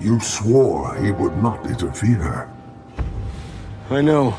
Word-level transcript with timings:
You 0.00 0.18
swore 0.18 0.94
he 0.96 1.12
would 1.12 1.36
not 1.42 1.66
interfere. 1.66 2.48
I 3.90 4.00
know. 4.00 4.34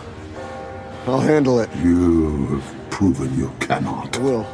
I'll 1.06 1.20
handle 1.20 1.60
it. 1.60 1.70
You 1.78 2.48
have 2.48 2.90
proven 2.90 3.38
you 3.38 3.52
cannot. 3.60 4.18
I 4.18 4.22
will. 4.22 4.48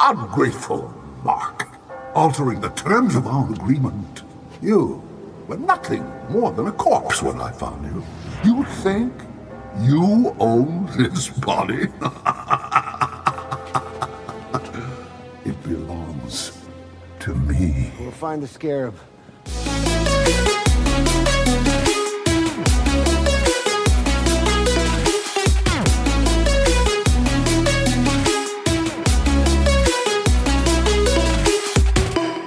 Ungrateful 0.00 0.92
Mark. 1.22 1.68
Altering 2.14 2.60
the 2.60 2.70
terms 2.70 3.14
of 3.14 3.28
our 3.28 3.52
agreement. 3.52 4.22
You 4.60 5.02
were 5.46 5.56
nothing 5.56 6.04
more 6.30 6.50
than 6.50 6.66
a 6.66 6.72
corpse 6.72 7.22
when 7.22 7.40
I 7.40 7.52
found 7.52 7.84
you. 7.84 8.04
You 8.44 8.64
think 8.82 9.12
you 9.80 10.34
own 10.40 10.86
this 10.96 11.28
body? 11.28 11.82
it 15.44 15.62
belongs 15.62 16.64
to 17.20 17.34
me. 17.34 17.92
We'll 18.00 18.10
find 18.10 18.42
the 18.42 18.48
scarab. 18.48 18.94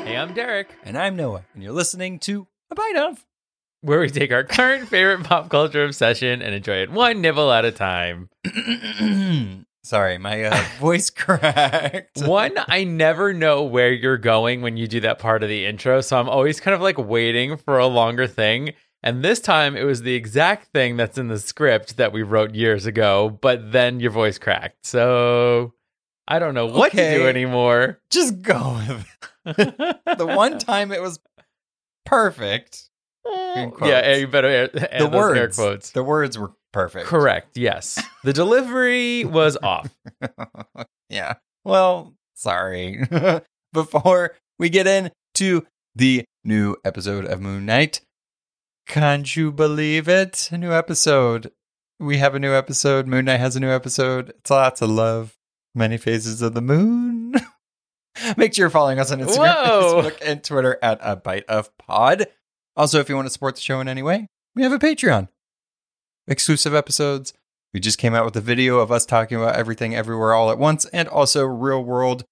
Hey, 0.03 0.15
I'm 0.15 0.33
Derek, 0.33 0.70
And 0.83 0.97
I'm 0.97 1.15
Noah, 1.17 1.43
and 1.53 1.61
you're 1.61 1.73
listening 1.73 2.20
to 2.20 2.47
A 2.71 2.75
Bite 2.75 2.95
of. 2.95 3.25
where 3.81 3.99
we 3.99 4.09
take 4.09 4.31
our 4.31 4.43
current 4.43 4.87
favorite 4.87 5.23
pop 5.25 5.49
culture 5.49 5.84
obsession 5.84 6.41
and 6.41 6.55
enjoy 6.55 6.77
it 6.77 6.89
one 6.91 7.20
nibble 7.21 7.51
at 7.51 7.65
a 7.65 7.71
time. 7.71 8.29
Sorry, 9.88 10.18
my 10.18 10.44
uh, 10.44 10.64
voice 10.82 11.09
cracked. 11.09 12.22
One, 12.26 12.52
I 12.68 12.84
never 12.84 13.32
know 13.34 13.64
where 13.64 13.94
you're 13.94 14.18
going 14.18 14.62
when 14.62 14.76
you 14.76 14.86
do 14.86 15.00
that 15.00 15.18
part 15.18 15.44
of 15.44 15.50
the 15.50 15.66
intro, 15.66 16.02
so 16.02 16.20
I'm 16.20 16.27
always 16.27 16.60
kind 16.60 16.76
of 16.76 16.82
like 16.82 16.98
waiting 16.98 17.55
for 17.55 17.80
a 17.80 17.88
longer 17.88 18.27
thing. 18.27 18.73
And 19.02 19.23
this 19.23 19.40
time 19.40 19.77
it 19.77 19.84
was 19.84 20.02
the 20.02 20.13
exact 20.13 20.74
thing 20.74 20.98
that's 20.98 21.18
in 21.18 21.29
the 21.29 21.40
script 21.40 21.96
that 21.96 22.12
we 22.12 22.21
wrote 22.21 22.54
years 22.54 22.85
ago, 22.85 23.29
but 23.41 23.71
then 23.71 24.02
your 24.02 24.12
voice 24.12 24.38
cracked. 24.38 24.85
So 24.85 25.74
I 26.27 26.40
don't 26.40 26.54
know 26.54 26.66
what 26.66 26.91
to 26.91 27.16
do 27.16 27.26
anymore. 27.26 28.01
Just 28.10 28.41
go 28.41 28.82
with 28.85 29.05
it. 29.46 29.96
The 30.18 30.26
one 30.26 30.60
time 30.60 30.91
it 30.91 31.01
was 31.01 31.18
perfect. 32.05 32.90
Yeah, 33.26 34.16
you 34.16 34.27
better 34.27 34.49
add, 34.49 34.99
The 34.99 35.07
words. 35.07 35.40
air 35.40 35.49
quotes. 35.49 35.91
The 35.91 36.04
words 36.04 36.38
were 36.38 36.51
perfect. 36.71 37.07
Correct. 37.07 37.57
Yes. 37.57 38.01
The 38.23 38.34
delivery 38.34 39.26
was 39.26 39.57
off. 39.62 39.90
yeah. 41.10 41.35
Well, 41.63 42.13
sorry. 42.35 43.05
Before 43.73 44.35
we 44.57 44.70
get 44.70 44.88
into 44.88 45.65
the 45.95 46.26
new 46.43 46.76
episode 46.85 47.26
of 47.26 47.41
Moon 47.41 47.65
Knight, 47.65 48.01
can't 48.88 49.35
you 49.35 49.51
believe 49.51 50.07
it? 50.07 50.49
A 50.51 50.57
new 50.57 50.71
episode. 50.71 51.51
We 51.99 52.18
have 52.18 52.35
a 52.35 52.40
new 52.40 52.54
episode. 52.54 53.07
Moon 53.07 53.26
Knight 53.26 53.40
has 53.40 53.55
a 53.55 53.60
new 53.60 53.70
episode. 53.70 54.29
It's 54.29 54.49
lots 54.49 54.82
of 54.82 54.90
love. 54.90 55.35
Many 55.76 55.98
phases 55.98 56.41
of 56.41 56.54
the 56.54 56.62
moon. 56.62 57.34
Make 58.38 58.54
sure 58.54 58.63
you're 58.63 58.70
following 58.70 58.99
us 58.99 59.12
on 59.12 59.20
Instagram, 59.20 59.65
Whoa. 59.65 60.01
Facebook, 60.01 60.18
and 60.26 60.43
Twitter 60.43 60.79
at 60.82 60.99
a 61.01 61.15
bite 61.15 61.45
of 61.48 61.76
pod. 61.77 62.27
Also, 62.76 62.99
if 62.99 63.10
you 63.10 63.15
want 63.15 63.27
to 63.27 63.32
support 63.32 63.55
the 63.55 63.62
show 63.62 63.79
in 63.79 63.88
any 63.88 64.01
way, 64.01 64.28
we 64.56 64.63
have 64.63 64.72
a 64.72 64.79
Patreon. 64.79 65.28
Exclusive 66.28 66.73
episodes. 66.73 67.33
We 67.73 67.79
just 67.79 67.97
came 68.00 68.13
out 68.16 68.25
with 68.25 68.35
a 68.35 68.41
video 68.41 68.79
of 68.79 68.91
us 68.91 69.06
talking 69.06 69.38
about 69.38 69.56
everything 69.56 69.95
everywhere 69.95 70.33
all 70.33 70.50
at 70.51 70.57
once, 70.57 70.85
and 70.88 71.07
also 71.07 71.44
real 71.45 71.83
world 71.83 72.25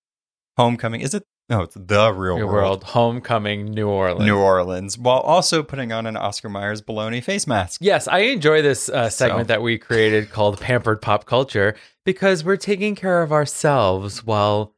homecoming. 0.57 1.01
Is 1.01 1.13
it? 1.13 1.23
No, 1.47 1.61
it's 1.61 1.75
the 1.75 2.11
real 2.11 2.37
New 2.37 2.45
world. 2.47 2.53
World 2.55 2.83
Homecoming 2.85 3.65
New 3.65 3.87
Orleans. 3.87 4.25
New 4.25 4.37
Orleans, 4.39 4.97
while 4.97 5.19
also 5.19 5.61
putting 5.61 5.91
on 5.91 6.07
an 6.07 6.17
Oscar 6.17 6.49
Myers 6.49 6.81
baloney 6.81 7.23
face 7.23 7.45
mask. 7.45 7.81
Yes, 7.83 8.07
I 8.07 8.19
enjoy 8.19 8.63
this 8.63 8.89
uh, 8.89 9.09
segment 9.11 9.47
So- 9.47 9.53
that 9.53 9.61
we 9.61 9.77
created 9.77 10.31
called 10.31 10.59
Pampered 10.59 11.03
Pop 11.03 11.25
Culture 11.25 11.75
because 12.03 12.43
we're 12.43 12.57
taking 12.57 12.95
care 12.95 13.21
of 13.21 13.31
ourselves 13.31 14.25
while 14.25 14.73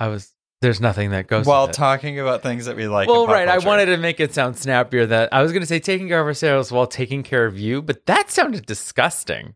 I 0.00 0.08
was. 0.08 0.32
There's 0.60 0.80
nothing 0.80 1.10
that 1.12 1.26
goes 1.26 1.46
while 1.46 1.68
talking 1.68 2.20
about 2.20 2.42
things 2.42 2.66
that 2.66 2.76
we 2.76 2.86
like. 2.86 3.08
Well, 3.08 3.26
right. 3.26 3.48
I 3.48 3.58
wanted 3.58 3.86
to 3.86 3.96
make 3.96 4.20
it 4.20 4.34
sound 4.34 4.58
snappier. 4.58 5.06
That 5.06 5.32
I 5.32 5.40
was 5.42 5.52
going 5.52 5.62
to 5.62 5.66
say 5.66 5.80
taking 5.80 6.08
care 6.08 6.20
of 6.20 6.26
ourselves 6.26 6.70
while 6.70 6.86
taking 6.86 7.22
care 7.22 7.46
of 7.46 7.58
you, 7.58 7.80
but 7.80 8.04
that 8.06 8.30
sounded 8.30 8.66
disgusting. 8.66 9.54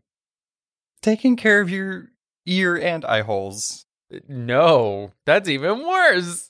taking 1.03 1.35
care 1.35 1.61
of 1.61 1.69
your 1.69 2.07
ear 2.47 2.75
and 2.75 3.05
eye 3.05 3.21
holes. 3.21 3.85
Uh, 4.13 4.17
no, 4.27 5.11
that's 5.27 5.47
even 5.47 5.85
worse. 5.85 6.49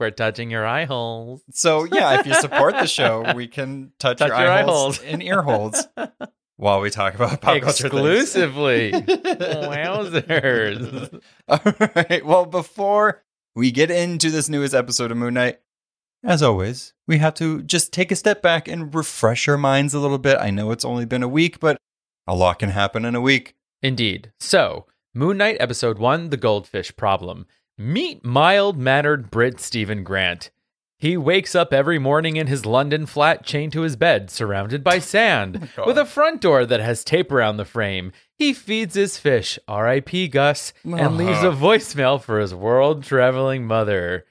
We're 0.00 0.10
touching 0.10 0.50
your 0.50 0.66
eye 0.66 0.86
holes. 0.86 1.42
So 1.52 1.84
yeah, 1.84 2.18
if 2.18 2.26
you 2.26 2.32
support 2.34 2.72
the 2.74 2.86
show, 2.86 3.34
we 3.34 3.46
can 3.46 3.92
touch, 3.98 4.16
Touch 4.18 4.28
your, 4.30 4.38
your 4.38 4.48
eye, 4.50 4.62
holes, 4.62 4.96
holes. 4.96 5.06
and 5.06 5.22
ear 5.22 5.42
holes 5.42 5.86
while 6.56 6.80
we 6.80 6.88
talk 6.90 7.14
about 7.14 7.42
pop 7.42 7.60
culture. 7.60 7.86
Exclusively. 7.88 8.92
Wowzers. 9.92 11.20
All 11.48 11.60
right. 11.94 12.24
Well, 12.24 12.46
before 12.46 13.22
we 13.54 13.70
get 13.70 13.90
into 13.90 14.30
this 14.30 14.48
newest 14.48 14.74
episode 14.74 15.10
of 15.10 15.16
Moon 15.16 15.34
Knight, 15.34 15.60
as 16.24 16.42
always, 16.42 16.92
we 17.08 17.18
have 17.18 17.34
to 17.34 17.62
just 17.62 17.92
take 17.92 18.12
a 18.12 18.16
step 18.16 18.42
back 18.42 18.68
and 18.68 18.94
refresh 18.94 19.48
our 19.48 19.58
minds 19.58 19.92
a 19.92 19.98
little 19.98 20.18
bit. 20.18 20.38
I 20.38 20.50
know 20.50 20.70
it's 20.70 20.84
only 20.84 21.04
been 21.04 21.22
a 21.22 21.28
week, 21.28 21.58
but 21.58 21.76
a 22.26 22.34
lot 22.36 22.60
can 22.60 22.70
happen 22.70 23.04
in 23.04 23.14
a 23.16 23.20
week. 23.20 23.54
Indeed. 23.82 24.32
So, 24.38 24.86
Moon 25.14 25.36
Knight 25.38 25.56
Episode 25.58 25.98
1 25.98 26.30
The 26.30 26.36
Goldfish 26.36 26.96
Problem. 26.96 27.46
Meet 27.76 28.24
mild 28.24 28.78
mannered 28.78 29.30
Brit 29.30 29.58
Stephen 29.60 30.04
Grant. 30.04 30.50
He 30.98 31.16
wakes 31.16 31.56
up 31.56 31.72
every 31.72 31.98
morning 31.98 32.36
in 32.36 32.46
his 32.46 32.64
London 32.64 33.06
flat 33.06 33.44
chained 33.44 33.72
to 33.72 33.80
his 33.80 33.96
bed, 33.96 34.30
surrounded 34.30 34.84
by 34.84 35.00
sand, 35.00 35.58
oh 35.62 35.68
God. 35.76 35.86
with 35.88 35.98
a 35.98 36.06
front 36.06 36.40
door 36.40 36.64
that 36.64 36.78
has 36.78 37.02
tape 37.02 37.32
around 37.32 37.56
the 37.56 37.64
frame. 37.64 38.12
He 38.42 38.52
feeds 38.52 38.96
his 38.96 39.18
fish, 39.18 39.56
R.I.P. 39.68 40.26
Gus, 40.26 40.72
and 40.82 40.94
uh-huh. 40.94 41.10
leaves 41.10 41.44
a 41.44 41.52
voicemail 41.52 42.20
for 42.20 42.40
his 42.40 42.52
world 42.52 43.04
traveling 43.04 43.68
mother. 43.68 44.24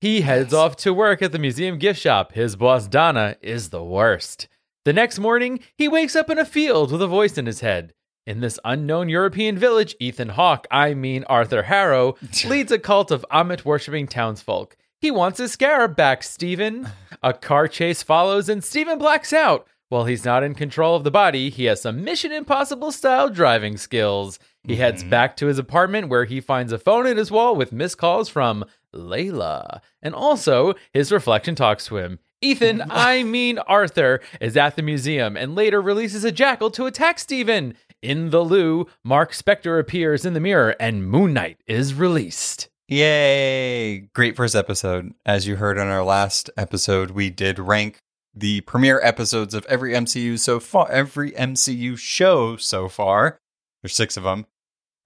He 0.00 0.22
heads 0.22 0.54
off 0.54 0.74
to 0.76 0.94
work 0.94 1.20
at 1.20 1.32
the 1.32 1.38
museum 1.38 1.76
gift 1.76 2.00
shop. 2.00 2.32
His 2.32 2.56
boss, 2.56 2.86
Donna, 2.86 3.36
is 3.42 3.68
the 3.68 3.84
worst. 3.84 4.48
The 4.86 4.94
next 4.94 5.18
morning, 5.18 5.60
he 5.76 5.86
wakes 5.86 6.16
up 6.16 6.30
in 6.30 6.38
a 6.38 6.46
field 6.46 6.90
with 6.90 7.02
a 7.02 7.06
voice 7.06 7.36
in 7.36 7.44
his 7.44 7.60
head. 7.60 7.92
In 8.26 8.40
this 8.40 8.58
unknown 8.64 9.10
European 9.10 9.58
village, 9.58 9.94
Ethan 10.00 10.30
Hawke, 10.30 10.66
I 10.70 10.94
mean 10.94 11.24
Arthur 11.24 11.64
Harrow, 11.64 12.16
leads 12.46 12.72
a 12.72 12.78
cult 12.78 13.10
of 13.10 13.26
Ammit 13.30 13.66
worshipping 13.66 14.06
townsfolk. 14.06 14.78
He 14.98 15.10
wants 15.10 15.40
his 15.40 15.52
scarab 15.52 15.94
back, 15.94 16.22
Stephen. 16.22 16.88
A 17.22 17.34
car 17.34 17.68
chase 17.68 18.02
follows, 18.02 18.48
and 18.48 18.64
Stephen 18.64 18.96
blacks 18.96 19.34
out. 19.34 19.68
While 19.90 20.04
he's 20.04 20.24
not 20.24 20.42
in 20.42 20.54
control 20.54 20.96
of 20.96 21.04
the 21.04 21.10
body, 21.10 21.48
he 21.48 21.64
has 21.64 21.80
some 21.80 22.04
Mission 22.04 22.30
Impossible 22.30 22.92
style 22.92 23.30
driving 23.30 23.78
skills. 23.78 24.38
He 24.64 24.76
heads 24.76 25.00
mm-hmm. 25.00 25.10
back 25.10 25.36
to 25.38 25.46
his 25.46 25.58
apartment 25.58 26.10
where 26.10 26.26
he 26.26 26.42
finds 26.42 26.72
a 26.72 26.78
phone 26.78 27.06
in 27.06 27.16
his 27.16 27.30
wall 27.30 27.56
with 27.56 27.72
missed 27.72 27.96
calls 27.96 28.28
from 28.28 28.66
Layla. 28.94 29.80
And 30.02 30.14
also, 30.14 30.74
his 30.92 31.10
reflection 31.10 31.54
talks 31.54 31.86
to 31.86 31.96
him. 31.96 32.18
Ethan, 32.42 32.82
I 32.90 33.22
mean 33.22 33.58
Arthur, 33.60 34.20
is 34.42 34.58
at 34.58 34.76
the 34.76 34.82
museum 34.82 35.38
and 35.38 35.54
later 35.54 35.80
releases 35.80 36.22
a 36.22 36.32
jackal 36.32 36.70
to 36.72 36.84
attack 36.84 37.18
Stephen. 37.18 37.74
In 38.02 38.28
the 38.28 38.42
loo, 38.42 38.86
Mark 39.02 39.32
Spector 39.32 39.80
appears 39.80 40.26
in 40.26 40.34
the 40.34 40.40
mirror 40.40 40.76
and 40.78 41.08
Moon 41.08 41.32
Knight 41.32 41.62
is 41.66 41.94
released. 41.94 42.68
Yay! 42.88 44.08
Great 44.14 44.36
first 44.36 44.54
episode. 44.54 45.12
As 45.24 45.46
you 45.46 45.56
heard 45.56 45.78
on 45.78 45.88
our 45.88 46.04
last 46.04 46.48
episode, 46.56 47.10
we 47.10 47.28
did 47.28 47.58
rank 47.58 48.00
the 48.34 48.60
premiere 48.62 49.00
episodes 49.02 49.54
of 49.54 49.64
every 49.66 49.92
MCU 49.92 50.38
so 50.38 50.60
far, 50.60 50.90
every 50.90 51.32
MCU 51.32 51.98
show 51.98 52.56
so 52.56 52.88
far. 52.88 53.38
There's 53.82 53.94
six 53.94 54.16
of 54.16 54.24
them. 54.24 54.46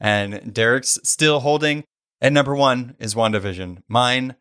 And 0.00 0.52
Derek's 0.52 0.98
still 1.04 1.40
holding 1.40 1.84
And 2.20 2.34
number 2.34 2.54
one 2.54 2.96
is 2.98 3.14
WandaVision. 3.14 3.82
Mine, 3.88 4.36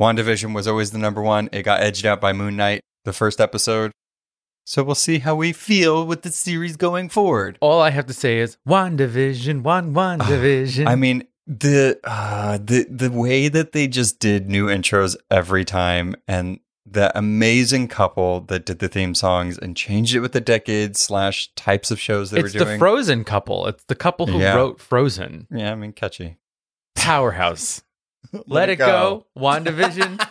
WandaVision 0.00 0.54
was 0.54 0.66
always 0.66 0.90
the 0.90 0.98
number 0.98 1.22
one. 1.22 1.48
It 1.52 1.62
got 1.62 1.80
edged 1.80 2.06
out 2.06 2.20
by 2.20 2.32
Moon 2.32 2.56
Knight, 2.56 2.80
the 3.04 3.12
first 3.12 3.40
episode. 3.40 3.92
So 4.66 4.82
we'll 4.82 4.94
see 4.94 5.18
how 5.18 5.34
we 5.34 5.52
feel 5.52 6.06
with 6.06 6.22
the 6.22 6.30
series 6.30 6.76
going 6.76 7.10
forward. 7.10 7.58
All 7.60 7.82
I 7.82 7.90
have 7.90 8.06
to 8.06 8.14
say 8.14 8.38
is 8.38 8.56
WandaVision, 8.66 9.62
one 9.62 9.92
WandaVision. 9.92 10.86
I 10.88 10.96
mean, 10.96 11.24
the 11.46 12.00
uh, 12.04 12.56
the 12.56 12.86
the 12.88 13.10
way 13.10 13.48
that 13.48 13.72
they 13.72 13.86
just 13.86 14.18
did 14.18 14.48
new 14.48 14.68
intros 14.68 15.16
every 15.30 15.66
time, 15.66 16.16
and 16.26 16.60
the 16.86 17.16
amazing 17.16 17.88
couple 17.88 18.40
that 18.42 18.66
did 18.66 18.78
the 18.78 18.88
theme 18.88 19.14
songs 19.14 19.56
and 19.58 19.76
changed 19.76 20.14
it 20.14 20.20
with 20.20 20.32
the 20.32 20.40
decades 20.40 21.00
slash 21.00 21.52
types 21.54 21.90
of 21.90 21.98
shows 21.98 22.30
they 22.30 22.40
it's 22.40 22.52
were 22.54 22.64
the. 22.64 22.78
Frozen 22.78 23.24
couple. 23.24 23.66
It's 23.66 23.84
the 23.84 23.94
couple 23.94 24.26
who 24.26 24.38
Yeah. 24.38 24.54
wrote 24.54 24.80
Frozen. 24.80 25.46
yeah, 25.50 25.72
I 25.72 25.74
mean, 25.76 25.92
catchy. 25.92 26.36
Powerhouse. 26.94 27.82
Let, 28.46 28.68
it 28.68 28.76
go. 28.76 29.26
WandaVision. 29.36 30.26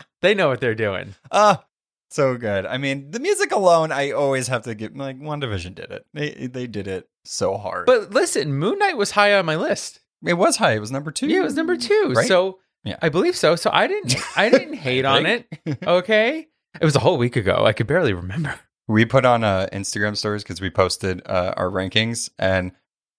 they 0.22 0.34
know 0.34 0.48
what 0.48 0.60
they're 0.60 0.74
doing. 0.74 1.14
Ah, 1.32 1.64
so 2.10 2.36
good. 2.36 2.66
I 2.66 2.78
mean, 2.78 3.10
the 3.10 3.20
music 3.20 3.52
alone, 3.52 3.92
I 3.92 4.10
always 4.10 4.48
have 4.48 4.62
to 4.62 4.74
give 4.74 4.96
like 4.96 5.18
WandaVision 5.18 5.74
did 5.74 5.90
it. 5.90 6.06
They 6.14 6.46
they 6.46 6.66
did 6.66 6.86
it 6.88 7.08
so 7.24 7.56
hard. 7.56 7.86
But 7.86 8.10
listen, 8.10 8.52
Moon 8.54 8.78
Knight 8.78 8.96
was 8.96 9.12
high 9.12 9.34
on 9.34 9.46
my 9.46 9.56
list. 9.56 10.00
it 10.24 10.34
was 10.34 10.56
high. 10.56 10.72
It 10.72 10.80
was 10.80 10.90
number 10.90 11.10
two. 11.10 11.28
Yeah, 11.28 11.40
it 11.40 11.44
was 11.44 11.56
number 11.56 11.76
two. 11.76 12.12
Right? 12.16 12.26
So 12.26 12.58
Yeah. 12.84 12.96
I 13.02 13.08
believe 13.10 13.36
so. 13.36 13.56
So 13.56 13.70
I 13.72 13.86
didn't 13.86 14.16
I 14.36 14.48
didn't 14.48 14.74
hate 14.86 15.04
on 15.04 15.26
it. 15.26 15.46
Okay. 15.86 16.48
It 16.80 16.84
was 16.84 16.96
a 16.96 17.00
whole 17.00 17.18
week 17.18 17.36
ago. 17.36 17.64
I 17.66 17.72
could 17.72 17.86
barely 17.86 18.12
remember. 18.12 18.58
We 18.88 19.04
put 19.04 19.24
on 19.24 19.44
uh, 19.44 19.68
Instagram 19.72 20.16
stories 20.16 20.42
because 20.42 20.60
we 20.60 20.70
posted 20.70 21.22
uh, 21.26 21.54
our 21.56 21.68
rankings, 21.68 22.30
and 22.38 22.72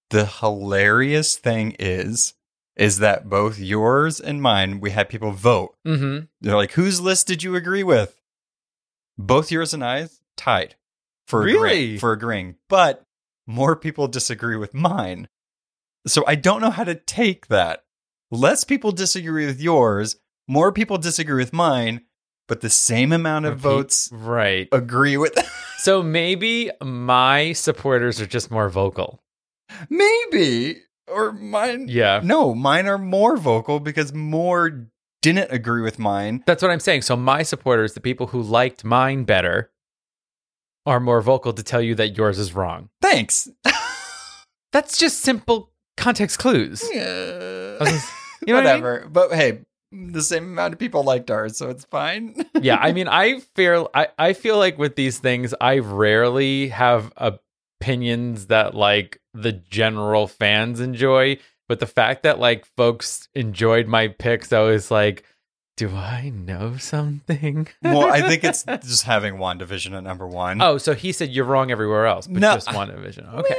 the 0.10 0.26
hilarious 0.26 1.38
thing 1.38 1.76
is, 1.80 2.34
is 2.76 3.00
that 3.00 3.30
both 3.30 3.58
yours 3.60 4.20
and 4.20 4.42
mine, 4.42 4.80
we 4.82 4.92
had 4.92 5.08
people 5.10 5.32
vote. 5.32 5.76
Mm-hmm. 5.88 6.26
They're 6.42 6.56
like, 6.56 6.72
"Whose 6.72 7.00
list 7.00 7.28
did 7.28 7.44
you 7.44 7.56
agree 7.56 7.84
with?" 7.84 8.20
Both 9.18 9.52
yours 9.52 9.74
and 9.74 9.84
I 9.84 10.10
tied 10.38 10.76
for 11.28 11.42
Really? 11.42 11.58
agreeing, 11.58 12.00
for 12.00 12.12
agreeing, 12.14 12.56
but 12.68 13.06
more 13.48 13.76
people 13.76 14.08
disagree 14.08 14.56
with 14.58 14.74
mine. 14.74 15.28
So 16.08 16.24
I 16.26 16.36
don't 16.36 16.62
know 16.62 16.72
how 16.72 16.84
to 16.84 16.96
take 16.96 17.48
that. 17.48 17.84
Less 18.32 18.64
people 18.64 18.92
disagree 18.92 19.46
with 19.46 19.60
yours, 19.62 20.16
more 20.48 20.72
people 20.72 20.98
disagree 20.98 21.42
with 21.44 21.54
mine, 21.54 22.02
but 22.48 22.62
the 22.62 22.70
same 22.70 23.12
amount 23.12 23.46
of 23.46 23.60
votes 23.60 24.10
Right. 24.12 24.68
agree 24.72 25.18
with. 25.18 25.34
So 25.82 26.04
maybe 26.04 26.70
my 26.84 27.54
supporters 27.54 28.22
are 28.22 28.28
just 28.28 28.52
more 28.52 28.70
vocal. 28.70 29.24
Maybe 29.90 30.76
or 31.08 31.32
mine. 31.32 31.88
Yeah. 31.90 32.22
No, 32.24 32.54
mine 32.54 32.86
are 32.88 33.00
more 33.00 33.36
vocal 33.36 33.80
because 33.80 34.14
more 34.14 34.86
didn't 35.24 35.52
agree 35.52 35.82
with 35.82 35.98
mine. 35.98 36.44
That's 36.46 36.62
what 36.62 36.70
I'm 36.70 36.80
saying. 36.80 37.02
So 37.02 37.16
my 37.16 37.42
supporters, 37.42 37.96
the 37.96 38.00
people 38.00 38.28
who 38.28 38.44
liked 38.44 38.84
mine 38.84 39.24
better, 39.24 39.72
are 40.86 41.00
more 41.00 41.22
vocal 41.22 41.52
to 41.52 41.64
tell 41.64 41.82
you 41.82 41.96
that 41.96 42.16
yours 42.16 42.38
is 42.38 42.54
wrong. 42.54 42.90
Thanks. 43.02 43.50
That's 44.72 45.00
just 45.00 45.22
simple 45.22 45.72
context 45.98 46.38
clues. 46.38 46.88
Yeah. 46.94 48.00
I 48.42 48.44
was- 48.44 48.48
You 48.48 48.54
know 48.54 48.60
what 48.62 48.68
I 48.68 48.74
mean? 48.76 48.84
Whatever. 48.84 49.08
But 49.10 49.32
hey, 49.34 49.60
the 49.92 50.22
same 50.22 50.46
amount 50.46 50.74
of 50.74 50.80
people 50.80 51.04
liked 51.04 51.30
ours, 51.30 51.58
so 51.58 51.70
it's 51.70 51.86
fine. 51.86 52.46
yeah, 52.62 52.78
I 52.78 52.92
mean, 52.94 53.08
I 53.08 53.40
feel 53.56 53.90
I, 53.94 54.08
I 54.18 54.34
feel 54.34 54.58
like 54.58 54.78
with 54.78 54.96
these 54.96 55.20
things, 55.20 55.54
I 55.60 55.80
rarely 55.80 56.70
have 56.70 57.12
opinions 57.18 58.48
that 58.48 58.74
like 58.76 59.20
the 59.34 59.52
general 59.52 60.28
fans 60.28 60.80
enjoy. 60.80 61.38
But 61.68 61.80
the 61.80 61.88
fact 61.88 62.24
that 62.24 62.40
like 62.40 62.66
folks 62.78 63.30
enjoyed 63.34 63.88
my 63.88 64.10
picks, 64.10 64.52
I 64.52 64.60
was 64.62 64.92
like, 64.92 65.24
do 65.78 65.90
I 65.90 66.30
know 66.36 66.76
something? 66.78 67.68
well, 67.82 68.06
I 68.12 68.22
think 68.28 68.44
it's 68.44 68.64
just 68.84 69.04
having 69.04 69.36
WandaVision 69.36 69.96
at 69.96 70.04
number 70.04 70.28
one. 70.28 70.62
oh, 70.62 70.78
so 70.78 70.94
he 70.94 71.12
said 71.14 71.30
you're 71.30 71.46
wrong 71.46 71.72
everywhere 71.72 72.08
else, 72.08 72.28
but 72.28 72.40
No. 72.42 72.54
just 72.56 72.68
WandaVision. 72.68 73.34
Okay, 73.36 73.56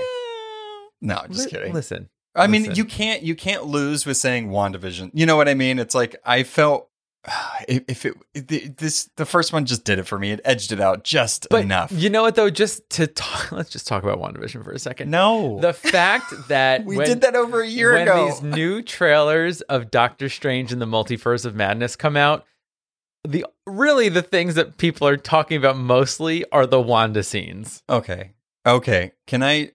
No, 1.00 1.22
just 1.28 1.46
Li- 1.46 1.50
kidding. 1.50 1.72
Listen, 1.72 2.08
I 2.34 2.46
mean, 2.46 2.74
you 2.74 2.84
can't 2.84 3.22
you 3.22 3.34
can't 3.34 3.64
lose 3.66 4.06
with 4.06 4.16
saying 4.16 4.48
WandaVision. 4.48 5.10
You 5.14 5.26
know 5.26 5.36
what 5.36 5.48
I 5.48 5.54
mean? 5.54 5.78
It's 5.78 5.94
like 5.94 6.16
I 6.24 6.42
felt 6.44 6.88
if, 7.68 7.84
if 7.88 8.06
it 8.06 8.14
if 8.34 8.76
this 8.76 9.10
the 9.16 9.26
first 9.26 9.52
one 9.52 9.66
just 9.66 9.84
did 9.84 9.98
it 9.98 10.04
for 10.04 10.18
me. 10.18 10.32
It 10.32 10.40
edged 10.44 10.72
it 10.72 10.80
out 10.80 11.04
just 11.04 11.46
but 11.50 11.62
enough. 11.62 11.92
you 11.92 12.08
know 12.10 12.22
what 12.22 12.34
though? 12.34 12.50
Just 12.50 12.88
to 12.90 13.06
talk, 13.06 13.52
let's 13.52 13.70
just 13.70 13.86
talk 13.86 14.02
about 14.02 14.18
WandaVision 14.18 14.64
for 14.64 14.72
a 14.72 14.78
second. 14.78 15.10
no, 15.10 15.60
The 15.60 15.72
fact 15.72 16.32
that 16.48 16.84
we 16.86 16.96
when- 16.96 17.06
did 17.06 17.20
that 17.20 17.36
over 17.36 17.60
a 17.60 17.68
year 17.68 17.92
when 17.92 18.02
ago. 18.02 18.26
these 18.26 18.42
new 18.42 18.82
trailers 18.82 19.60
of 19.62 19.90
Doctor 19.90 20.28
Strange 20.28 20.72
and 20.72 20.80
the 20.80 20.86
Multiverse 20.86 21.44
of 21.44 21.54
Madness 21.54 21.96
come 21.96 22.16
out, 22.16 22.44
the 23.24 23.44
really 23.66 24.08
the 24.08 24.22
things 24.22 24.54
that 24.56 24.78
people 24.78 25.06
are 25.06 25.16
talking 25.16 25.56
about 25.56 25.76
mostly 25.76 26.44
are 26.50 26.66
the 26.66 26.80
Wanda 26.80 27.22
scenes. 27.22 27.82
Okay. 27.88 28.32
Okay. 28.66 29.12
Can 29.28 29.42
I, 29.44 29.72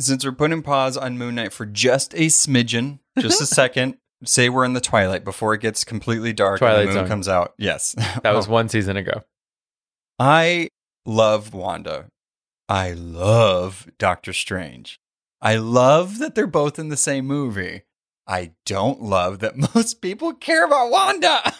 since 0.00 0.24
we're 0.24 0.32
putting 0.32 0.62
pause 0.62 0.96
on 0.96 1.18
Moon 1.18 1.34
Knight 1.36 1.52
for 1.52 1.66
just 1.66 2.14
a 2.14 2.26
smidgen, 2.26 2.98
just 3.18 3.40
a 3.40 3.46
second, 3.54 3.96
say 4.24 4.48
we're 4.48 4.64
in 4.64 4.72
the 4.72 4.80
twilight 4.80 5.24
before 5.24 5.54
it 5.54 5.60
gets 5.60 5.84
completely 5.84 6.32
dark 6.32 6.58
Twilight 6.58 6.80
and 6.80 6.88
the 6.90 6.94
moon 6.94 7.02
Zone. 7.04 7.08
comes 7.08 7.28
out. 7.28 7.54
Yes. 7.58 7.94
That 8.22 8.34
was 8.34 8.48
one 8.48 8.68
season 8.68 8.96
ago. 8.96 9.22
I 10.18 10.68
love 11.06 11.52
Wanda. 11.54 12.06
I 12.68 12.92
love 12.92 13.88
Doctor 13.98 14.32
Strange. 14.32 14.98
I 15.42 15.56
love 15.56 16.18
that 16.18 16.34
they're 16.34 16.46
both 16.46 16.78
in 16.78 16.88
the 16.88 16.96
same 16.96 17.26
movie. 17.26 17.82
I 18.26 18.52
don't 18.64 19.02
love 19.02 19.40
that 19.40 19.56
most 19.74 20.00
people 20.00 20.32
care 20.32 20.64
about 20.64 20.90
Wanda. 20.90 21.52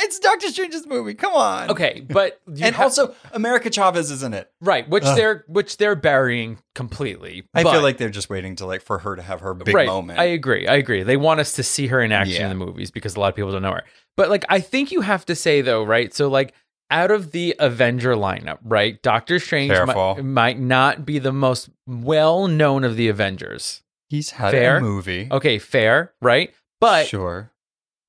It's 0.00 0.18
Doctor 0.18 0.48
Strange's 0.48 0.86
movie. 0.86 1.14
Come 1.14 1.34
on. 1.34 1.70
Okay, 1.70 2.04
but 2.08 2.40
you 2.54 2.64
and 2.64 2.76
also, 2.76 3.14
America 3.32 3.70
Chavez 3.70 4.10
is 4.10 4.22
in 4.22 4.34
it. 4.34 4.50
right, 4.60 4.88
which 4.88 5.04
Ugh. 5.04 5.16
they're 5.16 5.44
which 5.48 5.76
they're 5.76 5.94
burying 5.96 6.58
completely. 6.74 7.44
I 7.54 7.62
but- 7.62 7.72
feel 7.72 7.82
like 7.82 7.98
they're 7.98 8.10
just 8.10 8.30
waiting 8.30 8.56
to 8.56 8.66
like 8.66 8.82
for 8.82 8.98
her 8.98 9.16
to 9.16 9.22
have 9.22 9.40
her 9.40 9.54
big 9.54 9.74
right, 9.74 9.86
moment. 9.86 10.18
I 10.18 10.24
agree. 10.24 10.66
I 10.66 10.74
agree. 10.76 11.02
They 11.02 11.16
want 11.16 11.40
us 11.40 11.52
to 11.54 11.62
see 11.62 11.86
her 11.88 12.00
in 12.00 12.12
action 12.12 12.36
Yeah. 12.40 12.50
in 12.50 12.58
the 12.58 12.64
movies 12.64 12.90
because 12.90 13.16
a 13.16 13.20
lot 13.20 13.28
of 13.28 13.36
people 13.36 13.52
don't 13.52 13.62
know 13.62 13.72
her. 13.72 13.84
But 14.16 14.30
like 14.30 14.44
I 14.48 14.60
think 14.60 14.92
you 14.92 15.00
have 15.02 15.24
to 15.26 15.34
say 15.34 15.60
though, 15.60 15.82
right? 15.84 16.12
So 16.14 16.28
like 16.28 16.54
out 16.90 17.10
of 17.12 17.30
the 17.30 17.54
Avenger 17.60 18.14
lineup, 18.16 18.58
right? 18.64 19.00
Doctor 19.02 19.38
Strange 19.38 19.72
might, 19.86 20.22
might 20.24 20.58
not 20.58 21.06
be 21.06 21.18
the 21.20 21.32
most 21.32 21.70
well 21.86 22.48
known 22.48 22.82
of 22.84 22.96
the 22.96 23.08
Avengers. 23.08 23.82
He's 24.08 24.30
had 24.30 24.50
Fair. 24.50 24.78
a 24.78 24.80
movie. 24.80 25.28
Okay, 25.30 25.58
fair, 25.60 26.12
right? 26.20 26.52
But 26.80 27.06
sure. 27.06 27.52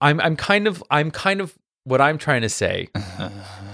I'm 0.01 0.19
I'm 0.19 0.35
kind 0.35 0.65
of 0.67 0.83
I'm 0.89 1.11
kind 1.11 1.41
of 1.41 1.55
what 1.83 2.01
I'm 2.01 2.17
trying 2.17 2.41
to 2.41 2.49
say 2.49 2.89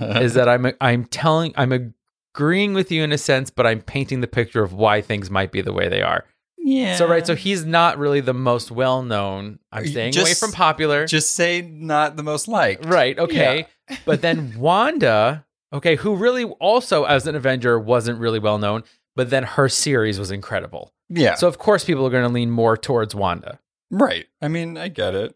is 0.02 0.34
that 0.36 0.48
I'm 0.48 0.72
I'm 0.80 1.06
telling 1.06 1.54
I'm 1.56 1.94
agreeing 2.36 2.74
with 2.74 2.92
you 2.92 3.04
in 3.04 3.12
a 3.12 3.18
sense, 3.18 3.50
but 3.50 3.66
I'm 3.66 3.82
painting 3.82 4.22
the 4.22 4.28
picture 4.28 4.64
of 4.64 4.74
why 4.74 5.02
things 5.02 5.30
might 5.30 5.52
be 5.52 5.62
the 5.62 5.74
way 5.74 5.88
they 5.90 6.02
are. 6.02 6.26
yeah. 6.58 6.96
So 6.96 7.08
right, 7.08 7.26
so 7.26 7.36
he's 7.36 7.66
not 7.66 7.98
really 7.98 8.20
the 8.20 8.34
most 8.34 8.72
well 8.72 9.02
known. 9.04 9.60
I'm 9.72 9.88
staying 9.88 10.18
away 10.18 10.34
from 10.34 10.52
popular. 10.52 11.06
just 11.06 11.32
say 11.34 11.62
not 11.62 12.16
the 12.16 12.24
most 12.24 12.48
liked. 12.48 12.86
right, 12.86 13.18
okay. 13.18 13.68
but 14.06 14.22
then 14.22 14.54
Wanda, 14.58 15.46
okay, 15.74 15.96
who 15.96 16.16
really 16.16 16.46
also 16.46 17.04
as 17.06 17.28
an 17.28 17.36
Avenger 17.36 17.80
wasn't 17.80 18.20
really 18.20 18.40
well 18.40 18.58
known, 18.58 18.84
but 19.16 19.30
then 19.30 19.44
her 19.44 19.68
series 19.70 20.20
was 20.20 20.32
incredible. 20.32 20.94
Yeah. 21.10 21.36
So 21.36 21.48
of 21.48 21.58
course 21.58 21.84
people 21.86 22.06
are 22.06 22.10
going 22.10 22.28
to 22.28 22.34
lean 22.34 22.52
more 22.52 22.78
towards 22.78 23.16
Wanda. 23.16 23.60
right. 23.90 24.26
I 24.42 24.48
mean, 24.50 24.78
I 24.78 24.90
get 24.90 25.16
it. 25.16 25.36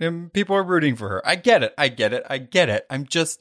And 0.00 0.32
people 0.32 0.56
are 0.56 0.62
rooting 0.62 0.96
for 0.96 1.08
her. 1.08 1.26
I 1.26 1.36
get 1.36 1.62
it. 1.62 1.74
I 1.78 1.88
get 1.88 2.12
it. 2.12 2.24
I 2.28 2.38
get 2.38 2.68
it. 2.68 2.86
I'm 2.90 3.06
just 3.06 3.40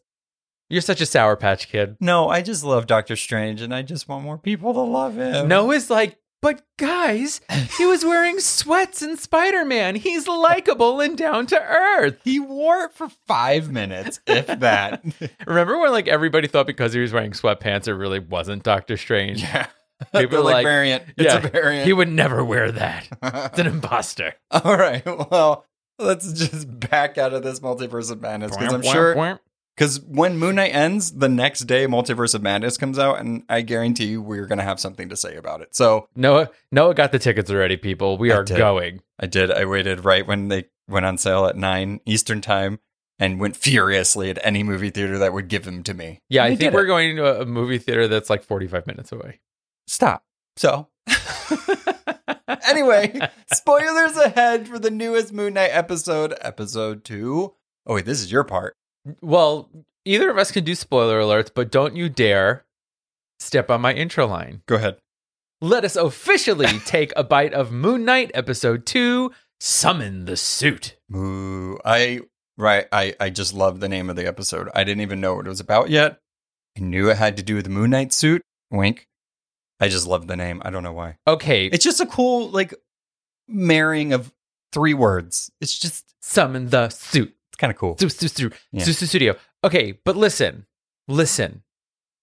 You're 0.70 0.82
such 0.82 1.02
a 1.02 1.06
sour 1.06 1.36
patch 1.36 1.68
kid. 1.70 1.98
no. 2.00 2.30
I 2.30 2.42
just 2.42 2.64
love 2.64 2.88
Doctor 2.88 3.16
Strange, 3.16 3.62
and 3.62 3.74
I 3.74 3.82
just 3.82 4.08
want 4.08 4.24
more 4.24 4.38
people 4.38 4.74
to 4.74 4.82
love 4.82 5.16
him. 5.18 5.48
No 5.48 5.66
Noah's 5.68 5.90
like, 5.90 6.18
but 6.42 6.62
guys, 6.78 7.42
he 7.78 7.86
was 7.86 8.06
wearing 8.06 8.40
sweats 8.40 9.02
in 9.02 9.18
Spider 9.18 9.66
Man. 9.66 9.96
He's 9.96 10.28
likable 10.28 11.02
and 11.02 11.18
down 11.18 11.48
to 11.48 11.60
earth. 11.60 12.20
he 12.24 12.40
wore 12.40 12.84
it 12.84 12.94
for 12.94 13.10
five 13.28 13.72
minutes, 13.72 14.20
if 14.28 14.46
that. 14.48 15.04
Remember 15.48 15.80
when 15.80 15.92
like 15.92 16.08
everybody 16.08 16.48
thought 16.48 16.68
because 16.68 16.94
he 16.94 17.00
was 17.00 17.12
wearing 17.12 17.32
sweatpants, 17.32 17.88
it 17.88 17.96
really 17.96 18.20
wasn't 18.20 18.62
Doctor 18.64 18.96
Strange? 18.96 19.42
yeah. 19.42 19.68
People 20.14 20.44
like, 20.44 20.56
like, 20.56 20.66
variant. 20.66 21.04
It's 21.18 21.34
yeah, 21.34 21.38
a 21.38 21.50
variant. 21.50 21.88
He 21.88 21.94
would 21.94 22.10
never 22.10 22.44
wear 22.44 22.72
that. 22.72 23.08
It's 23.24 23.60
an 23.60 23.66
imposter. 23.76 24.36
All 24.52 24.76
right. 24.78 25.04
Well, 25.06 25.66
let's 26.00 26.32
just 26.34 26.80
back 26.90 27.18
out 27.18 27.34
of 27.34 27.44
this 27.44 27.60
multiverse 27.60 28.12
of 28.12 28.22
madness 28.22 28.56
because 28.56 28.74
I'm 28.74 28.82
sure 28.84 29.40
because 29.76 30.00
when 30.02 30.38
Moon 30.38 30.56
Knight 30.56 30.74
ends, 30.74 31.12
the 31.12 31.28
next 31.28 31.62
day 31.62 31.86
Multiverse 31.86 32.34
of 32.34 32.42
Madness 32.42 32.78
comes 32.78 32.98
out, 32.98 33.20
and 33.20 33.44
I 33.50 33.60
guarantee 33.62 34.06
you 34.06 34.22
we're 34.22 34.46
gonna 34.48 34.64
have 34.64 34.80
something 34.80 35.10
to 35.10 35.18
say 35.18 35.36
about 35.36 35.62
it. 35.62 35.76
So 35.76 36.08
Noah 36.16 36.50
Noah 36.72 36.94
got 36.94 37.12
the 37.12 37.20
tickets 37.20 37.52
already, 37.52 37.76
people. 37.78 38.18
We 38.18 38.32
I 38.32 38.38
are 38.38 38.44
did. 38.44 38.58
going. 38.58 39.02
I 39.20 39.26
did. 39.26 39.52
I 39.52 39.66
waited 39.66 40.06
right 40.06 40.26
when 40.26 40.48
they 40.48 40.66
went 40.88 41.06
on 41.06 41.18
sale 41.18 41.46
at 41.46 41.56
nine 41.58 42.00
Eastern 42.06 42.40
time, 42.42 42.80
and 43.20 43.40
went 43.40 43.56
furiously 43.58 44.30
at 44.30 44.40
any 44.44 44.64
movie 44.64 44.90
theater 44.92 45.18
that 45.20 45.34
would 45.34 45.48
give 45.50 45.66
them 45.66 45.84
to 45.84 45.94
me. 45.94 46.22
Yeah, 46.30 46.46
And 46.46 46.54
I 46.54 46.56
think 46.56 46.74
we're 46.74 46.84
it. 46.86 46.88
going 46.88 47.16
to 47.18 47.26
a- 47.40 47.42
a 47.42 47.46
movie 47.46 47.78
theater 47.78 48.08
that's 48.08 48.30
like 48.30 48.44
45 48.44 48.88
minutes 48.88 49.12
away. 49.12 49.40
Stop. 49.88 50.24
So. 50.58 50.88
anyway, 52.68 53.20
spoilers 53.54 54.18
ahead 54.18 54.68
for 54.68 54.80
the 54.80 54.92
newest 54.92 55.34
Moon 55.34 55.54
Knight 55.54 55.72
episode, 55.72 56.36
episode 56.42 57.04
two. 57.04 57.54
Oh 57.86 57.96
wait, 57.96 58.06
this 58.06 58.22
is 58.22 58.32
your 58.32 58.44
part. 58.44 58.74
Well, 59.22 59.70
either 60.06 60.30
of 60.30 60.38
us 60.38 60.52
can 60.52 60.64
do 60.64 60.76
spoiler 60.76 61.22
alerts, 61.22 61.52
but 61.54 61.72
don't 61.72 61.96
you 61.96 62.10
dare 62.10 62.66
step 63.40 63.70
on 63.70 63.82
my 63.82 63.94
intro 63.94 64.26
line. 64.28 64.62
Go 64.66 64.76
ahead. 64.76 64.98
Let 65.62 65.86
us 65.86 65.96
officially 65.96 66.80
take 66.86 67.14
a 67.16 67.24
bite 67.24 67.54
of 67.54 67.72
Moon 67.72 68.06
Knight 68.06 68.32
episode 68.34 68.86
2, 68.86 69.32
Summon 69.60 70.26
the 70.26 70.38
Suit. 70.38 70.98
Moo. 71.10 71.78
I 71.86 72.22
right. 72.58 72.88
I 72.92 73.16
I 73.20 73.30
just 73.30 73.54
love 73.54 73.80
the 73.80 73.90
name 73.90 74.10
of 74.10 74.16
the 74.16 74.28
episode. 74.28 74.70
I 74.76 74.84
didn't 74.84 75.02
even 75.02 75.22
know 75.22 75.36
what 75.36 75.46
it 75.46 75.50
was 75.50 75.60
about 75.60 75.90
yet. 75.90 76.20
I 76.78 76.82
knew 76.82 77.10
it 77.10 77.18
had 77.18 77.38
to 77.38 77.44
do 77.44 77.56
with 77.56 77.66
the 77.66 77.70
Moon 77.72 77.92
Knight 77.92 78.14
suit. 78.14 78.42
Wink. 78.72 79.08
I 79.80 79.88
just 79.90 80.08
love 80.08 80.28
the 80.28 80.36
name. 80.36 80.62
I 80.64 80.70
don't 80.70 80.84
know 80.84 80.94
why. 80.94 81.18
Okay, 81.28 81.66
It's 81.68 81.84
just 81.84 82.00
a 82.00 82.06
cool 82.06 82.50
like 82.50 82.74
marrying 83.48 84.14
of 84.14 84.32
three 84.72 84.94
words. 84.94 85.52
It's 85.62 85.78
just 85.78 86.14
summon 86.22 86.70
the 86.70 86.90
suit. 86.90 87.34
it's 87.50 87.58
kind 87.58 87.72
of 87.72 87.78
cool. 87.78 87.98
Su- 88.00 88.10
su- 88.10 88.28
su- 88.28 88.52
Yeah. 88.72 88.84
Studio. 88.84 89.36
Okay, 89.64 90.00
but 90.06 90.16
listen, 90.16 90.66
listen. 91.08 91.62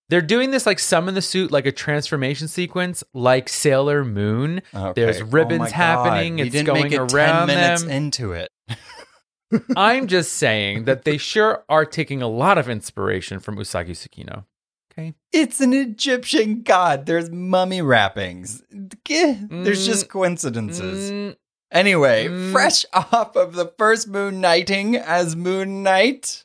They're 0.09 0.21
doing 0.21 0.51
this 0.51 0.67
like 0.67 0.79
summon 0.79 1.15
the 1.15 1.23
suit, 1.23 1.51
like 1.51 1.65
a 1.65 1.73
transformation 1.73 2.47
sequence, 2.49 3.03
like 3.15 3.49
Sailor 3.49 4.05
Moon. 4.05 4.61
Okay. 4.75 4.93
There's 5.01 5.23
Oh 5.23 5.25
ribbons 5.27 5.61
God. 5.61 5.73
happening, 5.73 6.39
it's 6.39 6.51
didn't 6.53 6.67
going 6.67 6.83
make 6.85 6.93
it 6.93 6.99
around 7.15 7.47
10 7.49 7.57
minutes 7.57 7.83
them. 7.83 7.91
into 7.91 8.33
it. 8.33 8.51
I'm 9.77 10.07
just 10.09 10.35
saying 10.35 10.85
that 10.85 11.05
they 11.05 11.17
sure 11.19 11.65
are 11.69 11.85
taking 11.85 12.23
a 12.23 12.29
lot 12.29 12.59
of 12.59 12.69
inspiration 12.69 13.39
from 13.39 13.57
Usagi 13.57 13.91
Tsukino. 13.91 14.45
Okay. 14.93 15.15
It's 15.33 15.61
an 15.61 15.73
Egyptian 15.73 16.63
god. 16.63 17.07
There's 17.07 17.31
mummy 17.31 17.81
wrappings. 17.81 18.63
Geh, 19.05 19.39
There's 19.49 19.87
just 19.87 20.09
coincidences. 20.09 21.11
Mm, 21.11 21.37
Anyway, 21.73 22.29
Mm. 22.29 22.53
fresh 22.53 22.85
off 22.93 23.35
of 23.35 23.55
the 23.55 23.73
first 23.79 24.07
moon 24.09 24.41
nighting 24.43 24.97
as 24.97 25.35
Moon 25.35 25.83
Knight. 25.83 26.45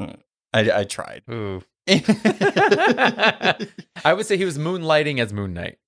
I, 0.00 0.14
I 0.54 0.84
tried. 0.84 1.22
ooh. 1.30 1.62
I 1.88 3.66
would 4.14 4.26
say 4.26 4.36
he 4.36 4.44
was 4.46 4.58
moonlighting 4.58 5.20
as 5.20 5.32
Moon 5.32 5.52
Knight. 5.54 5.78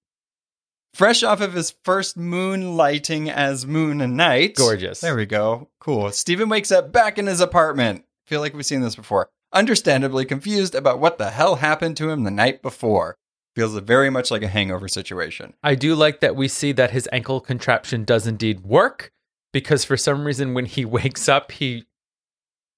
Fresh 0.94 1.22
off 1.22 1.40
of 1.40 1.52
his 1.54 1.74
first 1.84 2.18
moonlighting 2.18 3.30
as 3.32 3.66
Moon 3.66 4.16
Knight. 4.16 4.56
Gorgeous. 4.56 5.00
There 5.00 5.16
we 5.16 5.26
go. 5.26 5.68
Cool. 5.80 6.10
Stephen 6.12 6.48
wakes 6.48 6.70
up 6.72 6.92
back 6.92 7.18
in 7.18 7.26
his 7.26 7.40
apartment. 7.40 8.04
Feel 8.26 8.40
like 8.40 8.54
we've 8.54 8.66
seen 8.66 8.80
this 8.82 8.96
before. 8.96 9.30
Understandably 9.52 10.24
confused 10.24 10.74
about 10.74 11.00
what 11.00 11.18
the 11.18 11.30
hell 11.30 11.56
happened 11.56 11.96
to 11.98 12.10
him 12.10 12.24
the 12.24 12.30
night 12.30 12.60
before. 12.60 13.16
Feels 13.56 13.76
very 13.78 14.10
much 14.10 14.30
like 14.30 14.42
a 14.42 14.48
hangover 14.48 14.88
situation. 14.88 15.54
I 15.62 15.74
do 15.74 15.94
like 15.94 16.20
that 16.20 16.36
we 16.36 16.48
see 16.48 16.72
that 16.72 16.90
his 16.90 17.08
ankle 17.12 17.40
contraption 17.40 18.04
does 18.04 18.26
indeed 18.26 18.60
work 18.60 19.12
because 19.52 19.84
for 19.84 19.96
some 19.96 20.24
reason 20.24 20.54
when 20.54 20.66
he 20.66 20.84
wakes 20.84 21.28
up 21.28 21.52
he 21.52 21.84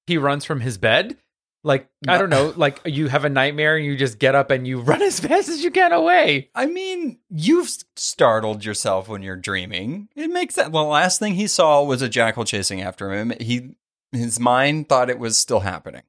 he 0.07 0.17
runs 0.17 0.45
from 0.45 0.61
his 0.61 0.79
bed. 0.79 1.17
Like 1.63 1.89
I 2.09 2.17
don't 2.17 2.31
know, 2.31 2.55
like 2.57 2.81
you 2.87 3.09
have 3.09 3.25
a 3.25 3.29
nightmare 3.29 3.77
and 3.77 3.85
you 3.85 3.97
just 3.97 4.19
get 4.19 4.35
up 4.35 4.51
and 4.51 4.67
you 4.67 4.81
run 4.81 5.03
as 5.03 5.21
fast 5.21 5.49
as 5.49 5.63
you 5.63 5.71
can 5.71 5.93
away. 5.93 6.51
I 6.55 6.67
mean, 6.67 7.19
you've 7.29 7.71
startled 7.97 8.65
yourself 8.65 9.09
when 9.09 9.23
you're 9.23 9.37
dreaming. 9.37 10.09
It 10.17 10.29
makes 10.29 10.55
sense 10.55 10.73
The 10.73 10.83
last 10.83 11.19
thing 11.19 11.35
he 11.35 11.47
saw 11.47 11.83
was 11.83 12.01
a 12.01 12.09
jackal 12.09 12.45
chasing 12.45 12.81
after 12.81 13.13
him. 13.13 13.33
He, 13.41 13.77
his 14.13 14.41
mind 14.41 14.89
thought 14.89 15.11
it 15.11 15.19
was 15.19 15.37
still 15.37 15.61
happening. 15.61 16.03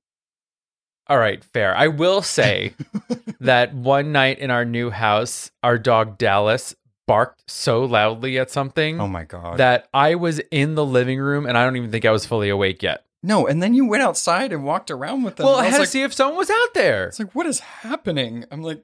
All 1.12 1.18
right, 1.18 1.44
fair. 1.44 1.75
I 1.75 1.88
will 1.88 2.22
say 2.22 2.74
that 3.41 3.74
one 3.74 4.13
night 4.13 4.39
in 4.39 4.50
our 4.50 4.63
new 4.63 4.89
house, 4.91 5.51
our 5.62 5.77
dog 5.77 6.18
Dallas 6.18 6.74
barked 7.06 7.44
so 7.51 7.84
loudly 7.84 8.39
at 8.39 8.50
something 8.50 9.01
Oh 9.01 9.08
my 9.10 9.25
god! 9.25 9.58
that 9.58 9.89
I 9.94 10.15
was 10.15 10.39
in 10.51 10.75
the 10.75 10.86
living 10.86 11.20
room 11.20 11.46
and 11.46 11.58
I 11.58 11.65
don't 11.65 11.75
even 11.75 11.91
think 11.91 12.06
I 12.06 12.12
was 12.12 12.25
fully 12.25 12.48
awake 12.48 12.82
yet. 12.82 13.03
no, 13.24 13.46
and 13.46 13.62
then 13.62 13.74
you 13.74 13.86
went 13.88 14.03
outside 14.03 14.53
and 14.53 14.63
walked 14.63 14.89
around 14.89 15.24
with 15.24 15.36
them. 15.36 15.46
Well, 15.48 15.58
and 15.58 15.68
I 15.68 15.70
had 15.70 15.80
like, 15.80 15.88
to 15.88 15.91
see 15.91 16.03
if 16.03 16.13
someone 16.13 16.38
was 16.38 16.50
out 16.50 16.74
there. 16.75 17.08
It's 17.08 17.20
like, 17.20 17.36
what 17.36 17.46
is 17.46 17.60
happening? 17.60 18.46
I'm 18.50 18.62
like, 18.63 18.82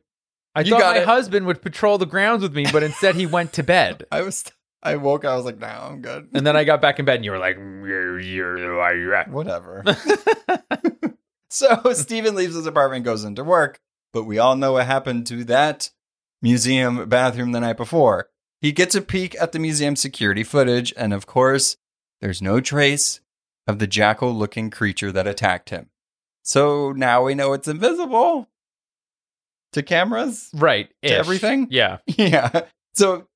I 0.54 0.64
thought 0.66 0.80
my 0.82 0.98
it. 1.00 1.06
husband 1.06 1.46
would 1.46 1.62
patrol 1.62 1.98
the 1.98 2.06
grounds 2.06 2.44
with 2.44 2.54
me, 2.54 2.66
but 2.72 2.84
instead 2.84 3.16
he 3.16 3.26
went 3.26 3.54
to 3.54 3.64
bed. 3.64 4.06
I 4.12 4.22
was, 4.24 4.44
I 4.84 4.98
woke. 4.98 5.24
I 5.24 5.36
was 5.38 5.46
like, 5.46 5.60
no, 5.60 5.68
I'm 5.68 6.02
good. 6.02 6.28
And 6.34 6.46
then 6.46 6.58
I 6.58 6.64
got 6.72 6.82
back 6.82 7.00
in 7.00 7.06
bed 7.06 7.16
and 7.18 7.24
you 7.26 7.32
were 7.32 7.40
like, 7.40 7.56
"You're- 7.56 8.26
you're- 8.26 8.76
why 8.76 8.92
are 8.92 9.00
you 9.00 9.14
at?" 9.14 9.30
Whatever. 9.30 9.84
so 11.84 11.94
Steven 11.94 12.36
leaves 12.36 12.56
his 12.56 12.66
apartment 12.66 12.98
and 12.98 13.06
goes 13.06 13.24
into 13.24 13.44
work, 13.44 13.80
but 14.14 14.24
we 14.24 14.40
all 14.40 14.56
know 14.56 14.74
what 14.74 14.86
happened 14.86 15.28
to 15.28 15.44
that 15.46 15.92
museum 16.42 17.08
bathroom 17.10 17.52
the 17.52 17.60
night 17.60 17.78
before. 17.78 18.30
He 18.62 18.72
gets 18.72 18.96
a 18.96 19.02
peek 19.02 19.36
at 19.40 19.52
the 19.52 19.60
museum 19.60 19.96
security 19.96 20.44
footage, 20.44 20.94
and 20.98 21.14
of 21.14 21.26
course, 21.28 21.78
there's 22.22 22.42
no 22.42 22.60
trace 22.60 23.20
of 23.68 23.80
the 23.80 23.88
jackal 23.88 24.34
looking 24.34 24.70
creature 24.70 25.12
that 25.12 25.28
attacked 25.28 25.70
him. 25.70 25.90
So 26.44 26.92
now 26.94 27.24
we 27.24 27.36
know 27.36 27.54
it's 27.54 27.68
invisible 27.68 28.50
to 29.74 29.84
cameras. 29.84 30.50
Right. 30.54 30.90
To 31.04 31.12
everything? 31.12 31.68
Yeah. 31.70 31.98
Yeah. 32.08 32.62
So 32.94 33.28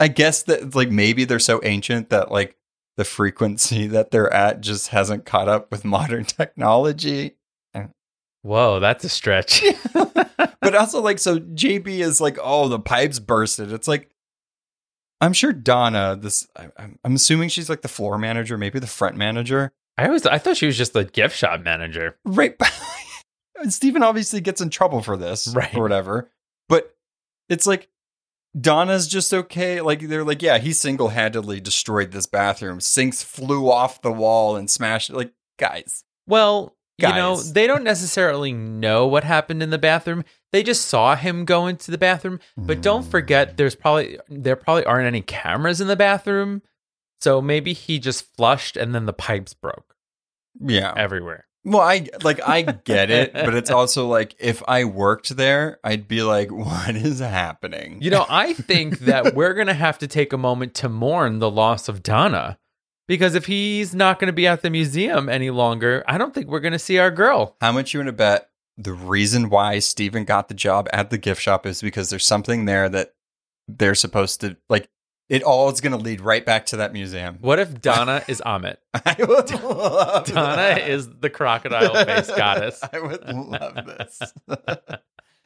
I 0.00 0.08
guess 0.08 0.42
that 0.44 0.74
like 0.74 0.90
maybe 0.90 1.24
they're 1.24 1.38
so 1.38 1.60
ancient 1.62 2.10
that 2.10 2.32
like 2.32 2.56
the 2.96 3.04
frequency 3.04 3.86
that 3.88 4.10
they're 4.10 4.32
at 4.32 4.60
just 4.60 4.88
hasn't 4.88 5.24
caught 5.24 5.48
up 5.48 5.70
with 5.70 5.84
modern 5.84 6.24
technology. 6.24 7.36
Whoa, 8.44 8.78
that's 8.78 9.02
a 9.04 9.08
stretch. 9.08 9.64
But 10.60 10.74
also 10.74 11.02
like 11.02 11.18
so 11.18 11.38
JB 11.38 11.98
is 11.98 12.22
like, 12.22 12.38
oh, 12.42 12.68
the 12.68 12.78
pipes 12.78 13.18
bursted. 13.18 13.70
It's 13.70 13.86
like 13.86 14.08
I'm 15.20 15.34
sure 15.34 15.52
Donna, 15.52 16.16
this 16.18 16.48
I, 16.56 16.68
I'm 16.78 16.98
I'm 17.04 17.14
assuming 17.14 17.50
she's 17.50 17.68
like 17.68 17.82
the 17.82 17.88
floor 17.88 18.16
manager, 18.16 18.56
maybe 18.56 18.78
the 18.78 18.86
front 18.86 19.16
manager. 19.16 19.72
I 19.98 20.08
was 20.08 20.24
I 20.24 20.38
thought 20.38 20.56
she 20.56 20.64
was 20.66 20.78
just 20.78 20.94
the 20.94 21.04
gift 21.04 21.36
shop 21.36 21.60
manager. 21.60 22.16
Right. 22.24 22.56
Stephen 23.68 24.02
obviously 24.02 24.40
gets 24.40 24.62
in 24.62 24.70
trouble 24.70 25.02
for 25.02 25.16
this 25.18 25.48
Right. 25.54 25.74
or 25.74 25.82
whatever. 25.82 26.30
But 26.68 26.96
it's 27.50 27.66
like 27.66 27.88
Donna's 28.58 29.06
just 29.06 29.34
okay. 29.34 29.82
Like 29.82 30.00
they're 30.00 30.24
like, 30.24 30.40
yeah, 30.40 30.56
he 30.58 30.72
single 30.72 31.08
handedly 31.10 31.60
destroyed 31.60 32.12
this 32.12 32.26
bathroom. 32.26 32.80
Sinks 32.80 33.22
flew 33.22 33.70
off 33.70 34.00
the 34.00 34.12
wall 34.12 34.56
and 34.56 34.70
smashed 34.70 35.10
it. 35.10 35.16
Like, 35.16 35.32
guys. 35.58 36.04
Well, 36.26 36.73
you 36.98 37.08
know, 37.08 37.36
they 37.36 37.66
don't 37.66 37.84
necessarily 37.84 38.52
know 38.52 39.06
what 39.06 39.24
happened 39.24 39.62
in 39.62 39.70
the 39.70 39.78
bathroom. 39.78 40.24
They 40.52 40.62
just 40.62 40.86
saw 40.86 41.16
him 41.16 41.44
go 41.44 41.66
into 41.66 41.90
the 41.90 41.98
bathroom. 41.98 42.38
But 42.56 42.82
don't 42.82 43.02
hmm. 43.02 43.10
forget 43.10 43.56
there's 43.56 43.74
probably 43.74 44.18
there 44.28 44.56
probably 44.56 44.84
aren't 44.84 45.06
any 45.06 45.20
cameras 45.20 45.80
in 45.80 45.88
the 45.88 45.96
bathroom. 45.96 46.62
So 47.20 47.40
maybe 47.40 47.72
he 47.72 47.98
just 47.98 48.36
flushed 48.36 48.76
and 48.76 48.94
then 48.94 49.06
the 49.06 49.12
pipes 49.12 49.54
broke 49.54 49.96
Yeah. 50.60 50.92
everywhere. 50.96 51.46
Well, 51.64 51.80
I 51.80 52.06
like 52.22 52.46
I 52.46 52.62
get 52.62 53.10
it, 53.10 53.32
but 53.32 53.54
it's 53.54 53.70
also 53.70 54.06
like 54.06 54.36
if 54.38 54.62
I 54.68 54.84
worked 54.84 55.34
there, 55.36 55.78
I'd 55.82 56.06
be 56.06 56.22
like, 56.22 56.50
what 56.52 56.94
is 56.94 57.20
happening? 57.20 58.02
You 58.02 58.10
know, 58.10 58.26
I 58.28 58.52
think 58.52 59.00
that 59.00 59.34
we're 59.34 59.54
going 59.54 59.68
to 59.68 59.74
have 59.74 59.98
to 59.98 60.06
take 60.06 60.32
a 60.32 60.38
moment 60.38 60.74
to 60.74 60.88
mourn 60.88 61.38
the 61.38 61.50
loss 61.50 61.88
of 61.88 62.02
Donna 62.02 62.58
because 63.06 63.34
if 63.34 63.46
he's 63.46 63.94
not 63.94 64.18
going 64.18 64.26
to 64.28 64.32
be 64.32 64.46
at 64.46 64.62
the 64.62 64.70
museum 64.70 65.28
any 65.28 65.50
longer, 65.50 66.04
I 66.06 66.18
don't 66.18 66.34
think 66.34 66.48
we're 66.48 66.60
going 66.60 66.72
to 66.72 66.78
see 66.78 66.98
our 66.98 67.10
girl. 67.10 67.56
How 67.60 67.72
much 67.72 67.92
you 67.94 68.00
want 68.00 68.08
to 68.08 68.12
bet 68.12 68.50
the 68.76 68.92
reason 68.92 69.50
why 69.50 69.78
Steven 69.78 70.24
got 70.24 70.48
the 70.48 70.54
job 70.54 70.88
at 70.92 71.10
the 71.10 71.18
gift 71.18 71.40
shop 71.40 71.66
is 71.66 71.80
because 71.80 72.10
there's 72.10 72.26
something 72.26 72.64
there 72.64 72.88
that 72.88 73.14
they're 73.68 73.94
supposed 73.94 74.40
to 74.40 74.56
like 74.68 74.88
it 75.30 75.42
all 75.42 75.70
is 75.70 75.80
going 75.80 75.92
to 75.92 75.98
lead 75.98 76.20
right 76.20 76.44
back 76.44 76.66
to 76.66 76.76
that 76.76 76.92
museum. 76.92 77.38
What 77.40 77.58
if 77.58 77.80
Donna 77.80 78.22
is 78.28 78.42
Ammit? 78.44 78.76
I 78.94 79.16
would 79.18 79.50
love 79.62 80.26
Donna 80.26 80.56
that. 80.56 80.90
is 80.90 81.08
the 81.20 81.30
crocodile 81.30 82.04
face 82.04 82.30
goddess. 82.30 82.80
I 82.92 82.98
would 83.00 83.24
love 83.26 83.86
this. 83.86 84.20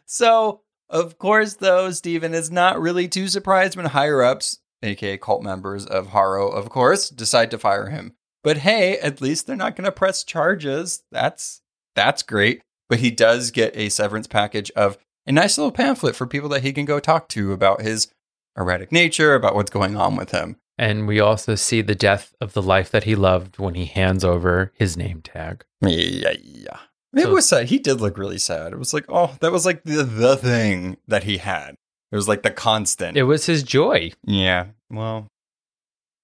so, 0.05 0.63
of 0.89 1.19
course, 1.19 1.55
though, 1.55 1.91
Steven 1.93 2.35
is 2.35 2.51
not 2.51 2.81
really 2.81 3.07
too 3.07 3.29
surprised 3.29 3.77
when 3.77 3.87
higher 3.87 4.23
ups, 4.23 4.59
aka 4.83 5.17
cult 5.19 5.43
members 5.43 5.85
of 5.87 6.09
Harrow, 6.09 6.49
of 6.49 6.69
course, 6.71 7.09
decide 7.11 7.51
to 7.51 7.59
fire 7.59 7.91
him. 7.91 8.15
But 8.45 8.59
hey, 8.59 8.99
at 8.99 9.21
least 9.21 9.47
they're 9.47 9.57
not 9.57 9.77
going 9.77 9.85
to 9.85 9.93
press 9.93 10.23
charges. 10.25 11.03
That's 11.11 11.61
that's 11.95 12.23
great. 12.23 12.63
But 12.89 13.01
he 13.01 13.11
does 13.11 13.51
get 13.51 13.77
a 13.77 13.89
severance 13.91 14.27
package 14.27 14.71
of 14.73 14.97
a 15.27 15.33
nice 15.33 15.59
little 15.59 15.73
pamphlet 15.73 16.17
for 16.17 16.27
people 16.27 16.49
that 16.51 16.63
he 16.63 16.73
can 16.73 16.85
go 16.87 17.01
talk 17.01 17.29
to 17.31 17.53
about 17.53 17.83
his 17.83 18.09
erratic 18.57 18.91
nature, 18.93 19.35
about 19.35 19.55
what's 19.55 19.71
going 19.71 19.97
on 19.97 20.17
with 20.17 20.31
him. 20.31 20.57
And 20.79 21.07
we 21.09 21.19
also 21.21 21.55
see 21.57 21.83
the 21.83 21.95
death 21.97 22.35
of 22.41 22.53
the 22.53 22.63
life 22.63 22.91
that 22.93 23.05
he 23.05 23.15
loved 23.17 23.59
when 23.59 23.75
he 23.75 23.85
hands 23.87 24.25
over 24.25 24.73
his 24.75 24.97
name 24.97 25.21
tag. 25.23 25.65
Yeah, 25.83 26.33
yeah. 26.43 26.79
It 27.15 27.23
So- 27.25 27.35
was 27.35 27.49
sad. 27.49 27.67
He 27.69 27.79
did 27.79 28.01
look 28.01 28.17
really 28.17 28.39
sad. 28.39 28.73
It 28.73 28.79
was 28.79 28.95
like, 28.95 29.05
oh, 29.09 29.37
that 29.41 29.53
was 29.53 29.67
like 29.67 29.83
the, 29.83 30.05
the 30.05 30.37
thing 30.37 30.97
that 31.09 31.25
he 31.25 31.39
had. 31.39 31.75
It 32.11 32.17
was 32.17 32.29
like 32.29 32.43
the 32.43 32.51
constant. 32.51 33.17
It 33.17 33.25
was 33.25 33.47
his 33.47 33.63
joy. 33.63 34.13
yeah. 34.25 34.67
Well, 34.91 35.29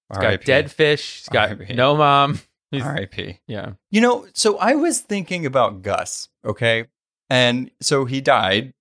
He's 0.09 0.17
got 0.19 0.43
dead 0.43 0.71
fish. 0.71 1.19
He's 1.19 1.29
got 1.29 1.49
R.I.P.. 1.49 1.73
no 1.73 1.95
mom. 1.95 2.39
He's, 2.71 2.83
R.I.P. 2.83 3.39
yeah. 3.47 3.73
You 3.91 4.01
know, 4.01 4.27
so 4.33 4.57
I 4.57 4.75
was 4.75 4.99
thinking 4.99 5.45
about 5.45 5.81
Gus, 5.81 6.29
okay? 6.43 6.85
And 7.29 7.71
so 7.81 8.05
he 8.05 8.21
died, 8.21 8.73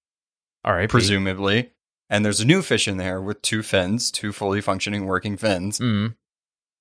All 0.64 0.72
right. 0.74 0.88
presumably. 0.88 1.70
And 2.10 2.24
there's 2.24 2.40
a 2.40 2.44
new 2.44 2.60
fish 2.62 2.86
in 2.86 2.98
there 2.98 3.20
with 3.20 3.40
two 3.42 3.62
fins, 3.62 4.10
two 4.10 4.32
fully 4.32 4.60
functioning 4.60 5.06
working 5.06 5.36
fins. 5.36 5.78
Mm. 5.78 6.14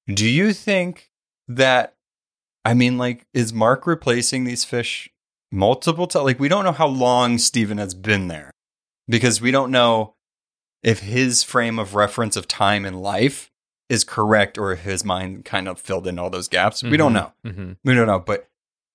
Do 0.07 0.27
you 0.27 0.51
think 0.53 1.09
that 1.47 1.95
I 2.65 2.73
mean 2.73 2.97
like 2.97 3.25
is 3.33 3.53
Mark 3.53 3.87
replacing 3.87 4.43
these 4.43 4.65
fish 4.65 5.09
multiple 5.51 6.07
times? 6.07 6.25
Like 6.25 6.39
we 6.39 6.49
don't 6.49 6.65
know 6.65 6.73
how 6.73 6.87
long 6.87 7.37
Steven 7.37 7.77
has 7.77 7.93
been 7.93 8.27
there 8.27 8.51
because 9.07 9.41
we 9.41 9.51
don't 9.51 9.71
know 9.71 10.15
if 10.81 10.99
his 10.99 11.43
frame 11.43 11.79
of 11.79 11.95
reference 11.95 12.35
of 12.35 12.47
time 12.47 12.85
and 12.85 13.01
life 13.01 13.49
is 13.89 14.03
correct 14.03 14.57
or 14.57 14.71
if 14.73 14.81
his 14.81 15.03
mind 15.05 15.45
kind 15.45 15.67
of 15.67 15.79
filled 15.79 16.07
in 16.07 16.17
all 16.19 16.29
those 16.29 16.47
gaps. 16.47 16.83
We 16.83 16.97
don't 16.97 17.13
know. 17.13 17.31
hmm 17.45 17.73
We 17.83 17.93
don't 17.93 18.07
know, 18.07 18.19
but 18.19 18.47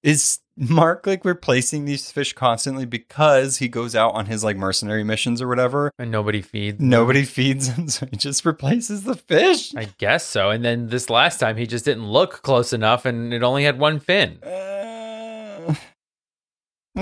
is 0.03 0.39
Mark 0.57 1.07
like 1.07 1.25
replacing 1.25 1.85
these 1.85 2.11
fish 2.11 2.33
constantly 2.33 2.85
because 2.85 3.59
he 3.59 3.69
goes 3.69 3.97
out 3.97 4.15
on 4.15 4.27
his 4.27 4.45
like 4.45 4.57
mercenary 4.57 5.03
missions 5.05 5.43
or 5.43 5.49
whatever? 5.49 5.91
And 5.99 6.11
nobody 6.11 6.41
feeds. 6.43 6.79
them. 6.79 6.89
Nobody 6.89 7.25
feeds 7.25 7.69
him, 7.69 7.89
so 7.89 8.07
he 8.11 8.17
just 8.17 8.45
replaces 8.45 9.05
the 9.05 9.15
fish. 9.17 9.75
I 9.75 9.89
guess 9.99 10.25
so. 10.25 10.51
And 10.51 10.65
then 10.65 10.89
this 10.89 11.11
last 11.11 11.39
time, 11.39 11.57
he 11.57 11.67
just 11.67 11.85
didn't 11.85 12.07
look 12.07 12.43
close 12.43 12.73
enough, 12.73 13.07
and 13.07 13.33
it 13.35 13.43
only 13.43 13.65
had 13.65 13.79
one 13.79 13.99
fin. 14.01 14.39
Uh, 14.43 14.78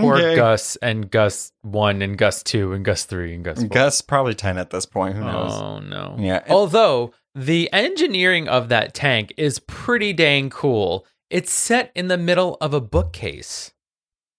Poor 0.00 0.16
okay. 0.16 0.36
Gus 0.36 0.76
and 0.76 1.10
Gus 1.10 1.52
one 1.62 2.02
and 2.02 2.16
Gus 2.18 2.42
two 2.42 2.72
and 2.72 2.84
Gus 2.84 3.04
three 3.04 3.34
and 3.34 3.44
Gus 3.44 3.58
four. 3.60 3.68
Gus 3.68 4.00
probably 4.00 4.34
10 4.34 4.58
at 4.58 4.70
this 4.70 4.86
point. 4.86 5.16
Who 5.16 5.24
knows? 5.24 5.52
Oh 5.52 5.78
no. 5.80 6.16
Yeah. 6.18 6.42
Although 6.48 7.12
the 7.34 7.70
engineering 7.72 8.48
of 8.48 8.68
that 8.70 8.94
tank 8.94 9.32
is 9.36 9.58
pretty 9.60 10.12
dang 10.12 10.50
cool. 10.50 11.04
it's 11.28 11.52
set 11.52 11.90
in 11.94 12.08
the 12.08 12.16
middle 12.18 12.56
of 12.60 12.72
a 12.72 12.80
bookcase. 12.80 13.72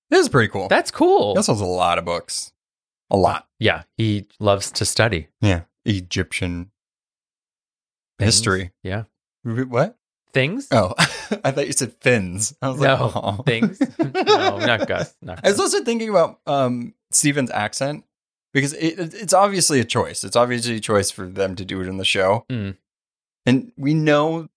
This 0.09 0.21
is 0.21 0.29
pretty 0.29 0.47
cool. 0.49 0.67
That's 0.69 0.89
cool. 0.91 1.35
Has 1.35 1.47
a 1.49 1.53
lot 1.65 1.97
of 1.97 2.05
books. 2.05 2.53
A 3.09 3.17
lot. 3.17 3.47
yeah, 3.59 3.83
he 3.97 4.27
loves 4.39 4.69
to 4.71 4.85
study 4.85 5.27
Yeah. 5.41 5.61
Egyptian 5.85 6.71
things. 8.19 8.33
history. 8.35 8.71
Yeah, 8.83 9.03
What? 9.43 9.97
Things. 10.37 10.67
Oh, 10.71 10.93
I 11.43 11.51
thought 11.51 11.65
you 11.65 11.73
said 11.73 11.93
fins. 11.99 12.55
I 12.61 12.69
was 12.69 12.79
like, 12.79 12.99
no 12.99 13.11
oh. 13.15 13.43
things. 13.43 13.79
no, 13.99 14.57
not 14.59 14.87
Gus. 14.87 15.15
Not 15.21 15.39
I 15.43 15.49
was 15.49 15.59
also 15.59 15.83
thinking 15.83 16.09
about 16.09 16.39
um, 16.45 16.93
Steven's 17.11 17.49
accent 17.49 18.03
because 18.53 18.73
it, 18.73 18.99
it- 18.99 19.13
it's 19.15 19.33
obviously 19.33 19.79
a 19.79 19.85
choice. 19.85 20.23
It's 20.23 20.35
obviously 20.35 20.75
a 20.75 20.79
choice 20.79 21.09
for 21.09 21.25
them 21.25 21.55
to 21.55 21.65
do 21.65 21.81
it 21.81 21.87
in 21.87 21.97
the 21.97 22.05
show. 22.05 22.45
Mm. 22.51 22.77
And 23.45 23.71
we 23.77 23.93
know 23.93 24.47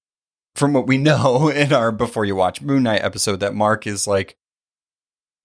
from 0.54 0.72
what 0.72 0.86
we 0.86 0.98
know 0.98 1.48
in 1.62 1.72
our 1.72 1.92
Before 1.92 2.24
You 2.24 2.36
Watch 2.36 2.60
Moon 2.60 2.82
Knight 2.82 3.02
episode 3.02 3.40
that 3.40 3.54
Mark 3.54 3.86
is 3.86 4.06
like 4.06 4.36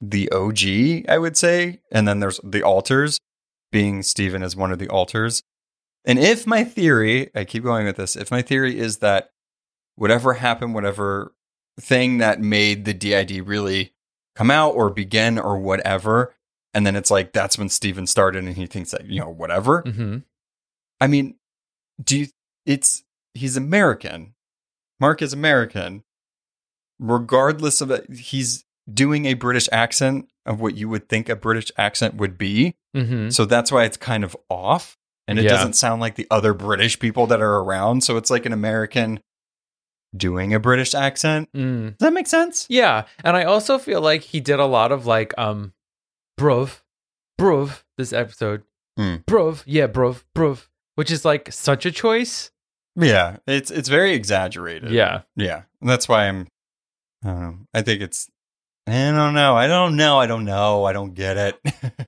the 0.01 0.29
OG, 0.31 1.09
I 1.09 1.17
would 1.17 1.37
say. 1.37 1.79
And 1.91 2.07
then 2.07 2.19
there's 2.19 2.41
the 2.43 2.63
alters, 2.63 3.19
being 3.71 4.03
Steven 4.03 4.43
as 4.43 4.55
one 4.55 4.71
of 4.71 4.79
the 4.79 4.89
alters. 4.89 5.41
And 6.03 6.19
if 6.19 6.45
my 6.45 6.63
theory, 6.63 7.31
I 7.33 7.45
keep 7.45 7.63
going 7.63 7.85
with 7.85 7.95
this, 7.95 8.15
if 8.15 8.29
my 8.29 8.41
theory 8.41 8.77
is 8.77 8.97
that 8.97 9.31
whatever 9.95 10.33
happened, 10.33 10.73
whatever 10.73 11.33
thing 11.79 12.17
that 12.19 12.39
made 12.39 12.85
the 12.85 12.93
DID 12.93 13.47
really 13.47 13.93
come 14.35 14.51
out 14.51 14.71
or 14.75 14.89
begin 14.89 15.37
or 15.39 15.57
whatever, 15.57 16.33
and 16.73 16.85
then 16.85 16.95
it's 16.95 17.11
like 17.11 17.31
that's 17.33 17.57
when 17.57 17.69
Steven 17.69 18.05
started 18.07 18.43
and 18.43 18.55
he 18.55 18.65
thinks 18.67 18.91
that, 18.91 19.05
you 19.05 19.19
know, 19.19 19.29
whatever. 19.29 19.83
Mhm. 19.83 20.23
I 20.99 21.07
mean, 21.07 21.35
do 22.03 22.19
you, 22.19 22.27
it's 22.65 23.03
he's 23.33 23.55
American. 23.57 24.33
Mark 24.99 25.21
is 25.21 25.33
American. 25.33 26.03
Regardless 26.99 27.81
of 27.81 27.91
it, 27.91 28.09
he's 28.13 28.63
doing 28.91 29.25
a 29.25 29.33
British 29.33 29.67
accent 29.71 30.29
of 30.45 30.61
what 30.61 30.75
you 30.75 30.87
would 30.87 31.09
think 31.09 31.27
a 31.27 31.35
British 31.35 31.71
accent 31.77 32.15
would 32.15 32.37
be. 32.37 32.75
Mhm. 32.95 33.33
So 33.33 33.45
that's 33.45 33.71
why 33.71 33.83
it's 33.83 33.97
kind 33.97 34.23
of 34.23 34.37
off. 34.49 34.97
And 35.27 35.37
it 35.39 35.43
Yeah. 35.43 35.49
doesn't 35.49 35.73
sound 35.73 35.99
like 36.01 36.15
the 36.15 36.27
other 36.31 36.53
British 36.53 36.99
people 36.99 37.27
that 37.27 37.41
are 37.41 37.55
around. 37.59 38.03
So 38.03 38.15
it's 38.15 38.29
like 38.29 38.45
an 38.45 38.53
American 38.53 39.19
doing 40.15 40.53
a 40.53 40.59
British 40.59 40.93
accent. 40.93 41.49
Mm. 41.53 41.89
Does 41.97 41.97
that 41.99 42.13
make 42.13 42.27
sense? 42.27 42.65
Yeah, 42.69 43.05
and 43.23 43.35
I 43.35 43.43
also 43.43 43.77
feel 43.77 44.01
like 44.01 44.21
he 44.21 44.39
did 44.39 44.59
a 44.59 44.65
lot 44.65 44.91
of 44.91 45.05
like 45.05 45.33
um, 45.37 45.73
bruv, 46.39 46.81
bruv. 47.39 47.83
This 47.97 48.11
episode, 48.13 48.63
Hmm. 48.97 49.15
bruv, 49.27 49.63
yeah, 49.65 49.87
bruv, 49.87 50.23
bruv, 50.35 50.67
which 50.95 51.09
is 51.11 51.23
like 51.25 51.51
such 51.51 51.85
a 51.85 51.91
choice. 51.91 52.51
Yeah. 52.97 53.37
It's 53.47 53.71
it's 53.71 53.89
very 53.89 54.13
exaggerated. 54.13 54.91
Yeah, 54.91 55.21
Yeah. 55.35 55.63
And 55.81 55.89
that's 55.89 56.07
why 56.07 56.27
I'm 56.27 56.47
I 57.23 57.27
don't 57.27 57.41
know. 57.41 57.57
I 57.73 57.81
think 57.81 58.01
it's 58.01 58.29
I 58.87 59.11
don't 59.11 59.33
know. 59.33 59.55
I 59.55 59.67
don't 59.67 59.95
know. 59.95 60.19
I 60.19 60.27
don't 60.27 60.45
know. 60.45 60.83
I 60.85 60.93
don't 60.93 61.13
get 61.13 61.37
it. 61.37 61.59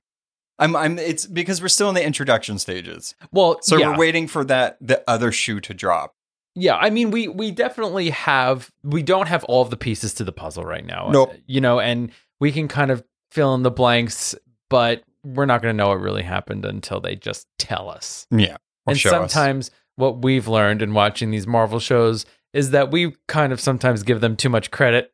I'm 0.58 0.74
I'm 0.76 0.98
it's 0.98 1.26
because 1.26 1.60
we're 1.62 1.68
still 1.68 1.88
in 1.88 1.94
the 1.94 2.04
introduction 2.04 2.58
stages. 2.58 3.14
well, 3.32 3.58
So 3.62 3.76
yeah. 3.76 3.90
we're 3.90 3.98
waiting 3.98 4.26
for 4.28 4.44
that 4.44 4.76
the 4.80 5.02
other 5.08 5.30
shoe 5.32 5.60
to 5.60 5.74
drop. 5.74 6.14
Yeah, 6.58 6.76
I 6.76 6.90
mean, 6.90 7.10
we 7.10 7.28
we 7.28 7.50
definitely 7.50 8.10
have. 8.10 8.70
We 8.82 9.02
don't 9.02 9.28
have 9.28 9.44
all 9.44 9.62
of 9.62 9.70
the 9.70 9.76
pieces 9.76 10.14
to 10.14 10.24
the 10.24 10.32
puzzle 10.32 10.64
right 10.64 10.84
now. 10.84 11.10
Nope. 11.10 11.34
You 11.46 11.60
know, 11.60 11.80
and 11.80 12.10
we 12.40 12.52
can 12.52 12.68
kind 12.68 12.90
of 12.90 13.04
fill 13.30 13.54
in 13.54 13.62
the 13.62 13.70
blanks, 13.70 14.34
but 14.68 15.02
we're 15.24 15.46
not 15.46 15.62
going 15.62 15.74
to 15.74 15.76
know 15.76 15.88
what 15.88 16.00
really 16.00 16.22
happened 16.22 16.64
until 16.64 17.00
they 17.00 17.16
just 17.16 17.46
tell 17.58 17.88
us. 17.88 18.26
Yeah. 18.30 18.56
And 18.86 18.98
show 18.98 19.10
us. 19.10 19.32
sometimes 19.32 19.70
what 19.96 20.22
we've 20.22 20.48
learned 20.48 20.82
in 20.82 20.94
watching 20.94 21.30
these 21.30 21.46
Marvel 21.46 21.80
shows 21.80 22.24
is 22.52 22.70
that 22.70 22.90
we 22.90 23.12
kind 23.26 23.52
of 23.52 23.60
sometimes 23.60 24.02
give 24.02 24.20
them 24.20 24.36
too 24.36 24.48
much 24.48 24.70
credit, 24.70 25.12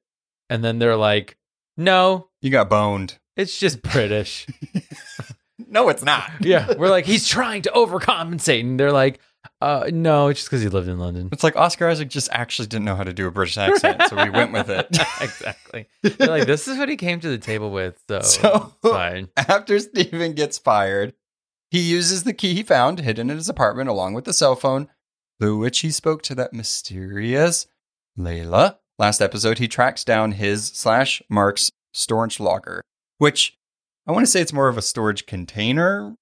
and 0.48 0.64
then 0.64 0.78
they're 0.78 0.96
like, 0.96 1.36
"No, 1.76 2.28
you 2.40 2.50
got 2.50 2.70
boned. 2.70 3.18
it's 3.36 3.58
just 3.58 3.82
British." 3.82 4.46
No, 5.68 5.88
it's 5.88 6.02
not. 6.02 6.30
yeah, 6.40 6.74
we're 6.76 6.90
like, 6.90 7.04
"He's 7.04 7.28
trying 7.28 7.62
to 7.62 7.70
overcompensate," 7.70 8.60
and 8.60 8.78
they're 8.78 8.92
like, 8.92 9.20
"Uh, 9.60 9.90
no, 9.92 10.28
it's 10.28 10.40
just 10.40 10.50
because 10.50 10.62
he 10.62 10.68
lived 10.68 10.88
in 10.88 10.98
London." 10.98 11.28
It's 11.32 11.44
like 11.44 11.56
Oscar 11.56 11.88
Isaac 11.88 12.08
just 12.08 12.28
actually 12.32 12.68
didn't 12.68 12.84
know 12.84 12.96
how 12.96 13.04
to 13.04 13.12
do 13.12 13.26
a 13.26 13.30
British 13.30 13.56
accent, 13.58 14.02
so 14.08 14.16
we 14.22 14.30
went 14.30 14.52
with 14.52 14.68
it. 14.70 14.86
exactly. 15.20 15.86
They're 16.02 16.28
like, 16.28 16.46
this 16.46 16.68
is 16.68 16.78
what 16.78 16.88
he 16.88 16.96
came 16.96 17.20
to 17.20 17.28
the 17.28 17.38
table 17.38 17.70
with, 17.70 18.00
so, 18.08 18.20
So- 18.22 18.72
fine. 18.82 19.28
After 19.36 19.78
Steven 19.78 20.32
gets 20.32 20.58
fired, 20.58 21.14
he 21.70 21.80
uses 21.80 22.24
the 22.24 22.32
key 22.32 22.54
he 22.54 22.62
found 22.62 23.00
hidden 23.00 23.30
in 23.30 23.36
his 23.36 23.48
apartment 23.48 23.88
along 23.88 24.14
with 24.14 24.24
the 24.24 24.32
cell 24.32 24.54
phone, 24.56 24.88
through 25.40 25.58
which 25.58 25.80
he 25.80 25.90
spoke 25.90 26.22
to 26.22 26.34
that 26.36 26.52
mysterious 26.52 27.66
Layla. 28.18 28.76
Last 28.98 29.20
episode, 29.20 29.58
he 29.58 29.66
tracks 29.66 30.04
down 30.04 30.32
his 30.32 30.66
slash 30.66 31.20
Mark's 31.28 31.72
storage 31.92 32.38
locker, 32.38 32.82
which 33.18 33.58
I 34.06 34.12
want 34.12 34.24
to 34.24 34.30
say 34.30 34.40
it's 34.40 34.52
more 34.52 34.68
of 34.68 34.78
a 34.78 34.82
storage 34.82 35.26
container. 35.26 36.14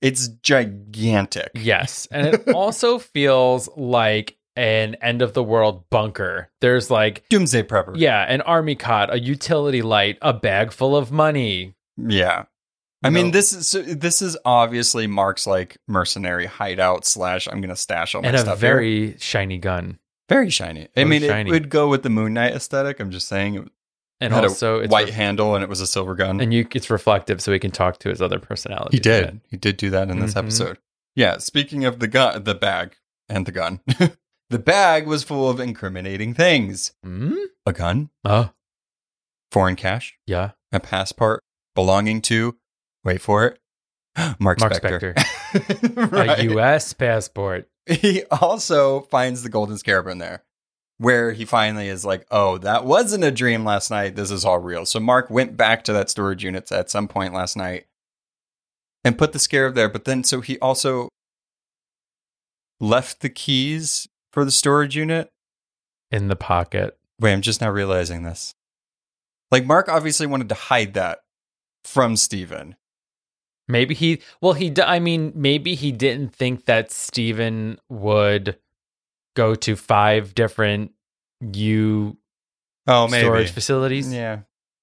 It's 0.00 0.28
gigantic. 0.28 1.50
Yes, 1.54 2.06
and 2.10 2.26
it 2.26 2.48
also 2.54 2.98
feels 2.98 3.68
like 3.76 4.36
an 4.56 4.96
end 4.96 5.22
of 5.22 5.32
the 5.34 5.42
world 5.42 5.88
bunker. 5.90 6.50
There's 6.60 6.90
like, 6.90 7.24
Doomsday 7.28 7.62
Prepper. 7.64 7.92
yeah, 7.96 8.22
an 8.22 8.40
army 8.42 8.74
cot, 8.74 9.12
a 9.12 9.18
utility 9.20 9.82
light, 9.82 10.18
a 10.22 10.32
bag 10.32 10.72
full 10.72 10.96
of 10.96 11.12
money. 11.12 11.74
Yeah. 11.96 12.44
I 13.02 13.08
mean, 13.08 13.30
this 13.30 13.54
is 13.54 13.98
this 13.98 14.20
is 14.20 14.36
obviously 14.44 15.06
Mark's 15.06 15.46
like 15.46 15.78
mercenary 15.88 16.44
hideout 16.44 17.06
slash 17.06 17.48
I'm 17.50 17.62
gonna 17.62 17.74
stash 17.74 18.14
all 18.14 18.20
my 18.20 18.28
and 18.28 18.36
a 18.36 18.40
stuff 18.40 18.60
here. 18.60 18.74
very 18.74 19.16
shiny 19.18 19.56
gun. 19.56 19.98
very 20.28 20.50
shiny. 20.50 20.88
I 20.94 21.04
mean, 21.04 21.22
shiny. 21.22 21.48
it 21.48 21.52
would 21.52 21.70
go 21.70 21.88
with 21.88 22.02
the 22.02 22.10
Moon 22.10 22.34
Knight 22.34 22.52
aesthetic. 22.52 23.00
I'm 23.00 23.10
just 23.10 23.26
saying, 23.26 23.54
it 23.54 23.68
And 24.20 24.32
had 24.34 24.44
also, 24.44 24.82
a 24.82 24.86
white 24.88 25.06
ref- 25.06 25.14
handle 25.14 25.54
and 25.54 25.62
it 25.64 25.68
was 25.70 25.80
a 25.80 25.86
silver 25.86 26.14
gun. 26.14 26.40
and 26.40 26.52
you, 26.52 26.66
it's 26.74 26.90
reflective, 26.90 27.40
so 27.40 27.52
he 27.52 27.58
can 27.58 27.70
talk 27.70 27.98
to 28.00 28.10
his 28.10 28.20
other 28.20 28.38
personalities. 28.38 28.98
he 28.98 29.00
did. 29.00 29.40
He 29.48 29.56
did 29.56 29.76
do 29.78 29.88
that 29.90 30.10
in 30.10 30.20
this 30.20 30.34
Mhm. 30.34 30.38
episode. 30.38 30.78
Yeah. 31.16 31.38
Speaking 31.38 31.84
of 31.86 31.98
the 32.00 32.06
gun, 32.08 32.44
the 32.44 32.54
bag 32.54 32.96
and 33.28 33.46
the 33.46 33.52
gun, 33.52 33.80
the 34.50 34.58
bag 34.58 35.06
was 35.06 35.22
full 35.24 35.48
of 35.48 35.58
incriminating 35.58 36.34
things: 36.34 36.92
Hmm? 37.02 37.34
a 37.64 37.72
gun, 37.72 38.10
Oh, 38.24 38.50
foreign 39.52 39.76
cash, 39.76 40.18
yeah. 40.26 40.50
a 40.72 40.80
passport 40.80 41.42
belonging 41.74 42.20
to. 42.22 42.56
Wait 43.04 43.20
for 43.22 43.46
it. 43.46 43.58
Mark, 44.38 44.60
Mark 44.60 44.74
Spector. 44.74 45.14
A 46.38 46.42
U.S. 46.44 46.92
passport. 46.92 47.68
he 47.86 48.24
also 48.24 49.00
finds 49.02 49.42
the 49.42 49.48
golden 49.48 49.78
scarab 49.78 50.06
in 50.08 50.18
there 50.18 50.44
where 51.00 51.32
he 51.32 51.46
finally 51.46 51.88
is 51.88 52.04
like 52.04 52.26
oh 52.30 52.58
that 52.58 52.84
wasn't 52.84 53.24
a 53.24 53.30
dream 53.30 53.64
last 53.64 53.90
night. 53.90 54.16
This 54.16 54.30
is 54.30 54.44
all 54.44 54.58
real. 54.58 54.84
So 54.84 55.00
mark 55.00 55.30
went 55.30 55.56
back 55.56 55.82
to 55.84 55.94
that 55.94 56.10
storage 56.10 56.44
unit 56.44 56.70
at 56.70 56.90
some 56.90 57.08
point 57.08 57.32
last 57.32 57.56
night 57.56 57.86
and 59.02 59.16
put 59.16 59.32
the 59.32 59.38
scarab 59.38 59.74
there. 59.74 59.88
But 59.88 60.04
then 60.04 60.24
so 60.24 60.42
he 60.42 60.58
also 60.58 61.08
left 62.80 63.20
the 63.20 63.30
keys 63.30 64.08
for 64.30 64.44
the 64.44 64.50
storage 64.50 64.94
unit. 64.94 65.30
In 66.10 66.28
the 66.28 66.36
pocket. 66.36 66.98
wait 67.18 67.32
i'm 67.32 67.40
just 67.40 67.62
now 67.62 67.70
realizing 67.70 68.22
this. 68.22 68.54
Like 69.50 69.64
mark 69.64 69.88
obviously 69.88 70.26
wanted 70.26 70.50
to 70.50 70.54
hide 70.54 70.92
that 70.94 71.20
from 71.82 72.14
steven. 72.14 72.76
Maybe 73.68 73.94
he, 73.94 74.20
well, 74.40 74.52
he, 74.52 74.74
I 74.82 74.98
mean, 74.98 75.32
maybe 75.36 75.76
he 75.76 75.92
didn't 75.92 76.34
think 76.34 76.64
that 76.64 76.90
Steven 76.90 77.78
would 77.88 78.58
go 79.36 79.54
to 79.54 79.76
five 79.76 80.34
different 80.34 80.92
U 81.52 82.16
oh 82.86 83.08
maybe 83.08 83.24
storage 83.24 83.50
facilities. 83.50 84.12
yeah 84.12 84.40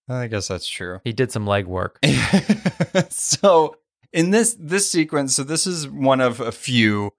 i 0.09 0.27
guess 0.27 0.47
that's 0.47 0.67
true 0.67 0.99
He 1.03 1.11
did 1.13 1.31
some 1.31 1.45
legwork. 1.45 1.97
so 3.11 3.75
in 4.13 4.31
this 4.31 4.55
this 4.59 4.89
sequence, 4.89 5.35
so 5.35 5.43
this 5.43 5.67
is 5.67 5.87
one 5.87 6.21
of 6.21 6.39
a 6.39 6.51
few 6.51 7.11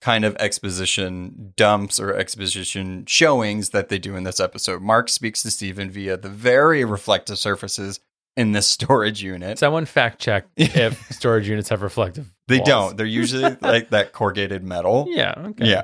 kind 0.00 0.24
of 0.24 0.36
exposition 0.36 1.52
dumps 1.56 1.98
or 2.00 2.12
exposition 2.14 3.06
showings 3.06 3.70
that 3.70 3.88
they 3.88 3.98
do 3.98 4.16
in 4.16 4.24
this 4.24 4.40
episode. 4.40 4.82
Mark 4.82 5.08
speaks 5.08 5.42
to 5.42 5.50
Steven 5.50 5.90
via 5.90 6.16
the 6.16 6.28
very 6.28 6.84
reflective 6.84 7.38
surfaces 7.38 8.00
in 8.36 8.52
this 8.52 8.68
storage 8.68 9.22
unit. 9.22 9.58
Someone 9.58 9.86
fact 9.86 10.20
check 10.20 10.46
if 10.56 11.00
storage 11.12 11.48
units 11.48 11.68
have 11.68 11.82
reflective. 11.82 12.30
they 12.48 12.58
walls. 12.58 12.68
don't. 12.68 12.96
They're 12.96 13.06
usually 13.06 13.56
like 13.62 13.90
that 13.90 14.12
corrugated 14.12 14.64
metal. 14.64 15.06
Yeah. 15.14 15.34
Okay. 15.38 15.70
Yeah. 15.70 15.82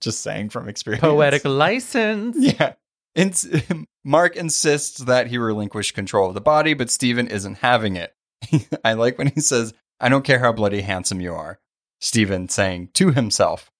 Just 0.00 0.20
saying 0.22 0.50
from 0.50 0.68
experience. 0.68 1.02
Poetic 1.02 1.44
license. 1.46 2.36
Yeah. 2.38 2.74
Ins- 3.14 3.48
Mark 4.04 4.36
insists 4.36 4.98
that 4.98 5.28
he 5.28 5.38
relinquish 5.38 5.92
control 5.92 6.28
of 6.28 6.34
the 6.34 6.40
body, 6.40 6.74
but 6.74 6.90
Steven 6.90 7.26
isn't 7.26 7.58
having 7.58 7.96
it. 7.96 8.14
I 8.84 8.92
like 8.92 9.18
when 9.18 9.28
he 9.28 9.40
says, 9.40 9.72
I 9.98 10.08
don't 10.08 10.24
care 10.24 10.38
how 10.38 10.52
bloody 10.52 10.82
handsome 10.82 11.20
you 11.20 11.32
are. 11.34 11.58
Steven 12.00 12.48
saying 12.48 12.90
to 12.94 13.10
himself. 13.10 13.70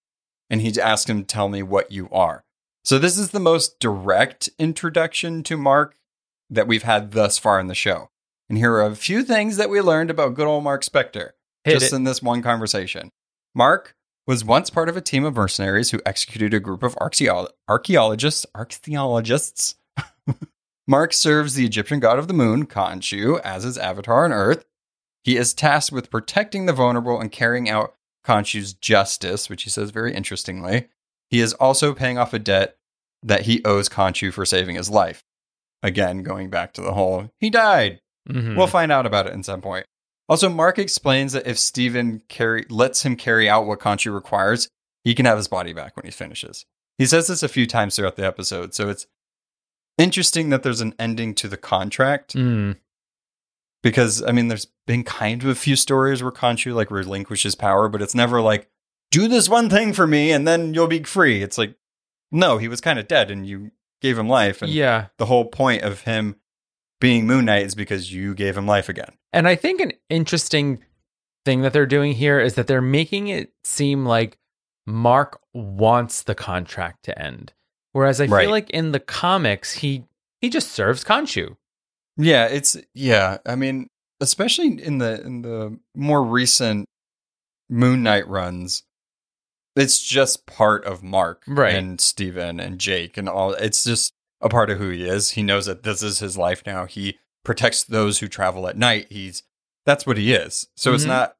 And 0.49 0.61
he 0.61 0.79
asks 0.81 1.09
him, 1.09 1.23
Tell 1.25 1.49
me 1.49 1.61
what 1.61 1.91
you 1.91 2.09
are. 2.11 2.43
So 2.83 2.97
this 2.97 3.17
is 3.17 3.31
the 3.31 3.39
most 3.39 3.79
direct 3.79 4.49
introduction 4.57 5.43
to 5.43 5.57
Mark 5.57 5.97
that 6.49 6.67
we've 6.67 6.83
had 6.83 7.11
thus 7.11 7.37
far 7.37 7.59
in 7.59 7.67
the 7.67 7.75
show. 7.75 8.09
And 8.49 8.57
here 8.57 8.73
are 8.73 8.85
a 8.85 8.95
few 8.95 9.23
things 9.23 9.57
that 9.57 9.69
we 9.69 9.81
learned 9.81 10.09
about 10.09 10.35
good 10.35 10.47
old 10.47 10.63
Mark 10.63 10.83
Spector 10.83 11.31
Hit 11.65 11.79
just 11.79 11.91
it. 11.91 11.95
in 11.97 12.05
this 12.05 12.21
one 12.21 12.41
conversation. 12.41 13.11
Mark 13.53 13.93
was 14.27 14.45
once 14.45 14.69
part 14.69 14.89
of 14.89 14.97
a 14.97 15.01
team 15.01 15.23
of 15.25 15.35
mercenaries 15.35 15.91
who 15.91 16.01
executed 16.05 16.53
a 16.53 16.59
group 16.59 16.83
of 16.83 16.95
archaeolo- 16.95 17.49
archaeologists, 17.67 18.45
archaeologists 18.53 19.75
Mark 20.87 21.11
serves 21.13 21.55
the 21.55 21.65
Egyptian 21.65 21.99
god 21.99 22.17
of 22.19 22.27
the 22.27 22.33
moon, 22.33 22.65
Khonshu, 22.65 23.39
as 23.41 23.63
his 23.63 23.77
avatar 23.77 24.23
on 24.25 24.31
Earth. 24.31 24.65
He 25.23 25.35
is 25.35 25.53
tasked 25.53 25.91
with 25.91 26.09
protecting 26.09 26.65
the 26.65 26.73
vulnerable 26.73 27.19
and 27.19 27.31
carrying 27.31 27.69
out 27.69 27.93
Khonshu's 28.25 28.73
justice, 28.73 29.49
which 29.49 29.63
he 29.63 29.69
says 29.69 29.89
very 29.91 30.13
interestingly. 30.13 30.87
He 31.29 31.41
is 31.41 31.53
also 31.53 31.93
paying 31.93 32.17
off 32.17 32.33
a 32.33 32.39
debt 32.39 32.77
that 33.23 33.41
he 33.41 33.63
owes 33.65 33.89
Khonshu 33.89 34.31
for 34.31 34.45
saving 34.45 34.75
his 34.75 34.89
life. 34.89 35.23
Again, 35.83 36.23
going 36.23 36.49
back 36.49 36.73
to 36.73 36.81
the 36.81 36.93
whole, 36.93 37.29
he 37.39 37.49
died. 37.49 37.99
Mhm. 38.29 38.55
We'll 38.55 38.67
find 38.67 38.91
out 38.91 39.05
about 39.05 39.27
it 39.27 39.33
in 39.33 39.43
some 39.43 39.61
point. 39.61 39.85
Also, 40.29 40.49
Mark 40.49 40.77
explains 40.77 41.33
that 41.33 41.47
if 41.47 41.57
Steven 41.57 42.21
carry, 42.27 42.65
lets 42.69 43.03
him 43.05 43.15
carry 43.15 43.47
out 43.49 43.65
what 43.65 43.79
Khonshu 43.79 44.13
requires, 44.13 44.67
he 45.03 45.15
can 45.15 45.25
have 45.25 45.37
his 45.37 45.47
body 45.47 45.71
back 45.73 45.95
when 45.95 46.05
he 46.05 46.11
finishes. 46.11 46.65
He 46.97 47.05
says 47.05 47.27
this 47.27 47.43
a 47.43 47.47
few 47.47 47.65
times 47.65 47.95
throughout 47.95 48.15
the 48.17 48.25
episode, 48.25 48.73
so 48.73 48.89
it's 48.89 49.05
interesting 49.97 50.49
that 50.49 50.63
there's 50.63 50.81
an 50.81 50.93
ending 50.99 51.33
to 51.35 51.47
the 51.47 51.57
contract 51.57 52.33
Mm. 52.35 52.77
because 53.83 54.21
I 54.23 54.31
mean, 54.31 54.47
there's 54.47 54.67
been 54.85 55.03
kind 55.03 55.41
of 55.43 55.49
a 55.49 55.55
few 55.55 55.75
stories 55.75 56.21
where 56.21 56.31
Khonshu 56.31 56.73
like 56.73 56.91
relinquishes 56.91 57.55
power, 57.55 57.87
but 57.87 58.01
it's 58.01 58.15
never 58.15 58.41
like 58.41 58.69
do 59.11 59.27
this 59.27 59.47
one 59.47 59.69
thing 59.69 59.93
for 59.93 60.05
me 60.07 60.31
and 60.31 60.47
then 60.47 60.73
you'll 60.73 60.87
be 60.87 61.03
free. 61.03 61.41
It's 61.41 61.57
like 61.57 61.75
no, 62.31 62.57
he 62.57 62.67
was 62.67 62.81
kind 62.81 62.99
of 62.99 63.07
dead 63.07 63.31
and 63.31 63.47
you 63.47 63.71
gave 64.01 64.17
him 64.17 64.27
life, 64.27 64.61
and 64.61 64.71
yeah. 64.71 65.07
the 65.17 65.25
whole 65.27 65.45
point 65.45 65.81
of 65.83 66.01
him 66.01 66.35
being 66.99 67.25
Moon 67.27 67.45
Knight 67.45 67.65
is 67.65 67.75
because 67.75 68.11
you 68.13 68.33
gave 68.33 68.57
him 68.57 68.65
life 68.67 68.89
again. 68.89 69.13
And 69.33 69.47
I 69.47 69.55
think 69.55 69.81
an 69.81 69.93
interesting 70.09 70.83
thing 71.45 71.61
that 71.61 71.73
they're 71.73 71.85
doing 71.85 72.13
here 72.13 72.39
is 72.39 72.55
that 72.55 72.67
they're 72.67 72.81
making 72.81 73.27
it 73.27 73.51
seem 73.63 74.05
like 74.05 74.37
Mark 74.85 75.39
wants 75.53 76.23
the 76.23 76.35
contract 76.35 77.03
to 77.03 77.21
end. 77.21 77.53
Whereas 77.91 78.19
I 78.21 78.25
Right. 78.25 78.43
feel 78.43 78.51
like 78.51 78.69
in 78.71 78.91
the 78.91 78.99
comics, 78.99 79.73
he 79.73 80.05
he 80.41 80.49
just 80.49 80.71
serves 80.71 81.03
Khonshu. 81.03 81.57
Yeah, 82.15 82.45
it's 82.45 82.77
yeah. 82.93 83.37
I 83.45 83.55
mean, 83.55 83.87
especially 84.19 84.81
in 84.81 84.97
the 84.99 85.21
in 85.21 85.41
the 85.41 85.79
more 85.95 86.23
recent 86.23 86.85
Moon 87.69 88.03
Knight 88.03 88.27
runs, 88.27 88.83
it's 89.75 90.01
just 90.01 90.45
part 90.45 90.85
of 90.85 91.03
Mark 91.03 91.43
Right. 91.47 91.75
and 91.75 91.99
Steven 91.99 92.59
and 92.59 92.79
Jake 92.79 93.17
and 93.17 93.27
all. 93.27 93.53
It's 93.53 93.83
just 93.83 94.13
a 94.41 94.49
part 94.49 94.69
of 94.69 94.77
who 94.77 94.89
he 94.89 95.05
is. 95.07 95.31
He 95.31 95.43
knows 95.43 95.65
that 95.65 95.83
this 95.83 96.03
is 96.03 96.19
his 96.19 96.37
life 96.37 96.63
now. 96.65 96.85
He 96.85 97.17
protects 97.43 97.83
those 97.83 98.19
who 98.19 98.27
travel 98.27 98.67
at 98.67 98.77
night. 98.77 99.07
He's 99.09 99.43
that's 99.85 100.05
what 100.05 100.17
he 100.17 100.33
is. 100.33 100.67
So 100.75 100.93
it's 100.93 101.05
Mhm. 101.05 101.07
not 101.07 101.35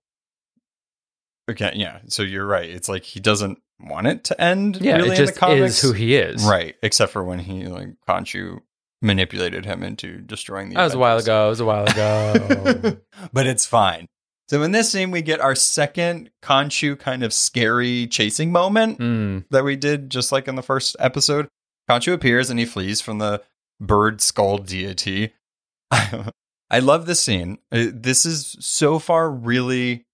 okay. 1.50 1.72
Yeah. 1.76 2.00
So 2.08 2.24
you're 2.24 2.46
right. 2.46 2.70
It's 2.70 2.90
like 2.90 3.04
he 3.04 3.20
doesn't 3.20 3.60
want 3.80 4.08
it 4.08 4.24
to 4.26 4.42
end. 4.42 4.78
Yeah, 4.82 4.96
really 4.98 5.10
it 5.10 5.12
in 5.12 5.18
just 5.18 5.34
the 5.36 5.40
comics. 5.40 5.76
is 5.76 5.82
who 5.82 5.94
he 5.94 6.16
is. 6.16 6.44
Right, 6.44 6.76
except 6.82 7.12
for 7.12 7.24
when 7.24 7.40
he 7.40 7.66
like 7.68 7.90
Khonshu 8.08 8.60
manipulated 9.02 9.66
him 9.66 9.84
into 9.84 10.18
destroying 10.20 10.70
the. 10.70 10.76
That 10.76 10.84
was 10.86 10.94
a 10.96 11.00
while 11.00 11.18
ago. 11.18 11.48
It 11.48 11.50
was 11.50 11.60
a 11.60 11.66
while 11.66 11.84
ago. 11.86 12.98
but 13.34 13.46
it's 13.48 13.66
fine. 13.66 14.08
So 14.50 14.64
in 14.64 14.72
this 14.72 14.90
scene, 14.90 15.12
we 15.12 15.22
get 15.22 15.42
our 15.42 15.56
second 15.56 16.32
Khonshu 16.42 16.98
kind 16.98 17.22
of 17.24 17.34
scary 17.34 18.08
chasing 18.08 18.52
moment 18.52 18.98
Mm. 19.00 19.44
that 19.52 19.66
we 19.66 19.76
did, 19.76 20.10
just 20.10 20.32
like 20.32 20.48
in 20.48 20.56
the 20.56 20.64
first 20.64 20.96
episode. 21.00 21.50
Khonshu 21.90 22.14
appears 22.14 22.50
and 22.50 22.60
he 22.60 22.66
flees 22.66 23.02
from 23.02 23.18
the 23.20 23.44
bird 23.80 24.22
skull 24.22 24.58
deity. 24.58 25.34
I 25.92 26.80
love 26.80 27.06
this 27.06 27.22
scene. 27.22 27.60
Uh, 27.72 27.86
This 27.94 28.26
is 28.26 28.58
so 28.60 29.00
far 29.00 29.32
really 29.32 30.06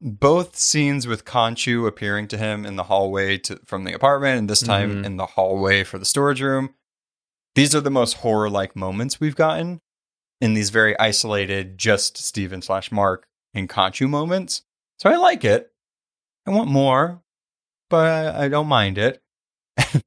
both 0.00 0.56
scenes 0.56 1.06
with 1.06 1.24
Khonshu 1.24 1.86
appearing 1.88 2.28
to 2.28 2.36
him 2.36 2.64
in 2.66 2.76
the 2.76 2.84
hallway 2.84 3.38
to, 3.38 3.58
from 3.64 3.84
the 3.84 3.94
apartment, 3.94 4.38
and 4.38 4.50
this 4.50 4.60
time 4.60 5.02
Mhm. 5.02 5.06
in 5.06 5.16
the 5.16 5.26
hallway 5.26 5.82
for 5.84 5.98
the 5.98 6.04
storage 6.04 6.42
room. 6.42 6.74
These 7.54 7.74
are 7.74 7.80
the 7.80 7.90
most 7.90 8.18
horror 8.18 8.50
like 8.50 8.76
moments 8.76 9.18
we've 9.18 9.34
gotten 9.34 9.80
in 10.40 10.52
these 10.52 10.68
very 10.68 10.96
isolated, 11.00 11.78
just 11.78 12.18
Steven 12.18 12.60
slash 12.60 12.92
Mark 12.92 13.26
and 13.54 13.68
Khonshu 13.70 14.06
moments. 14.08 14.62
So 14.98 15.08
I 15.10 15.16
like 15.16 15.44
it. 15.44 15.72
I 16.46 16.50
want 16.50 16.70
more, 16.70 17.22
but 17.88 18.06
I, 18.36 18.44
I 18.44 18.48
don't 18.48 18.68
mind 18.68 18.98
it. 18.98 19.22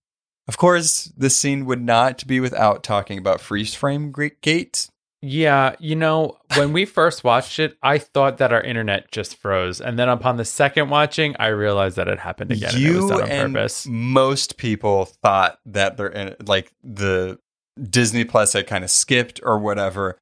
of 0.50 0.58
course, 0.58 1.14
this 1.16 1.38
scene 1.38 1.66
would 1.68 1.80
not 1.80 2.26
be 2.26 2.40
without 2.40 2.82
talking 2.82 3.20
about 3.20 3.40
freeze 3.40 3.76
frame 3.76 4.12
gate. 4.42 4.90
Yeah, 5.22 5.76
you 5.78 5.96
know, 5.96 6.40
when 6.56 6.74
we 6.74 6.86
first 6.86 7.24
watched 7.24 7.60
it, 7.60 7.78
I 7.84 8.00
thought 8.00 8.40
that 8.40 8.52
our 8.52 8.62
internet 8.64 9.12
just 9.12 9.36
froze, 9.36 9.80
and 9.80 10.00
then 10.00 10.10
upon 10.10 10.38
the 10.38 10.46
second 10.46 10.90
watching, 10.90 11.36
I 11.38 11.50
realized 11.50 11.98
that 11.98 12.08
it 12.08 12.18
happened 12.18 12.52
again. 12.52 12.74
and 12.74 12.84
it 12.84 12.96
was 12.96 13.10
done 13.12 13.22
on 13.22 13.30
and 13.30 13.54
purpose. 13.54 13.86
most 13.88 14.58
people 14.58 15.06
thought 15.06 15.60
that 15.68 15.98
they're 15.98 16.08
in 16.08 16.36
like 16.48 16.74
the 16.84 17.38
Disney 17.80 18.24
Plus 18.24 18.54
had 18.54 18.66
kind 18.66 18.84
of 18.84 18.90
skipped 18.90 19.40
or 19.44 19.60
whatever. 19.60 20.18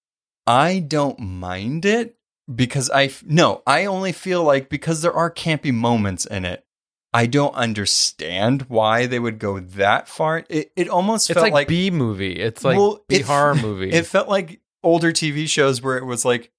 I 0.45 0.79
don't 0.79 1.19
mind 1.19 1.85
it 1.85 2.17
because 2.53 2.89
I 2.89 3.05
f- 3.05 3.23
no, 3.25 3.63
I 3.65 3.85
only 3.85 4.11
feel 4.11 4.43
like 4.43 4.67
because 4.67 5.01
there 5.01 5.13
are 5.13 5.31
campy 5.31 5.73
moments 5.73 6.25
in 6.25 6.43
it. 6.43 6.65
I 7.17 7.25
don't 7.25 7.55
understand 7.55 8.67
why 8.67 9.07
they 9.07 9.17
would 9.17 9.39
go 9.39 9.59
that 9.59 10.07
far. 10.07 10.45
It 10.49 10.71
it 10.75 10.87
almost 10.87 11.31
It's 11.31 11.33
felt 11.33 11.45
like, 11.45 11.53
like 11.53 11.67
B 11.67 11.89
movie. 11.89 12.33
It's 12.33 12.63
like 12.63 12.77
Well, 12.77 13.03
B 13.09 13.21
horror 13.21 13.55
movie. 13.55 13.89
it 13.91 14.05
felt 14.05 14.29
like 14.29 14.61
older 14.83 15.11
TV 15.11 15.49
shows 15.49 15.81
where 15.81 15.97
it 15.97 16.05
was 16.05 16.25
like 16.25 16.51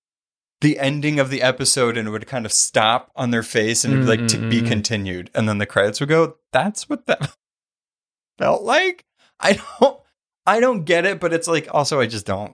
the 0.60 0.80
ending 0.80 1.20
of 1.20 1.30
the 1.30 1.42
episode 1.42 1.96
and 1.96 2.08
it 2.08 2.10
would 2.10 2.26
kind 2.26 2.44
of 2.44 2.50
stop 2.50 3.12
on 3.14 3.30
their 3.30 3.44
face 3.44 3.84
and 3.84 4.00
be 4.00 4.02
like 4.02 4.26
to 4.26 4.36
be 4.50 4.56
mm-hmm. 4.56 4.66
continued. 4.66 5.30
And 5.32 5.48
then 5.48 5.58
the 5.58 5.66
credits 5.66 6.00
would 6.00 6.08
go, 6.08 6.38
that's 6.52 6.88
what 6.88 7.06
that 7.06 7.36
felt 8.40 8.64
like. 8.64 9.04
I 9.38 9.60
don't 9.80 10.00
I 10.44 10.58
don't 10.58 10.82
get 10.82 11.06
it, 11.06 11.20
but 11.20 11.32
it's 11.32 11.46
like 11.46 11.68
also 11.70 12.00
I 12.00 12.08
just 12.08 12.26
don't 12.26 12.52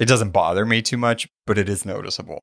it 0.00 0.08
doesn't 0.08 0.30
bother 0.30 0.66
me 0.66 0.82
too 0.82 0.96
much, 0.96 1.28
but 1.46 1.58
it 1.58 1.68
is 1.68 1.86
noticeable. 1.86 2.40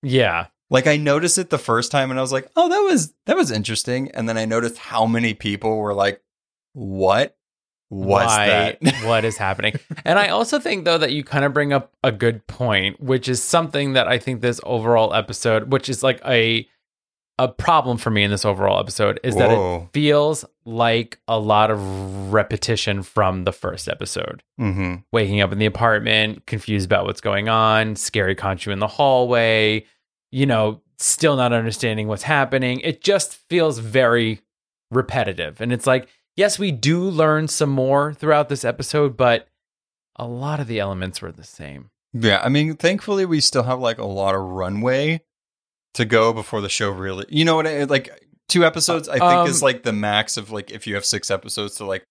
yeah, 0.00 0.46
Like 0.70 0.86
I 0.86 0.96
noticed 0.96 1.38
it 1.38 1.50
the 1.50 1.58
first 1.58 1.90
time 1.90 2.10
and 2.10 2.18
I 2.18 2.22
was 2.22 2.32
like, 2.32 2.50
oh 2.56 2.68
that 2.68 2.80
was 2.80 3.12
that 3.26 3.36
was 3.36 3.50
interesting. 3.50 4.10
And 4.12 4.28
then 4.28 4.38
I 4.38 4.44
noticed 4.44 4.78
how 4.78 5.06
many 5.06 5.34
people 5.34 5.78
were 5.78 5.94
like, 5.94 6.22
What 6.72 7.36
was 7.90 8.26
why, 8.26 8.46
that? 8.46 8.78
what 9.04 9.24
is 9.24 9.36
happening? 9.36 9.74
And 10.04 10.18
I 10.18 10.28
also 10.28 10.58
think 10.58 10.84
though 10.84 10.98
that 10.98 11.12
you 11.12 11.22
kind 11.22 11.44
of 11.44 11.52
bring 11.52 11.72
up 11.72 11.92
a 12.02 12.12
good 12.12 12.46
point, 12.46 13.00
which 13.00 13.28
is 13.28 13.42
something 13.42 13.92
that 13.92 14.08
I 14.08 14.18
think 14.18 14.40
this 14.40 14.60
overall 14.64 15.14
episode, 15.14 15.72
which 15.72 15.88
is 15.88 16.02
like 16.02 16.20
a 16.26 16.68
a 17.38 17.48
problem 17.48 17.96
for 17.96 18.10
me 18.10 18.22
in 18.22 18.30
this 18.30 18.44
overall 18.44 18.78
episode, 18.78 19.18
is 19.24 19.34
that 19.34 19.50
it 19.50 19.88
feels 19.92 20.44
like 20.64 21.18
a 21.26 21.38
lot 21.38 21.70
of 21.70 22.32
repetition 22.32 23.02
from 23.02 23.42
the 23.42 23.52
first 23.52 23.88
episode. 23.88 24.42
mm-hmm. 24.58 24.96
waking 25.10 25.40
up 25.40 25.50
in 25.50 25.58
the 25.58 25.66
apartment, 25.66 26.46
confused 26.46 26.86
about 26.86 27.06
what's 27.06 27.20
going 27.20 27.48
on, 27.48 27.96
scary 27.96 28.36
Khonshu 28.36 28.72
in 28.72 28.78
the 28.78 28.86
hallway, 28.86 29.84
you 30.34 30.46
know, 30.46 30.80
still 30.98 31.36
not 31.36 31.52
understanding 31.52 32.08
what's 32.08 32.24
happening. 32.24 32.80
It 32.80 33.02
just 33.02 33.36
feels 33.48 33.78
very 33.78 34.40
repetitive. 34.90 35.60
And 35.60 35.72
it's 35.72 35.86
like, 35.86 36.08
yes, 36.36 36.58
we 36.58 36.72
do 36.72 37.00
learn 37.02 37.46
some 37.48 37.70
more 37.70 38.12
throughout 38.14 38.48
this 38.48 38.64
episode, 38.64 39.16
but 39.16 39.46
a 40.16 40.26
lot 40.26 40.60
of 40.60 40.66
the 40.66 40.80
elements 40.80 41.22
were 41.22 41.32
the 41.32 41.44
same. 41.44 41.90
Yeah, 42.12 42.40
I 42.44 42.48
mean, 42.48 42.76
thankfully 42.76 43.24
we 43.26 43.40
still 43.40 43.64
have 43.64 43.80
like 43.80 43.98
a 43.98 44.04
lot 44.04 44.34
of 44.34 44.40
runway 44.42 45.20
to 45.94 46.04
go 46.04 46.32
before 46.32 46.60
the 46.60 46.68
show 46.68 46.90
really. 46.90 47.26
You 47.28 47.44
know 47.44 47.56
what? 47.56 47.66
I, 47.66 47.84
like 47.84 48.10
two 48.48 48.64
episodes, 48.64 49.08
I 49.08 49.14
think 49.14 49.24
Um, 49.24 49.48
is 49.48 49.62
like 49.62 49.82
the 49.84 49.92
max 49.92 50.36
of 50.36 50.50
like 50.50 50.70
if 50.70 50.86
you 50.86 50.94
have 50.96 51.04
six 51.04 51.30
episodes 51.30 51.76
to 51.76 51.84
like. 51.84 52.04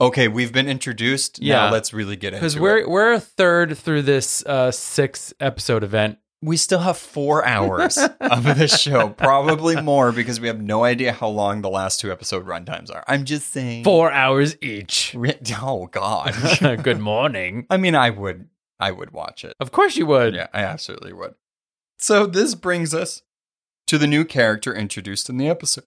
Okay, 0.00 0.28
we've 0.28 0.52
been 0.52 0.68
introduced. 0.68 1.42
Yeah. 1.42 1.56
now 1.66 1.72
let's 1.72 1.92
really 1.92 2.14
get 2.14 2.28
into 2.32 2.38
Because 2.40 2.54
it. 2.54 2.60
we're 2.60 2.88
we're 2.88 3.12
a 3.14 3.20
third 3.20 3.76
through 3.76 4.02
this 4.02 4.44
uh 4.46 4.70
six 4.70 5.34
episode 5.40 5.82
event. 5.82 6.18
We 6.40 6.56
still 6.56 6.78
have 6.80 6.96
four 6.96 7.44
hours 7.44 7.96
of 8.20 8.44
this 8.44 8.78
show, 8.80 9.08
probably 9.10 9.80
more 9.80 10.12
because 10.12 10.40
we 10.40 10.46
have 10.46 10.60
no 10.60 10.84
idea 10.84 11.12
how 11.12 11.28
long 11.28 11.62
the 11.62 11.70
last 11.70 12.00
two 12.00 12.12
episode 12.12 12.46
runtimes 12.46 12.94
are. 12.94 13.04
I'm 13.08 13.24
just 13.24 13.52
saying. 13.52 13.84
Four 13.84 14.12
hours 14.12 14.56
each. 14.62 15.16
Oh 15.60 15.86
God. 15.86 16.34
Good 16.82 17.00
morning. 17.00 17.66
I 17.68 17.76
mean, 17.76 17.94
I 17.94 18.10
would, 18.10 18.48
I 18.78 18.92
would 18.92 19.10
watch 19.10 19.44
it. 19.44 19.54
Of 19.58 19.72
course 19.72 19.96
you 19.96 20.06
would. 20.06 20.34
Yeah, 20.34 20.46
I 20.52 20.62
absolutely 20.62 21.12
would. 21.12 21.34
So 21.98 22.26
this 22.26 22.54
brings 22.54 22.94
us 22.94 23.22
to 23.88 23.98
the 23.98 24.06
new 24.06 24.24
character 24.24 24.74
introduced 24.74 25.28
in 25.28 25.36
the 25.36 25.48
episode. 25.48 25.84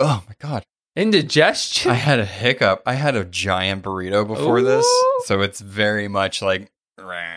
Oh 0.00 0.24
my 0.28 0.34
god. 0.40 0.64
Indigestion. 0.96 1.92
I 1.92 1.94
had 1.94 2.18
a 2.18 2.24
hiccup. 2.24 2.82
I 2.86 2.94
had 2.94 3.14
a 3.14 3.24
giant 3.24 3.84
burrito 3.84 4.26
before 4.26 4.62
this, 4.62 4.86
so 5.26 5.42
it's 5.42 5.60
very 5.60 6.08
much 6.08 6.40
like 6.42 6.72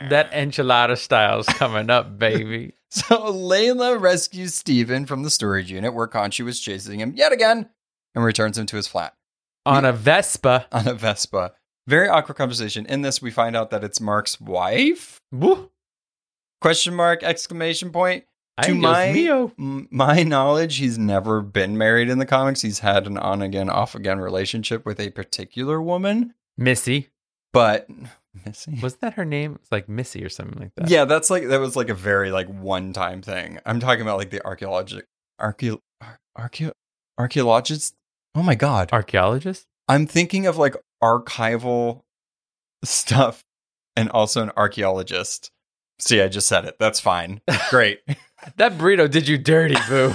that 0.09 0.31
enchilada 0.31 0.97
style's 0.97 1.45
coming 1.47 1.89
up, 1.89 2.17
baby. 2.17 2.73
So 2.91 3.03
Layla 3.31 4.01
rescues 4.01 4.55
Steven 4.55 5.05
from 5.05 5.21
the 5.21 5.29
storage 5.29 5.71
unit 5.71 5.93
where 5.93 6.07
Khonshu 6.07 6.43
was 6.43 6.59
chasing 6.59 6.99
him 6.99 7.13
yet 7.15 7.31
again 7.31 7.69
and 8.15 8.23
returns 8.25 8.57
him 8.57 8.65
to 8.65 8.77
his 8.77 8.87
flat 8.87 9.13
On 9.63 9.85
a 9.85 9.93
Vespa. 9.93 10.65
on 10.71 10.87
a 10.87 10.95
Vespa. 10.95 11.53
Very 11.85 12.07
awkward 12.07 12.37
conversation. 12.37 12.87
In 12.87 13.03
this, 13.03 13.21
we 13.21 13.29
find 13.29 13.55
out 13.55 13.69
that 13.69 13.83
it's 13.83 14.01
Mark's 14.01 14.41
wife. 14.41 15.21
Woo. 15.31 15.69
Question 16.61 16.95
mark, 16.95 17.21
exclamation 17.21 17.91
point. 17.91 18.23
To 18.63 18.73
my 18.73 19.09
m- 19.59 19.87
my 19.91 20.23
knowledge, 20.23 20.77
he's 20.77 20.97
never 20.97 21.41
been 21.43 21.77
married 21.77 22.09
in 22.09 22.17
the 22.17 22.25
comics. 22.25 22.61
He's 22.63 22.79
had 22.79 23.05
an 23.05 23.19
on 23.19 23.43
again, 23.43 23.69
off 23.69 23.93
again 23.93 24.19
relationship 24.19 24.83
with 24.83 24.99
a 24.99 25.11
particular 25.11 25.79
woman, 25.79 26.33
Missy. 26.57 27.09
but 27.53 27.87
Missy. 28.45 28.79
Was 28.81 28.97
that 28.97 29.13
her 29.15 29.25
name? 29.25 29.57
It's 29.61 29.71
like 29.71 29.89
Missy 29.89 30.23
or 30.23 30.29
something 30.29 30.59
like 30.59 30.71
that. 30.75 30.89
Yeah, 30.89 31.05
that's 31.05 31.29
like 31.29 31.47
that 31.47 31.59
was 31.59 31.75
like 31.75 31.89
a 31.89 31.93
very 31.95 32.31
like 32.31 32.47
one 32.47 32.93
time 32.93 33.21
thing. 33.21 33.59
I'm 33.65 33.79
talking 33.79 34.01
about 34.01 34.17
like 34.17 34.29
the 34.29 34.43
archaeologic 34.45 35.05
archeo 35.41 35.79
archeo 36.37 36.71
archaeologist. 37.17 37.95
Oh 38.35 38.43
my 38.43 38.55
god. 38.55 38.89
Archaeologist? 38.93 39.65
I'm 39.87 40.05
thinking 40.05 40.45
of 40.45 40.57
like 40.57 40.75
archival 41.03 42.01
stuff 42.83 43.43
and 43.95 44.09
also 44.09 44.43
an 44.43 44.51
archaeologist. 44.55 45.51
See, 45.99 46.21
I 46.21 46.27
just 46.27 46.47
said 46.47 46.65
it. 46.65 46.77
That's 46.79 46.99
fine. 46.99 47.41
Great. 47.69 47.99
That 48.55 48.77
burrito 48.77 49.11
did 49.11 49.27
you 49.27 49.37
dirty, 49.37 49.75
boo. 49.89 50.13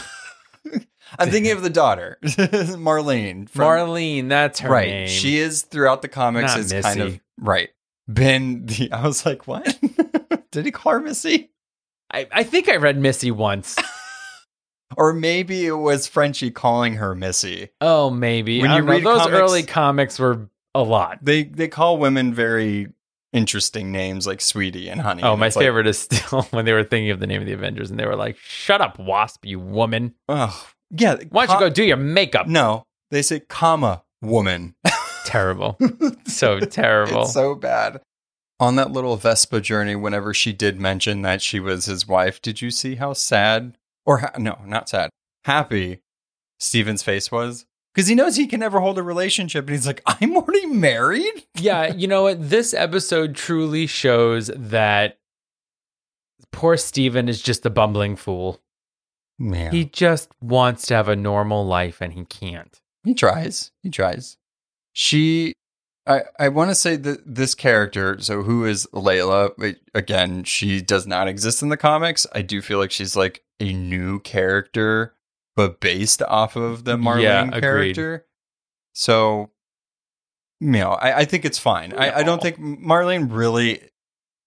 I'm 1.18 1.28
thinking 1.28 1.52
of 1.52 1.62
the 1.62 1.68
daughter, 1.68 2.16
Marlene. 2.22 3.50
from- 3.50 3.64
Marlene, 3.64 4.30
that's 4.30 4.60
her 4.60 4.70
right. 4.70 4.88
name. 4.88 5.08
She 5.08 5.36
is 5.36 5.60
throughout 5.60 6.00
the 6.00 6.08
comics 6.08 6.52
Not 6.56 6.60
is 6.60 6.72
kind 6.72 7.00
of 7.02 7.20
right. 7.38 7.68
Been 8.12 8.66
the 8.66 8.92
I 8.92 9.06
was 9.06 9.24
like, 9.24 9.46
what? 9.46 9.78
Did 10.50 10.66
he 10.66 10.70
call 10.70 10.92
her 10.92 11.00
Missy? 11.00 11.50
I, 12.12 12.28
I 12.30 12.42
think 12.42 12.68
I 12.68 12.76
read 12.76 12.98
Missy 12.98 13.30
once. 13.30 13.76
Or 14.96 15.12
maybe 15.12 15.66
it 15.66 15.72
was 15.72 16.06
Frenchie 16.06 16.50
calling 16.50 16.94
her 16.94 17.14
Missy. 17.14 17.70
Oh, 17.80 18.10
maybe. 18.10 18.60
When 18.60 18.70
you 18.72 18.82
know. 18.82 18.92
read 18.92 19.04
those 19.04 19.22
comics- 19.22 19.36
early 19.36 19.62
comics 19.62 20.18
were 20.18 20.48
a 20.74 20.82
lot. 20.82 21.18
They 21.22 21.44
they 21.44 21.68
call 21.68 21.98
women 21.98 22.34
very 22.34 22.88
interesting 23.32 23.90
names 23.90 24.26
like 24.26 24.40
Sweetie 24.40 24.88
and 24.88 25.00
Honey. 25.00 25.22
Oh, 25.22 25.32
and 25.32 25.40
my 25.40 25.48
it's 25.48 25.56
like, 25.56 25.64
favorite 25.64 25.86
is 25.86 25.98
still 25.98 26.42
when 26.50 26.64
they 26.64 26.72
were 26.72 26.84
thinking 26.84 27.10
of 27.10 27.20
the 27.20 27.26
name 27.26 27.40
of 27.40 27.46
the 27.46 27.52
Avengers 27.52 27.90
and 27.90 27.98
they 27.98 28.06
were 28.06 28.16
like, 28.16 28.36
"Shut 28.38 28.80
up, 28.80 28.98
Wasp, 28.98 29.44
you 29.44 29.58
woman! 29.58 30.14
oh, 30.28 30.66
yeah. 30.90 31.16
Why 31.30 31.46
don't 31.46 31.58
co- 31.58 31.64
you 31.64 31.70
go 31.70 31.74
do 31.74 31.84
your 31.84 31.96
makeup?" 31.96 32.46
No, 32.46 32.86
they 33.10 33.22
say 33.22 33.40
comma 33.40 34.04
woman. 34.22 34.74
Terrible, 35.24 35.78
so 36.26 36.60
terrible. 36.60 37.22
It's 37.22 37.32
so 37.32 37.54
bad. 37.54 38.00
On 38.60 38.76
that 38.76 38.92
little 38.92 39.16
Vespa 39.16 39.60
journey, 39.60 39.96
whenever 39.96 40.32
she 40.32 40.52
did 40.52 40.78
mention 40.80 41.22
that 41.22 41.42
she 41.42 41.58
was 41.58 41.86
his 41.86 42.06
wife, 42.06 42.40
did 42.40 42.62
you 42.62 42.70
see 42.70 42.94
how 42.96 43.12
sad 43.12 43.76
or 44.06 44.18
ha- 44.18 44.32
no, 44.38 44.58
not 44.64 44.88
sad, 44.88 45.10
happy 45.44 46.00
Steven's 46.60 47.02
face 47.02 47.32
was? 47.32 47.66
Because 47.94 48.08
he 48.08 48.14
knows 48.14 48.36
he 48.36 48.46
can 48.46 48.60
never 48.60 48.80
hold 48.80 48.98
a 48.98 49.02
relationship, 49.02 49.66
and 49.66 49.74
he's 49.74 49.86
like, 49.86 50.02
"I'm 50.06 50.36
already 50.36 50.66
married." 50.66 51.46
yeah, 51.56 51.86
you 51.94 52.06
know 52.06 52.22
what? 52.22 52.50
This 52.50 52.74
episode 52.74 53.34
truly 53.34 53.86
shows 53.86 54.50
that 54.54 55.18
poor 56.52 56.76
Steven 56.76 57.28
is 57.28 57.42
just 57.42 57.66
a 57.66 57.70
bumbling 57.70 58.16
fool. 58.16 58.60
Man, 59.38 59.72
He 59.72 59.84
just 59.84 60.30
wants 60.40 60.86
to 60.86 60.94
have 60.94 61.08
a 61.08 61.16
normal 61.16 61.66
life 61.66 62.00
and 62.00 62.12
he 62.12 62.24
can't. 62.24 62.80
He 63.02 63.14
tries. 63.14 63.72
He 63.82 63.90
tries. 63.90 64.36
She, 64.94 65.52
I, 66.06 66.22
I 66.38 66.48
want 66.48 66.70
to 66.70 66.74
say 66.74 66.96
that 66.96 67.18
this 67.26 67.54
character, 67.54 68.16
so 68.20 68.42
who 68.42 68.64
is 68.64 68.86
Layla? 68.94 69.76
Again, 69.94 70.44
she 70.44 70.80
does 70.80 71.06
not 71.06 71.28
exist 71.28 71.62
in 71.62 71.68
the 71.68 71.76
comics. 71.76 72.26
I 72.32 72.40
do 72.42 72.62
feel 72.62 72.78
like 72.78 72.90
she's 72.92 73.14
like 73.16 73.42
a 73.60 73.72
new 73.72 74.20
character, 74.20 75.14
but 75.56 75.80
based 75.80 76.22
off 76.22 76.56
of 76.56 76.84
the 76.84 76.96
Marlene 76.96 77.22
Yeah, 77.22 77.42
agreed. 77.48 77.60
character. 77.60 78.26
So, 78.94 79.50
you 80.60 80.70
know, 80.70 80.90
I, 80.92 81.18
I 81.18 81.24
think 81.24 81.44
it's 81.44 81.58
fine. 81.58 81.92
I, 81.92 82.18
I 82.18 82.22
don't 82.22 82.40
think 82.40 82.58
Marlene 82.58 83.28
really 83.30 83.82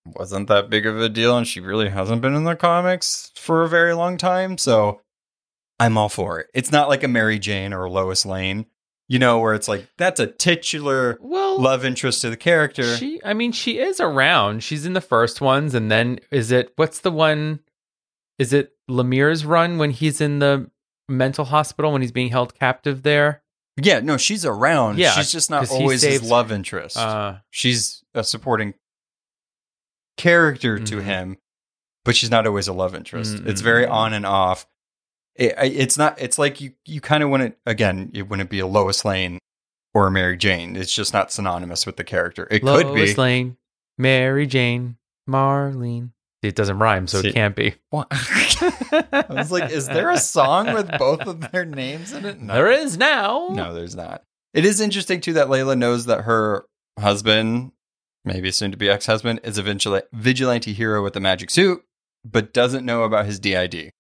wasn't 0.06 0.48
that 0.48 0.70
big 0.70 0.86
of 0.86 0.98
a 1.00 1.10
deal, 1.10 1.38
and 1.38 1.46
she 1.46 1.60
really 1.60 1.90
hasn't 1.90 2.22
been 2.22 2.34
in 2.34 2.46
the 2.46 2.56
comics 2.56 3.32
for 3.36 3.64
a 3.64 3.70
very 3.70 3.94
long 3.94 4.18
time. 4.18 4.58
So, 4.58 5.02
I'm 5.80 5.98
all 5.98 6.10
for 6.10 6.40
it. 6.40 6.48
It's 6.54 6.72
not 6.72 6.88
like 6.88 7.04
a 7.04 7.08
Mary 7.10 7.38
Jane 7.38 7.74
or 7.74 7.90
Lois 7.90 8.26
Lane, 8.26 8.66
you 9.08 9.20
know, 9.20 9.40
where 9.40 9.54
it's 9.54 9.68
like 9.68 9.88
that's 9.98 10.20
a 10.20 10.28
titular 10.28 11.18
Well, 11.22 11.60
love 11.62 11.86
interest 11.86 12.22
to 12.22 12.30
the 12.30 12.38
character. 12.38 12.96
She, 12.98 13.22
I 13.24 13.34
mean, 13.34 13.52
she 13.52 13.80
is 13.80 14.00
around. 14.00 14.64
She's 14.64 14.86
in 14.86 14.94
the 14.94 15.02
first 15.02 15.40
ones, 15.42 15.74
and 15.74 15.90
then 15.92 16.20
is 16.32 16.52
it 16.52 16.74
what's 16.76 17.00
the 17.02 17.12
one? 17.12 17.60
Is 18.40 18.54
it 18.54 18.74
Lemire's 18.90 19.46
run 19.46 19.78
when 19.78 19.92
he's 19.92 20.22
in 20.22 20.40
the 20.40 20.70
mental 21.10 21.46
hospital 21.46 21.92
when 21.94 22.02
he's 22.02 22.12
being 22.12 22.30
held 22.30 22.54
captive 22.54 23.04
there? 23.04 23.42
yeah, 23.82 24.00
no, 24.00 24.18
she's 24.18 24.44
around. 24.46 24.98
Yeah, 24.98 25.12
she's 25.12 25.32
just 25.32 25.50
not 25.52 25.70
always 25.70 26.02
his 26.02 26.24
love 26.30 26.52
interest. 26.52 26.98
Uh, 26.98 27.36
she's 27.52 28.04
a 28.16 28.24
supporting 28.24 28.74
character 30.18 30.80
to 30.80 30.96
Mhm. 30.98 31.04
him, 31.04 31.38
but 32.04 32.16
she's 32.16 32.32
not 32.32 32.48
always 32.48 32.68
a 32.68 32.74
love 32.74 32.96
interest. 32.96 33.36
Mm, 33.38 33.48
It's 33.48 33.62
very 33.62 33.86
mm. 33.86 33.92
on 33.92 34.14
and 34.14 34.26
off. 34.26 34.66
It, 35.38 35.56
it's 35.60 35.98
not. 35.98 36.20
It's 36.20 36.38
like 36.38 36.60
you. 36.60 36.74
You 36.86 37.00
kind 37.00 37.24
of 37.24 37.30
wouldn't. 37.30 37.56
Again, 37.66 38.12
it 38.14 38.28
wouldn't 38.30 38.50
be 38.50 38.60
a 38.60 38.68
Lois 38.68 39.06
Lane 39.06 39.40
or 39.94 40.08
a 40.08 40.12
Mary 40.12 40.38
Jane. 40.38 40.76
It's 40.76 40.94
just 40.94 41.14
not 41.14 41.32
synonymous 41.32 41.86
with 41.86 41.98
the 41.98 42.04
character. 42.04 42.48
It 42.50 42.62
could 42.62 42.88
be. 42.94 43.02
Lois 43.02 43.18
Lane, 43.18 43.58
Mary 43.98 44.48
Jane, 44.48 44.98
Marlene. 45.30 46.12
It 46.44 46.56
doesn't 46.56 46.80
rhyme, 46.80 47.08
so 47.08 47.22
See- 47.22 47.30
it 47.30 47.34
can't 47.34 47.56
be. 47.56 47.76
What? 47.90 48.08
I 48.12 49.26
was 49.30 49.52
like, 49.52 49.72
is 49.72 49.88
there 49.88 50.10
a 50.12 50.18
song 50.18 50.74
with 50.74 50.90
both 50.98 51.22
of 51.22 51.52
their 51.52 51.66
names 51.66 52.14
in 52.14 52.26
it? 52.26 52.46
There 52.46 52.72
is 52.72 52.98
now. 52.98 53.50
No, 53.52 53.74
there's 53.74 53.96
not. 53.96 54.24
It 54.54 54.66
is 54.66 54.80
interesting 54.82 55.20
too 55.22 55.34
that 55.34 55.48
Layla 55.48 55.78
knows 55.78 56.06
that 56.06 56.22
her 56.22 56.66
husband, 57.00 57.72
maybe 58.24 58.52
soon 58.52 58.72
to 58.72 58.78
be 58.78 58.90
ex 58.90 59.06
husband, 59.06 59.40
is 59.44 59.58
a 59.58 60.04
vigilante 60.14 60.74
hero 60.74 61.04
with 61.04 61.16
a 61.16 61.20
magic 61.20 61.50
suit, 61.50 61.84
but 62.24 62.54
doesn't 62.54 62.86
know 62.86 63.04
about 63.04 63.26
his 63.26 63.40
DID. 63.40 63.92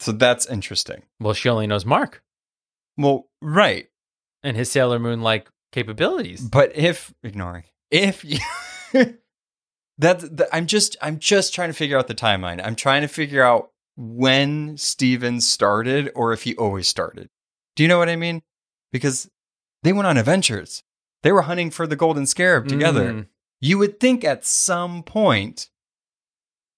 So 0.00 0.12
that's 0.12 0.46
interesting. 0.46 1.02
Well, 1.20 1.34
she 1.34 1.48
only 1.48 1.66
knows 1.66 1.84
Mark 1.84 2.22
Well, 2.96 3.28
right. 3.42 3.88
and 4.42 4.56
his 4.56 4.70
Sailor 4.70 4.98
Moon 4.98 5.22
like 5.22 5.48
capabilities. 5.72 6.40
But 6.40 6.76
if 6.76 7.12
ignoring, 7.22 7.64
if 7.90 8.24
you 8.24 8.38
that's 9.98 10.22
the, 10.28 10.48
I'm 10.52 10.66
just 10.66 10.96
I'm 11.02 11.18
just 11.18 11.54
trying 11.54 11.70
to 11.70 11.74
figure 11.74 11.98
out 11.98 12.06
the 12.08 12.14
timeline. 12.14 12.64
I'm 12.64 12.76
trying 12.76 13.02
to 13.02 13.08
figure 13.08 13.42
out 13.42 13.70
when 13.96 14.76
Steven 14.76 15.40
started 15.40 16.10
or 16.14 16.32
if 16.32 16.42
he 16.44 16.54
always 16.56 16.86
started. 16.86 17.28
Do 17.74 17.82
you 17.82 17.88
know 17.88 17.98
what 17.98 18.08
I 18.08 18.16
mean? 18.16 18.42
Because 18.92 19.28
they 19.82 19.92
went 19.92 20.06
on 20.06 20.16
adventures. 20.16 20.82
They 21.22 21.32
were 21.32 21.42
hunting 21.42 21.70
for 21.70 21.86
the 21.86 21.96
golden 21.96 22.26
scarab 22.26 22.68
together. 22.68 23.12
Mm. 23.12 23.26
You 23.60 23.78
would 23.78 23.98
think 23.98 24.24
at 24.24 24.46
some 24.46 25.02
point 25.02 25.68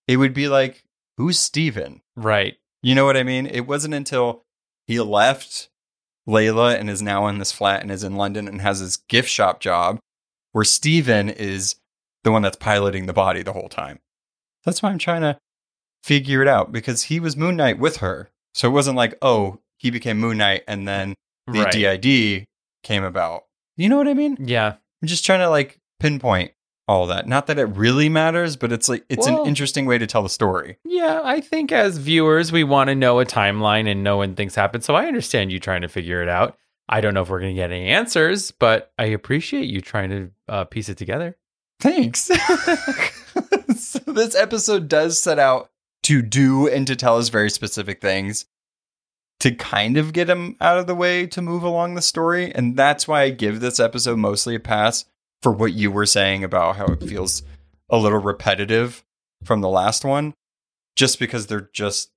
it 0.09 0.17
would 0.17 0.33
be 0.33 0.49
like, 0.49 0.83
who's 1.19 1.39
Steven? 1.39 2.01
Right. 2.17 2.57
You 2.83 2.95
know 2.95 3.05
what 3.05 3.17
I 3.17 3.23
mean? 3.23 3.47
It 3.47 3.67
wasn't 3.67 3.95
until 3.95 4.45
he 4.87 5.01
left 5.01 5.69
Layla 6.27 6.79
and 6.79 6.89
is 6.89 7.03
now 7.03 7.27
in 7.27 7.39
this 7.39 7.53
flat 7.53 7.83
and 7.83 7.91
is 7.91 8.05
in 8.05 8.17
London 8.17 8.49
and 8.49 8.61
has 8.61 8.79
his 8.81 8.97
gift 8.97 9.29
shop 9.29 9.61
job 9.61 9.99
where 10.53 10.65
Steven 10.65 11.29
is 11.29 11.77
the 12.25 12.33
one 12.33 12.43
that's 12.43 12.57
piloting 12.57 13.07
the 13.07 13.13
body 13.13 13.43
the 13.43 13.53
whole 13.53 13.69
time. 13.69 13.99
That's 14.65 14.83
why 14.83 14.91
I'm 14.91 14.99
trying 14.99 15.23
to 15.23 15.39
figure 16.03 16.43
it 16.43 16.49
out 16.49 16.73
because 16.73 17.05
he 17.05 17.21
was 17.21 17.37
Moon 17.37 17.57
Knight 17.57 17.79
with 17.79 17.99
her. 17.99 18.31
So 18.55 18.69
it 18.69 18.73
wasn't 18.73 18.97
like, 18.97 19.17
oh, 19.23 19.61
he 19.77 19.91
became 19.91 20.19
Moon 20.19 20.39
Knight 20.39 20.63
and 20.67 20.87
then 20.87 21.15
the 21.47 21.63
right. 21.63 22.03
DID 22.03 22.47
came 22.83 23.05
about. 23.05 23.45
You 23.77 23.89
know 23.89 23.97
what 23.97 24.09
I 24.09 24.15
mean? 24.15 24.37
Yeah. 24.41 24.75
I'm 25.03 25.09
just 25.09 25.25
trying 25.25 25.41
to 25.41 25.49
like 25.49 25.79
pinpoint 25.99 26.53
all 26.89 27.07
that. 27.07 27.27
Not 27.29 27.47
that 27.47 27.59
it 27.59 27.65
really 27.67 28.09
matters, 28.09 28.57
but 28.57 28.73
it's 28.73 28.89
like 28.89 29.05
it's 29.09 29.27
Well- 29.29 29.43
an 29.43 29.49
interesting 29.49 29.87
way 29.87 29.99
to 29.99 30.07
tell 30.07 30.23
the 30.23 30.29
story. 30.29 30.79
Yeah, 30.85 31.21
I 31.23 31.41
think 31.41 31.71
as 31.73 31.99
viewers, 31.99 32.51
we 32.53 32.65
want 32.65 32.89
to 32.89 32.95
know 32.95 33.21
a 33.21 33.25
timeline 33.25 33.89
and 33.91 34.03
know 34.03 34.19
when 34.19 34.35
things 34.35 34.55
happen. 34.55 34.81
So 34.81 34.95
I 34.95 35.07
understand 35.07 35.53
you 35.53 35.61
trying 35.61 35.83
to 35.83 35.89
figure 35.89 36.23
it 36.23 36.29
out. 36.29 36.57
I 36.89 37.01
don't 37.01 37.15
know 37.15 37.23
if 37.23 37.29
we're 37.29 37.39
going 37.41 37.55
to 37.55 37.61
get 37.61 37.71
any 37.71 37.87
answers, 37.87 38.51
but 38.51 38.93
I 38.99 39.05
appreciate 39.07 39.67
you 39.69 39.81
trying 39.81 40.11
to 40.11 40.31
uh, 40.49 40.65
piece 40.65 40.89
it 40.89 40.99
together. 40.99 41.37
Thanks. 41.79 42.23
so 43.77 43.99
this 44.07 44.35
episode 44.35 44.89
does 44.89 45.23
set 45.23 45.39
out 45.39 45.71
to 46.03 46.23
do 46.23 46.67
and 46.67 46.87
to 46.89 46.97
tell 46.97 47.17
us 47.19 47.29
very 47.29 47.51
specific 47.51 48.01
things 48.01 48.47
to 49.39 49.53
kind 49.55 49.97
of 49.97 50.13
get 50.13 50.29
him 50.29 50.57
out 50.61 50.79
of 50.79 50.87
the 50.87 50.95
way 50.95 51.27
to 51.29 51.41
move 51.41 51.63
along 51.63 51.95
the 51.95 52.03
story. 52.03 52.53
And 52.55 52.77
that's 52.77 53.07
why 53.09 53.23
I 53.23 53.31
give 53.31 53.61
this 53.61 53.81
episode 53.81 54.19
mostly 54.19 54.55
a 54.55 54.61
pass 54.61 55.05
for 55.43 55.53
what 55.53 55.73
you 55.73 55.91
were 55.91 56.07
saying 56.07 56.45
about 56.45 56.77
how 56.77 56.87
it 56.87 57.03
feels 57.03 57.43
a 57.89 57.97
little 57.97 58.19
repetitive 58.19 59.05
from 59.45 59.61
the 59.61 59.69
last 59.69 60.05
one, 60.05 60.35
just 60.97 61.19
because 61.19 61.47
they're 61.47 61.71
just 61.73 62.11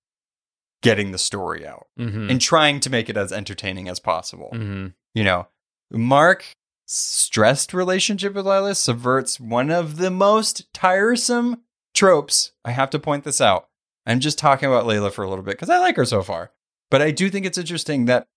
getting 0.82 1.12
the 1.12 1.18
story 1.18 1.66
out 1.66 1.88
Mm-hmm. 1.98 2.30
and 2.30 2.42
trying 2.42 2.80
to 2.82 2.90
make 2.90 3.08
it 3.10 3.16
as 3.16 3.32
entertaining 3.32 3.88
as 3.88 4.00
possible 4.00 4.50
mm-hmm. 4.54 4.88
you 5.14 5.24
know, 5.24 5.48
Mark 5.92 6.44
stressed 6.86 7.74
relationship 7.74 8.34
with 8.34 8.46
Layla 8.46 8.76
subverts 8.76 9.40
one 9.40 9.72
of 9.72 9.98
the 9.98 10.12
most 10.12 10.72
tiresome 10.74 11.62
tropes. 11.94 12.52
I 12.66 12.72
have 12.72 12.90
to 12.92 13.00
point 13.00 13.24
this 13.24 13.40
out. 13.40 13.68
I'm 14.06 14.20
just 14.20 14.38
talking 14.38 14.68
about 14.68 14.86
Layla 14.86 15.12
for 15.12 15.24
a 15.24 15.30
little 15.30 15.44
bit 15.44 15.52
because 15.52 15.70
I 15.70 15.78
like 15.78 15.96
her 15.96 16.06
so 16.06 16.22
far. 16.22 16.52
But 16.92 17.02
I 17.02 17.12
do 17.12 17.30
think 17.30 17.46
it's 17.46 17.58
interesting 17.58 18.06
that, 18.06 18.28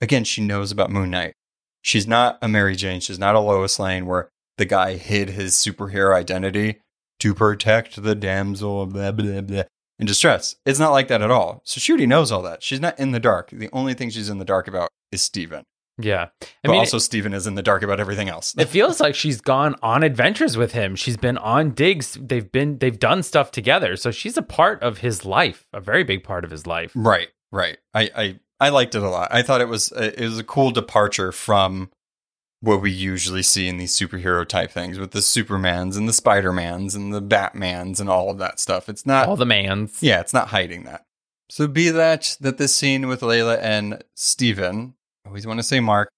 again, 0.00 0.24
she 0.24 0.40
knows 0.40 0.70
about 0.70 0.90
Moon 0.90 1.10
Knight. 1.10 1.34
She's 1.82 2.06
not 2.06 2.38
a 2.40 2.48
Mary 2.48 2.76
Jane. 2.76 3.00
She's 3.00 3.18
not 3.18 3.34
a 3.34 3.40
Lois 3.40 3.78
Lane 3.78 4.06
where 4.06 4.30
the 4.58 4.64
guy 4.64 4.96
hid 4.96 5.30
his 5.30 5.54
superhero 5.54 6.14
identity 6.14 6.80
to 7.20 7.34
protect 7.34 8.02
the 8.02 8.14
damsel, 8.14 8.86
blah, 8.86 9.12
blah, 9.12 9.40
blah, 9.40 9.62
in 9.98 10.06
distress. 10.06 10.56
It's 10.66 10.78
not 10.78 10.92
like 10.92 11.08
that 11.08 11.22
at 11.22 11.30
all. 11.30 11.62
So 11.64 11.80
Shooty 11.80 12.06
knows 12.06 12.30
all 12.30 12.42
that. 12.42 12.62
She's 12.62 12.80
not 12.80 12.98
in 12.98 13.12
the 13.12 13.20
dark. 13.20 13.50
The 13.50 13.70
only 13.72 13.94
thing 13.94 14.10
she's 14.10 14.28
in 14.28 14.38
the 14.38 14.44
dark 14.44 14.68
about 14.68 14.90
is 15.12 15.22
Steven. 15.22 15.64
Yeah. 15.98 16.26
I 16.42 16.46
but 16.64 16.72
mean, 16.72 16.80
also 16.80 16.98
Steven 16.98 17.32
is 17.32 17.46
in 17.46 17.54
the 17.54 17.62
dark 17.62 17.82
about 17.82 18.00
everything 18.00 18.28
else. 18.28 18.54
it 18.58 18.68
feels 18.68 19.00
like 19.00 19.14
she's 19.14 19.40
gone 19.40 19.76
on 19.82 20.02
adventures 20.02 20.56
with 20.56 20.72
him. 20.72 20.94
She's 20.94 21.16
been 21.16 21.38
on 21.38 21.70
digs. 21.70 22.18
They've 22.20 22.52
been 22.52 22.76
they've 22.78 22.98
done 22.98 23.22
stuff 23.22 23.50
together. 23.50 23.96
So 23.96 24.10
she's 24.10 24.36
a 24.36 24.42
part 24.42 24.82
of 24.82 24.98
his 24.98 25.24
life, 25.24 25.66
a 25.72 25.80
very 25.80 26.04
big 26.04 26.22
part 26.22 26.44
of 26.44 26.50
his 26.50 26.66
life. 26.66 26.92
right, 26.94 27.28
right. 27.50 27.78
I, 27.94 28.10
I 28.14 28.40
I 28.60 28.68
liked 28.68 28.94
it 28.94 29.02
a 29.02 29.08
lot. 29.08 29.28
I 29.30 29.40
thought 29.40 29.62
it 29.62 29.68
was 29.68 29.90
a, 29.92 30.22
it 30.22 30.26
was 30.28 30.38
a 30.38 30.44
cool 30.44 30.70
departure 30.70 31.32
from 31.32 31.90
what 32.60 32.80
we 32.80 32.90
usually 32.90 33.42
see 33.42 33.68
in 33.68 33.76
these 33.76 33.94
superhero 33.94 34.46
type 34.46 34.70
things 34.70 34.98
with 34.98 35.10
the 35.12 35.20
Supermans 35.20 35.96
and 35.96 36.08
the 36.08 36.12
Spider-Mans 36.12 36.94
and 36.94 37.12
the 37.12 37.22
Batmans 37.22 38.00
and 38.00 38.08
all 38.08 38.30
of 38.30 38.38
that 38.38 38.58
stuff. 38.58 38.88
It's 38.88 39.06
not 39.06 39.28
All 39.28 39.36
the 39.36 39.44
mans. 39.44 40.02
Yeah, 40.02 40.20
it's 40.20 40.32
not 40.32 40.48
hiding 40.48 40.84
that. 40.84 41.04
So 41.48 41.68
be 41.68 41.90
that 41.90 42.36
that 42.40 42.58
this 42.58 42.74
scene 42.74 43.06
with 43.06 43.20
Layla 43.20 43.58
and 43.60 44.02
Steven, 44.14 44.94
I 45.24 45.28
always 45.28 45.46
want 45.46 45.58
to 45.60 45.62
say 45.62 45.80
Mark, 45.80 46.10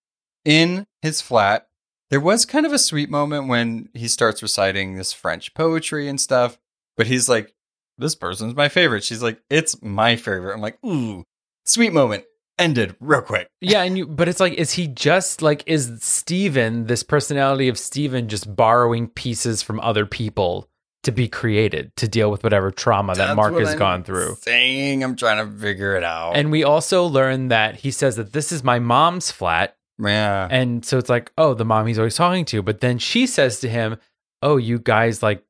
in 0.45 0.87
his 1.03 1.21
flat, 1.21 1.67
there 2.11 2.21
was 2.21 2.47
kind 2.47 2.65
of 2.65 2.73
a 2.73 2.79
sweet 2.79 3.11
moment 3.11 3.49
when 3.49 3.91
he 3.93 4.09
starts 4.09 4.41
reciting 4.43 4.95
this 4.95 5.13
French 5.13 5.53
poetry 5.53 6.09
and 6.09 6.21
stuff, 6.21 6.59
but 6.97 7.07
he's 7.07 7.29
like, 7.29 7.53
This 7.99 8.15
person's 8.15 8.55
my 8.55 8.69
favorite. 8.69 9.05
She's 9.05 9.23
like, 9.23 9.43
It's 9.51 9.83
my 9.83 10.17
favorite. 10.17 10.55
I'm 10.55 10.63
like, 10.63 10.83
ooh, 10.85 11.25
sweet 11.65 11.93
moment. 11.93 12.25
Ended 12.59 12.97
real 13.01 13.23
quick. 13.23 13.49
Yeah, 13.61 13.83
and 13.83 13.97
you 13.97 14.07
but 14.07 14.29
it's 14.29 14.41
like 14.41 14.55
is 14.55 14.73
he 14.73 14.89
just 14.89 15.43
like 15.43 15.63
is 15.67 15.99
Steven, 16.01 16.87
this 16.87 17.03
personality 17.03 17.69
of 17.69 17.79
Steven 17.79 18.29
just 18.29 18.55
borrowing 18.55 19.09
pieces 19.09 19.63
from 19.63 19.79
other 19.81 20.07
people 20.07 20.69
to 21.05 21.13
be 21.13 21.29
created 21.29 21.95
to 21.97 22.09
deal 22.09 22.31
with 22.31 22.43
whatever 22.43 22.71
trauma 22.71 23.15
that 23.15 23.37
Mark 23.37 23.55
has 23.55 23.71
I'm 23.71 23.79
gone 23.79 24.03
through? 24.03 24.35
Saying 24.41 25.05
I'm 25.05 25.15
trying 25.17 25.39
to 25.39 25.59
figure 25.59 25.97
it 25.97 26.03
out. 26.03 26.33
And 26.37 26.51
we 26.51 26.65
also 26.65 27.05
learn 27.05 27.49
that 27.49 27.77
he 27.77 27.91
says 27.91 28.17
that 28.17 28.33
this 28.33 28.51
is 28.51 28.65
my 28.65 28.79
mom's 28.79 29.31
flat. 29.31 29.77
yeah. 29.99 30.49
And 30.51 30.85
so 30.85 30.99
it's 30.99 31.09
like, 31.09 31.31
oh, 31.39 31.55
the 31.55 31.65
mom 31.65 31.87
he's 31.87 31.99
always 31.99 32.17
talking 32.17 32.45
to. 32.47 32.63
But 32.63 32.81
then 32.81 32.99
she 32.99 33.27
says 33.27 33.61
to 33.61 33.69
him, 33.69 33.99
Oh, 34.43 34.57
you 34.57 34.79
guys 34.79 35.23
like 35.23 35.45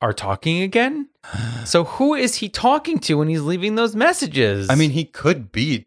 are 0.00 0.12
talking 0.12 0.62
again? 0.62 1.08
So 1.64 1.84
who 1.84 2.14
is 2.14 2.34
he 2.36 2.48
talking 2.48 2.98
to 3.00 3.18
when 3.18 3.28
he's 3.28 3.42
leaving 3.42 3.76
those 3.76 3.94
messages? 3.94 4.68
I 4.68 4.74
mean, 4.74 4.90
he 4.90 5.04
could 5.04 5.52
be 5.52 5.86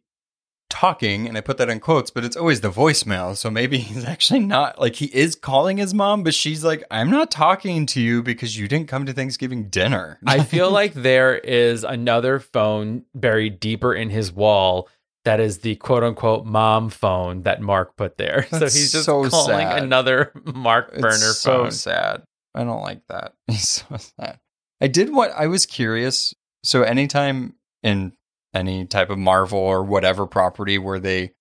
talking, 0.75 1.27
and 1.27 1.37
I 1.37 1.41
put 1.41 1.57
that 1.57 1.69
in 1.69 1.79
quotes, 1.79 2.11
but 2.11 2.25
it's 2.25 2.35
always 2.35 2.59
the 2.61 2.69
voicemail. 2.69 3.35
So 3.37 3.49
maybe 3.49 3.77
he's 3.89 4.03
actually 4.03 4.41
not 4.41 4.79
like 4.79 4.95
he 4.95 5.05
is 5.05 5.35
calling 5.35 5.77
his 5.77 5.93
mom, 5.93 6.23
but 6.23 6.33
she's 6.33 6.63
like, 6.63 6.83
I'm 6.91 7.09
not 7.09 7.31
talking 7.31 7.85
to 7.87 8.01
you 8.01 8.21
because 8.21 8.57
you 8.57 8.67
didn't 8.67 8.87
come 8.89 9.05
to 9.05 9.13
Thanksgiving 9.13 9.69
dinner. 9.69 10.19
I 10.27 10.43
feel 10.43 10.69
like 10.69 10.93
there 10.93 11.37
is 11.37 11.83
another 11.83 12.39
phone 12.39 13.03
buried 13.13 13.59
deeper 13.59 13.93
in 13.93 14.09
his 14.09 14.31
wall 14.31 14.89
that 15.23 15.39
is 15.39 15.59
the 15.59 15.75
quote 15.77 16.03
unquote 16.03 16.45
mom 16.45 16.89
phone 16.89 17.43
that 17.43 17.61
Mark 17.61 17.95
put 17.95 18.17
there. 18.17 18.45
so 18.51 18.59
he's 18.59 18.91
just 18.91 19.05
so 19.05 19.27
calling 19.29 19.67
sad. 19.67 19.81
another 19.83 20.31
Mark 20.53 20.89
It's 20.93 21.01
burner 21.01 21.15
so 21.15 21.63
phone. 21.63 21.71
sad. 21.71 22.23
I 22.53 22.63
don't 22.63 22.81
like 22.81 23.01
that. 23.09 23.33
He's 23.47 23.67
so 23.69 23.97
sad. 23.97 24.39
I 24.81 24.87
did 24.87 25.13
what 25.13 25.31
I 25.31 25.47
was 25.47 25.65
curious. 25.65 26.33
So 26.63 26.83
anytime 26.83 27.55
in 27.81 28.13
any 28.55 28.85
type 28.85 29.09
of 29.09 29.17
Marvel 29.17 29.59
or 29.59 29.83
whatever 29.83 30.25
property 30.25 30.77
where 30.77 30.99
they 30.99 31.33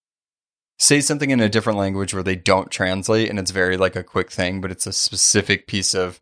say 0.79 1.01
something 1.01 1.31
in 1.31 1.41
a 1.41 1.49
different 1.49 1.79
language 1.79 2.13
where 2.13 2.23
they 2.23 2.37
don't 2.37 2.71
translate 2.71 3.31
and 3.31 3.39
it's 3.39 3.53
very 3.53 3.77
like 3.77 3.97
a 3.97 4.03
quick 4.03 4.31
thing, 4.31 4.61
but 4.61 4.71
it's 4.71 4.87
a 4.87 4.93
specific 4.93 5.67
piece 5.67 5.95
of 5.95 6.21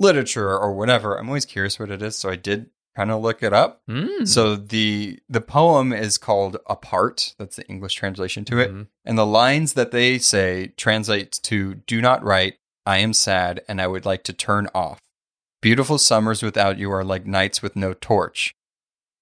literature 0.00 0.56
or 0.56 0.72
whatever, 0.72 1.16
I'm 1.16 1.28
always 1.28 1.44
curious 1.44 1.78
what 1.78 1.90
it 1.90 2.02
is. 2.02 2.16
So 2.16 2.30
I 2.30 2.36
did 2.36 2.70
kind 2.96 3.10
of 3.10 3.20
look 3.20 3.42
it 3.42 3.52
up. 3.52 3.82
Mm. 3.88 4.26
So 4.26 4.56
the 4.56 5.20
the 5.28 5.40
poem 5.40 5.92
is 5.92 6.18
called 6.18 6.56
Apart. 6.66 7.34
That's 7.38 7.56
the 7.56 7.66
English 7.68 7.94
translation 7.94 8.44
to 8.46 8.58
it. 8.58 8.72
Mhm. 8.72 8.86
And 9.04 9.18
the 9.18 9.26
lines 9.26 9.74
that 9.74 9.90
they 9.92 10.18
say 10.18 10.72
translate 10.76 11.32
to 11.44 11.74
Do 11.74 12.00
not 12.00 12.24
write, 12.24 12.54
I 12.86 12.98
am 12.98 13.12
sad, 13.12 13.60
and 13.68 13.80
I 13.80 13.86
would 13.86 14.04
like 14.06 14.24
to 14.24 14.32
turn 14.32 14.68
off. 14.74 15.00
Beautiful 15.60 15.98
summers 15.98 16.42
without 16.42 16.78
you 16.78 16.90
are 16.90 17.04
like 17.04 17.26
nights 17.26 17.62
with 17.62 17.76
no 17.76 17.92
torch. 17.92 18.54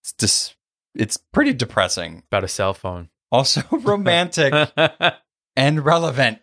It's 0.02 0.12
just, 0.12 0.54
it's 0.96 1.16
pretty 1.16 1.52
depressing. 1.52 2.22
About 2.30 2.44
a 2.44 2.48
cell 2.48 2.74
phone. 2.74 3.08
Also 3.30 3.62
romantic 3.70 4.70
and 5.56 5.84
relevant. 5.84 6.38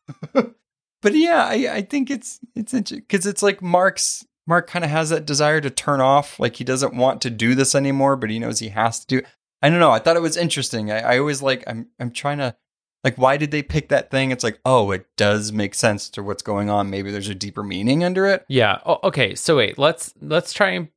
but 0.32 1.14
yeah, 1.14 1.44
I, 1.44 1.74
I 1.74 1.82
think 1.82 2.10
it's 2.10 2.40
it's 2.54 2.72
because 2.72 3.26
it's 3.26 3.42
like 3.42 3.62
Mark's 3.62 4.24
Mark 4.46 4.68
kind 4.68 4.84
of 4.84 4.90
has 4.90 5.10
that 5.10 5.26
desire 5.26 5.60
to 5.60 5.70
turn 5.70 6.00
off, 6.00 6.40
like 6.40 6.56
he 6.56 6.64
doesn't 6.64 6.94
want 6.94 7.22
to 7.22 7.30
do 7.30 7.54
this 7.54 7.74
anymore, 7.74 8.16
but 8.16 8.30
he 8.30 8.38
knows 8.38 8.58
he 8.58 8.70
has 8.70 9.04
to 9.04 9.20
do. 9.20 9.26
I 9.62 9.70
don't 9.70 9.78
know. 9.78 9.92
I 9.92 10.00
thought 10.00 10.16
it 10.16 10.22
was 10.22 10.36
interesting. 10.36 10.90
I, 10.90 11.00
I 11.14 11.18
always 11.18 11.42
like 11.42 11.62
I'm 11.66 11.88
I'm 12.00 12.10
trying 12.10 12.38
to 12.38 12.56
like 13.04 13.16
why 13.18 13.36
did 13.36 13.50
they 13.50 13.62
pick 13.62 13.88
that 13.88 14.10
thing? 14.10 14.30
It's 14.30 14.44
like 14.44 14.60
oh, 14.64 14.90
it 14.90 15.06
does 15.16 15.52
make 15.52 15.74
sense 15.74 16.08
to 16.10 16.22
what's 16.22 16.42
going 16.42 16.70
on. 16.70 16.90
Maybe 16.90 17.10
there's 17.10 17.28
a 17.28 17.34
deeper 17.34 17.62
meaning 17.62 18.04
under 18.04 18.26
it. 18.26 18.44
Yeah. 18.48 18.78
Oh, 18.84 18.98
okay. 19.04 19.34
So 19.34 19.56
wait, 19.56 19.78
let's 19.78 20.12
let's 20.20 20.52
try 20.52 20.70
and 20.70 20.88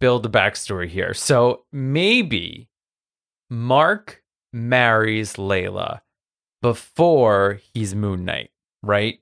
build 0.00 0.22
the 0.22 0.30
backstory 0.30 0.88
here. 0.88 1.14
So 1.14 1.64
maybe 1.72 2.68
Mark 3.50 4.22
marries 4.52 5.34
Layla 5.34 6.00
before 6.62 7.60
he's 7.72 7.94
Moon 7.94 8.24
Knight, 8.24 8.50
right? 8.82 9.20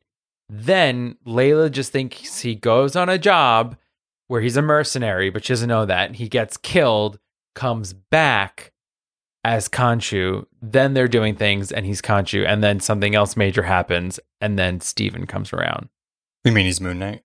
Then 0.49 1.17
Layla 1.27 1.71
just 1.71 1.93
thinks 1.93 2.41
he 2.41 2.55
goes 2.55 2.95
on 2.95 3.09
a 3.09 3.19
job 3.19 3.77
where 4.29 4.41
he's 4.41 4.57
a 4.57 4.63
mercenary, 4.63 5.31
but 5.31 5.45
she 5.45 5.53
doesn't 5.53 5.69
know 5.69 5.87
that. 5.87 6.17
He 6.17 6.29
gets 6.29 6.57
killed, 6.57 7.19
comes 7.55 7.93
back 7.93 8.73
as 9.45 9.69
Khonshu. 9.69 10.47
Then 10.61 10.95
they're 10.95 11.09
doing 11.09 11.37
things 11.37 11.73
and 11.73 11.87
he's 11.87 12.03
Khonshu. 12.03 12.47
And 12.47 12.63
then 12.63 12.81
something 12.81 13.15
else 13.15 13.37
major 13.37 13.63
happens. 13.63 14.19
And 14.41 14.59
then 14.59 14.81
Steven 14.81 15.27
comes 15.27 15.53
around. 15.53 15.89
You 16.45 16.53
mean 16.53 16.67
he's 16.67 16.81
Moon 16.81 16.99
Knight? 16.99 17.23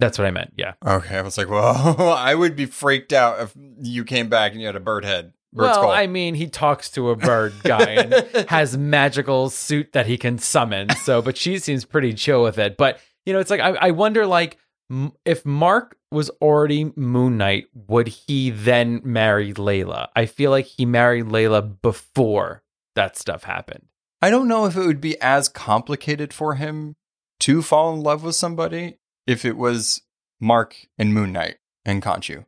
That's 0.00 0.18
what 0.18 0.26
I 0.26 0.30
meant. 0.30 0.54
Yeah. 0.56 0.72
Okay, 0.84 1.18
I 1.18 1.22
was 1.22 1.36
like, 1.36 1.48
well, 1.50 2.12
I 2.12 2.34
would 2.34 2.56
be 2.56 2.66
freaked 2.66 3.12
out 3.12 3.40
if 3.40 3.54
you 3.80 4.04
came 4.04 4.28
back 4.28 4.52
and 4.52 4.60
you 4.60 4.66
had 4.66 4.76
a 4.76 4.80
bird 4.80 5.04
head. 5.04 5.34
Bird 5.52 5.64
well, 5.64 5.74
skull. 5.74 5.90
I 5.90 6.06
mean, 6.06 6.34
he 6.34 6.48
talks 6.48 6.90
to 6.92 7.10
a 7.10 7.16
bird 7.16 7.52
guy 7.62 7.90
and 7.90 8.14
has 8.48 8.76
magical 8.78 9.50
suit 9.50 9.92
that 9.92 10.06
he 10.06 10.16
can 10.16 10.38
summon. 10.38 10.90
So, 10.96 11.20
but 11.20 11.36
she 11.36 11.58
seems 11.58 11.84
pretty 11.84 12.14
chill 12.14 12.42
with 12.42 12.58
it. 12.58 12.76
But 12.76 13.00
you 13.26 13.32
know, 13.32 13.40
it's 13.40 13.50
like 13.50 13.60
I, 13.60 13.70
I 13.70 13.90
wonder, 13.90 14.26
like, 14.26 14.56
m- 14.90 15.12
if 15.24 15.44
Mark 15.44 15.98
was 16.10 16.30
already 16.40 16.92
Moon 16.96 17.36
Knight, 17.36 17.66
would 17.74 18.08
he 18.08 18.50
then 18.50 19.00
marry 19.04 19.52
Layla? 19.52 20.08
I 20.16 20.26
feel 20.26 20.50
like 20.50 20.66
he 20.66 20.86
married 20.86 21.26
Layla 21.26 21.80
before 21.82 22.62
that 22.94 23.16
stuff 23.18 23.44
happened. 23.44 23.86
I 24.22 24.30
don't 24.30 24.48
know 24.48 24.66
if 24.66 24.76
it 24.76 24.86
would 24.86 25.00
be 25.00 25.20
as 25.20 25.48
complicated 25.48 26.32
for 26.32 26.54
him 26.54 26.96
to 27.40 27.62
fall 27.62 27.92
in 27.94 28.02
love 28.02 28.22
with 28.22 28.34
somebody 28.34 28.98
if 29.26 29.44
it 29.44 29.56
was 29.56 30.02
Mark 30.40 30.76
and 30.98 31.14
Moon 31.14 31.32
Knight 31.32 31.56
and 31.84 32.02
Khonshu, 32.02 32.44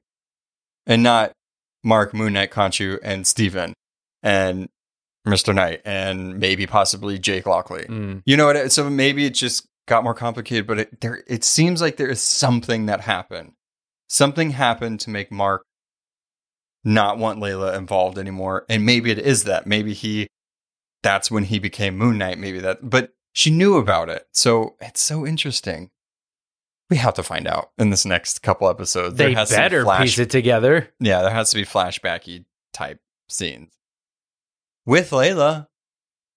and 0.86 1.02
not 1.02 1.32
Mark, 1.84 2.14
Moon 2.14 2.32
Knight, 2.32 2.50
Khonshu, 2.50 2.98
and 3.02 3.26
Steven 3.26 3.74
and 4.22 4.68
Mr. 5.26 5.54
Knight 5.54 5.80
and 5.84 6.38
maybe 6.38 6.66
possibly 6.66 7.18
Jake 7.18 7.46
Lockley. 7.46 7.84
Mm. 7.84 8.22
You 8.24 8.36
know 8.36 8.46
what? 8.46 8.72
So 8.72 8.88
maybe 8.90 9.24
it 9.24 9.34
just 9.34 9.66
got 9.86 10.04
more 10.04 10.14
complicated, 10.14 10.66
but 10.66 10.80
it 10.80 11.00
there 11.00 11.22
it 11.26 11.44
seems 11.44 11.80
like 11.80 11.96
there 11.96 12.10
is 12.10 12.20
something 12.20 12.86
that 12.86 13.02
happened. 13.02 13.52
Something 14.08 14.50
happened 14.50 15.00
to 15.00 15.10
make 15.10 15.30
Mark 15.30 15.62
not 16.84 17.18
want 17.18 17.40
Layla 17.40 17.76
involved 17.76 18.18
anymore. 18.18 18.64
And 18.68 18.84
maybe 18.84 19.10
it 19.10 19.18
is 19.18 19.44
that. 19.44 19.66
Maybe 19.66 19.92
he 19.92 20.28
that's 21.02 21.30
when 21.30 21.44
he 21.44 21.58
became 21.58 21.96
Moon 21.96 22.18
Knight, 22.18 22.38
maybe 22.38 22.60
that 22.60 22.88
but 22.88 23.10
she 23.32 23.50
knew 23.50 23.76
about 23.76 24.08
it. 24.08 24.26
So 24.32 24.74
it's 24.80 25.00
so 25.00 25.26
interesting. 25.26 25.90
We 26.90 26.96
have 26.98 27.14
to 27.14 27.22
find 27.22 27.46
out 27.46 27.70
in 27.78 27.90
this 27.90 28.04
next 28.04 28.42
couple 28.42 28.68
episodes. 28.68 29.16
They 29.16 29.32
has 29.34 29.48
to 29.48 29.54
be 29.54 29.58
better 29.58 29.84
flash- 29.84 30.02
piece 30.02 30.18
it 30.18 30.30
together. 30.30 30.90
yeah, 31.00 31.22
there 31.22 31.30
has 31.30 31.50
to 31.50 31.56
be 31.56 31.64
flashbacky 31.64 32.44
type 32.72 33.00
scenes 33.28 33.72
with 34.84 35.10
Layla. 35.10 35.68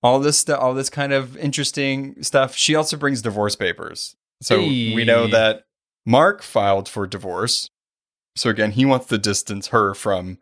All 0.03 0.19
this, 0.19 0.37
stu- 0.37 0.55
all 0.55 0.73
this 0.75 0.89
kind 0.91 1.11
of 1.13 1.35
interesting 1.37 2.21
stuff. 2.21 2.55
She 2.55 2.75
also 2.75 2.95
brings 2.95 3.23
divorce 3.23 3.55
papers, 3.55 4.15
so 4.41 4.59
we 4.59 5.03
know 5.03 5.25
that 5.27 5.63
Mark 6.05 6.43
filed 6.43 6.87
for 6.87 7.07
divorce. 7.07 7.71
So 8.35 8.49
again, 8.51 8.71
he 8.71 8.85
wants 8.85 9.07
to 9.07 9.17
distance 9.17 9.67
her 9.69 9.95
from 9.95 10.37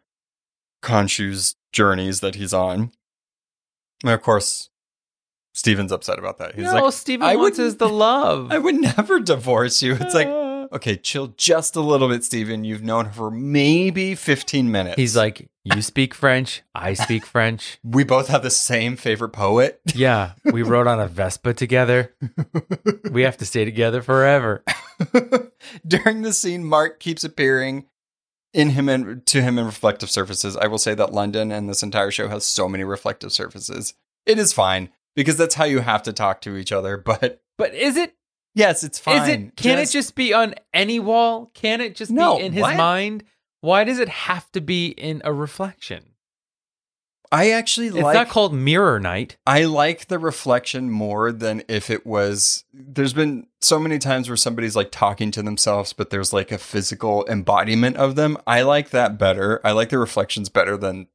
Khonshu's 0.84 1.56
journeys 1.72 2.20
that 2.20 2.36
he's 2.36 2.54
on. 2.54 2.92
And 4.04 4.12
of 4.12 4.22
course, 4.22 4.70
Steven's 5.54 5.92
upset 5.92 6.20
about 6.20 6.38
that. 6.40 6.56
He's 6.56 6.66
no, 6.66 6.86
like, 6.86 6.94
Steven 6.94 7.28
I 7.28 7.36
wants 7.36 7.58
would- 7.58 7.68
is 7.68 7.78
the 7.78 7.88
love. 7.90 8.48
"I 8.52 8.58
would 8.58 8.76
never 8.76 9.20
divorce 9.20 9.82
you." 9.82 9.94
It's 10.00 10.14
like, 10.16 10.28
Ah. 10.28 10.68
okay, 10.74 10.96
chill 10.98 11.28
just 11.38 11.76
a 11.76 11.82
little 11.82 12.10
bit, 12.10 12.24
Steven. 12.24 12.64
You've 12.64 12.84
known 12.84 13.06
her 13.06 13.12
for 13.14 13.30
maybe 13.32 14.16
fifteen 14.16 14.72
minutes. 14.72 14.96
He's 14.96 15.16
like, 15.16 15.48
you 15.64 15.82
speak 15.82 16.14
French, 16.14 16.62
I 16.76 16.94
speak 16.94 17.26
French. 17.26 17.78
We 17.84 18.04
both 18.04 18.28
have 18.28 18.44
the 18.44 18.50
same 18.50 18.96
favorite 18.98 19.30
poet. 19.30 19.80
Yeah, 19.96 20.34
we 20.44 20.62
rode 20.64 20.88
on 20.88 21.00
a 21.00 21.08
Vespa 21.08 21.54
together. 21.54 22.14
We 23.12 23.22
have 23.22 23.38
to 23.38 23.46
stay 23.46 23.64
together 23.64 24.02
forever. 24.02 24.64
During 25.88 26.22
the 26.24 26.34
scene, 26.34 26.66
Mark 26.66 27.00
keeps 27.00 27.24
appearing 27.24 27.86
in 28.54 28.72
him 28.72 28.90
and 28.90 29.26
to 29.28 29.42
him 29.42 29.58
in 29.58 29.66
reflective 29.66 30.10
surfaces. 30.10 30.56
I 30.58 30.68
will 30.68 30.78
say 30.78 30.94
that 30.96 31.14
London 31.14 31.52
and 31.52 31.70
this 31.70 31.84
entire 31.84 32.12
show 32.12 32.28
has 32.28 32.44
so 32.46 32.68
many 32.68 32.84
reflective 32.84 33.32
surfaces. 33.32 33.94
It 34.26 34.38
is 34.38 34.54
fine 34.54 34.90
because 35.16 35.38
that's 35.38 35.56
how 35.56 35.66
you 35.66 35.80
have 35.80 36.04
to 36.04 36.14
talk 36.14 36.42
to 36.42 36.56
each 36.58 36.72
other. 36.72 36.98
But 37.06 37.42
But 37.58 37.74
is 37.74 37.98
it 37.98 38.16
yes, 38.56 38.84
it's 38.84 39.00
fine. 39.00 39.22
Is 39.24 39.28
it? 39.30 39.56
Can 39.56 39.80
it 39.80 39.90
just 39.90 40.16
be 40.16 40.34
on 40.34 40.56
any 40.74 41.00
wall? 41.00 41.52
Can 41.54 41.82
it 41.82 41.96
just 41.96 42.12
No, 42.12 42.38
be 42.38 42.44
in 42.46 42.54
his 42.54 42.62
what? 42.62 42.78
mind? 42.78 43.24
Why 43.62 43.84
does 43.84 44.00
it 44.00 44.10
have 44.10 44.52
to 44.54 44.62
be 44.62 44.88
in 44.88 45.22
a 45.24 45.32
reflection? 45.34 46.04
I 47.32 47.50
actually 47.50 47.88
It's 47.88 47.98
like. 47.98 48.14
not 48.14 48.30
called 48.30 48.54
Mirror 48.54 49.00
Knight. 49.00 49.38
I 49.48 49.64
like 49.64 50.08
the 50.08 50.20
reflection 50.20 50.92
more 50.92 51.32
than 51.32 51.64
if 51.68 51.90
it 51.90 52.06
was. 52.06 52.64
There's 52.72 53.14
been 53.14 53.48
so 53.60 53.80
many 53.80 53.98
times 53.98 54.30
where 54.30 54.38
somebody's 54.38 54.76
like 54.76 54.92
talking 54.92 55.32
to 55.32 55.42
themselves, 55.42 55.94
but 55.94 56.12
there's 56.12 56.32
like 56.32 56.52
a 56.52 56.60
physical 56.60 57.26
embodiment 57.28 57.96
of 57.98 58.16
them. 58.16 58.38
I 58.46 58.62
like 58.62 58.92
that 58.92 59.18
better. 59.18 59.60
I 59.64 59.72
like 59.72 59.90
the 59.90 59.98
reflections 59.98 60.50
better 60.50 60.78
than 60.78 61.08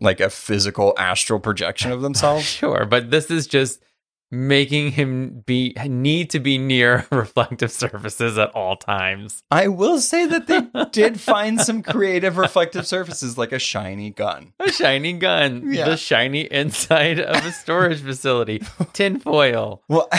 like 0.00 0.20
a 0.20 0.30
physical 0.30 0.94
astral 0.98 1.40
projection 1.40 1.92
of 1.92 2.02
themselves. 2.02 2.44
Sure, 2.58 2.84
but 2.84 3.10
this 3.10 3.30
is 3.30 3.46
just 3.46 3.82
making 4.30 4.92
him 4.92 5.42
be 5.46 5.74
need 5.86 6.28
to 6.28 6.38
be 6.38 6.58
near 6.58 7.06
reflective 7.10 7.72
surfaces 7.72 8.36
at 8.36 8.50
all 8.50 8.76
times. 8.76 9.42
I 9.50 9.68
will 9.68 10.00
say 10.00 10.26
that 10.26 10.46
they 10.46 10.84
did 10.92 11.18
find 11.18 11.58
some 11.60 11.82
creative 11.82 12.36
reflective 12.36 12.86
surfaces 12.86 13.38
like 13.38 13.52
a 13.52 13.58
shiny 13.58 14.10
gun. 14.10 14.52
A 14.60 14.70
shiny 14.70 15.14
gun, 15.14 15.72
Yeah. 15.72 15.86
the 15.86 15.96
shiny 15.96 16.42
inside 16.42 17.18
of 17.20 17.44
a 17.46 17.52
storage 17.52 18.02
facility, 18.02 18.62
tinfoil, 18.92 19.82
Well, 19.88 20.10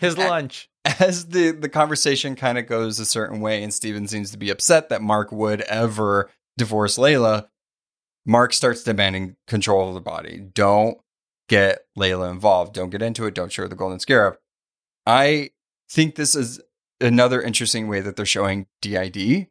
his 0.00 0.18
lunch. 0.18 0.68
as 0.98 1.26
the 1.28 1.50
the 1.52 1.68
conversation 1.68 2.34
kind 2.34 2.58
of 2.58 2.66
goes 2.66 2.98
a 2.98 3.06
certain 3.06 3.40
way 3.40 3.62
and 3.62 3.72
Steven 3.72 4.08
seems 4.08 4.30
to 4.32 4.38
be 4.38 4.50
upset 4.50 4.88
that 4.88 5.00
Mark 5.02 5.30
would 5.30 5.60
ever 5.62 6.28
divorce 6.56 6.98
Layla, 6.98 7.46
Mark 8.28 8.52
starts 8.52 8.84
demanding 8.84 9.36
control 9.46 9.88
of 9.88 9.94
the 9.94 10.00
body. 10.02 10.38
Don't 10.52 10.98
get 11.48 11.86
Layla 11.98 12.30
involved. 12.30 12.74
Don't 12.74 12.90
get 12.90 13.00
into 13.00 13.24
it. 13.24 13.34
Don't 13.34 13.50
show 13.50 13.66
the 13.66 13.74
golden 13.74 14.00
scarab. 14.00 14.36
I 15.06 15.50
think 15.90 16.14
this 16.14 16.34
is 16.34 16.60
another 17.00 17.40
interesting 17.40 17.88
way 17.88 18.00
that 18.00 18.16
they're 18.16 18.26
showing 18.26 18.66
DID 18.82 19.48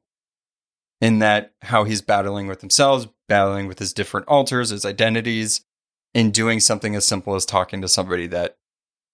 in 1.01 1.19
that 1.19 1.53
how 1.63 1.86
he's 1.86 2.01
battling 2.01 2.45
with 2.45 2.61
himself, 2.61 3.07
battling 3.28 3.67
with 3.67 3.80
his 3.80 3.93
different 3.93 4.28
alters, 4.28 4.69
his 4.69 4.86
identities, 4.86 5.65
and 6.13 6.32
doing 6.32 6.59
something 6.59 6.95
as 6.95 7.05
simple 7.05 7.34
as 7.34 7.45
talking 7.45 7.82
to 7.82 7.88
somebody 7.88 8.28
that 8.28 8.57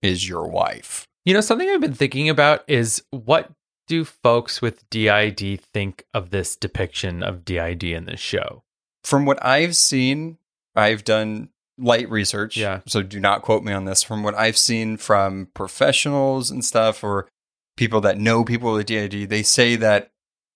is 0.01 0.27
your 0.27 0.45
wife. 0.45 1.07
You 1.23 1.33
know, 1.33 1.41
something 1.41 1.69
I've 1.69 1.79
been 1.79 1.93
thinking 1.93 2.27
about 2.27 2.65
is 2.67 3.01
what 3.11 3.49
do 3.87 4.03
folks 4.03 4.61
with 4.61 4.89
DID 4.89 5.61
think 5.61 6.03
of 6.13 6.31
this 6.31 6.57
depiction 6.57 7.23
of 7.23 7.45
DID 7.45 7.83
in 7.83 8.05
this 8.05 8.19
show? 8.19 8.62
From 9.03 9.25
what 9.25 9.43
I've 9.45 9.75
seen, 9.75 10.37
I've 10.75 11.03
done 11.03 11.49
light 11.77 12.09
research. 12.09 12.55
Yeah. 12.57 12.81
So 12.87 13.01
do 13.01 13.19
not 13.19 13.41
quote 13.41 13.63
me 13.63 13.73
on 13.73 13.85
this. 13.85 14.03
From 14.03 14.23
what 14.23 14.35
I've 14.35 14.57
seen 14.57 14.97
from 14.97 15.47
professionals 15.53 16.51
and 16.51 16.63
stuff 16.63 17.03
or 17.03 17.27
people 17.75 18.01
that 18.01 18.17
know 18.17 18.43
people 18.43 18.73
with 18.73 18.85
DID, 18.85 19.29
they 19.29 19.43
say 19.43 19.75
that 19.77 20.11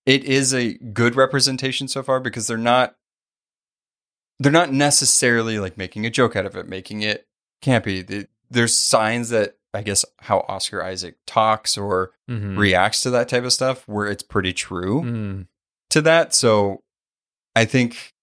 it 0.06 0.24
is 0.24 0.54
a 0.54 0.74
good 0.74 1.16
representation 1.16 1.88
so 1.88 2.02
far 2.02 2.20
because 2.20 2.46
they're 2.46 2.56
not 2.56 2.94
they're 4.40 4.52
not 4.52 4.72
necessarily 4.72 5.58
like 5.58 5.76
making 5.76 6.06
a 6.06 6.10
joke 6.10 6.36
out 6.36 6.46
of 6.46 6.54
it, 6.56 6.68
making 6.68 7.02
it 7.02 7.26
campy. 7.62 8.26
There's 8.48 8.76
signs 8.76 9.30
that 9.30 9.56
I 9.74 9.82
guess 9.82 10.04
how 10.20 10.44
Oscar 10.48 10.82
Isaac 10.82 11.16
talks 11.26 11.76
or 11.76 12.12
Mhm. 12.30 12.56
reacts 12.56 13.02
to 13.02 13.10
that 13.10 13.28
type 13.28 13.44
of 13.44 13.52
stuff 13.52 13.86
where 13.86 14.06
it's 14.06 14.22
pretty 14.22 14.52
true 14.52 15.02
Mm. 15.02 15.46
to 15.90 16.00
that. 16.02 16.34
So 16.34 16.82
I 17.56 17.64
think 17.64 18.14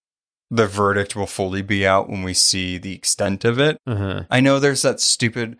the 0.51 0.67
verdict 0.67 1.15
will 1.15 1.27
fully 1.27 1.61
be 1.61 1.85
out 1.85 2.09
when 2.09 2.23
we 2.23 2.33
see 2.33 2.77
the 2.77 2.93
extent 2.93 3.45
of 3.45 3.59
it. 3.59 3.77
Uh-huh. 3.85 4.23
I 4.29 4.39
know 4.39 4.59
there's 4.59 4.83
that 4.83 4.99
stupid, 4.99 5.57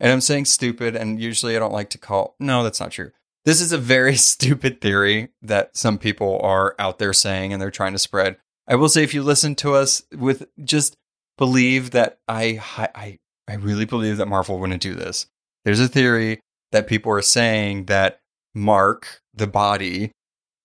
and 0.00 0.12
I'm 0.12 0.20
saying 0.20 0.46
stupid, 0.46 0.96
and 0.96 1.20
usually 1.20 1.56
I 1.56 1.58
don't 1.58 1.72
like 1.72 1.90
to 1.90 1.98
call. 1.98 2.34
No, 2.40 2.62
that's 2.62 2.80
not 2.80 2.92
true. 2.92 3.12
This 3.44 3.60
is 3.60 3.72
a 3.72 3.78
very 3.78 4.16
stupid 4.16 4.80
theory 4.80 5.28
that 5.42 5.76
some 5.76 5.98
people 5.98 6.40
are 6.42 6.74
out 6.78 6.98
there 6.98 7.12
saying 7.12 7.52
and 7.52 7.60
they're 7.60 7.70
trying 7.70 7.92
to 7.92 7.98
spread. 7.98 8.36
I 8.66 8.76
will 8.76 8.88
say, 8.88 9.02
if 9.02 9.14
you 9.14 9.22
listen 9.22 9.54
to 9.56 9.74
us 9.74 10.02
with 10.16 10.46
just 10.62 10.96
believe 11.36 11.90
that 11.90 12.18
I, 12.28 12.62
I, 12.76 13.18
I 13.48 13.54
really 13.54 13.84
believe 13.84 14.18
that 14.18 14.26
Marvel 14.26 14.58
wouldn't 14.58 14.82
do 14.82 14.94
this. 14.94 15.26
There's 15.64 15.80
a 15.80 15.88
theory 15.88 16.40
that 16.70 16.86
people 16.86 17.12
are 17.12 17.22
saying 17.22 17.86
that 17.86 18.20
Mark, 18.54 19.20
the 19.34 19.46
body, 19.46 20.12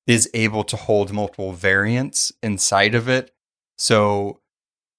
is 0.05 0.29
able 0.33 0.63
to 0.63 0.77
hold 0.77 1.11
multiple 1.11 1.51
variants 1.51 2.31
inside 2.41 2.95
of 2.95 3.09
it. 3.09 3.31
So 3.77 4.39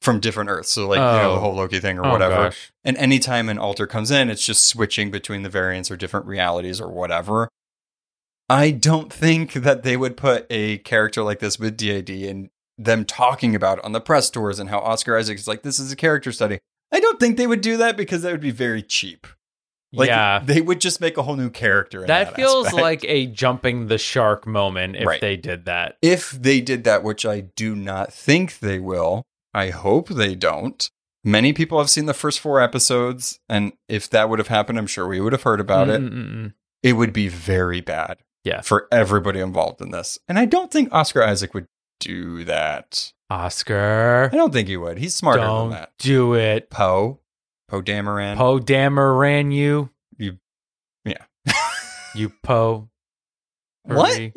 from 0.00 0.20
different 0.20 0.48
Earths. 0.48 0.70
So 0.72 0.86
like, 0.86 0.98
you 0.98 1.02
know, 1.02 1.30
Oh. 1.30 1.34
the 1.34 1.40
whole 1.40 1.54
Loki 1.54 1.80
thing 1.80 1.98
or 1.98 2.06
Oh, 2.06 2.12
whatever. 2.12 2.34
gosh. 2.34 2.70
And 2.84 2.96
anytime 2.96 3.48
an 3.48 3.58
alter 3.58 3.86
comes 3.86 4.10
in, 4.12 4.30
it's 4.30 4.46
just 4.46 4.66
switching 4.68 5.10
between 5.10 5.42
the 5.42 5.48
variants 5.48 5.90
or 5.90 5.96
different 5.96 6.26
realities 6.26 6.80
or 6.80 6.88
whatever. 6.88 7.48
I 8.48 8.70
don't 8.70 9.12
think 9.12 9.52
that 9.54 9.82
they 9.82 9.96
would 9.96 10.16
put 10.16 10.46
a 10.50 10.78
character 10.78 11.22
like 11.22 11.40
this 11.40 11.58
with 11.58 11.76
DID 11.76 12.10
and 12.28 12.50
them 12.78 13.04
talking 13.04 13.54
about 13.56 13.78
it 13.78 13.84
on 13.84 13.92
the 13.92 14.00
press 14.00 14.30
tours 14.30 14.58
and 14.60 14.70
how 14.70 14.78
Oscar 14.78 15.18
Isaac 15.18 15.36
is 15.38 15.48
like, 15.48 15.62
this 15.62 15.80
is 15.80 15.90
a 15.90 15.96
character 15.96 16.30
study. 16.30 16.60
I 16.92 17.00
don't 17.00 17.18
think 17.20 17.36
they 17.36 17.46
would 17.48 17.60
do 17.60 17.76
that 17.76 17.96
because 17.96 18.22
that 18.22 18.30
would 18.32 18.40
be 18.40 18.52
very 18.52 18.82
cheap. 18.82 19.26
Like, 19.92 20.08
yeah. 20.08 20.40
They 20.44 20.60
would 20.60 20.80
just 20.80 21.00
make 21.00 21.16
a 21.16 21.22
whole 21.22 21.36
new 21.36 21.48
character. 21.50 22.02
In 22.02 22.06
That, 22.08 22.28
that, 22.28 22.36
feels 22.36 22.66
aspect. 22.66 22.82
like 22.82 23.04
a 23.04 23.26
jumping 23.26 23.86
the 23.86 23.96
shark 23.98 24.46
moment 24.46 24.96
if 24.96 25.06
Right. 25.06 25.20
they 25.20 25.36
did 25.36 25.64
that. 25.64 25.96
if 26.02 26.30
they 26.30 26.60
did 26.60 26.84
that, 26.84 27.02
which 27.02 27.24
I 27.24 27.40
do 27.40 27.74
not 27.74 28.12
think 28.12 28.58
they 28.58 28.78
will, 28.78 29.22
I 29.54 29.70
hope 29.70 30.08
they 30.10 30.34
don't. 30.34 30.90
Many 31.24 31.52
people 31.52 31.78
have 31.78 31.90
seen 31.90 32.06
the 32.06 32.14
first 32.14 32.38
four 32.38 32.60
episodes, 32.60 33.40
and 33.48 33.72
if 33.88 34.08
that 34.10 34.28
would 34.28 34.38
have 34.38 34.48
happened, 34.48 34.78
I'm 34.78 34.86
sure 34.86 35.06
we 35.08 35.20
would 35.20 35.32
have 35.32 35.42
heard 35.42 35.60
about 35.60 35.88
it. 35.88 36.00
Mm-mm-mm. 36.00 36.52
It 36.82 36.92
would 36.92 37.12
be 37.12 37.28
very 37.28 37.80
bad 37.80 38.18
Yeah. 38.44 38.60
for 38.60 38.86
everybody 38.92 39.40
involved 39.40 39.80
in 39.80 39.90
this. 39.90 40.18
And 40.28 40.38
I 40.38 40.44
don't 40.44 40.70
think 40.70 40.92
Oscar 40.92 41.22
Isaac 41.24 41.54
would 41.54 41.66
do 41.98 42.44
that. 42.44 43.12
Oscar, 43.30 44.30
I 44.32 44.36
don't 44.36 44.52
think 44.52 44.68
he 44.68 44.76
would. 44.76 44.98
He's 44.98 45.14
smarter 45.14 45.40
don't 45.40 45.70
than 45.70 45.80
that. 45.80 45.92
do 45.98 46.34
it. 46.34 46.70
Poe, 46.70 47.20
Poe 47.68 47.82
Dameron. 47.82 48.36
Poe 48.36 48.58
Dameron, 48.58 49.52
you. 49.52 49.90
You- 50.16 50.38
yeah. 51.04 51.24
You 52.14 52.32
Poe. 52.42 52.88
What? 53.84 54.12
Hurry. 54.16 54.32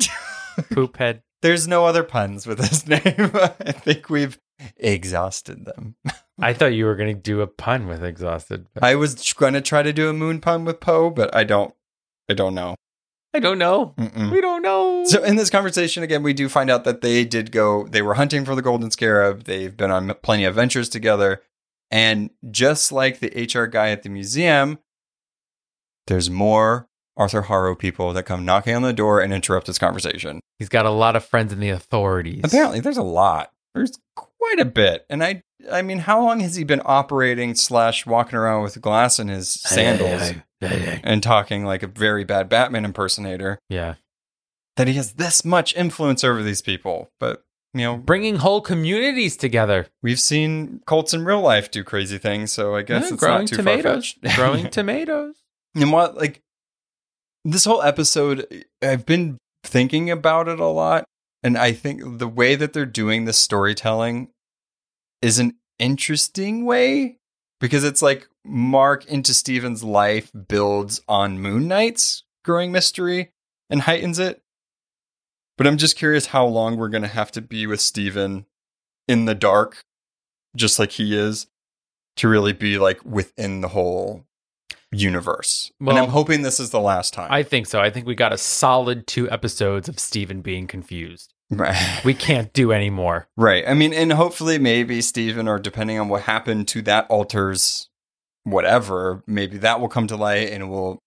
Poop 0.72 0.98
head. 0.98 1.22
There's 1.42 1.66
no 1.66 1.86
other 1.86 2.04
puns 2.04 2.46
with 2.46 2.60
his 2.60 2.86
name. 2.86 3.00
I 3.34 3.72
think 3.72 4.08
we've 4.08 4.38
exhausted 4.76 5.64
them. 5.64 5.96
I 6.38 6.52
thought 6.52 6.66
you 6.74 6.84
were 6.84 6.94
going 6.94 7.14
to 7.16 7.20
do 7.20 7.40
a 7.40 7.46
pun 7.46 7.86
with 7.86 8.04
exhausted. 8.04 8.66
but- 8.74 8.84
I 8.84 8.94
was 8.94 9.32
going 9.32 9.54
to 9.54 9.60
try 9.60 9.82
to 9.82 9.92
do 9.92 10.08
a 10.08 10.12
moon 10.12 10.40
pun 10.40 10.64
with 10.64 10.80
Poe, 10.80 11.10
but 11.10 11.34
I 11.34 11.44
don't. 11.44 11.74
I 12.30 12.34
don't 12.34 12.54
know. 12.54 12.76
I 13.34 13.40
don't 13.40 13.58
know. 13.58 13.94
Mm-mm. 13.98 14.30
We 14.30 14.40
don't 14.42 14.62
know. 14.62 15.04
So 15.06 15.24
in 15.24 15.36
this 15.36 15.48
conversation 15.50 16.02
again, 16.02 16.22
we 16.22 16.34
do 16.34 16.48
find 16.50 16.70
out 16.70 16.84
that 16.84 17.00
they 17.00 17.24
did 17.24 17.50
go. 17.50 17.86
They 17.88 18.02
were 18.02 18.14
hunting 18.14 18.44
for 18.44 18.54
the 18.54 18.62
golden 18.62 18.90
scarab. 18.90 19.44
They've 19.44 19.74
been 19.76 19.90
on 19.90 20.12
plenty 20.22 20.44
of 20.44 20.50
adventures 20.50 20.90
together, 20.90 21.42
and 21.92 22.30
just 22.50 22.90
like 22.90 23.20
the 23.20 23.28
HR 23.54 23.66
guy 23.66 23.90
at 23.90 24.02
the 24.02 24.08
museum, 24.08 24.78
there's 26.08 26.28
more 26.30 26.88
Arthur 27.16 27.42
Harrow 27.42 27.76
people 27.76 28.12
that 28.14 28.24
come 28.24 28.44
knocking 28.44 28.74
on 28.74 28.82
the 28.82 28.92
door 28.92 29.20
and 29.20 29.32
interrupt 29.32 29.66
this 29.66 29.78
conversation. 29.78 30.40
He's 30.58 30.68
got 30.68 30.86
a 30.86 30.90
lot 30.90 31.14
of 31.14 31.24
friends 31.24 31.52
in 31.52 31.60
the 31.60 31.68
authorities. 31.68 32.40
Apparently, 32.42 32.80
there's 32.80 32.96
a 32.96 33.02
lot. 33.02 33.52
There's 33.74 33.98
quite 34.16 34.58
a 34.58 34.64
bit, 34.64 35.06
and 35.08 35.22
I. 35.22 35.42
I 35.70 35.80
mean, 35.82 35.98
how 35.98 36.20
long 36.20 36.40
has 36.40 36.56
he 36.56 36.64
been 36.64 36.82
operating 36.84 37.54
slash 37.54 38.04
walking 38.04 38.36
around 38.36 38.64
with 38.64 38.80
glass 38.80 39.20
in 39.20 39.28
his 39.28 39.48
sandals 39.48 40.32
and 40.60 41.22
talking 41.22 41.64
like 41.64 41.84
a 41.84 41.86
very 41.86 42.24
bad 42.24 42.48
Batman 42.48 42.84
impersonator? 42.84 43.60
Yeah. 43.68 43.94
that 44.76 44.88
he 44.88 44.94
has 44.94 45.12
this 45.12 45.44
much 45.44 45.76
influence 45.76 46.24
over 46.24 46.42
these 46.42 46.62
people. 46.62 47.12
But, 47.20 47.44
you 47.74 47.80
know, 47.82 47.96
Bringing 47.96 48.36
whole 48.36 48.60
communities 48.60 49.36
together. 49.36 49.86
we've 50.02 50.20
seen 50.20 50.80
cults 50.86 51.14
in 51.14 51.24
real 51.24 51.40
life 51.40 51.70
do 51.70 51.82
crazy 51.84 52.18
things, 52.18 52.52
so 52.52 52.74
I 52.76 52.82
guess 52.82 53.04
Yeah, 53.04 53.14
it's 53.14 53.16
growing 53.22 53.38
not 53.40 53.48
too 53.48 53.56
tomatoes. 53.56 54.12
far-fetched. 54.12 54.36
growing 54.36 54.70
tomatoes. 54.70 55.34
and 55.74 55.92
what, 55.92 56.16
like, 56.16 56.40
this 57.44 57.64
whole 57.64 57.82
episode, 57.82 58.64
I've 58.82 59.06
been 59.06 59.38
thinking 59.64 60.10
about 60.10 60.48
it 60.48 60.60
a 60.60 60.66
lot, 60.66 61.04
and 61.42 61.56
I 61.56 61.72
think 61.72 62.18
the 62.18 62.28
way 62.28 62.54
that 62.54 62.72
they're 62.72 62.86
doing 62.86 63.24
the 63.24 63.32
storytelling 63.32 64.28
is 65.22 65.38
an 65.38 65.54
interesting 65.78 66.64
way 66.64 67.16
because 67.60 67.84
it's 67.84 68.02
like 68.02 68.28
Mark 68.44 69.06
into 69.06 69.32
Steven's 69.32 69.82
life 69.84 70.30
builds 70.48 71.00
on 71.08 71.38
Moon 71.40 71.68
Knight's 71.68 72.24
growing 72.44 72.70
mystery 72.72 73.30
and 73.70 73.82
heightens 73.82 74.18
it. 74.18 74.41
But 75.62 75.68
I'm 75.68 75.76
just 75.76 75.94
curious 75.94 76.26
how 76.26 76.44
long 76.44 76.76
we're 76.76 76.88
going 76.88 77.02
to 77.04 77.08
have 77.08 77.30
to 77.30 77.40
be 77.40 77.68
with 77.68 77.80
Steven 77.80 78.46
in 79.06 79.26
the 79.26 79.34
dark, 79.36 79.84
just 80.56 80.80
like 80.80 80.90
he 80.90 81.16
is, 81.16 81.46
to 82.16 82.26
really 82.26 82.52
be 82.52 82.78
like 82.78 82.98
within 83.04 83.60
the 83.60 83.68
whole 83.68 84.24
universe. 84.90 85.70
and 85.78 85.86
Well, 85.86 85.98
I'm 85.98 86.10
hoping 86.10 86.42
this 86.42 86.58
is 86.58 86.70
the 86.70 86.80
last 86.80 87.14
time. 87.14 87.30
I 87.30 87.44
think 87.44 87.68
so. 87.68 87.80
I 87.80 87.90
think 87.90 88.08
we 88.08 88.16
got 88.16 88.32
a 88.32 88.38
solid 88.38 89.06
two 89.06 89.30
episodes 89.30 89.88
of 89.88 90.00
Steven 90.00 90.40
being 90.40 90.66
confused. 90.66 91.32
right. 91.48 92.00
We 92.04 92.14
can't 92.14 92.52
do 92.52 92.72
anymore. 92.72 93.28
right. 93.36 93.62
I 93.64 93.74
mean, 93.74 93.94
and 93.94 94.12
hopefully 94.14 94.58
maybe 94.58 95.00
Steven, 95.00 95.46
or 95.46 95.60
depending 95.60 95.96
on 95.96 96.08
what 96.08 96.22
happened 96.22 96.66
to 96.68 96.82
that 96.82 97.06
alters 97.08 97.88
whatever, 98.42 99.22
maybe 99.28 99.58
that 99.58 99.78
will 99.78 99.86
come 99.86 100.08
to 100.08 100.16
light 100.16 100.50
and 100.50 100.68
will 100.68 100.98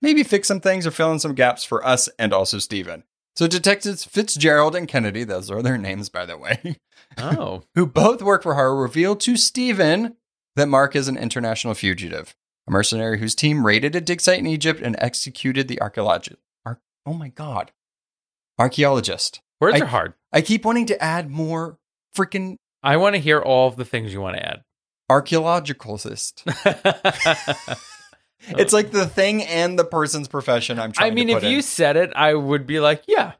maybe 0.00 0.22
fix 0.22 0.46
some 0.46 0.60
things 0.60 0.86
or 0.86 0.92
fill 0.92 1.10
in 1.10 1.18
some 1.18 1.34
gaps 1.34 1.64
for 1.64 1.84
us 1.84 2.08
and 2.16 2.32
also 2.32 2.60
Steven. 2.60 3.02
So 3.38 3.46
detectives 3.46 4.04
Fitzgerald 4.04 4.74
and 4.74 4.88
Kennedy, 4.88 5.22
those 5.22 5.48
are 5.48 5.62
their 5.62 5.78
names 5.78 6.08
by 6.08 6.26
the 6.26 6.36
way, 6.36 6.74
Oh. 7.18 7.62
who 7.76 7.86
both 7.86 8.20
work 8.20 8.42
for 8.42 8.56
Harrow, 8.56 8.74
reveal 8.74 9.14
to 9.14 9.36
Steven 9.36 10.16
that 10.56 10.66
Mark 10.66 10.96
is 10.96 11.06
an 11.06 11.16
international 11.16 11.74
fugitive, 11.74 12.34
a 12.66 12.72
mercenary 12.72 13.20
whose 13.20 13.36
team 13.36 13.64
raided 13.64 13.94
a 13.94 14.00
dig 14.00 14.20
site 14.20 14.40
in 14.40 14.48
Egypt 14.48 14.80
and 14.82 14.96
executed 14.98 15.68
the 15.68 15.80
archaeologist. 15.80 16.40
Ar- 16.66 16.80
oh 17.06 17.12
my 17.12 17.28
god. 17.28 17.70
Archaeologist. 18.58 19.40
Words 19.60 19.80
I- 19.82 19.84
are 19.84 19.86
hard. 19.86 20.14
I 20.32 20.40
keep 20.40 20.64
wanting 20.64 20.86
to 20.86 21.00
add 21.00 21.30
more 21.30 21.78
freaking 22.16 22.56
I 22.82 22.96
want 22.96 23.14
to 23.14 23.20
hear 23.20 23.38
all 23.38 23.68
of 23.68 23.76
the 23.76 23.84
things 23.84 24.12
you 24.12 24.20
want 24.20 24.36
to 24.36 24.44
add. 24.44 24.62
archaeologicalist. 25.08 26.42
It's 28.58 28.72
like 28.72 28.90
the 28.92 29.06
thing 29.06 29.42
and 29.42 29.78
the 29.78 29.84
person's 29.84 30.28
profession 30.28 30.78
I'm 30.78 30.92
trying 30.92 31.12
I 31.12 31.14
mean, 31.14 31.26
to 31.28 31.34
if 31.34 31.42
you 31.44 31.56
in. 31.58 31.62
said 31.62 31.96
it, 31.96 32.12
I 32.14 32.34
would 32.34 32.66
be 32.66 32.80
like, 32.80 33.02
yeah, 33.08 33.32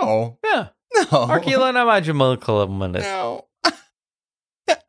No. 0.00 0.38
yeah. 0.44 0.68
No. 0.94 1.06
Archaeologist. 1.12 3.04
No. 3.04 3.46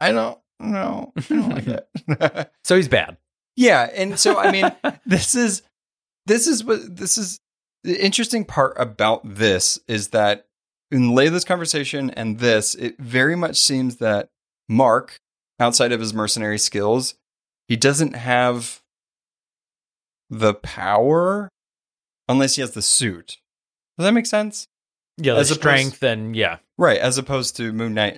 I 0.01 0.11
don't 0.11 0.37
no. 0.59 1.13
I 1.17 1.21
don't 1.29 1.67
like. 1.67 2.49
So 2.63 2.75
he's 2.75 2.87
bad. 2.87 3.17
yeah, 3.55 3.89
and 3.93 4.17
so 4.19 4.37
I 4.37 4.51
mean, 4.51 4.71
this 5.05 5.35
is 5.35 5.61
this 6.25 6.47
is 6.47 6.63
what 6.63 6.95
this 6.97 7.17
is 7.17 7.39
the 7.83 8.01
interesting 8.03 8.45
part 8.45 8.73
about 8.77 9.21
this 9.23 9.79
is 9.87 10.09
that 10.09 10.47
in 10.91 11.11
Layla's 11.11 11.45
conversation 11.45 12.09
and 12.11 12.39
this, 12.39 12.75
it 12.75 12.97
very 12.99 13.35
much 13.35 13.57
seems 13.57 13.97
that 13.97 14.29
Mark, 14.67 15.19
outside 15.59 15.91
of 15.91 15.99
his 15.99 16.13
mercenary 16.13 16.57
skills, 16.59 17.15
he 17.67 17.75
doesn't 17.75 18.15
have 18.15 18.81
the 20.29 20.53
power 20.53 21.49
unless 22.27 22.55
he 22.55 22.61
has 22.61 22.71
the 22.71 22.81
suit. 22.81 23.37
Does 23.97 24.05
that 24.05 24.13
make 24.13 24.25
sense? 24.25 24.65
Yeah, 25.17 25.33
the 25.33 25.39
As 25.39 25.51
opposed- 25.51 25.59
strength 25.61 26.03
and 26.03 26.35
yeah. 26.35 26.57
Right, 26.77 26.99
as 26.99 27.17
opposed 27.17 27.57
to 27.57 27.73
Moon 27.73 27.93
Knight 27.93 28.17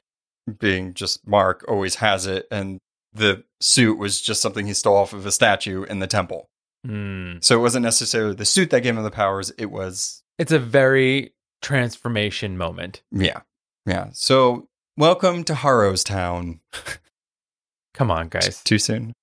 being 0.59 0.93
just 0.93 1.25
Mark 1.27 1.63
always 1.67 1.95
has 1.95 2.25
it, 2.27 2.47
and 2.51 2.77
the 3.13 3.43
suit 3.59 3.97
was 3.97 4.21
just 4.21 4.41
something 4.41 4.67
he 4.67 4.73
stole 4.73 4.95
off 4.97 5.13
of 5.13 5.25
a 5.25 5.31
statue 5.31 5.83
in 5.83 5.99
the 5.99 6.07
temple. 6.07 6.45
Hmm. 6.85 7.33
So 7.41 7.57
it 7.57 7.61
wasn't 7.61 7.83
necessarily 7.83 8.35
the 8.35 8.45
suit 8.45 8.69
that 8.71 8.81
gave 8.81 8.95
him 8.97 9.03
the 9.03 9.11
powers, 9.11 9.51
it 9.57 9.67
was 9.71 10.21
It's 10.37 10.51
a 10.51 10.59
very 10.59 11.33
transformation 11.61 12.57
moment. 12.57 13.01
yeah. 13.11 13.41
Yeah. 13.87 14.09
So 14.13 14.67
welcome 14.97 15.43
to 15.45 15.55
Harrow's 15.55 16.03
Town. 16.03 16.59
Come 17.95 18.11
on, 18.11 18.29
guys. 18.29 18.61
Too 18.63 18.77
soon. 18.79 19.13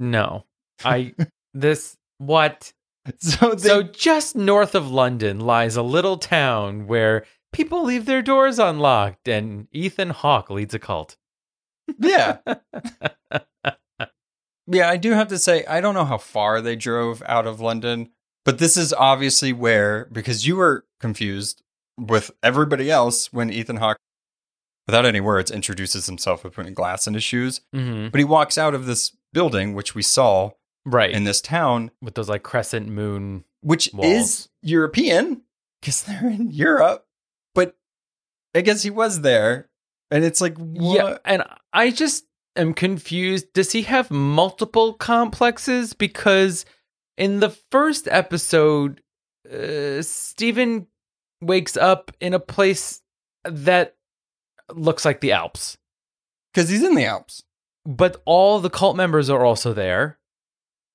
No. 0.00 0.44
I 0.84 1.14
this 1.54 1.94
what? 2.18 2.72
So 3.18 3.50
they, 3.54 3.68
So 3.68 3.82
just 3.82 4.34
north 4.34 4.74
of 4.74 4.90
London 4.90 5.38
lies 5.40 5.76
a 5.76 5.82
little 5.82 6.16
town 6.16 6.86
where 6.86 7.26
people 7.52 7.84
leave 7.84 8.06
their 8.06 8.22
doors 8.22 8.58
unlocked 8.58 9.28
and 9.28 9.68
Ethan 9.72 10.08
Hawke 10.08 10.48
leads 10.48 10.72
a 10.72 10.78
cult. 10.78 11.18
yeah. 11.98 12.38
yeah, 14.66 14.88
I 14.88 14.96
do 14.96 15.10
have 15.12 15.28
to 15.28 15.38
say 15.38 15.64
I 15.66 15.80
don't 15.80 15.94
know 15.94 16.04
how 16.06 16.16
far 16.18 16.60
they 16.60 16.76
drove 16.76 17.22
out 17.26 17.46
of 17.46 17.60
London, 17.60 18.08
but 18.44 18.58
this 18.58 18.76
is 18.76 18.92
obviously 18.94 19.52
where 19.52 20.06
because 20.10 20.46
you 20.46 20.56
were 20.56 20.86
confused 21.00 21.62
with 21.98 22.30
everybody 22.42 22.90
else 22.90 23.32
when 23.32 23.50
Ethan 23.50 23.76
Hawke 23.76 23.98
without 24.86 25.04
any 25.04 25.20
words 25.20 25.50
introduces 25.50 26.06
himself 26.06 26.42
with 26.44 26.54
putting 26.54 26.74
glass 26.74 27.06
in 27.06 27.14
his 27.14 27.24
shoes, 27.24 27.60
hmm 27.74 28.08
but 28.08 28.18
he 28.18 28.24
walks 28.24 28.56
out 28.56 28.74
of 28.74 28.86
this 28.86 29.14
building 29.32 29.74
which 29.74 29.94
we 29.94 30.02
saw 30.02 30.50
Right. 30.86 31.10
in 31.10 31.24
this 31.24 31.40
town 31.40 31.90
with 32.02 32.14
those 32.14 32.28
like 32.28 32.42
crescent 32.42 32.88
moon. 32.88 33.44
which 33.62 33.90
Walls. 33.94 34.06
is 34.06 34.48
European 34.62 35.42
because 35.80 36.02
they're 36.02 36.28
in 36.28 36.50
Europe, 36.50 37.06
but 37.54 37.76
I 38.54 38.60
guess 38.60 38.82
he 38.82 38.90
was 38.90 39.22
there 39.22 39.68
and 40.10 40.24
it's 40.24 40.40
like 40.40 40.56
what? 40.58 40.96
Yeah, 40.96 41.18
and 41.24 41.42
I 41.72 41.90
just 41.90 42.26
am 42.56 42.74
confused. 42.74 43.52
Does 43.54 43.72
he 43.72 43.82
have 43.82 44.10
multiple 44.10 44.92
complexes? 44.92 45.92
Because 45.94 46.64
in 47.16 47.40
the 47.40 47.50
first 47.50 48.06
episode, 48.10 49.00
uh, 49.50 50.02
Steven 50.02 50.86
wakes 51.40 51.76
up 51.76 52.12
in 52.20 52.34
a 52.34 52.38
place 52.40 53.00
that 53.44 53.96
looks 54.72 55.04
like 55.04 55.20
the 55.20 55.32
Alps, 55.32 55.76
Because 56.52 56.68
he's 56.70 56.82
in 56.82 56.94
the 56.94 57.04
Alps. 57.06 57.42
but 57.84 58.22
all 58.24 58.60
the 58.60 58.70
cult 58.70 58.96
members 58.96 59.28
are 59.30 59.44
also 59.44 59.72
there. 59.72 60.18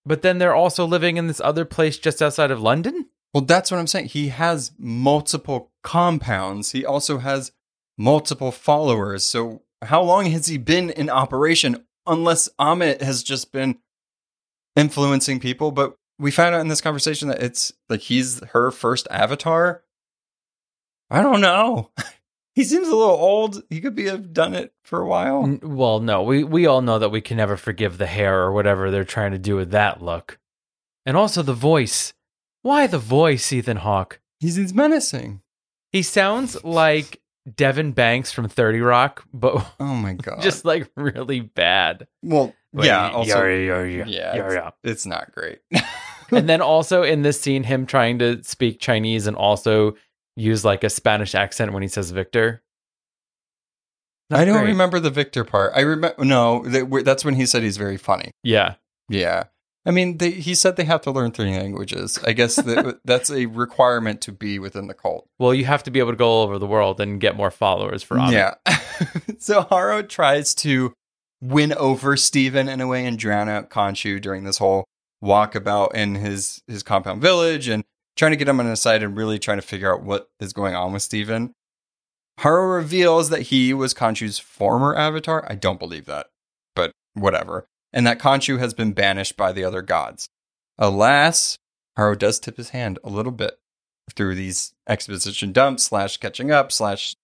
But 0.10 0.24
then 0.24 0.40
they're 0.40 0.56
also 0.56 0.86
living 0.86 1.18
in 1.18 1.28
this 1.28 1.40
other 1.40 1.66
place 1.66 2.00
just 2.00 2.20
outside 2.20 2.50
of 2.50 2.60
London. 2.60 3.10
Well, 3.32 3.46
that's 3.46 3.70
what 3.70 3.80
I'm 3.80 3.86
saying. 3.86 4.08
He 4.08 4.30
has 4.30 4.72
multiple 4.80 5.72
compounds. 5.84 6.72
He 6.72 6.84
also 6.84 7.20
has 7.20 7.52
multiple 7.96 8.52
followers. 8.52 9.24
So, 9.24 9.62
how 9.84 10.02
long 10.02 10.26
has 10.26 10.48
he 10.48 10.58
been 10.58 10.90
in 10.90 11.12
operation? 11.12 11.86
Unless 12.08 12.50
Ammit 12.60 13.04
has 13.04 13.22
just 13.22 13.52
been 13.52 13.78
influencing 14.76 15.40
people. 15.40 15.72
But 15.72 15.94
we 16.18 16.32
found 16.32 16.56
out 16.56 16.62
in 16.62 16.70
this 16.70 16.82
conversation 16.82 17.28
that 17.28 17.44
it's 17.44 17.72
like 17.88 18.02
he's 18.02 18.44
her 18.46 18.72
first 18.72 19.08
avatar. 19.12 19.84
I 21.12 21.22
don't 21.22 21.40
know. 21.40 21.92
he 22.56 22.64
seems 22.64 22.88
a 22.88 22.96
little 22.96 23.16
old. 23.16 23.64
He 23.70 23.80
could 23.82 23.96
be 23.96 24.06
have 24.06 24.34
done 24.34 24.54
it 24.54 24.74
for 24.84 25.02
a 25.02 25.08
while. 25.08 25.58
Well, 25.62 26.00
no, 26.00 26.24
we 26.24 26.44
we 26.44 26.66
all 26.66 26.82
know 26.82 27.00
that 27.00 27.10
we 27.10 27.22
can 27.22 27.38
never 27.38 27.58
forgive 27.58 27.98
the 27.98 28.06
hair 28.08 28.42
or 28.42 28.52
whatever 28.52 28.90
they're 28.92 29.04
trying 29.06 29.32
to 29.32 29.38
do 29.38 29.56
with 29.56 29.72
that 29.72 30.02
look, 30.02 30.40
and 31.06 31.16
also 31.16 31.42
the 31.42 31.54
voice. 31.54 32.14
Why 32.62 32.88
the 32.88 32.98
voice, 33.00 33.54
Ethan 33.54 33.78
Hawke? 33.78 34.20
He's, 34.42 34.56
he's 34.58 34.74
menacing. 34.74 35.42
He 35.94 36.02
sounds 36.02 36.62
like 36.64 37.22
Devon 37.56 37.94
Banks 37.94 38.32
from 38.32 38.50
Thirty 38.50 38.82
Rock, 38.82 39.24
but 39.34 39.66
Oh 39.80 39.96
my 39.96 40.14
god. 40.14 40.42
just 40.42 40.66
like 40.66 40.90
really 40.98 41.40
bad. 41.40 42.08
well, 42.22 42.54
yeah. 42.74 43.10
Also, 43.12 43.46
yeah, 43.46 43.84
yeah, 43.84 43.84
yeah, 43.84 44.06
yeah, 44.06 44.46
it's, 44.46 44.54
yeah. 44.54 44.70
it's 44.84 45.06
not 45.06 45.32
great. 45.34 45.60
And 46.32 46.48
then 46.48 46.62
also 46.62 47.02
in 47.02 47.24
this 47.24 47.42
scene, 47.42 47.64
him 47.64 47.86
trying 47.88 48.20
to 48.20 48.44
speak 48.44 48.80
Chinese 48.80 49.26
and 49.26 49.36
also 49.36 49.96
use 50.40 50.64
like 50.66 50.84
a 50.84 50.90
Spanish 50.90 51.36
accent 51.36 51.74
when 51.74 51.84
he 51.84 51.90
says 51.90 52.12
Victor. 52.12 52.62
Not 54.30 54.42
I 54.42 54.46
don't 54.46 54.58
great. 54.60 54.68
remember 54.70 55.00
the 55.00 55.10
Victor 55.10 55.44
part. 55.44 55.74
I 55.76 55.82
remember 55.82 56.24
no, 56.24 56.64
that- 56.66 57.04
that's 57.06 57.26
when 57.26 57.34
he 57.36 57.46
said 57.46 57.64
he's 57.64 57.78
very 57.78 57.98
funny. 57.98 58.32
Yeah, 58.44 58.76
Yeah. 59.10 59.46
I 59.86 59.92
mean, 59.92 60.18
they, 60.18 60.32
he 60.32 60.54
said 60.56 60.76
they 60.76 60.84
have 60.84 61.02
to 61.04 61.12
learn 61.12 61.32
three 61.32 61.52
languages. 61.58 62.20
I 62.28 62.34
guess 62.34 62.58
that, 62.58 63.00
that's 63.06 63.32
a 63.32 63.46
requirement 63.48 64.20
to 64.22 64.32
be 64.34 64.60
within 64.60 64.88
the 64.88 64.94
cult. 64.94 65.28
well, 65.40 65.54
you 65.54 65.66
have 65.66 65.84
to 65.84 65.90
be 65.92 66.00
able 66.00 66.12
to 66.12 66.18
go 66.18 66.28
all 66.28 66.44
over 66.44 66.60
the 66.60 66.68
world 66.68 67.00
and 67.00 67.20
get 67.20 67.38
more 67.38 67.50
followers 67.50 68.04
for 68.04 68.18
Ammit. 68.18 68.56
Yeah. 68.68 68.78
so 69.40 69.66
Harrow 69.70 70.04
tries 70.04 70.54
to 70.56 70.94
win 71.42 71.74
over 71.74 72.18
Steven 72.18 72.68
in 72.68 72.82
a 72.82 72.88
way 72.88 73.06
and 73.06 73.18
drown 73.18 73.48
out 73.50 73.70
Khonshu 73.70 74.22
during 74.22 74.44
this 74.44 74.58
whole 74.58 74.84
walkabout 75.24 75.94
in 75.96 76.16
his 76.16 76.62
his 76.68 76.84
compound 76.84 77.22
village 77.22 77.68
and 77.70 77.84
trying 78.20 78.32
to 78.32 78.38
get 78.38 78.50
him 78.50 78.60
on 78.60 78.66
his 78.66 78.82
side 78.82 79.02
and 79.02 79.16
really 79.16 79.40
trying 79.40 79.58
to 79.58 79.66
figure 79.66 79.94
out 79.94 80.04
what 80.04 80.30
is 80.42 80.52
going 80.52 80.76
on 80.76 80.92
with 80.92 81.02
Steven. 81.02 81.54
Harrow 82.40 82.68
reveals 82.68 83.30
that 83.30 83.44
he 83.44 83.74
was 83.74 83.94
Khonshu's 83.94 84.38
former 84.38 84.94
avatar. 84.94 85.46
I 85.50 85.56
don't 85.56 85.80
believe 85.80 86.06
that, 86.06 86.28
but 86.76 86.92
whatever. 87.14 87.66
And 87.94 88.06
that 88.06 88.20
Khonshu 88.20 88.60
has 88.60 88.74
been 88.74 88.92
banished 88.92 89.38
by 89.38 89.54
the 89.54 89.64
other 89.64 89.82
gods. 89.82 90.28
Alas, 90.78 91.58
Harrow 91.96 92.14
does 92.14 92.40
tip 92.40 92.58
his 92.58 92.70
hand 92.70 93.00
a 93.06 93.10
little 93.10 93.32
bit 93.32 93.58
through 94.14 94.36
these 94.36 94.74
exposition 94.88 95.54
dumps 95.54 95.84
slash 95.84 96.18
catching 96.18 96.52
up 96.52 96.74
slash 96.74 97.16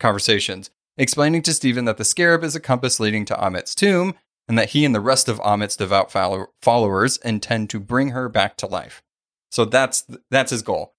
conversations, 0.00 0.70
explaining 0.96 1.42
to 1.42 1.52
Steven 1.52 1.84
that 1.84 1.98
the 1.98 2.04
scarab 2.04 2.42
is 2.42 2.56
a 2.56 2.60
compass 2.60 2.98
leading 2.98 3.26
to 3.26 3.44
Ammit's 3.44 3.74
tomb, 3.74 4.14
and 4.48 4.58
that 4.58 4.70
he 4.70 4.86
and 4.86 4.94
the 4.94 5.00
rest 5.00 5.28
of 5.28 5.40
Ammit's 5.44 5.76
devout 5.76 6.10
follow- 6.10 6.48
followers 6.62 7.18
intend 7.18 7.68
to 7.68 7.78
bring 7.78 8.10
her 8.10 8.30
back 8.30 8.56
to 8.56 8.66
life. 8.66 9.02
So 9.50 9.64
that's 9.64 10.04
that's 10.30 10.50
his 10.50 10.62
goal. 10.62 10.94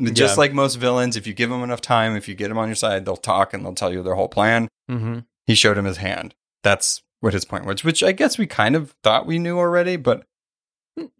Just 0.00 0.36
Yeah. 0.36 0.40
like 0.40 0.52
most 0.52 0.76
villains, 0.76 1.16
if 1.16 1.26
you 1.26 1.34
give 1.34 1.50
them 1.50 1.62
enough 1.62 1.80
time, 1.82 2.16
if 2.16 2.26
you 2.28 2.34
get 2.34 2.48
them 2.48 2.58
on 2.58 2.68
your 2.68 2.74
side, 2.74 3.04
they'll 3.04 3.16
talk 3.16 3.52
and 3.52 3.64
they'll 3.64 3.74
tell 3.74 3.92
you 3.92 4.02
their 4.02 4.14
whole 4.14 4.28
plan. 4.28 4.68
hmm 4.88 5.20
He 5.46 5.54
showed 5.54 5.76
him 5.78 5.84
his 5.84 5.98
hand. 5.98 6.34
That's 6.62 7.02
what 7.20 7.32
his 7.34 7.44
point 7.44 7.66
was, 7.66 7.84
which 7.84 8.02
I 8.02 8.12
guess 8.12 8.38
we 8.38 8.46
kind 8.46 8.74
of 8.74 8.94
thought 9.04 9.26
we 9.26 9.38
knew 9.38 9.58
already, 9.58 9.96
but 9.96 10.24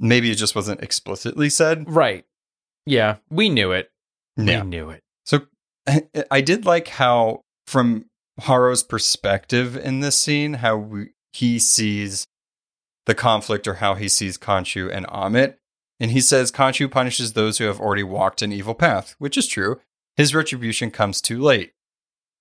maybe 0.01 0.31
it 0.31 0.37
just 0.37 0.55
wasn't 0.57 0.83
explicitly 0.83 1.49
said. 1.51 1.85
Right. 1.89 2.25
Yeah, 2.87 3.17
we 3.31 3.49
knew 3.49 3.73
it. 3.73 3.91
Yeah. 4.37 4.63
We 4.63 4.69
knew 4.69 4.91
it. 4.91 5.03
So 5.25 5.43
I 6.31 6.41
did 6.41 6.65
like 6.67 6.89
how, 6.89 7.43
from 7.67 8.07
Harrow's 8.41 8.83
perspective 8.83 9.77
in 9.77 10.01
this 10.01 10.17
scene, 10.19 10.55
how 10.55 10.77
we, 10.77 11.11
he 11.33 11.59
sees 11.59 12.27
the 13.07 13.15
conflict 13.15 13.69
or 13.69 13.75
how 13.75 13.95
he 13.95 14.09
sees 14.09 14.39
Khonshu 14.39 14.91
and 14.93 15.07
Ammit. 15.09 15.57
And 16.03 16.11
he 16.11 16.21
says 16.21 16.51
Khonshu 16.51 16.91
punishes 16.91 17.33
those 17.33 17.59
who 17.59 17.65
have 17.67 17.79
already 17.79 18.03
walked 18.03 18.43
an 18.43 18.51
evil 18.51 18.75
path, 18.75 19.15
which 19.21 19.39
is 19.39 19.47
true. 19.47 19.81
His 20.17 20.35
retribution 20.35 20.91
comes 20.91 21.21
too 21.21 21.41
late, 21.41 21.75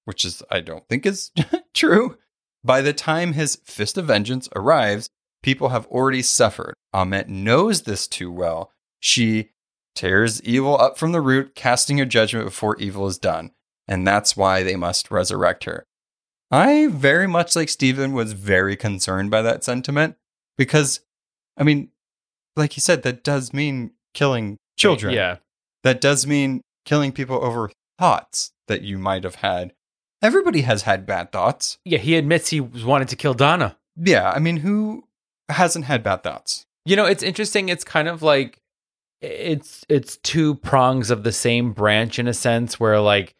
which 0.05 0.25
is, 0.25 0.41
I 0.49 0.61
don't 0.61 0.87
think 0.89 1.05
is 1.05 1.29
true. 1.75 2.17
By 2.63 2.81
the 2.81 2.91
time 2.91 3.33
his 3.33 3.57
Fist 3.57 3.99
of 3.99 4.07
Vengeance 4.07 4.49
arrives, 4.55 5.11
people 5.43 5.69
have 5.69 5.85
already 5.87 6.23
suffered. 6.23 6.73
Ammit 6.91 7.27
knows 7.27 7.83
this 7.83 8.07
too 8.07 8.31
well. 8.31 8.71
She 8.99 9.51
tears 9.93 10.41
evil 10.41 10.81
up 10.81 10.97
from 10.97 11.11
the 11.11 11.21
root, 11.21 11.53
casting 11.53 11.99
her 11.99 12.05
judgment 12.05 12.45
before 12.45 12.77
evil 12.77 13.05
is 13.05 13.19
done. 13.19 13.51
And 13.87 14.07
that's 14.07 14.35
why 14.35 14.63
they 14.63 14.75
must 14.75 15.11
resurrect 15.11 15.65
her. 15.65 15.85
I 16.49 16.87
very 16.87 17.27
much 17.27 17.55
like 17.55 17.69
Steven 17.69 18.13
was 18.13 18.33
very 18.33 18.75
concerned 18.75 19.29
by 19.29 19.43
that 19.43 19.63
sentiment 19.63 20.15
because, 20.57 21.01
I 21.55 21.63
mean, 21.63 21.90
like 22.55 22.75
you 22.75 22.81
said, 22.81 23.03
that 23.03 23.23
does 23.23 23.53
mean 23.53 23.91
killing 24.13 24.57
children. 24.77 25.13
Yeah. 25.13 25.37
That 25.83 26.01
does 26.01 26.27
mean 26.27 26.61
killing 26.85 27.11
people 27.11 27.43
over 27.43 27.71
thoughts 27.97 28.51
that 28.67 28.81
you 28.81 28.97
might 28.97 29.23
have 29.23 29.35
had. 29.35 29.73
Everybody 30.21 30.61
has 30.61 30.83
had 30.83 31.05
bad 31.05 31.31
thoughts. 31.31 31.79
Yeah, 31.83 31.97
he 31.97 32.15
admits 32.15 32.49
he 32.49 32.59
wanted 32.59 33.07
to 33.09 33.15
kill 33.15 33.33
Donna. 33.33 33.77
Yeah, 33.95 34.29
I 34.29 34.39
mean, 34.39 34.57
who 34.57 35.05
hasn't 35.49 35.85
had 35.85 36.03
bad 36.03 36.23
thoughts? 36.23 36.65
You 36.85 36.95
know, 36.95 37.05
it's 37.05 37.23
interesting. 37.23 37.69
It's 37.69 37.83
kind 37.83 38.07
of 38.07 38.21
like 38.21 38.59
it's 39.21 39.85
it's 39.89 40.17
two 40.17 40.55
prongs 40.55 41.11
of 41.11 41.23
the 41.23 41.31
same 41.31 41.73
branch 41.73 42.19
in 42.19 42.27
a 42.27 42.33
sense 42.33 42.79
where 42.79 42.99
like 42.99 43.35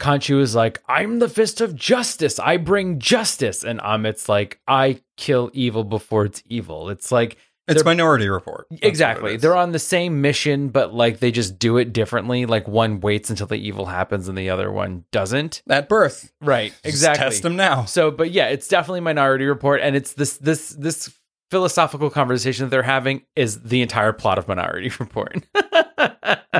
Khonshu 0.00 0.40
is 0.40 0.54
like, 0.54 0.82
I'm 0.88 1.18
the 1.18 1.28
fist 1.28 1.60
of 1.60 1.74
justice. 1.74 2.38
I 2.38 2.58
bring 2.58 2.98
justice. 2.98 3.64
And 3.64 3.80
Ammit's 3.82 4.28
like, 4.28 4.60
I 4.66 5.00
kill 5.16 5.50
evil 5.52 5.84
before 5.84 6.26
it's 6.26 6.42
evil. 6.46 6.90
It's 6.90 7.10
like 7.10 7.38
It's 7.68 7.84
Minority 7.84 8.28
Report. 8.28 8.66
That's 8.70 8.82
exactly. 8.82 9.36
They're 9.36 9.56
on 9.56 9.72
the 9.72 9.78
same 9.78 10.20
mission, 10.20 10.68
but 10.68 10.94
like 10.94 11.18
they 11.18 11.30
just 11.32 11.58
do 11.58 11.78
it 11.78 11.92
differently. 11.92 12.46
Like 12.46 12.68
one 12.68 13.00
waits 13.00 13.28
until 13.30 13.46
the 13.48 13.56
evil 13.56 13.86
happens 13.86 14.28
and 14.28 14.38
the 14.38 14.50
other 14.50 14.70
one 14.70 15.04
doesn't. 15.10 15.62
at 15.68 15.88
birth. 15.88 16.32
Right. 16.40 16.70
Just 16.72 16.84
Exactly. 16.84 17.24
test 17.24 17.42
them 17.42 17.56
now. 17.56 17.84
So, 17.84 18.10
but 18.10 18.30
yeah, 18.30 18.46
it's 18.48 18.68
definitely 18.68 19.00
Minority 19.00 19.46
Report, 19.46 19.80
and 19.82 19.96
it's 19.96 20.12
this 20.12 20.38
this 20.38 20.70
this 20.70 21.12
philosophical 21.50 22.10
conversation 22.10 22.66
that 22.66 22.70
they're 22.70 22.82
having 22.82 23.22
is 23.34 23.62
the 23.62 23.82
entire 23.82 24.12
plot 24.12 24.38
of 24.38 24.48
Minority 24.48 24.90
Report. 24.98 25.46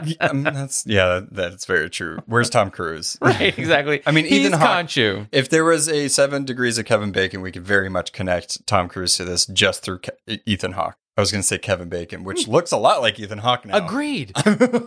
Yeah, 0.05 0.32
that's 0.32 0.87
yeah, 0.87 1.20
that's 1.30 1.64
very 1.64 1.91
true. 1.91 2.18
Where's 2.26 2.51
Tom 2.51 2.70
Cruise? 2.70 3.16
right, 3.22 3.59
exactly. 3.59 4.03
I 4.07 4.12
mean, 4.12 4.26
He's 4.26 4.47
Ethan 4.47 4.61
Hawke-. 4.61 5.28
If 5.32 5.49
there 5.49 5.64
was 5.64 5.89
a 5.89 6.09
seven 6.09 6.45
degrees 6.45 6.78
of 6.78 6.84
Kevin 6.84 7.12
Bacon, 7.12 7.41
we 7.41 7.53
could 7.53 7.64
very 7.64 7.89
much 7.89 8.12
connect 8.12 8.66
Tom 8.66 8.89
Cruise 8.89 9.16
to 9.16 9.24
this 9.24 9.47
just 9.47 9.82
through 9.82 10.01
Ke- 10.01 10.41
Ethan 10.45 10.72
Hawke. 10.72 10.97
I 11.16 11.22
was 11.22 11.32
going 11.32 11.41
to 11.41 11.47
say 11.47 11.59
Kevin 11.59 11.89
Bacon, 11.89 12.24
which 12.24 12.45
hmm. 12.45 12.53
looks 12.53 12.72
a 12.72 12.76
lot 12.76 13.01
like 13.01 13.18
Ethan 13.18 13.39
Hawke 13.39 13.64
now. 13.64 13.87
Agreed. 13.87 14.32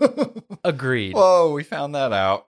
Agreed. 0.63 1.15
Whoa, 1.15 1.51
we 1.53 1.63
found 1.63 1.95
that 1.95 2.13
out. 2.13 2.47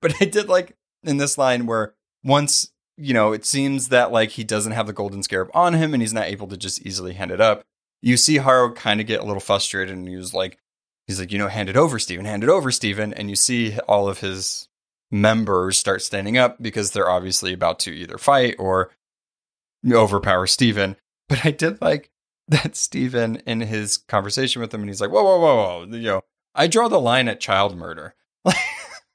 but 0.00 0.14
I 0.20 0.24
did 0.24 0.48
like 0.48 0.76
in 1.02 1.18
this 1.18 1.36
line 1.36 1.66
where 1.66 1.94
once, 2.24 2.72
you 2.96 3.12
know, 3.14 3.32
it 3.32 3.44
seems 3.44 3.88
that 3.88 4.10
like 4.12 4.30
he 4.30 4.44
doesn't 4.44 4.72
have 4.72 4.86
the 4.86 4.92
golden 4.92 5.22
scarab 5.22 5.50
on 5.54 5.74
him 5.74 5.92
and 5.94 6.02
he's 6.02 6.12
not 6.14 6.26
able 6.26 6.46
to 6.48 6.56
just 6.56 6.82
easily 6.86 7.14
hand 7.14 7.30
it 7.30 7.40
up. 7.40 7.62
You 8.02 8.16
see 8.16 8.36
Harrow 8.36 8.72
kind 8.72 9.00
of 9.00 9.06
get 9.06 9.20
a 9.20 9.24
little 9.24 9.40
frustrated 9.40 9.94
and 9.94 10.08
he 10.08 10.16
was 10.16 10.32
like, 10.34 10.58
he's 11.06 11.20
like, 11.20 11.32
you 11.32 11.38
know, 11.38 11.48
hand 11.48 11.68
it 11.68 11.76
over, 11.76 11.98
Steven, 11.98 12.24
hand 12.24 12.42
it 12.42 12.48
over, 12.48 12.70
Steven. 12.70 13.12
And 13.12 13.28
you 13.30 13.36
see 13.36 13.78
all 13.88 14.08
of 14.08 14.20
his 14.20 14.68
members 15.10 15.78
start 15.78 16.02
standing 16.02 16.36
up 16.36 16.60
because 16.60 16.90
they're 16.90 17.08
obviously 17.10 17.52
about 17.52 17.78
to 17.80 17.90
either 17.92 18.18
fight 18.18 18.56
or 18.58 18.90
overpower 19.90 20.46
Steven. 20.46 20.96
But 21.28 21.44
I 21.44 21.50
did 21.50 21.80
like 21.80 22.10
that 22.48 22.76
Steven 22.76 23.36
in 23.46 23.60
his 23.60 23.96
conversation 23.96 24.60
with 24.62 24.72
him 24.72 24.80
and 24.80 24.90
he's 24.90 25.00
like, 25.00 25.10
whoa, 25.10 25.22
whoa, 25.24 25.38
whoa, 25.38 25.56
whoa, 25.56 25.96
you 25.96 26.02
know, 26.02 26.20
I 26.54 26.66
draw 26.66 26.88
the 26.88 27.00
line 27.00 27.28
at 27.28 27.40
child 27.40 27.76
murder, 27.76 28.14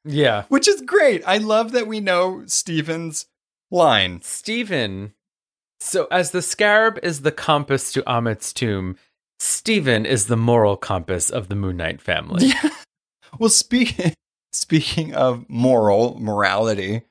Yeah. 0.06 0.44
which 0.50 0.68
is 0.68 0.82
great. 0.82 1.24
I 1.26 1.38
love 1.38 1.72
that 1.72 1.88
we 1.88 2.00
know 2.00 2.44
Steven's 2.46 3.26
line. 3.72 4.22
Steven. 4.22 5.14
So, 5.80 6.08
as 6.12 6.32
the 6.32 6.44
scarab 6.44 7.00
is 7.02 7.22
the 7.22 7.32
compass 7.32 7.92
to 7.94 8.04
Ammit's 8.08 8.54
tomb, 8.54 8.98
Steven 9.40 10.06
is 10.06 10.28
the 10.28 10.38
moral 10.38 10.78
compass 10.78 11.32
of 11.32 11.48
the 11.48 11.56
Moon 11.56 11.78
Knight 11.78 12.02
family. 12.02 12.52
Well, 13.40 13.50
speaking 13.50 14.14
speaking 14.54 15.14
of 15.14 15.50
moral 15.50 16.20
morality, 16.20 17.04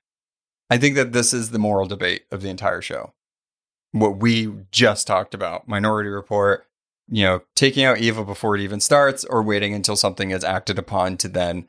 I 0.69 0.77
think 0.77 0.95
that 0.97 1.13
this 1.13 1.33
is 1.33 1.51
the 1.51 1.59
moral 1.59 1.87
debate 1.87 2.25
of 2.31 2.43
the 2.43 2.51
entire 2.51 2.83
show. 2.83 3.15
What 3.93 4.19
we 4.19 4.53
just 4.71 5.07
talked 5.07 5.35
about, 5.35 5.67
Minority 5.67 6.11
Report, 6.11 6.67
you 7.09 7.25
know, 7.25 7.43
taking 7.57 7.85
out 7.85 7.99
evil 7.99 8.25
before 8.25 8.55
it 8.55 8.61
even 8.61 8.81
starts, 8.81 9.25
or 9.25 9.43
waiting 9.43 9.75
until 9.75 9.97
something 9.97 10.31
is 10.31 10.45
acted 10.45 10.79
upon 10.79 11.17
to 11.19 11.29
then 11.29 11.69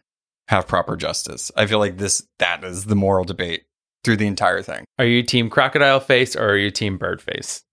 have 0.50 0.68
proper 0.68 0.96
justice. 0.96 1.52
I 1.56 1.66
feel 1.66 1.80
like 1.80 1.98
this 1.98 2.28
that 2.40 2.64
is 2.64 2.86
the 2.86 2.96
moral 2.96 3.24
debate 3.24 3.64
through 4.04 4.18
the 4.18 4.28
entire 4.28 4.62
thing. 4.62 4.86
Are 5.00 5.06
you 5.06 5.24
team 5.24 5.50
crocodile 5.50 6.00
face 6.00 6.36
or 6.36 6.50
are 6.50 6.58
you 6.58 6.72
team 6.72 6.98
bird 6.98 7.22
face? 7.22 7.64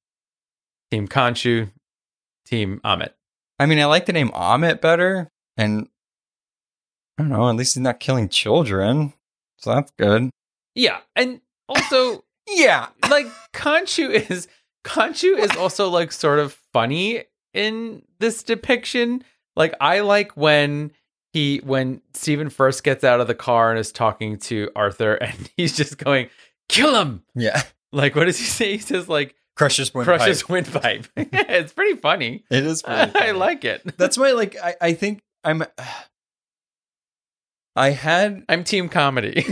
Team 0.90 1.08
Khonshu, 1.08 1.70
team 2.46 2.80
Ammit. 2.84 3.10
I 3.58 3.66
mean, 3.66 3.78
I 3.78 3.86
like 3.86 4.06
the 4.06 4.12
name 4.12 4.30
Ammit 4.30 4.80
better, 4.80 5.28
and 5.56 5.88
I 7.18 7.22
don't 7.22 7.30
know. 7.30 7.48
At 7.48 7.56
least 7.56 7.74
he's 7.74 7.82
not 7.82 8.00
killing 8.00 8.28
children, 8.28 9.12
so 9.58 9.74
that's 9.74 9.92
good. 9.98 10.30
Yeah, 10.74 11.00
and 11.16 11.40
also 11.68 12.24
Yeah, 12.50 12.88
like 13.10 13.26
Khonshu 13.52 14.30
is 14.30 14.48
Khonshu 14.84 15.38
is 15.38 15.50
also 15.56 15.88
like 15.88 16.12
sort 16.12 16.38
of 16.38 16.58
funny 16.72 17.24
in 17.52 18.02
this 18.20 18.42
depiction. 18.42 19.22
Like 19.56 19.74
I 19.80 20.00
like 20.00 20.36
when 20.36 20.92
he 21.38 21.60
when 21.64 22.00
Steven 22.14 22.50
first 22.50 22.82
gets 22.82 23.04
out 23.04 23.20
of 23.20 23.26
the 23.28 23.34
car 23.34 23.70
and 23.70 23.78
is 23.78 23.92
talking 23.92 24.38
to 24.38 24.70
Arthur 24.74 25.14
and 25.22 25.50
he's 25.56 25.76
just 25.76 25.98
going, 25.98 26.28
kill 26.68 26.94
him. 27.00 27.22
yeah. 27.34 27.62
Like 27.92 28.14
what 28.14 28.24
does 28.26 28.38
he 28.38 28.44
say? 28.44 28.72
He 28.72 28.78
says 28.78 29.08
like 29.08 29.34
Crushes 29.56 29.92
wind 29.94 30.04
crush 30.06 30.24
his 30.26 30.42
pipe. 30.42 30.50
windpipe. 30.50 31.06
it's 31.16 31.72
pretty 31.72 31.98
funny. 31.98 32.44
It 32.50 32.64
is. 32.64 32.82
Pretty 32.82 33.12
I 33.18 33.32
like 33.32 33.64
it. 33.64 33.96
That's 33.96 34.16
why, 34.16 34.30
like, 34.30 34.56
I, 34.62 34.76
I 34.80 34.92
think 34.92 35.20
I'm. 35.42 35.64
I 37.74 37.90
had 37.90 38.44
I'm 38.48 38.62
team 38.62 38.88
comedy. 38.88 39.44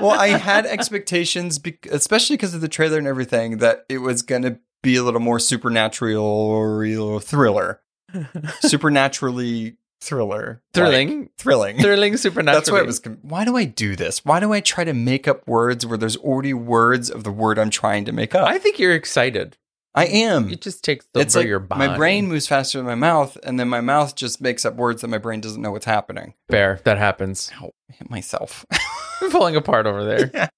well, 0.00 0.10
I 0.10 0.28
had 0.28 0.66
expectations, 0.66 1.58
bec- 1.58 1.86
especially 1.90 2.36
because 2.36 2.54
of 2.54 2.60
the 2.60 2.68
trailer 2.68 2.98
and 2.98 3.06
everything, 3.06 3.58
that 3.58 3.84
it 3.88 3.98
was 3.98 4.22
going 4.22 4.42
to 4.42 4.58
be 4.82 4.96
a 4.96 5.02
little 5.02 5.20
more 5.20 5.38
supernatural 5.38 6.24
or 6.24 7.20
thriller, 7.20 7.80
supernaturally 8.60 9.76
thriller, 10.00 10.62
Thrilling. 10.72 11.20
Like, 11.20 11.36
thrilling. 11.36 11.78
thrilling 11.80 12.16
supernatural. 12.16 12.60
That's 12.60 12.70
why 12.70 12.80
it 12.80 12.86
was. 12.86 13.00
Why 13.22 13.44
do 13.44 13.56
I 13.56 13.64
do 13.64 13.96
this? 13.96 14.24
Why 14.24 14.40
do 14.40 14.52
I 14.52 14.60
try 14.60 14.84
to 14.84 14.94
make 14.94 15.28
up 15.28 15.46
words 15.46 15.84
where 15.86 15.98
there's 15.98 16.16
already 16.16 16.54
words 16.54 17.10
of 17.10 17.24
the 17.24 17.32
word 17.32 17.58
I'm 17.58 17.70
trying 17.70 18.04
to 18.06 18.12
make 18.12 18.34
up? 18.34 18.48
I 18.48 18.58
think 18.58 18.78
you're 18.78 18.94
excited. 18.94 19.56
I 19.94 20.06
am. 20.06 20.48
It 20.50 20.60
just 20.60 20.84
takes 20.84 21.04
it's 21.14 21.34
like 21.34 21.46
your 21.48 21.58
body. 21.58 21.88
my 21.88 21.96
brain 21.96 22.28
moves 22.28 22.46
faster 22.46 22.78
than 22.78 22.86
my 22.86 22.94
mouth, 22.94 23.36
and 23.42 23.58
then 23.58 23.68
my 23.68 23.80
mouth 23.80 24.14
just 24.14 24.40
makes 24.40 24.64
up 24.64 24.76
words 24.76 25.02
that 25.02 25.08
my 25.08 25.18
brain 25.18 25.40
doesn't 25.40 25.60
know 25.60 25.72
what's 25.72 25.84
happening. 25.84 26.34
Fair. 26.48 26.80
That 26.84 26.98
happens. 26.98 27.50
Ow, 27.60 27.72
I 27.90 27.94
hit 27.94 28.08
myself. 28.08 28.64
I'm 29.20 29.30
falling 29.30 29.56
apart 29.56 29.86
over 29.86 30.04
there. 30.04 30.30
yeah. 30.32 30.48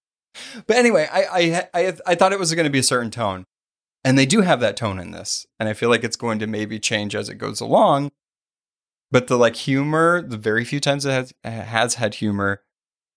But 0.66 0.76
anyway, 0.76 1.09
I 1.11 1.24
I 1.24 1.68
I, 1.74 1.95
I 2.07 2.14
thought 2.14 2.32
it 2.32 2.38
was 2.38 2.55
going 2.55 2.64
to 2.64 2.70
be 2.70 2.78
a 2.78 2.82
certain 2.82 3.11
tone, 3.11 3.45
and 4.05 4.18
they 4.18 4.26
do 4.26 4.43
have 4.43 4.61
that 4.61 4.76
tone 4.76 4.99
in 4.99 5.11
this, 5.11 5.47
and 5.59 5.68
I 5.68 5.72
feel 5.72 5.88
like 5.88 6.05
it's 6.05 6.16
going 6.16 6.38
to 6.40 6.47
maybe 6.47 6.78
change 6.78 7.14
as 7.14 7.28
it 7.28 7.36
goes 7.36 7.61
along. 7.61 8.12
But 9.12 9.28
the 9.28 9.36
like 9.38 9.54
humor, 9.54 10.22
the 10.22 10.36
very 10.38 10.64
few 10.64 10.80
times 10.80 11.06
it 11.06 11.10
has 11.12 11.32
has 11.44 11.94
had 11.94 12.14
humor, 12.16 12.62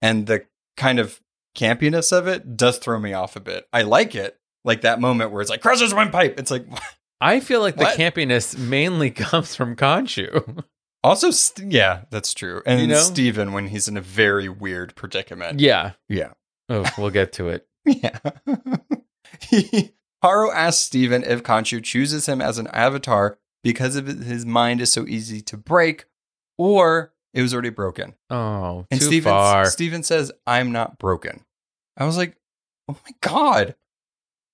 and 0.01 0.27
the 0.27 0.45
kind 0.77 0.99
of 0.99 1.19
campiness 1.57 2.11
of 2.15 2.27
it 2.27 2.55
does 2.57 2.77
throw 2.77 2.99
me 2.99 3.13
off 3.13 3.35
a 3.35 3.39
bit. 3.39 3.65
I 3.73 3.81
like 3.83 4.13
it, 4.13 4.37
like 4.63 4.81
that 4.81 4.99
moment 4.99 5.31
where 5.31 5.41
it's 5.41 5.49
like 5.49 5.61
crushes 5.61 5.93
windpipe. 5.95 6.37
It's 6.39 6.51
like 6.51 6.67
I 7.21 7.39
feel 7.39 7.61
like 7.61 7.77
the 7.77 7.85
campiness 7.85 8.57
mainly 8.57 9.09
comes 9.11 9.55
from 9.55 9.75
Khonshu. 9.77 10.63
also 11.01 11.31
st- 11.31 11.71
yeah, 11.71 12.01
that's 12.11 12.33
true. 12.33 12.61
And 12.65 12.81
You 12.81 12.87
know? 12.87 12.95
Steven 12.99 13.53
when 13.53 13.67
he's 13.69 13.87
in 13.87 13.95
a 13.95 14.01
very 14.01 14.49
weird 14.49 14.93
predicament. 14.95 15.61
yeah. 15.61 15.93
Yeah. 16.09 16.31
Oh, 16.67 16.83
we'll 16.97 17.09
get 17.09 17.31
to 17.33 17.49
it. 17.49 17.65
Yeah. 17.85 18.19
he, 19.39 19.91
Harrow 20.21 20.51
asks 20.51 20.83
Steven 20.83 21.23
if 21.23 21.43
Khonshu 21.43 21.83
chooses 21.83 22.25
him 22.27 22.41
as 22.41 22.57
an 22.57 22.67
avatar 22.67 23.37
because 23.65 23.95
of 23.97 24.05
his 24.07 24.45
mind 24.45 24.79
is 24.79 24.93
so 24.93 25.05
easy 25.07 25.41
to 25.41 25.57
break, 25.57 26.05
or 26.57 27.11
it 27.33 27.41
was 27.41 27.51
already 27.53 27.69
broken. 27.71 28.13
Oh, 28.29 28.85
And 28.91 28.99
too 29.01 29.07
Steven, 29.07 29.29
far. 29.31 29.65
Steven 29.65 30.03
says, 30.03 30.31
I'm 30.47 30.71
not 30.71 30.99
broken. 30.99 31.43
I 31.97 32.05
was 32.05 32.15
like, 32.15 32.37
oh 32.87 32.95
my 33.03 33.11
God. 33.21 33.75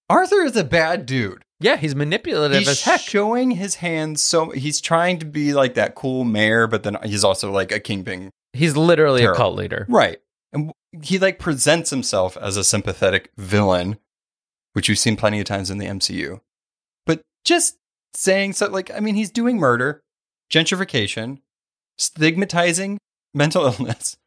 Arthur 0.10 0.42
is 0.44 0.56
a 0.56 0.64
bad 0.64 1.06
dude. 1.06 1.44
yeah, 1.60 1.76
he's 1.78 1.94
manipulative 1.96 2.60
He's 2.60 2.68
as 2.70 2.82
heck. 2.84 3.02
showing 3.02 3.52
his 3.52 3.76
hands 3.76 4.22
so 4.22 4.50
he's 4.50 4.82
trying 4.82 5.20
to 5.20 5.26
be 5.26 5.54
like 5.54 5.76
that 5.76 5.94
cool 5.96 6.24
mayor, 6.24 6.66
but 6.68 6.84
then 6.84 6.98
he's 7.04 7.24
also 7.24 7.52
like 7.52 7.72
a 7.72 7.80
kingpin 7.80 8.32
he's 8.54 8.76
literally 8.76 9.22
Terrible. 9.22 9.36
a 9.36 9.38
cult 9.38 9.56
leader. 9.56 9.86
Right. 9.88 10.20
And 10.54 10.72
he 11.04 11.20
like 11.20 11.38
presents 11.40 11.90
himself 11.90 12.36
as 12.38 12.58
a 12.58 12.64
sympathetic 12.64 13.32
villain, 13.38 13.98
which 14.74 14.90
we've 14.90 15.00
seen 15.00 15.16
plenty 15.18 15.40
of 15.40 15.46
times 15.46 15.70
in 15.70 15.78
the 15.78 15.86
MCU. 15.86 16.42
But 17.06 17.22
just 17.46 17.78
saying 18.14 18.54
so 18.54 18.68
like 18.70 18.92
I 18.92 19.00
mean 19.00 19.16
he's 19.16 19.32
doing 19.32 19.58
murder, 19.58 20.02
gentrification, 20.52 21.40
stigmatizing 21.98 22.98
mental 23.34 23.66
illness. 23.80 24.18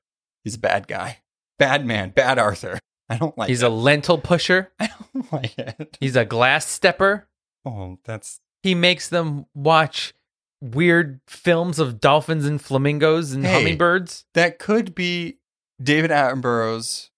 He's 0.43 0.55
a 0.57 0.59
bad 0.61 0.89
guy. 0.89 1.18
Bad 1.59 1.87
man, 1.87 2.11
bad 2.11 2.39
Arthur. 2.39 2.78
I 3.09 3.16
don't 3.18 3.37
like 3.37 3.49
He's 3.49 3.62
it. 3.62 3.66
a 3.66 3.68
lentil 3.68 4.18
pusher. 4.18 4.72
I 4.80 4.89
don't 5.12 5.32
like 5.32 5.59
it. 5.59 5.97
He's 6.01 6.16
a 6.16 6.24
glass 6.24 6.66
stepper. 6.66 7.28
Oh, 7.64 7.99
that's 8.05 8.41
He 8.62 8.74
makes 8.74 9.09
them 9.09 9.47
watch 9.55 10.14
weird 10.61 11.20
films 11.26 11.78
of 11.78 12.01
dolphins 12.01 12.47
and 12.47 12.61
flamingos 12.61 13.32
and 13.32 13.45
Hey. 13.47 13.53
hummingbirds. 13.53 14.24
that 14.35 14.59
could 14.59 14.95
be 14.95 15.39
David 15.82 16.11
Attenborough's 16.11 17.11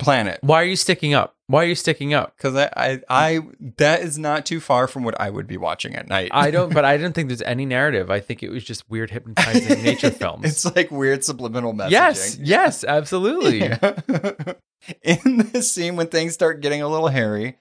planet. 0.00 0.38
Why 0.42 0.62
are 0.62 0.66
you 0.66 0.76
sticking 0.76 1.14
up? 1.14 1.36
Why 1.46 1.64
are 1.64 1.66
you 1.66 1.74
sticking 1.74 2.14
up? 2.14 2.36
Because 2.36 2.54
I, 2.54 2.70
I, 2.76 3.00
I, 3.08 3.40
that 3.78 4.02
is 4.02 4.18
not 4.18 4.46
too 4.46 4.60
far 4.60 4.86
from 4.86 5.02
what 5.02 5.20
I 5.20 5.30
would 5.30 5.46
be 5.48 5.56
watching 5.56 5.96
at 5.96 6.06
night. 6.08 6.30
I 6.32 6.50
don't, 6.52 6.72
but 6.72 6.84
I 6.84 6.96
didn't 6.98 7.14
think 7.14 7.28
there's 7.28 7.42
any 7.42 7.66
narrative. 7.66 8.08
I 8.10 8.20
think 8.20 8.42
it 8.42 8.50
was 8.50 8.62
just 8.62 8.88
weird 8.88 9.10
hypnotizing 9.10 9.82
nature 9.84 10.10
films. 10.12 10.44
It's 10.44 10.76
like 10.76 10.90
weird 10.92 11.24
subliminal 11.24 11.72
messaging. 11.74 11.90
yes, 11.90 12.38
yes, 12.42 12.84
absolutely. 12.84 13.58
Yeah. 13.60 14.54
In 15.02 15.48
this 15.52 15.72
scene, 15.72 15.96
when 15.96 16.06
things 16.06 16.34
start 16.34 16.60
getting 16.60 16.82
a 16.82 16.88
little 16.88 17.08
hairy, 17.08 17.58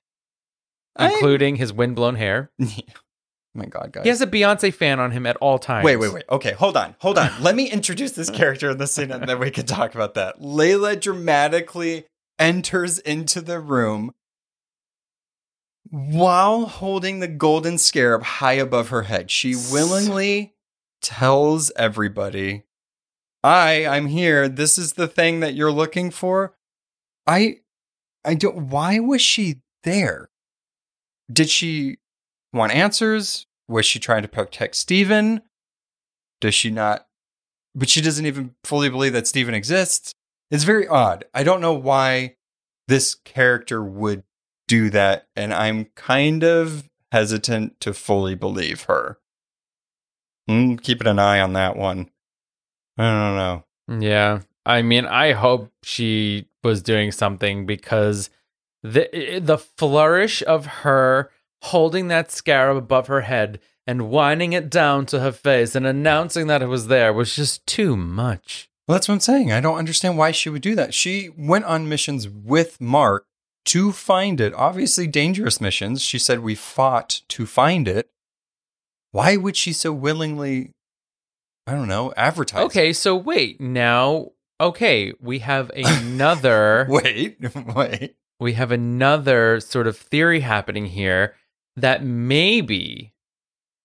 I- 0.96 1.12
Including 1.14 1.56
his 1.56 1.74
windblown 1.74 2.16
hair. 2.16 2.52
my 3.56 3.66
God, 3.66 3.92
guys. 3.92 4.04
He 4.04 4.10
has 4.10 4.22
a 4.22 4.28
Beyonce 4.28 4.74
fan 4.74 5.00
on 5.00 5.12
him 5.12 5.26
at 5.26 5.36
all 5.38 5.58
times. 5.60 5.84
Wait, 5.84 5.98
wait, 5.98 6.14
wait. 6.14 6.24
Okay, 6.30 6.52
hold 6.52 6.78
on, 6.78 6.96
hold 7.00 7.18
on. 7.18 7.32
Let 7.42 7.56
me 7.56 7.70
introduce 7.72 8.12
this 8.12 8.30
character 8.30 8.70
in 8.70 8.78
the 8.78 8.86
scene, 8.88 9.12
and 9.12 9.28
then 9.28 9.40
we 9.40 9.50
can 9.50 9.66
talk 9.66 9.96
about 9.96 10.14
that. 10.14 10.40
Layla 10.40 11.00
dramatically 11.02 12.06
enters 12.40 12.98
into 13.00 13.42
the 13.42 13.60
room 13.60 14.14
while 15.92 16.66
holding 16.66 17.20
the 17.20 17.28
golden 17.28 17.78
scarab 17.78 18.24
high 18.24 18.54
above 18.54 18.90
her 18.90 19.04
head. 19.04 19.30
She 19.30 19.56
willingly 19.56 20.56
tells 21.02 21.72
everybody, 21.76 22.64
"I, 23.44 23.86
I'm 23.86 24.08
here. 24.08 24.48
This 24.48 24.78
is 24.78 24.94
the 24.94 25.08
thing 25.08 25.40
that 25.42 25.54
you're 25.54 25.72
looking 25.72 26.12
for." 26.12 26.56
I, 27.28 27.58
I 28.24 28.34
don't. 28.36 28.70
Why 28.70 29.00
was 29.00 29.22
she 29.22 29.62
there? 29.84 30.30
Did 31.32 31.50
she 31.50 31.98
want 32.54 32.74
answers? 32.74 33.46
Was 33.68 33.86
she 33.86 34.00
trying 34.00 34.24
to 34.24 34.28
protect 34.28 34.76
Steven? 34.76 35.42
Does 36.42 36.56
she 36.56 36.72
not? 36.72 37.06
But 37.76 37.90
she 37.90 38.02
doesn't 38.02 38.26
even 38.26 38.56
fully 38.64 38.90
believe 38.90 39.14
that 39.14 39.28
Steven 39.28 39.54
exists. 39.54 40.14
It's 40.52 40.64
very 40.64 40.88
odd. 40.88 41.26
I 41.34 41.44
don't 41.44 41.62
know 41.62 41.74
why 41.74 42.36
this 42.88 43.16
character 43.16 43.84
would 43.84 44.24
do 44.68 44.90
that, 44.90 45.28
and 45.36 45.54
I'm 45.54 45.86
kind 45.96 46.44
of 46.44 46.90
hesitant 47.12 47.80
to 47.82 47.94
fully 47.94 48.36
believe 48.36 48.84
her. 48.84 49.18
Mm, 50.50 50.82
keeping 50.82 51.08
an 51.08 51.20
eye 51.20 51.40
on 51.40 51.54
that 51.54 51.76
one. 51.76 52.10
I 52.98 53.04
don't 53.04 53.36
know. 53.36 54.06
Yeah. 54.06 54.42
I 54.66 54.82
mean, 54.82 55.06
I 55.06 55.34
hope 55.34 55.72
she 55.84 56.48
was 56.64 56.82
doing 56.82 57.12
something 57.12 57.66
because 57.66 58.30
the 58.84 59.40
the 59.42 59.58
flourish 59.58 60.44
of 60.44 60.66
her 60.66 61.32
holding 61.64 62.08
that 62.08 62.32
scarab 62.32 62.78
above 62.78 63.08
her 63.08 63.22
head 63.22 63.60
and 63.86 64.10
winding 64.10 64.54
it 64.54 64.70
down 64.70 65.06
to 65.08 65.20
her 65.20 65.32
face 65.32 65.76
and 65.76 65.86
announcing 65.86 66.48
that 66.48 66.62
it 66.62 66.68
was 66.68 66.88
there 66.88 67.12
was 67.12 67.36
just 67.36 67.66
too 67.66 67.96
much. 67.96 68.70
Well, 68.90 68.96
that's 68.96 69.08
what 69.08 69.14
I'm 69.14 69.20
saying. 69.20 69.52
I 69.52 69.62
don't 69.62 69.78
understand 69.78 70.18
why 70.18 70.32
she 70.32 70.50
would 70.50 70.64
do 70.64 70.74
that. 70.74 70.96
She 70.96 71.30
went 71.38 71.66
on 71.66 71.88
missions 71.88 72.28
with 72.28 72.82
Mark 72.82 73.28
to 73.66 73.92
find 73.92 74.42
it. 74.42 74.52
Obviously, 74.56 75.06
dangerous 75.06 75.62
missions. 75.62 76.02
She 76.02 76.18
said 76.18 76.40
we 76.40 76.56
fought 76.56 77.22
to 77.28 77.46
find 77.46 77.88
it. 77.88 78.10
Why 79.12 79.38
would 79.38 79.56
she 79.56 79.74
so 79.74 79.94
willingly, 79.94 80.72
I 81.68 81.74
don't 81.74 81.88
know, 81.88 82.16
advertise? 82.18 82.64
Okay, 82.64 82.92
so 82.92 83.16
wait, 83.16 83.62
now 83.62 84.32
okay, 84.60 85.14
we 85.22 85.38
have 85.38 85.70
another 85.76 86.88
Wait, 86.90 87.38
wait. 87.76 88.16
we 88.40 88.54
have 88.54 88.72
another 88.72 89.60
sort 89.60 89.86
of 89.86 89.98
theory 89.98 90.40
happening 90.40 90.88
here 90.88 91.36
that 91.76 92.04
maybe 92.04 93.14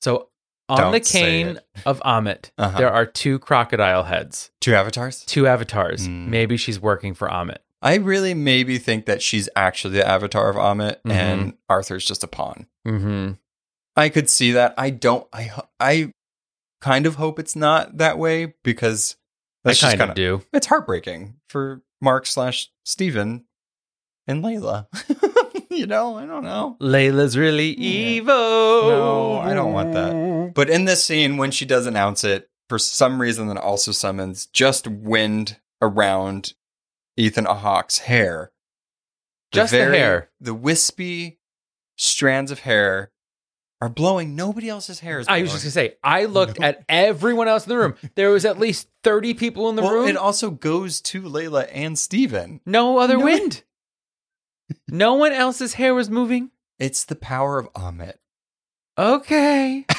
so 0.01 0.31
on 0.75 0.81
Don't 0.81 0.93
the 0.93 1.01
cane 1.01 1.61
of 1.87 2.01
Ammit, 2.01 2.51
Uh-huh. 2.59 2.79
there 2.79 2.91
are 2.93 3.07
two 3.07 3.39
crocodile 3.39 4.05
heads, 4.05 4.51
Two 4.61 4.75
avatars? 4.75 5.25
two 5.25 5.47
avatars. 5.47 6.07
Hmm. 6.07 6.31
Maybe 6.31 6.57
she's 6.57 6.81
working 6.81 7.15
for 7.15 7.29
Ammit. 7.29 7.59
I 7.83 7.97
really 7.97 8.33
maybe 8.35 8.79
think 8.79 9.07
that 9.07 9.21
she's 9.23 9.49
actually 9.55 9.95
the 9.95 10.07
avatar 10.09 10.49
of 10.49 10.57
Ammit 10.57 10.97
Mhm. 11.07 11.11
and 11.13 11.55
Arthur's 11.69 12.05
just 12.07 12.25
a 12.25 12.27
pawn. 12.27 12.67
Mm-hmm. 12.87 13.33
I 13.97 14.09
could 14.09 14.29
see 14.31 14.53
that. 14.53 14.75
I 14.79 14.91
don't, 14.91 15.27
I, 15.33 15.51
I 15.79 16.13
kind 16.81 17.07
of 17.07 17.17
hope 17.17 17.39
it's 17.39 17.55
not 17.55 17.99
that 17.99 18.19
way 18.19 18.55
because 18.63 19.17
I 19.65 19.71
that's 19.71 19.81
just 19.81 19.99
kind 19.99 20.11
of 20.11 20.17
do. 20.17 20.43
it's 20.53 20.67
heartbreaking 20.67 21.37
for 21.49 21.83
Mark 22.01 22.27
slash 22.27 22.71
Steven 22.85 23.45
and 24.27 24.43
Layla. 24.43 24.87
you 25.71 25.87
know, 25.87 26.17
I 26.17 26.25
don't 26.27 26.43
know. 26.45 26.77
Layla's 26.81 27.37
really 27.37 27.75
Yeah. 27.79 28.09
evil. 28.17 28.35
No, 28.35 29.39
I 29.39 29.53
don't 29.55 29.73
want 29.73 29.93
that. 29.93 30.13
But 30.55 30.71
in 30.71 30.85
this 30.85 31.05
scene, 31.05 31.37
when 31.37 31.51
she 31.51 31.65
does 31.65 31.87
announce 31.87 32.25
it, 32.25 32.49
for 32.69 32.79
some 32.79 33.21
reason, 33.21 33.49
that 33.49 33.57
also 33.59 33.93
summons 33.93 34.47
just 34.47 34.87
wind 34.87 35.59
around 35.83 36.55
Ethan 37.17 37.45
Hawke's 37.45 37.99
hair. 37.99 38.53
Just 39.53 39.73
the 39.73 39.85
hair. 39.85 40.31
The 40.41 40.55
wispy 40.55 41.39
strands 41.97 42.51
of 42.51 42.61
hair 42.61 43.11
are 43.81 43.89
blowing. 43.89 44.35
Nobody 44.35 44.69
else's 44.69 45.01
hair 45.01 45.21
is 45.21 45.29
I 45.29 45.43
was 45.43 45.53
just 45.53 45.65
gonna 45.65 45.71
say, 45.73 45.97
I 46.03 46.25
looked 46.25 46.61
at 46.61 46.85
everyone 46.89 47.47
else 47.49 47.65
in 47.67 47.71
the 47.71 47.79
room. 47.79 47.95
There 48.15 48.31
was 48.31 48.45
at 48.45 48.59
least 48.59 48.89
thirty 49.05 49.35
people 49.35 49.69
in 49.69 49.77
the 49.77 49.83
well, 49.83 49.93
room. 49.95 50.09
it 50.09 50.17
also 50.17 50.51
goes 50.51 51.01
to 51.03 51.23
Layla 51.23 51.69
and 51.73 51.99
Steven. 51.99 52.61
no 52.67 52.99
other 52.99 53.19
No. 53.19 53.25
wind. 53.27 53.63
no 54.89 55.15
one 55.15 55.33
else's 55.33 55.75
hair 55.75 55.95
was 55.95 56.09
moving. 56.11 56.51
It's 56.79 57.05
the 57.05 57.15
power 57.17 57.59
of 57.59 57.73
Ammit. 57.75 58.15
Okay. 58.99 59.85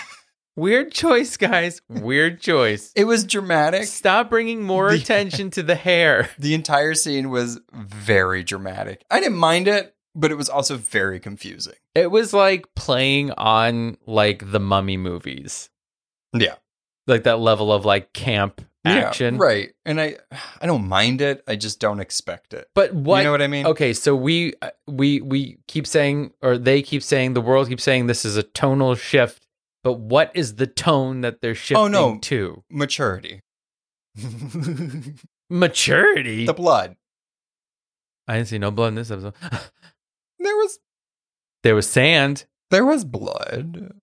Weird 0.56 0.92
choice, 0.94 1.36
guys. 1.38 1.82
Weird 1.90 2.40
choice. 2.50 2.92
It 2.96 3.04
was 3.06 3.26
dramatic. 3.26 3.84
Stop 3.86 4.30
bringing 4.30 4.64
more 4.64 4.90
The- 4.92 4.98
attention 5.02 5.50
to 5.52 5.64
the 5.64 5.76
hair. 5.76 6.30
The 6.40 6.54
entire 6.54 6.94
scene 6.94 7.30
was 7.30 7.60
very 7.74 8.44
dramatic. 8.44 9.04
I 9.12 9.20
didn't 9.20 9.38
mind 9.38 9.68
it, 9.68 9.96
but 10.14 10.32
it 10.32 10.36
was 10.36 10.50
also 10.50 10.78
very 10.78 11.20
confusing. 11.20 11.74
It 11.94 12.12
was 12.12 12.34
like 12.34 12.74
playing 12.76 13.32
on 13.32 13.98
like 14.06 14.52
the 14.52 14.60
mummy 14.60 14.98
movies. 14.98 15.70
Yeah. 16.34 16.56
Like 17.08 17.24
that 17.24 17.40
level 17.40 17.72
of 17.74 17.84
like 17.86 18.14
camp 18.14 18.62
action. 18.86 19.36
Yeah, 19.36 19.42
right. 19.42 19.74
And 19.86 20.00
I 20.00 20.18
I 20.62 20.66
don't 20.68 20.88
mind 20.88 21.22
it. 21.22 21.44
I 21.48 21.56
just 21.56 21.80
don't 21.80 22.00
expect 22.00 22.54
it. 22.54 22.70
But 22.76 22.94
what 22.94 23.20
You 23.20 23.24
know 23.26 23.32
what 23.32 23.42
I 23.42 23.48
mean? 23.48 23.66
Okay, 23.68 23.94
so 23.94 24.16
we 24.16 24.54
uh, 24.62 24.70
we 24.88 25.22
we 25.22 25.58
keep 25.68 25.86
saying 25.88 26.32
or 26.42 26.58
they 26.58 26.82
keep 26.82 27.02
saying 27.04 27.34
the 27.34 27.42
world 27.42 27.68
keeps 27.68 27.84
saying 27.84 28.08
this 28.08 28.26
is 28.26 28.38
a 28.38 28.44
tonal 28.44 28.96
shift, 28.96 29.45
but 29.86 29.94
what 30.00 30.32
is 30.34 30.56
the 30.56 30.68
tone 30.68 31.22
that 31.22 31.40
they're 31.42 31.56
shifting 31.56 31.78
Oh, 31.78 31.88
no. 31.88 32.18
to? 32.24 32.64
Maturity. 32.70 33.42
Maturity? 35.50 36.46
The 36.46 36.54
blood. 36.54 36.96
I 38.28 38.36
didn't 38.38 38.48
see 38.48 38.58
no 38.58 38.72
blood 38.72 38.90
in 38.90 38.96
this 38.96 39.12
episode. 39.12 39.34
There 40.38 40.56
was 40.58 40.80
there 41.64 41.74
was 41.76 41.90
sand. 41.90 42.46
there 42.70 42.86
was 42.86 43.04
blood. 43.04 43.94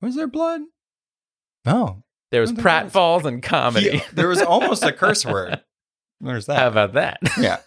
Was 0.00 0.14
there 0.16 0.26
blood? 0.28 0.62
Oh. 1.66 2.02
There 2.30 2.40
was 2.40 2.50
I 2.52 2.54
don't 2.54 2.62
there 2.62 2.84
was. 2.84 2.92
pratfalls 2.94 3.24
and 3.26 3.42
comedy. 3.42 3.90
Yeah, 3.94 4.00
there 4.14 4.28
was 4.28 4.40
almost 4.40 4.82
a 4.84 4.92
curse 4.92 5.26
word. 5.26 5.60
There's 6.22 6.46
that. 6.46 6.58
How 6.60 6.68
about 6.68 6.92
that? 6.94 7.18
Yeah. 7.38 7.58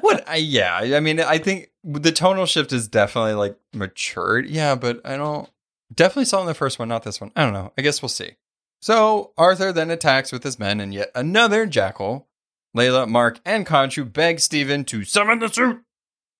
What? 0.00 0.28
I, 0.28 0.36
yeah. 0.36 0.74
I 0.78 0.98
mean, 1.00 1.20
I 1.20 1.38
think 1.38 1.70
the 1.84 2.10
tonal 2.10 2.46
shift 2.46 2.72
is 2.72 2.88
definitely 2.88 3.34
like 3.34 3.56
matured. 3.72 4.48
Yeah, 4.48 4.74
but 4.74 5.00
I 5.04 5.16
don't. 5.16 5.48
Definitely 5.92 6.26
saw 6.26 6.40
in 6.40 6.46
the 6.46 6.54
first 6.54 6.78
one, 6.78 6.88
not 6.88 7.02
this 7.02 7.20
one. 7.20 7.32
I 7.36 7.42
don't 7.44 7.52
know. 7.52 7.72
I 7.76 7.82
guess 7.82 8.02
we'll 8.02 8.08
see. 8.08 8.32
So 8.80 9.32
Arthur 9.38 9.72
then 9.72 9.90
attacks 9.90 10.32
with 10.32 10.42
his 10.42 10.58
men, 10.58 10.80
and 10.80 10.92
yet 10.92 11.10
another 11.14 11.66
jackal. 11.66 12.28
Layla, 12.76 13.06
Mark, 13.08 13.38
and 13.44 13.66
Khonshu 13.66 14.10
beg 14.10 14.40
Steven 14.40 14.84
to 14.86 15.04
summon 15.04 15.40
the 15.40 15.48
suit. 15.48 15.82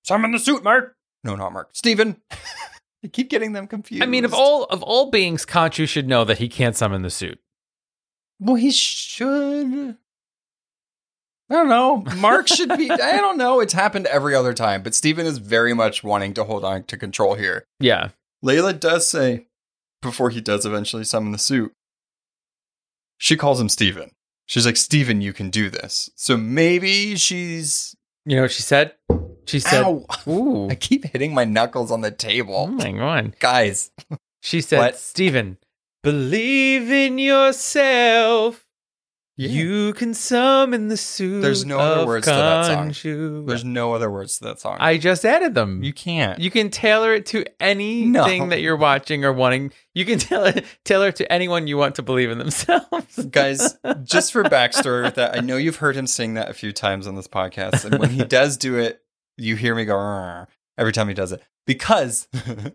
Summon 0.02 0.32
the 0.32 0.38
suit, 0.38 0.64
Mark. 0.64 0.96
No, 1.22 1.36
not 1.36 1.52
Mark. 1.52 1.70
Steven. 1.74 2.16
I 3.04 3.08
keep 3.08 3.28
getting 3.28 3.52
them 3.52 3.66
confused. 3.66 4.02
I 4.02 4.06
mean, 4.06 4.24
of 4.24 4.32
all 4.32 4.64
of 4.64 4.82
all 4.82 5.10
beings, 5.10 5.44
Khonshu 5.44 5.88
should 5.88 6.08
know 6.08 6.24
that 6.24 6.38
he 6.38 6.48
can't 6.48 6.76
summon 6.76 7.02
the 7.02 7.10
suit. 7.10 7.38
Well, 8.40 8.56
he 8.56 8.70
should. 8.70 9.96
I 11.50 11.54
don't 11.54 11.68
know. 11.68 12.04
Mark 12.16 12.48
should 12.48 12.76
be. 12.76 12.90
I 12.90 13.18
don't 13.18 13.38
know. 13.38 13.60
It's 13.60 13.72
happened 13.72 14.06
every 14.06 14.34
other 14.34 14.54
time, 14.54 14.82
but 14.82 14.94
Steven 14.94 15.26
is 15.26 15.38
very 15.38 15.74
much 15.74 16.02
wanting 16.02 16.34
to 16.34 16.44
hold 16.44 16.64
on 16.64 16.84
to 16.84 16.96
control 16.96 17.34
here. 17.34 17.66
Yeah. 17.78 18.10
Layla 18.44 18.78
does 18.78 19.06
say, 19.08 19.46
before 20.00 20.30
he 20.30 20.40
does 20.40 20.66
eventually 20.66 21.04
summon 21.04 21.32
the 21.32 21.38
suit, 21.38 21.72
she 23.18 23.36
calls 23.36 23.60
him 23.60 23.68
Steven. 23.68 24.10
She's 24.46 24.66
like, 24.66 24.76
Steven, 24.76 25.20
you 25.20 25.32
can 25.32 25.50
do 25.50 25.70
this. 25.70 26.10
So 26.16 26.36
maybe 26.36 27.14
she's. 27.16 27.94
You 28.26 28.36
know 28.36 28.42
what 28.42 28.50
she 28.52 28.62
said? 28.62 28.94
She 29.46 29.58
said, 29.60 29.82
Ow. 29.84 30.04
"Ooh, 30.28 30.68
I 30.70 30.74
keep 30.76 31.04
hitting 31.04 31.34
my 31.34 31.44
knuckles 31.44 31.90
on 31.90 32.00
the 32.00 32.10
table. 32.12 32.54
oh 32.56 32.66
my 32.68 32.92
god." 32.92 33.36
Guys, 33.40 33.90
She 34.40 34.60
said, 34.60 34.78
What? 34.78 34.96
"Steven, 34.96 35.58
believe 36.02 36.90
in 36.90 37.18
yourself." 37.18 38.64
Yeah. 39.38 39.48
You 39.48 39.92
can 39.94 40.12
summon 40.12 40.88
the 40.88 40.96
suit. 40.98 41.40
There's 41.40 41.64
no 41.64 41.78
other 41.78 42.06
words 42.06 42.26
to 42.26 42.32
that 42.32 42.66
song. 42.94 43.46
There's 43.46 43.64
no 43.64 43.94
other 43.94 44.10
words 44.10 44.38
to 44.38 44.44
that 44.44 44.60
song. 44.60 44.76
I 44.78 44.98
just 44.98 45.24
added 45.24 45.54
them. 45.54 45.82
you 45.82 45.94
can't. 45.94 46.38
You 46.38 46.50
can 46.50 46.68
tailor 46.68 47.14
it 47.14 47.24
to 47.26 47.44
anything 47.58 48.12
No. 48.12 48.48
that 48.50 48.60
you're 48.60 48.76
watching 48.76 49.24
or 49.24 49.32
wanting. 49.32 49.72
You 49.94 50.04
can 50.04 50.18
tailor 50.18 50.52
tailor 50.84 51.08
it 51.08 51.16
to 51.16 51.32
anyone 51.32 51.66
you 51.66 51.78
want 51.78 51.94
to 51.94 52.02
believe 52.02 52.30
in 52.30 52.36
themselves. 52.38 53.24
Guys, 53.30 53.78
just 54.02 54.32
for 54.32 54.42
backstory 54.44 55.02
with 55.04 55.14
that, 55.14 55.34
I 55.36 55.40
know 55.40 55.56
you've 55.56 55.76
heard 55.76 55.96
him 55.96 56.06
sing 56.06 56.34
that 56.34 56.50
a 56.50 56.54
few 56.54 56.70
times 56.72 57.06
on 57.06 57.14
this 57.14 57.28
podcast. 57.28 57.86
And 57.86 57.98
when 57.98 58.10
he 58.10 58.24
does 58.24 58.58
do 58.58 58.76
it, 58.76 59.00
you 59.38 59.56
hear 59.56 59.74
me 59.74 59.86
go 59.86 59.94
"Rrr," 59.94 60.46
every 60.76 60.92
time 60.92 61.08
he 61.08 61.14
does 61.14 61.32
it. 61.32 61.42
Because 61.66 62.28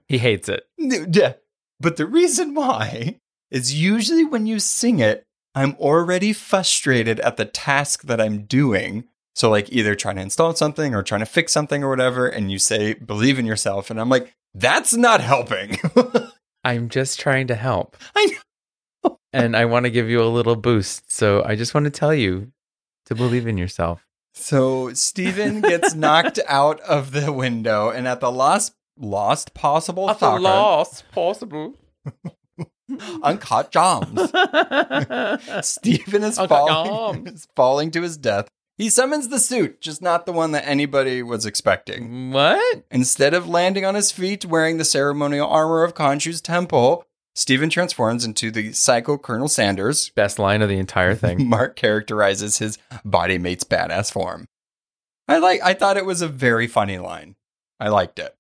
he 0.07 0.17
hates 0.17 0.49
it. 0.49 0.63
Yeah. 0.79 1.33
But 1.79 1.97
the 1.97 2.07
reason 2.07 2.55
why 2.55 3.19
is 3.51 3.73
usually 3.79 4.25
when 4.25 4.47
you 4.47 4.57
sing 4.59 4.99
it, 4.99 5.26
I'm 5.57 5.75
already 5.79 6.33
frustrated 6.33 7.19
at 7.21 7.37
the 7.37 7.45
task 7.45 8.03
that 8.03 8.21
I'm 8.21 8.43
doing. 8.43 9.05
So, 9.33 9.49
like, 9.49 9.71
either 9.71 9.95
trying 9.95 10.17
to 10.17 10.21
install 10.21 10.55
something 10.55 10.93
or 10.93 11.01
trying 11.01 11.21
to 11.21 11.25
fix 11.25 11.51
something 11.51 11.83
or 11.83 11.89
whatever, 11.89 12.27
and 12.27 12.51
you 12.51 12.59
say, 12.59 12.93
believe 12.93 13.39
in 13.39 13.45
yourself. 13.47 13.89
And 13.89 13.99
I'm 13.99 14.07
like, 14.07 14.35
that's 14.53 14.93
not 14.93 15.19
helping. 15.19 15.79
I'm 16.63 16.89
just 16.89 17.19
trying 17.19 17.47
to 17.47 17.55
help. 17.55 17.97
I 18.15 18.37
and 19.33 19.57
I 19.57 19.65
want 19.65 19.85
to 19.85 19.89
give 19.89 20.07
you 20.07 20.21
a 20.21 20.29
little 20.29 20.55
boost. 20.55 21.11
So 21.11 21.43
I 21.43 21.55
just 21.55 21.73
want 21.73 21.85
to 21.85 21.89
tell 21.89 22.13
you 22.13 22.51
to 23.07 23.15
believe 23.15 23.47
in 23.47 23.57
yourself. 23.57 24.05
So, 24.35 24.93
Steven 24.93 25.61
gets 25.61 25.95
knocked 25.95 26.39
out 26.47 26.79
of 26.81 27.13
the 27.13 27.33
window, 27.33 27.89
and 27.89 28.07
at 28.07 28.19
the 28.19 28.31
last, 28.31 28.75
lost 28.95 29.55
possible 29.55 30.07
at 30.07 30.19
soccer, 30.19 30.39
loss 30.39 31.01
possible. 31.11 31.73
uncut 33.23 33.71
jams. 33.71 34.21
Steven 35.67 36.23
is 36.23 36.37
falling, 36.37 37.27
is 37.27 37.47
falling 37.55 37.91
to 37.91 38.01
his 38.01 38.17
death. 38.17 38.47
He 38.77 38.89
summons 38.89 39.29
the 39.29 39.39
suit, 39.39 39.81
just 39.81 40.01
not 40.03 40.25
the 40.25 40.31
one 40.31 40.51
that 40.51 40.67
anybody 40.67 41.23
was 41.23 41.45
expecting. 41.47 42.31
what? 42.31 42.83
Instead 42.91 43.33
of 43.33 43.49
landing 43.49 43.85
on 43.85 43.95
his 43.95 44.11
feet 44.11 44.45
wearing 44.45 44.77
the 44.77 44.85
ceremonial 44.85 45.49
armor 45.49 45.83
of 45.83 45.95
Khonshu's 45.95 46.41
temple, 46.41 47.03
Steven 47.33 47.69
transforms 47.69 48.23
into 48.23 48.51
the 48.51 48.73
psycho 48.73 49.17
Colonel 49.17 49.47
Sanders. 49.47 50.11
Best 50.11 50.37
line 50.37 50.61
of 50.61 50.69
the 50.69 50.77
entire 50.77 51.15
thing. 51.15 51.47
Mark 51.47 51.75
characterizes 51.75 52.59
his 52.59 52.77
body 53.03 53.37
mate's 53.37 53.63
badass 53.63 54.11
form. 54.11 54.47
I 55.27 55.39
like 55.39 55.61
I 55.63 55.73
thought 55.73 55.97
it 55.97 56.05
was 56.05 56.21
a 56.21 56.27
very 56.27 56.67
funny 56.67 56.99
line. 56.99 57.35
I 57.79 57.89
liked 57.89 58.19
it. 58.19 58.35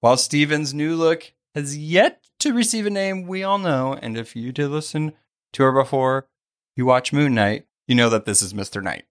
While 0.00 0.16
Steven's 0.16 0.74
new 0.74 0.96
look 0.96 1.32
has 1.54 1.76
yet 1.76 2.21
to 2.42 2.52
receive 2.52 2.86
a 2.86 2.90
name 2.90 3.26
we 3.26 3.42
all 3.42 3.58
know, 3.58 3.94
and 4.00 4.16
if 4.16 4.34
you 4.36 4.52
did 4.52 4.68
listen 4.68 5.12
to 5.52 5.62
her 5.62 5.72
before 5.72 6.28
you 6.76 6.84
watch 6.84 7.12
Moon 7.12 7.34
Knight, 7.34 7.66
you 7.86 7.94
know 7.94 8.08
that 8.08 8.24
this 8.24 8.42
is 8.42 8.52
Mr. 8.52 8.82
Knight. 8.82 9.04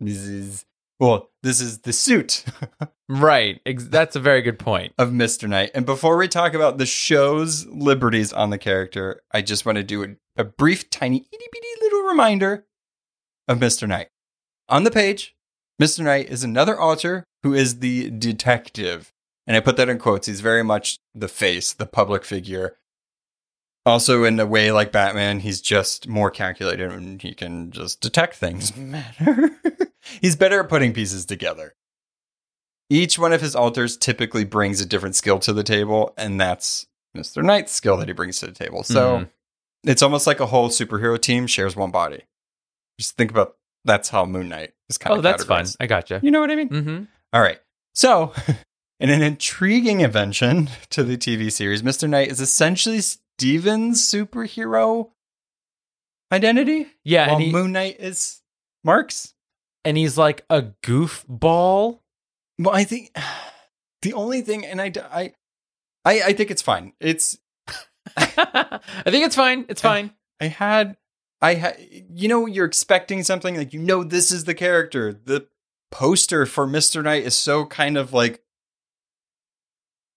This 0.00 0.18
is 0.18 0.64
well, 0.98 1.30
this 1.42 1.60
is 1.60 1.80
the 1.80 1.92
suit 1.92 2.44
right. 3.08 3.60
That's 3.66 4.16
a 4.16 4.20
very 4.20 4.40
good 4.40 4.58
point. 4.58 4.94
of 4.98 5.10
Mr. 5.10 5.48
Knight. 5.48 5.70
And 5.74 5.84
before 5.84 6.16
we 6.16 6.26
talk 6.26 6.54
about 6.54 6.78
the 6.78 6.86
show's 6.86 7.66
liberties 7.66 8.32
on 8.32 8.48
the 8.50 8.58
character, 8.58 9.20
I 9.30 9.42
just 9.42 9.66
want 9.66 9.76
to 9.76 9.84
do 9.84 10.02
a, 10.02 10.16
a 10.36 10.44
brief, 10.44 10.88
tiny, 10.88 11.18
itty 11.18 11.46
bitty 11.52 11.68
little 11.82 12.02
reminder 12.02 12.66
of 13.46 13.58
Mr. 13.58 13.86
Knight. 13.86 14.08
On 14.68 14.84
the 14.84 14.90
page, 14.90 15.36
Mr. 15.80 16.02
Knight 16.02 16.30
is 16.30 16.42
another 16.42 16.78
alter 16.78 17.24
who 17.42 17.52
is 17.52 17.80
the 17.80 18.10
detective. 18.10 19.12
And 19.46 19.56
I 19.56 19.60
put 19.60 19.76
that 19.76 19.88
in 19.88 19.98
quotes. 19.98 20.26
He's 20.26 20.40
very 20.40 20.62
much 20.64 20.98
the 21.14 21.28
face, 21.28 21.72
the 21.72 21.86
public 21.86 22.24
figure. 22.24 22.76
Also, 23.84 24.24
in 24.24 24.40
a 24.40 24.46
way 24.46 24.72
like 24.72 24.90
Batman, 24.90 25.40
he's 25.40 25.60
just 25.60 26.08
more 26.08 26.30
calculated 26.30 26.90
and 26.90 27.22
he 27.22 27.32
can 27.34 27.70
just 27.70 28.00
detect 28.00 28.34
things 28.34 28.76
matter. 28.76 29.50
he's 30.20 30.34
better 30.34 30.60
at 30.60 30.68
putting 30.68 30.92
pieces 30.92 31.24
together. 31.24 31.74
Each 32.90 33.18
one 33.18 33.32
of 33.32 33.40
his 33.40 33.54
alters 33.54 33.96
typically 33.96 34.44
brings 34.44 34.80
a 34.80 34.86
different 34.86 35.16
skill 35.16 35.38
to 35.40 35.52
the 35.52 35.64
table, 35.64 36.14
and 36.16 36.40
that's 36.40 36.86
Mr. 37.16 37.44
Knight's 37.44 37.72
skill 37.72 37.96
that 37.98 38.08
he 38.08 38.14
brings 38.14 38.38
to 38.40 38.46
the 38.46 38.52
table. 38.52 38.82
So 38.82 39.18
Mhm. 39.18 39.30
it's 39.84 40.02
almost 40.02 40.26
like 40.26 40.40
a 40.40 40.46
whole 40.46 40.68
superhero 40.68 41.20
team 41.20 41.46
shares 41.46 41.74
one 41.76 41.90
body. 41.92 42.22
Just 42.98 43.16
think 43.16 43.30
about 43.30 43.56
that's 43.84 44.08
how 44.08 44.24
Moon 44.24 44.48
Knight 44.48 44.74
is 44.88 44.98
kind 44.98 45.12
Oh, 45.12 45.14
of 45.14 45.18
Oh, 45.20 45.22
that's 45.22 45.44
fun. 45.44 45.66
I 45.78 45.86
gotcha. 45.86 46.18
You 46.22 46.30
know 46.32 46.40
what 46.40 46.50
I 46.50 46.56
mean? 46.56 46.68
Mm-hmm. 46.68 47.04
All 47.32 47.40
right. 47.40 47.60
So, 47.94 48.32
in 48.98 49.10
an 49.10 49.22
intriguing 49.22 50.00
invention 50.00 50.70
to 50.90 51.02
the 51.04 51.16
TV 51.16 51.50
series, 51.52 51.82
Mr. 51.82 52.08
Knight 52.08 52.28
is 52.28 52.40
essentially 52.40 53.00
Steven's 53.00 54.02
superhero 54.02 55.10
identity, 56.32 56.86
Yeah, 57.04 57.26
while 57.28 57.36
and, 57.36 57.44
he, 57.44 57.52
Moon 57.52 57.72
Knight 57.72 57.96
is 58.00 58.40
Mark's. 58.84 59.34
and 59.84 59.96
he's 59.96 60.16
like 60.18 60.44
a 60.50 60.62
goofball. 60.82 62.00
Well, 62.58 62.74
I 62.74 62.84
think 62.84 63.14
the 64.02 64.12
only 64.14 64.40
thing, 64.42 64.64
and 64.64 64.80
I, 64.80 64.92
I, 65.10 65.32
I, 66.04 66.22
I 66.28 66.32
think 66.32 66.50
it's 66.50 66.62
fine. 66.62 66.92
It's 67.00 67.38
I 68.16 68.80
think 69.06 69.26
it's 69.26 69.36
fine. 69.36 69.66
It's 69.68 69.82
fine. 69.82 70.12
I 70.40 70.46
had, 70.46 70.96
I 71.40 71.54
had, 71.54 71.76
you 72.10 72.28
know, 72.28 72.46
you're 72.46 72.66
expecting 72.66 73.22
something 73.22 73.56
like 73.56 73.72
you 73.72 73.80
know 73.80 74.04
this 74.04 74.30
is 74.30 74.44
the 74.44 74.54
character. 74.54 75.12
The 75.12 75.48
poster 75.90 76.46
for 76.46 76.66
Mister 76.66 77.02
Knight 77.02 77.24
is 77.24 77.36
so 77.36 77.66
kind 77.66 77.96
of 77.96 78.12
like 78.12 78.40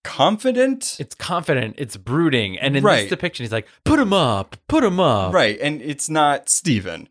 confident, 0.03 0.97
It's 0.99 1.15
confident. 1.15 1.75
It's 1.77 1.97
brooding. 1.97 2.57
And 2.57 2.75
in 2.77 2.83
Right. 2.83 3.01
this 3.01 3.09
depiction, 3.09 3.43
he's 3.43 3.51
like, 3.51 3.67
"Put 3.83 3.99
him 3.99 4.13
up. 4.13 4.55
Put 4.67 4.83
him 4.83 4.99
up." 4.99 5.33
right? 5.33 5.57
And 5.61 5.81
it's 5.81 6.09
not 6.09 6.49
Steven. 6.49 7.09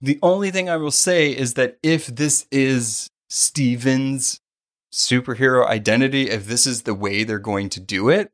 The 0.00 0.18
only 0.22 0.50
thing 0.50 0.68
I 0.68 0.76
will 0.76 0.90
say 0.90 1.30
is 1.30 1.54
that 1.54 1.78
if 1.82 2.06
this 2.06 2.46
is 2.50 3.10
Steven's 3.28 4.40
superhero 4.92 5.66
identity, 5.66 6.30
if 6.30 6.46
this 6.46 6.66
is 6.66 6.82
the 6.82 6.94
way 6.94 7.24
they're 7.24 7.38
going 7.38 7.68
to 7.70 7.80
do 7.80 8.08
it, 8.08 8.30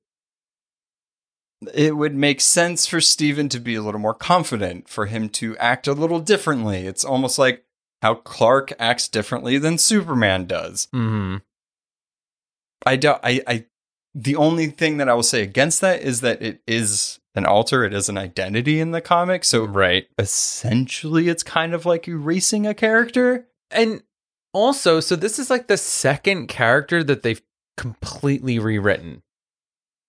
it 1.72 1.96
would 1.96 2.14
make 2.14 2.40
sense 2.40 2.86
for 2.86 3.00
Steven 3.00 3.48
to 3.48 3.60
be 3.60 3.74
a 3.76 3.82
little 3.82 4.00
more 4.00 4.14
confident, 4.14 4.88
for 4.88 5.06
him 5.06 5.28
to 5.30 5.56
act 5.58 5.86
a 5.86 5.92
little 5.92 6.18
differently. 6.20 6.86
It's 6.86 7.04
almost 7.04 7.38
like 7.38 7.64
how 8.02 8.16
Clark 8.16 8.72
acts 8.80 9.06
differently 9.08 9.58
than 9.58 9.78
Superman 9.78 10.46
does. 10.46 10.88
hmm 10.92 11.36
I 12.86 12.96
don't 12.96 13.20
I, 13.22 13.42
I 13.46 13.64
the 14.14 14.36
only 14.36 14.66
thing 14.66 14.98
that 14.98 15.08
I 15.08 15.14
will 15.14 15.22
say 15.22 15.42
against 15.42 15.80
that 15.80 16.02
is 16.02 16.20
that 16.20 16.42
it 16.42 16.60
is 16.66 17.18
an 17.34 17.46
alter, 17.46 17.82
it 17.84 17.94
is 17.94 18.08
an 18.10 18.18
identity 18.18 18.78
in 18.78 18.90
the 18.90 19.00
comic. 19.00 19.42
So 19.44 19.64
Right. 19.64 20.06
essentially 20.18 21.28
it's 21.28 21.42
kind 21.42 21.72
of 21.74 21.86
like 21.86 22.06
erasing 22.06 22.66
a 22.66 22.74
character. 22.74 23.46
And 23.70 24.02
also, 24.52 25.00
so 25.00 25.16
this 25.16 25.38
is 25.38 25.48
like 25.48 25.66
the 25.66 25.78
second 25.78 26.48
character 26.48 27.02
that 27.02 27.22
they've 27.22 27.40
completely 27.78 28.58
rewritten. 28.58 29.22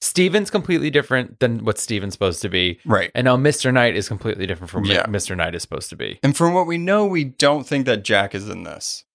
Steven's 0.02 0.50
completely 0.52 0.90
different 0.90 1.40
than 1.40 1.64
what 1.64 1.80
Steven's 1.80 2.12
supposed 2.14 2.42
to 2.42 2.50
be. 2.50 2.78
Right. 2.84 3.10
And 3.16 3.24
now 3.24 3.38
Mr. 3.38 3.74
Knight 3.74 3.96
is 3.96 4.10
completely 4.10 4.46
different 4.46 4.70
from 4.70 4.84
Yeah. 4.84 4.98
what 4.98 5.10
Mr. 5.12 5.38
Knight 5.38 5.56
is 5.56 5.62
supposed 5.62 5.90
to 5.92 5.96
be. 5.96 6.20
And 6.22 6.36
from 6.36 6.54
what 6.54 6.68
we 6.68 6.78
know, 6.78 7.06
we 7.06 7.24
don't 7.24 7.66
think 7.66 7.86
that 7.86 8.04
Jack 8.04 8.36
is 8.36 8.50
in 8.50 8.64
this. 8.64 9.06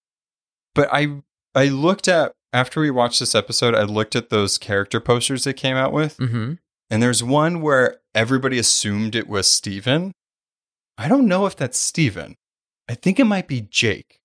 But 0.73 0.89
I 0.91 1.21
I 1.53 1.65
looked 1.65 2.07
at 2.07 2.33
after 2.53 2.81
we 2.81 2.89
watched 2.91 3.19
this 3.19 3.35
episode, 3.35 3.75
I 3.75 3.83
looked 3.83 4.15
at 4.15 4.29
those 4.29 4.57
character 4.57 4.99
posters 4.99 5.43
they 5.43 5.53
came 5.53 5.75
out 5.77 5.91
with, 5.93 6.17
Mm-hmm. 6.17 6.53
and 6.89 7.03
there's 7.03 7.23
one 7.23 7.61
where 7.61 7.97
everybody 8.15 8.57
assumed 8.59 9.15
it 9.15 9.27
was 9.27 9.49
Steven. 9.49 10.11
I 10.97 11.07
don't 11.07 11.27
know 11.27 11.45
if 11.45 11.55
that's 11.55 11.77
Steven. 11.79 12.35
I 12.89 12.95
think 12.95 13.19
it 13.19 13.25
might 13.25 13.47
be 13.47 13.61
Jake. 13.61 14.15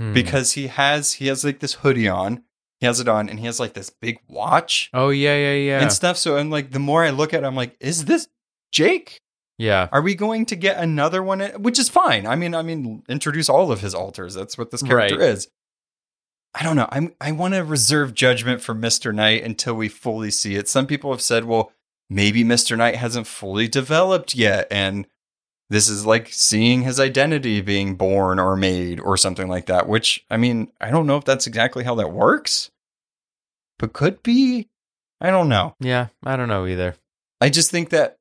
Hmm. 0.00 0.14
because 0.14 0.52
he 0.52 0.68
has 0.68 1.12
he 1.14 1.26
has 1.26 1.44
like 1.44 1.60
this 1.60 1.74
hoodie 1.74 2.08
on 2.08 2.42
he 2.80 2.86
has 2.86 2.98
it 2.98 3.08
on 3.08 3.28
and 3.28 3.38
he 3.38 3.44
has 3.44 3.60
like 3.60 3.74
this 3.74 3.90
big 3.90 4.18
watch 4.26 4.88
Oh 4.94 5.10
yeah, 5.10 5.36
yeah, 5.36 5.52
yeah. 5.54 5.82
and 5.82 5.92
stuff 5.92 6.16
so 6.16 6.38
i'm 6.38 6.48
like 6.48 6.70
the 6.70 6.78
more 6.78 7.04
i 7.04 7.10
look 7.10 7.34
at 7.34 7.42
it 7.42 7.46
i'm 7.46 7.54
like 7.54 7.76
is 7.78 8.06
this 8.06 8.26
jake 8.72 9.20
yeah. 9.58 9.88
are 9.92 10.00
we 10.00 10.14
going 10.14 10.46
to 10.46 10.56
get 10.56 10.78
another 10.78 11.22
one 11.22 11.40
which 11.58 11.78
is 11.78 11.90
fine 11.90 12.26
i 12.26 12.34
mean 12.34 12.54
i 12.54 12.62
mean 12.62 13.02
introduce 13.06 13.50
all 13.50 13.70
of 13.70 13.82
his 13.82 13.94
alters 13.94 14.32
that's 14.32 14.56
what 14.56 14.70
this 14.70 14.82
character 14.82 15.18
Right. 15.18 15.28
is 15.28 15.48
i 16.54 16.62
don't 16.62 16.76
know. 16.76 16.88
I'm 16.90 17.14
i 17.20 17.32
want 17.32 17.54
to 17.54 17.64
reserve 17.64 18.14
judgment 18.14 18.60
for 18.60 18.74
mr 18.74 19.14
knight 19.14 19.42
until 19.44 19.74
we 19.74 19.88
fully 19.88 20.30
see 20.30 20.56
it. 20.56 20.68
Some 20.68 20.86
people 20.86 21.10
have 21.12 21.22
said 21.22 21.44
well 21.44 21.72
maybe 22.10 22.44
mr 22.44 22.76
knight 22.76 22.96
hasn't 22.96 23.26
fully 23.26 23.68
developed 23.68 24.34
yet 24.34 24.66
and 24.70 25.06
this 25.70 25.88
is 25.88 26.04
like 26.04 26.28
seeing 26.30 26.82
his 26.82 27.00
identity 27.00 27.62
being 27.62 27.94
born 27.94 28.38
or 28.38 28.54
made 28.56 29.00
or 29.00 29.16
something 29.16 29.48
like 29.48 29.64
that 29.66 29.88
which 29.88 30.24
i 30.30 30.36
mean 30.36 30.70
i 30.80 30.90
don't 30.90 31.06
know 31.06 31.16
if 31.16 31.24
that's 31.24 31.46
exactly 31.46 31.84
how 31.84 31.94
that 31.94 32.12
works 32.12 32.70
but 33.78 33.92
could 33.92 34.22
be. 34.22 34.68
I 35.20 35.30
don't 35.30 35.48
know. 35.48 35.74
Yeah, 35.80 36.08
I 36.24 36.36
don't 36.36 36.48
know 36.48 36.66
either. 36.66 36.96
i 37.40 37.48
just 37.48 37.70
think 37.70 37.88
that 37.90 38.18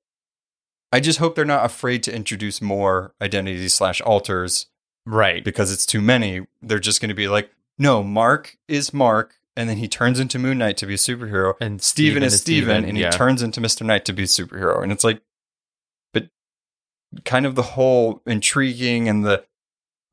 i 0.93 0.99
just 0.99 1.19
hope 1.19 1.35
they're 1.35 1.45
not 1.45 1.65
afraid 1.65 2.03
to 2.03 2.15
introduce 2.15 2.61
more 2.61 3.13
identities 3.21 3.73
slash 3.73 3.99
alters 4.01 4.67
Right. 5.05 5.43
because 5.43 5.71
it's 5.71 5.85
too 5.87 5.99
many. 5.99 6.45
They're 6.61 6.77
just 6.79 7.01
going 7.01 7.09
to 7.09 7.15
be 7.15 7.27
like 7.27 7.49
no 7.77 8.03
mark 8.03 8.57
is 8.67 8.93
mark 8.93 9.35
and 9.55 9.69
then 9.69 9.77
he 9.77 9.87
turns 9.87 10.19
into 10.19 10.39
moon 10.39 10.57
knight 10.57 10.77
to 10.77 10.85
be 10.85 10.93
a 10.93 10.97
superhero 10.97 11.55
And 11.59 11.81
steven 11.81 12.23
is 12.23 12.39
steven 12.39 12.85
and 12.85 12.97
he 12.97 13.09
turns 13.09 13.41
into 13.41 13.61
mr 13.61 13.85
knight 13.85 14.05
to 14.05 14.13
be 14.13 14.23
a 14.23 14.27
superhero 14.27 14.81
and 14.83 14.91
it's 14.91 15.03
like 15.03 15.21
but 16.13 16.29
kind 17.25 17.45
of 17.45 17.55
the 17.55 17.61
whole 17.63 18.21
intriguing 18.25 19.07
and 19.07 19.25
the 19.25 19.45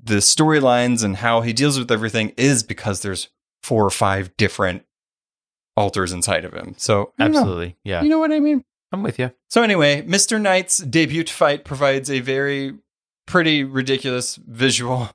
the 0.03 0.17
storylines 0.17 1.03
and 1.03 1.17
how 1.17 1.41
he 1.41 1.53
deals 1.53 1.79
with 1.79 1.91
everything 1.91 2.33
is 2.37 2.63
because 2.63 3.03
there's 3.03 3.29
four 3.63 3.85
or 3.85 3.91
five 3.91 4.37
different 4.37 4.85
alters 5.77 6.13
inside 6.13 6.45
of 6.45 6.53
him. 6.53 6.75
So 6.77 7.13
don't 7.19 7.33
know. 7.33 7.41
Absolutely. 7.41 7.77
Yeah. 7.85 8.03
you 8.03 8.09
know 8.09 8.19
what 8.19 8.33
I 8.33 8.41
mean. 8.41 8.65
I'm 8.93 9.03
with 9.03 9.19
you. 9.19 9.33
So 9.49 9.63
anyway, 9.63 10.03
Mr. 10.03 10.41
Knight's 10.41 10.79
debut 10.79 11.25
fight 11.25 11.65
provides 11.65 12.11
a 12.11 12.21
very 12.21 12.79
pretty 13.27 13.63
ridiculous 13.65 14.37
visual 14.37 15.11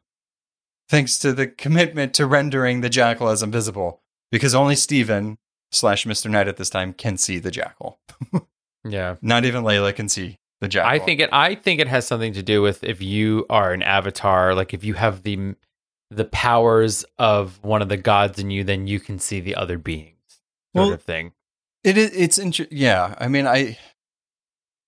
thanks 0.94 1.18
to 1.20 1.34
the 1.34 1.48
commitment 1.48 2.14
to 2.14 2.26
rendering 2.28 2.82
the 2.82 2.90
jackal 2.90 3.28
as 3.30 3.42
invisible 3.42 4.00
because 4.32 4.54
only 4.54 4.76
Steven 4.76 5.38
slash 5.72 6.06
Mr. 6.06 6.30
Knight 6.30 6.48
at 6.48 6.58
this 6.58 6.70
time 6.70 6.94
can 6.94 7.18
see 7.18 7.40
the 7.40 7.52
jackal. 7.52 8.00
Yeah. 8.86 9.16
Not 9.22 9.46
even 9.46 9.64
Layla 9.64 9.96
can 9.96 10.10
see 10.10 10.36
the 10.60 10.68
jackal. 10.68 10.92
I 10.92 11.00
think 11.00 11.22
it 11.22 11.30
I 11.32 11.56
think 11.56 11.80
it 11.80 11.88
has 11.88 12.06
something 12.06 12.34
to 12.34 12.44
do 12.44 12.62
with 12.62 12.84
if 12.84 13.02
you 13.02 13.46
are 13.50 13.72
an 13.72 13.82
avatar, 13.82 14.54
like 14.54 14.74
if 14.74 14.84
you 14.84 14.94
have 14.96 15.24
the 15.24 15.56
the 16.12 16.26
powers 16.26 17.06
of 17.18 17.64
one 17.64 17.82
of 17.82 17.88
the 17.88 17.96
gods 17.96 18.40
in 18.40 18.52
you, 18.52 18.66
then 18.66 18.86
you 18.88 19.00
can 19.00 19.20
see 19.20 19.40
the 19.40 19.56
other 19.56 19.78
beings. 19.78 20.18
Sort 20.76 20.88
Well, 20.88 20.92
of 20.94 21.02
thing. 21.02 21.32
it 21.86 21.98
is 21.98 22.12
it's 22.14 22.38
inter- 22.38 22.68
yeah, 22.72 23.16
I 23.20 23.30
mean 23.30 23.48
I 23.48 23.78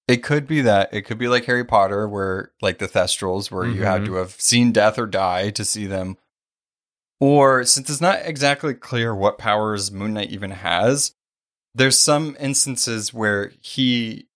it 0.07 0.17
could 0.23 0.45
be 0.47 0.61
that. 0.61 0.89
It 0.93 1.01
could 1.03 1.17
be 1.17 1.27
like 1.27 1.45
Harry 1.45 1.65
Potter 1.65 2.07
where 2.07 2.51
like 2.61 2.77
the 2.77 2.87
Thestrals 2.87 3.49
where 3.51 3.65
you 3.65 3.83
had 3.83 4.01
Mhm. 4.01 4.05
to 4.07 4.13
have 4.15 4.39
seen 4.39 4.71
death 4.71 4.99
or 4.99 5.07
die 5.07 5.49
to 5.51 5.65
see 5.65 5.85
them. 5.87 6.17
Or 7.19 7.63
since 7.63 7.89
it's 7.89 8.01
not 8.01 8.19
exactly 8.23 8.73
clear 8.73 9.15
what 9.15 9.37
powers 9.37 9.91
Moon 9.91 10.13
Knight 10.13 10.29
even 10.31 10.51
has, 10.51 11.13
there's 11.73 11.97
some 11.97 12.35
instances 12.39 13.13
where 13.13 13.51
he 13.61 14.27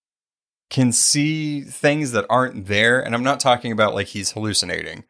can 0.70 0.92
see 0.92 1.60
things 1.62 2.12
that 2.12 2.26
aren't 2.30 2.66
there. 2.66 3.00
And 3.04 3.14
I'm 3.14 3.22
not 3.22 3.40
talking 3.40 3.70
about 3.72 3.94
like 3.94 4.08
he's 4.08 4.32
hallucinating. 4.32 5.04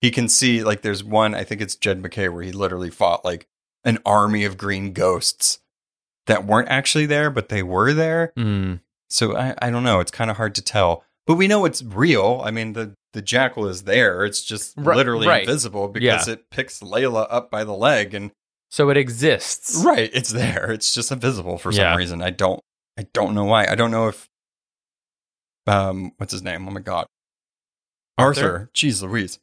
He 0.00 0.10
can 0.10 0.28
see 0.28 0.62
like 0.62 0.82
there's 0.82 1.02
one, 1.02 1.34
I 1.34 1.44
think 1.44 1.60
it's 1.60 1.76
Jed 1.76 2.02
MacKay, 2.02 2.28
where 2.28 2.42
he 2.42 2.52
literally 2.52 2.90
fought 2.90 3.24
like 3.24 3.46
an 3.84 3.98
army 4.04 4.44
of 4.44 4.58
green 4.58 4.92
ghosts 4.92 5.60
that 6.26 6.44
weren't 6.46 6.68
actually 6.68 7.06
there, 7.06 7.30
but 7.30 7.48
they 7.48 7.62
were 7.62 7.92
there. 7.92 8.32
Mm. 8.36 8.80
So 9.14 9.36
I, 9.36 9.54
I 9.62 9.70
don't 9.70 9.84
know. 9.84 10.00
It's 10.00 10.10
kind 10.10 10.28
of 10.28 10.36
hard 10.36 10.56
to 10.56 10.62
tell. 10.62 11.04
But 11.26 11.36
we 11.36 11.46
know 11.46 11.64
it's 11.64 11.82
real. 11.84 12.42
I 12.44 12.50
mean, 12.50 12.72
the, 12.72 12.94
the 13.12 13.22
jackal 13.22 13.68
is 13.68 13.84
there. 13.84 14.24
It's 14.24 14.42
just 14.42 14.74
Ri- 14.76 14.96
literally 14.96 15.28
right. 15.28 15.42
invisible 15.42 15.86
because 15.88 16.26
it 16.26 16.50
picks 16.50 16.80
Layla 16.80 17.26
up 17.30 17.48
by 17.50 17.62
the 17.62 17.72
leg 17.72 18.12
and 18.12 18.32
So 18.70 18.90
it 18.90 18.96
exists. 18.96 19.82
right, 19.86 20.10
it's 20.12 20.30
there. 20.30 20.72
It's 20.72 20.92
just 20.92 21.12
invisible 21.12 21.58
for 21.58 21.70
Yeah. 21.70 21.92
some 21.92 21.98
reason. 21.98 22.22
I 22.22 22.30
don't 22.30 22.60
I 22.98 23.06
don't 23.14 23.34
know 23.34 23.44
why. 23.44 23.66
I 23.66 23.76
don't 23.76 23.90
know 23.92 24.08
if 24.08 24.28
um 25.66 26.12
what's 26.18 26.32
his 26.32 26.42
name? 26.42 26.66
Oh 26.68 26.72
my 26.72 26.80
god. 26.80 27.06
Arthur? 28.18 28.40
Arthur. 28.42 28.70
Jeez 28.74 29.02
Louise. 29.02 29.38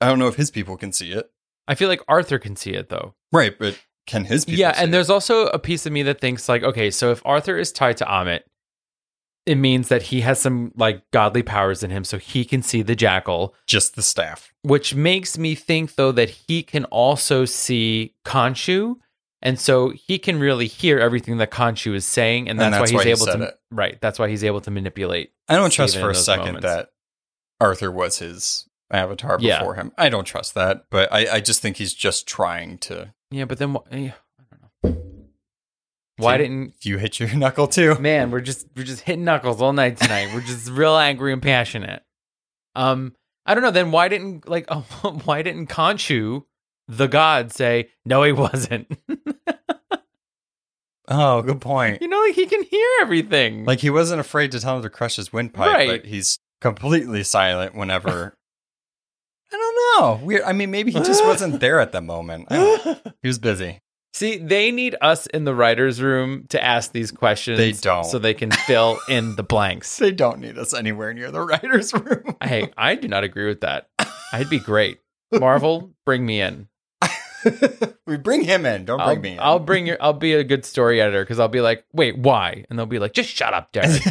I 0.00 0.06
don't 0.06 0.18
know 0.18 0.28
if 0.28 0.36
his 0.36 0.50
people 0.50 0.76
can 0.76 0.92
see 0.92 1.10
it. 1.12 1.28
I 1.66 1.74
feel 1.74 1.88
like 1.88 2.02
Arthur 2.08 2.38
can 2.38 2.56
see 2.56 2.72
it 2.72 2.88
though. 2.88 3.14
Right, 3.32 3.58
but 3.58 3.78
can 4.06 4.24
his 4.24 4.44
people 4.44 4.60
yeah, 4.60 4.72
and 4.76 4.88
it? 4.88 4.92
there's 4.92 5.10
also 5.10 5.46
a 5.48 5.58
piece 5.58 5.84
of 5.86 5.92
me 5.92 6.02
that 6.04 6.20
thinks 6.20 6.48
like, 6.48 6.62
okay, 6.62 6.90
so 6.90 7.10
if 7.10 7.20
Arthur 7.26 7.58
is 7.58 7.72
tied 7.72 7.98
to 7.98 8.04
Ammit, 8.06 8.40
it 9.48 9.56
means 9.56 9.88
that 9.88 10.02
he 10.02 10.20
has 10.20 10.40
some 10.40 10.72
like 10.76 11.02
godly 11.10 11.42
powers 11.42 11.82
in 11.82 11.90
him, 11.90 12.04
so 12.04 12.18
he 12.18 12.44
can 12.44 12.62
see 12.62 12.82
the 12.82 12.94
jackal. 12.94 13.54
just 13.66 13.96
the 13.96 14.02
staff. 14.02 14.52
Which 14.62 14.94
makes 14.94 15.38
me 15.38 15.54
think 15.54 15.94
though 15.96 16.12
that 16.12 16.30
he 16.30 16.62
can 16.62 16.84
also 16.86 17.44
see 17.44 18.14
Khonshu, 18.24 18.96
and 19.42 19.58
so 19.58 19.90
he 19.90 20.18
can 20.18 20.38
really 20.38 20.66
hear 20.66 20.98
everything 20.98 21.38
that 21.38 21.50
Khonshu 21.50 21.94
is 21.94 22.04
saying, 22.04 22.48
and 22.48 22.58
that's, 22.58 22.66
And 22.66 22.74
that's 22.74 22.92
why 22.92 22.98
why 22.98 23.04
he 23.04 23.10
he's 23.10 23.20
able 23.22 23.32
said 23.32 23.38
to. 23.38 23.44
it. 23.48 23.54
Right, 23.70 24.00
that's 24.00 24.18
why 24.18 24.28
he's 24.28 24.44
able 24.44 24.60
to 24.62 24.70
manipulate. 24.70 25.32
I 25.48 25.56
don't 25.56 25.70
trust 25.70 25.92
Steven 25.94 26.06
for 26.06 26.10
a 26.10 26.14
second 26.14 26.46
moments. 26.46 26.64
that 26.66 26.88
Arthur 27.60 27.90
was 27.90 28.18
his 28.18 28.66
avatar 28.90 29.38
Yeah. 29.40 29.58
before 29.60 29.74
him. 29.76 29.92
I 29.98 30.08
don't 30.08 30.24
trust 30.24 30.54
that, 30.54 30.84
but 30.90 31.12
I, 31.12 31.36
I 31.36 31.40
just 31.40 31.62
think 31.62 31.76
he's 31.78 31.94
just 31.94 32.26
trying 32.28 32.78
to. 32.78 33.12
Yeah, 33.30 33.44
but 33.46 33.58
then 33.58 33.76
Why 36.18 36.34
See? 36.34 36.42
didn't 36.42 36.74
You 36.82 36.98
hit 36.98 37.18
your 37.18 37.34
knuckle 37.34 37.66
too. 37.68 37.94
man 37.98 38.30
we're 38.30 38.40
just 38.40 38.66
we're 38.76 38.84
just 38.84 39.02
hitting 39.02 39.24
knuckles 39.24 39.62
all 39.62 39.72
night 39.72 39.96
tonight 39.96 40.28
we're 40.34 40.40
just 40.42 40.68
real 40.70 40.96
angry 40.96 41.32
and 41.32 41.40
passionate 41.42 42.02
um 42.74 43.14
i 43.46 43.54
don't 43.54 43.62
know 43.62 43.70
then 43.70 43.90
why 43.90 44.08
didn't 44.08 44.48
like 44.48 44.66
oh, 44.68 44.84
why 45.24 45.42
didn't 45.42 45.68
Khonshu 45.68 46.42
the 46.88 47.06
god 47.08 47.52
say 47.52 47.88
no 48.04 48.22
he 48.22 48.32
wasn't 48.32 48.90
Oh, 51.10 51.40
good 51.40 51.60
point. 51.62 52.02
you 52.02 52.08
know 52.08 52.20
like 52.20 52.34
he 52.34 52.44
can 52.46 52.62
hear 52.64 52.86
everything 53.00 53.64
Like 53.64 53.80
he 53.80 53.88
wasn't 53.88 54.20
afraid 54.20 54.52
to 54.52 54.60
tell 54.60 54.76
him 54.76 54.82
to 54.82 54.90
crush 54.90 55.16
his 55.16 55.32
windpipe, 55.32 55.66
Right. 55.72 55.88
but 56.02 56.04
he's 56.06 56.38
completely 56.60 57.22
silent 57.24 57.74
whenever. 57.74 58.34
I 59.50 59.56
don't 59.56 60.00
know. 60.20 60.26
Weird. 60.26 60.42
I 60.42 60.52
mean, 60.52 60.70
maybe 60.70 60.90
he 60.90 60.98
just 61.00 61.24
wasn't 61.24 61.60
there 61.60 61.80
at 61.80 61.92
the 61.92 62.02
moment. 62.02 62.48
I 62.50 62.56
don't 62.56 62.84
know. 62.86 63.12
He 63.22 63.28
was 63.28 63.38
busy. 63.38 63.80
See 64.12 64.38
they 64.38 64.70
need 64.70 64.96
us 65.00 65.26
in 65.26 65.44
the 65.44 65.54
writers 65.54 66.00
room 66.00 66.46
to 66.48 66.62
ask 66.62 66.92
these 66.92 67.10
questions 67.10 67.58
They 67.58 67.72
don't. 67.72 68.04
so 68.04 68.18
they 68.18 68.34
can 68.34 68.50
fill 68.50 68.98
in 69.08 69.36
the 69.36 69.42
blanks 69.42 69.96
They 69.98 70.12
don't 70.12 70.40
need 70.40 70.58
us 70.58 70.74
anywhere 70.74 71.12
near 71.14 71.30
the 71.30 71.40
writers' 71.40 71.92
room. 71.92 72.36
hey 72.42 72.72
i 72.76 72.94
do 72.94 73.08
not 73.08 73.24
agree 73.24 73.46
with 73.46 73.60
that 73.62 73.88
i'd 74.32 74.50
be 74.50 74.58
great 74.58 74.98
marvel 75.32 75.92
bring 76.04 76.24
me 76.24 76.40
in 76.40 76.68
we 78.06 78.16
bring 78.16 78.42
him 78.42 78.66
in. 78.66 78.84
Don't 78.84 78.98
bring 78.98 79.08
I'll, 79.08 79.22
me 79.22 79.32
in. 79.32 79.38
I'll 79.40 79.58
bring 79.58 79.86
your. 79.86 79.96
I'll 80.00 80.12
be 80.12 80.34
a 80.34 80.44
good 80.44 80.64
story 80.64 81.00
editor 81.00 81.22
because 81.22 81.38
I'll 81.38 81.48
be 81.48 81.60
like, 81.60 81.84
wait, 81.92 82.18
why? 82.18 82.64
And 82.68 82.78
they'll 82.78 82.86
be 82.86 82.98
like, 82.98 83.12
just 83.12 83.30
shut 83.30 83.54
up, 83.54 83.72
Derek. 83.72 84.02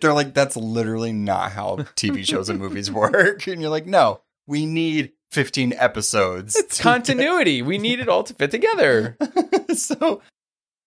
They're 0.00 0.12
like, 0.12 0.34
that's 0.34 0.56
literally 0.56 1.12
not 1.12 1.52
how 1.52 1.76
TV 1.96 2.24
shows 2.24 2.48
and 2.48 2.58
movies 2.58 2.90
work. 2.90 3.46
And 3.46 3.60
you're 3.60 3.70
like, 3.70 3.86
no, 3.86 4.20
we 4.46 4.66
need 4.66 5.12
15 5.32 5.74
episodes. 5.74 6.56
it's 6.56 6.80
continuity. 6.80 7.62
We 7.62 7.78
need 7.78 8.00
it 8.00 8.08
all 8.08 8.24
to 8.24 8.34
fit 8.34 8.50
together. 8.50 9.16
so, 9.74 10.22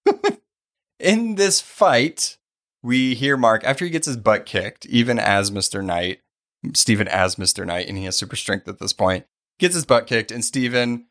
in 1.00 1.36
this 1.36 1.62
fight, 1.62 2.38
we 2.82 3.16
hear 3.16 3.38
Mark, 3.38 3.64
after 3.64 3.86
he 3.86 3.92
gets 3.92 4.08
his 4.08 4.18
butt 4.18 4.46
kicked, 4.46 4.86
even 4.86 5.20
as 5.20 5.52
Mr. 5.52 5.84
Knight, 5.84 6.20
Steven 6.74 7.08
as 7.08 7.36
Mr. 7.36 7.66
Knight, 7.66 7.88
and 7.88 7.98
he 7.98 8.06
has 8.06 8.18
super 8.18 8.36
strength 8.36 8.68
at 8.68 8.80
this 8.80 8.94
point, 8.94 9.26
gets 9.60 9.76
his 9.76 9.86
butt 9.86 10.08
kicked, 10.08 10.32
and 10.32 10.44
Steven 10.44 11.06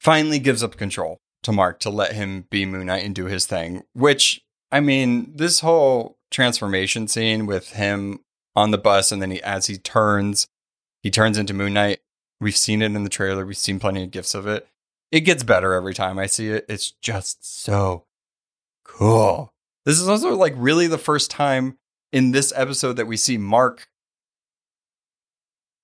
finally 0.00 0.38
gives 0.38 0.62
up 0.62 0.76
control 0.76 1.18
to 1.42 1.52
Mark 1.52 1.78
to 1.80 1.90
let 1.90 2.12
him 2.12 2.46
be 2.50 2.66
Moon 2.66 2.86
Knight 2.86 3.04
and 3.04 3.14
do 3.14 3.26
his 3.26 3.46
thing. 3.46 3.82
Which, 3.92 4.42
I 4.72 4.80
mean, 4.80 5.32
this 5.36 5.60
whole 5.60 6.18
transformation 6.30 7.06
scene 7.06 7.46
with 7.46 7.72
him 7.72 8.20
on 8.56 8.70
the 8.70 8.78
bus 8.78 9.12
and 9.12 9.20
then 9.22 9.30
he 9.30 9.42
as 9.42 9.66
he 9.66 9.76
turns, 9.78 10.46
he 11.04 11.10
turns 11.10 11.38
into 11.38 11.54
Moon 11.54 11.74
Knight. 11.74 12.00
We've 12.40 12.56
seen 12.56 12.82
it 12.82 12.86
in 12.86 13.04
the 13.04 13.10
trailer. 13.10 13.46
We've 13.46 13.56
seen 13.56 13.78
plenty 13.78 14.02
of 14.02 14.10
gifs 14.10 14.34
of 14.34 14.46
it. 14.48 14.66
It 15.12 15.20
gets 15.20 15.44
better 15.44 15.72
every 15.74 15.94
time 15.94 16.18
I 16.18 16.26
see 16.26 16.48
it. 16.48 16.66
It's 16.68 16.90
just 16.90 17.44
so 17.62 18.06
cool. 18.84 19.52
This 19.84 20.00
is 20.00 20.08
also 20.08 20.34
like 20.34 20.54
really 20.56 20.86
the 20.88 20.98
first 20.98 21.30
time 21.30 21.78
in 22.12 22.32
this 22.32 22.52
episode 22.56 22.94
that 22.94 23.06
we 23.06 23.16
see 23.16 23.36
Mark 23.38 23.86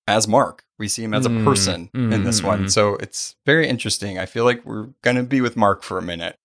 as 0.08 0.26
Mark. 0.26 0.64
We 0.78 0.88
see 0.88 1.04
him 1.04 1.12
as 1.14 1.26
a 1.26 1.30
Mm, 1.30 1.44
person 1.44 1.90
in 1.94 2.24
this 2.24 2.40
mm, 2.40 2.44
one. 2.44 2.64
mm. 2.64 2.70
So 2.70 2.94
it's 2.96 3.36
very 3.46 3.68
interesting. 3.68 4.18
I 4.18 4.24
feel 4.26 4.44
like 4.44 4.64
we're 4.64 4.88
going 5.02 5.16
to 5.18 5.22
be 5.22 5.40
with 5.42 5.56
Mark 5.56 5.82
for 5.82 5.98
a 5.98 6.02
minute, 6.02 6.36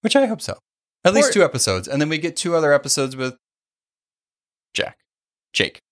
which 0.00 0.16
I 0.16 0.26
hope 0.26 0.40
so. 0.40 0.58
At 1.04 1.12
least 1.14 1.32
two 1.34 1.44
episodes. 1.44 1.86
And 1.86 2.00
then 2.00 2.08
we 2.08 2.18
get 2.18 2.36
two 2.36 2.56
other 2.56 2.72
episodes 2.72 3.14
with 3.14 3.36
Jack, 4.74 4.98
Jake. 5.52 5.82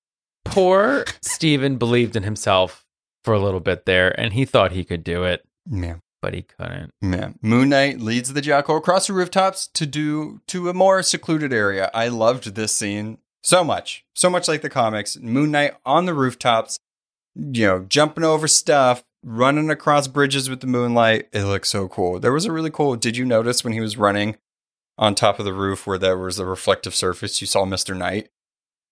Poor 0.45 1.05
Steven 1.23 1.77
believed 1.77 2.17
in 2.17 2.23
himself 2.23 2.85
for 3.25 3.35
a 3.35 3.41
little 3.41 3.61
bit 3.61 3.87
there, 3.87 4.19
and 4.21 4.33
he 4.33 4.45
thought 4.45 4.73
he 4.73 4.85
could 4.85 5.03
do 5.03 5.25
it, 5.25 5.45
Yeah. 5.71 5.97
but 6.21 6.35
he 6.35 6.43
couldn't. 6.43 6.91
Yeah. 7.01 7.31
Moon 7.41 7.71
Knight 7.71 8.01
leads 8.01 8.33
the 8.33 8.41
Jackal 8.43 8.77
across 8.77 9.07
the 9.07 9.13
rooftops 9.15 9.67
to 9.69 9.87
do 9.87 10.41
to 10.49 10.69
a 10.69 10.75
more 10.75 11.03
secluded 11.03 11.53
area. 11.53 11.91
I 11.95 12.09
loved 12.09 12.55
this 12.55 12.73
scene 12.73 13.19
so 13.43 13.65
much. 13.65 14.05
So 14.15 14.29
much 14.31 14.47
like 14.49 14.63
the 14.63 14.71
comics. 14.71 15.17
Moon 15.19 15.51
Knight 15.51 15.75
on 15.87 16.05
the 16.07 16.15
rooftops, 16.15 16.79
you 17.35 17.67
know, 17.67 17.87
jumping 17.89 18.25
over 18.25 18.47
stuff, 18.47 19.03
running 19.23 19.71
across 19.71 20.07
bridges 20.07 20.51
with 20.51 20.61
the 20.61 20.67
moonlight. 20.67 21.29
It 21.33 21.45
looks 21.45 21.71
so 21.71 21.89
cool. 21.89 22.21
There 22.21 22.33
was 22.33 22.45
a 22.45 22.53
really 22.53 22.71
cool 22.71 22.95
did 22.97 23.17
you 23.17 23.25
notice 23.25 23.65
when 23.65 23.73
he 23.73 23.81
was 23.81 23.97
running 23.97 24.37
on 24.99 25.15
top 25.15 25.39
of 25.39 25.45
the 25.45 25.53
roof 25.55 25.87
where 25.87 25.99
there 25.99 26.17
was 26.19 26.39
a 26.39 26.45
reflective 26.47 26.95
surface, 26.95 27.41
you 27.41 27.47
saw 27.47 27.65
Mr. 27.65 27.97
Knight 27.97 28.29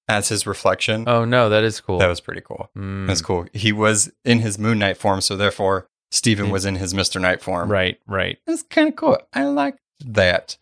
as 0.09 0.29
his 0.29 0.47
reflection? 0.47 1.05
Oh 1.09 1.25
no, 1.25 1.49
that 1.49 1.65
is 1.65 1.81
cool. 1.81 1.99
That 1.99 2.09
was 2.09 2.21
pretty 2.21 2.41
cool. 2.43 2.71
Mm, 2.77 3.07
That's 3.07 3.23
cool. 3.23 3.47
He 3.53 3.73
was 3.73 4.11
in 4.25 4.41
his 4.41 4.59
Moon 4.59 4.79
Knight 4.79 4.97
form, 4.97 5.21
so 5.21 5.37
therefore 5.37 5.87
Steven 6.11 6.51
was 6.51 6.65
in 6.65 6.77
his 6.77 6.93
Mr. 6.95 7.21
Knight 7.21 7.41
form. 7.43 7.71
right, 7.71 7.99
right. 8.07 8.39
That's 8.47 8.63
kind 8.63 8.89
of 8.89 8.97
cool. 8.97 9.19
I 9.33 9.45
like 9.45 9.77
that. 10.05 10.59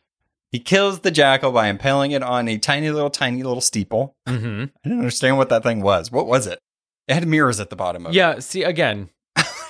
He 0.53 0.59
kills 0.59 1.01
the 1.01 1.11
jackal 1.11 1.53
by 1.53 1.69
impaling 1.69 2.11
it 2.13 2.23
on 2.23 2.49
a 2.49 2.59
tiny 2.59 2.91
little, 2.91 3.11
tiny 3.11 3.43
little 3.43 3.61
steeple. 3.61 4.15
hmm 4.29 4.65
I 4.85 4.89
didn't 4.89 4.99
understand 4.99 5.37
what 5.39 5.49
that 5.51 5.63
thing 5.63 5.81
was. 5.83 6.11
What 6.13 6.27
was 6.27 6.47
it? 6.47 6.59
It 7.09 7.15
had 7.15 7.27
mirrors 7.27 7.61
at 7.61 7.71
the 7.71 7.77
bottom 7.77 8.07
of 8.07 8.13
it. 8.13 8.17
Yeah. 8.17 8.39
See, 8.41 8.63
again, 8.65 9.11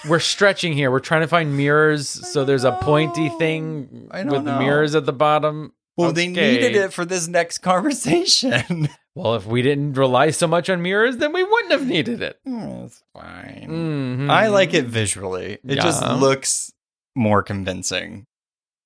we're 0.09 0.19
stretching 0.21 0.73
here. 0.73 0.91
We're 0.91 1.01
trying 1.01 1.21
to 1.23 1.29
find 1.29 1.57
mirrors, 1.57 2.09
so 2.09 2.45
there's 2.45 2.65
a 2.65 2.73
pointy 2.73 3.29
thing 3.39 4.09
with 4.13 4.27
the 4.29 4.41
know. 4.41 4.59
mirrors 4.59 4.95
at 4.95 5.05
the 5.07 5.13
bottom. 5.13 5.73
Well, 6.01 6.13
they 6.13 6.29
needed 6.29 6.75
it 6.77 6.93
for 6.93 7.05
this 7.05 7.29
next 7.29 7.59
conversation. 8.05 8.89
Well, 9.15 9.35
if 9.35 9.47
we 9.47 9.63
didn't 9.63 9.95
rely 9.95 10.31
so 10.31 10.47
much 10.47 10.71
on 10.71 10.83
mirrors, 10.83 11.17
then 11.17 11.33
we 11.33 11.43
wouldn't 11.43 11.73
have 11.73 11.87
needed 11.87 12.23
it. 12.23 12.39
That's 12.45 13.03
fine. 13.13 13.67
Mhm. 13.69 14.31
I 14.31 14.47
like 14.49 14.73
it 14.75 14.85
visually. 14.87 15.59
It 15.67 15.77
just 15.77 16.03
looks 16.07 16.73
more 17.17 17.43
convincing. 17.43 18.27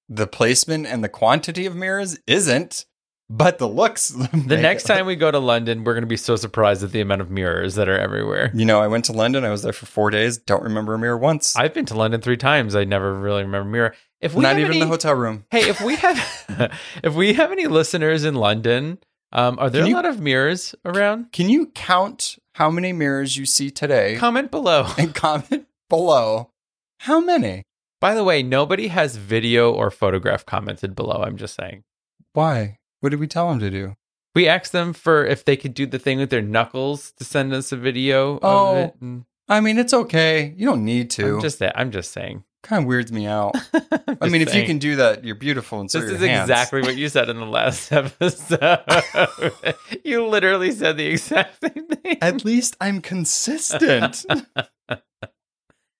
The 0.08 0.26
placement 0.26 0.86
and 0.86 1.02
the 1.04 1.08
quantity 1.08 1.66
of 1.66 1.74
mirrors 1.76 2.18
isn't, 2.26 2.84
but 3.30 3.58
the 3.58 3.68
looks. 3.68 4.10
The 4.32 4.56
next 4.58 4.84
time 4.84 5.06
we 5.06 5.16
go 5.16 5.30
to 5.30 5.38
London, 5.38 5.84
we're 5.84 5.94
going 5.94 6.02
to 6.02 6.06
be 6.08 6.16
so 6.16 6.36
surprised 6.36 6.82
at 6.82 6.92
the 6.92 7.00
amount 7.00 7.20
of 7.22 7.30
mirrors 7.30 7.74
that 7.76 7.88
are 7.88 7.98
everywhere. 7.98 8.50
You 8.54 8.64
know, 8.66 8.80
I 8.80 8.86
went 8.86 9.04
to 9.06 9.12
London. 9.12 9.44
I 9.44 9.50
was 9.50 9.62
there 9.62 9.72
for 9.72 9.86
four 9.86 10.10
days. 10.10 10.36
Don't 10.38 10.62
remember 10.62 10.94
a 10.94 10.98
mirror 10.98 11.16
once. 11.18 11.56
I've 11.56 11.72
been 11.74 11.86
to 11.86 11.94
London 11.94 12.20
three 12.20 12.36
times. 12.36 12.74
I 12.76 12.84
never 12.84 13.14
really 13.18 13.42
remember 13.42 13.68
a 13.68 13.72
mirror. 13.72 13.94
If 14.24 14.32
we 14.34 14.40
Not 14.40 14.58
even 14.58 14.72
any, 14.72 14.80
the 14.80 14.86
hotel 14.86 15.14
room. 15.14 15.44
Hey, 15.50 15.68
if 15.68 15.82
we 15.82 15.96
have 15.96 16.16
if 17.04 17.14
we 17.14 17.34
have 17.34 17.52
any 17.52 17.66
listeners 17.66 18.24
in 18.24 18.34
London, 18.34 18.98
um, 19.32 19.58
are 19.58 19.68
there 19.68 19.84
a 19.84 19.90
lot 19.90 20.06
of 20.06 20.18
mirrors 20.18 20.74
around? 20.82 21.30
Can 21.30 21.50
you 21.50 21.66
count 21.66 22.38
how 22.54 22.70
many 22.70 22.94
mirrors 22.94 23.36
you 23.36 23.44
see 23.44 23.70
today 23.70 24.16
Comment 24.16 24.50
below. 24.50 24.86
and 24.98 25.14
comment 25.14 25.66
below 25.90 26.48
how 27.00 27.20
many? 27.20 27.64
By 28.00 28.14
the 28.14 28.24
way, 28.24 28.42
nobody 28.42 28.88
has 28.88 29.16
video 29.16 29.70
or 29.70 29.90
photograph 29.90 30.46
commented 30.46 30.94
below. 30.94 31.22
I'm 31.22 31.36
just 31.36 31.54
saying. 31.54 31.84
Why? 32.32 32.78
What 33.00 33.10
did 33.10 33.20
we 33.20 33.26
tell 33.26 33.50
them 33.50 33.58
to 33.60 33.70
do? 33.70 33.94
We 34.34 34.48
asked 34.48 34.72
them 34.72 34.94
for 34.94 35.26
if 35.26 35.44
they 35.44 35.56
could 35.58 35.74
do 35.74 35.84
the 35.84 35.98
thing 35.98 36.18
with 36.18 36.30
their 36.30 36.40
knuckles 36.40 37.12
to 37.18 37.24
send 37.24 37.52
us 37.52 37.72
a 37.72 37.76
video 37.76 38.38
Oh, 38.42 38.76
of 38.76 38.78
it. 39.02 39.22
I 39.50 39.60
mean, 39.60 39.78
it's 39.78 39.92
okay. 39.92 40.54
You 40.56 40.66
don't 40.66 40.84
need 40.84 41.10
to. 41.10 41.34
I'm 41.34 41.42
just 41.42 41.62
I'm 41.62 41.90
just 41.90 42.12
saying. 42.12 42.44
Kind 42.64 42.82
of 42.82 42.88
weirds 42.88 43.12
me 43.12 43.26
out. 43.26 43.54
I'm 43.74 43.82
I 44.08 44.14
just 44.14 44.32
mean, 44.32 44.40
if 44.42 44.54
you 44.54 44.64
can 44.64 44.78
do 44.78 44.96
that, 44.96 45.22
you're 45.22 45.34
beautiful. 45.34 45.80
And 45.80 45.90
so 45.90 46.00
This 46.00 46.12
is 46.12 46.20
hands. 46.20 46.48
exactly 46.48 46.80
what 46.80 46.96
you 46.96 47.08
said 47.10 47.28
in 47.28 47.36
the 47.36 47.44
last 47.44 47.92
episode. 47.92 48.80
you 50.04 50.26
literally 50.26 50.70
said 50.72 50.96
the 50.96 51.04
exact 51.06 51.60
same 51.62 51.86
thing. 51.88 52.18
At 52.22 52.42
least 52.44 52.74
I'm 52.80 53.02
consistent. 53.02 54.24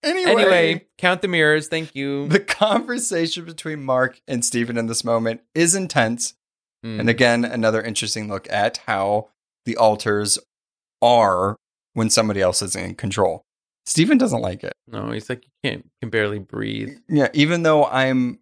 anyway, 0.02 0.32
Anyway, 0.32 0.86
count 0.96 1.20
the 1.22 1.28
mirrors. 1.28 1.68
Thank 1.68 1.94
you. 1.94 2.28
the 2.28 2.40
conversation 2.40 3.44
between 3.44 3.84
Mark 3.84 4.20
and 4.26 4.42
Steven 4.44 4.78
in 4.78 4.86
this 4.86 5.04
moment 5.04 5.42
is 5.54 5.74
intense. 5.74 6.32
Mm. 6.84 7.00
And 7.00 7.08
again, 7.10 7.44
another 7.44 7.82
interesting 7.82 8.28
look 8.28 8.50
at 8.50 8.78
how 8.86 9.28
the 9.66 9.76
alters 9.76 10.38
are 11.02 11.56
when 11.92 12.08
somebody 12.10 12.40
else 12.40 12.62
is 12.62 12.74
in 12.74 12.94
control. 12.94 13.44
Steven 13.86 14.16
doesn't 14.18 14.40
like 14.40 14.64
it. 14.64 14.72
no, 14.88 15.10
he's 15.10 15.28
like 15.28 15.44
you 15.44 15.50
can't 15.70 15.90
can 16.00 16.10
barely 16.10 16.38
breathe. 16.38 16.96
Yeah, 17.08 17.28
even 17.34 17.62
though 17.62 17.84
I'm 17.84 18.38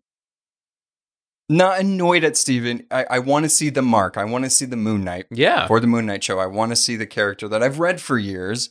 not 1.48 1.80
annoyed 1.80 2.24
at 2.24 2.36
Steven, 2.36 2.86
I, 2.90 3.04
I 3.10 3.18
want 3.18 3.44
to 3.44 3.48
see 3.48 3.68
the 3.68 3.82
Mark. 3.82 4.16
I 4.16 4.24
want 4.24 4.44
to 4.44 4.50
see 4.50 4.64
the 4.64 4.76
Moon 4.76 5.04
Knight. 5.04 5.26
Yeah. 5.30 5.66
for 5.66 5.80
the 5.80 5.86
Moon 5.86 6.06
Knight 6.06 6.24
show. 6.24 6.38
I 6.38 6.46
want 6.46 6.70
to 6.72 6.76
see 6.76 6.96
the 6.96 7.06
character 7.06 7.48
that 7.48 7.62
I've 7.62 7.78
read 7.80 8.00
for 8.00 8.16
years. 8.18 8.70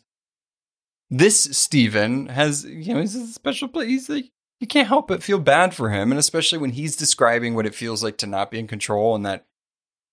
This 1.09 1.43
Steven 1.43 2.27
has, 2.27 2.63
you 2.63 2.93
know, 2.93 3.01
he's 3.01 3.15
a 3.15 3.27
special 3.27 3.67
place. 3.67 3.87
He's 3.89 4.09
like, 4.09 4.31
you 4.61 4.67
can't 4.67 4.87
help 4.87 5.07
but 5.09 5.21
feel 5.21 5.39
bad 5.39 5.73
for 5.75 5.89
him. 5.89 6.11
And 6.11 6.17
especially 6.17 6.57
when 6.59 6.71
he's 6.71 6.95
describing 6.95 7.53
what 7.53 7.65
it 7.65 7.75
feels 7.75 8.01
like 8.03 8.17
to 8.19 8.27
not 8.27 8.49
be 8.49 8.59
in 8.59 8.67
control 8.67 9.13
and 9.15 9.25
that 9.25 9.45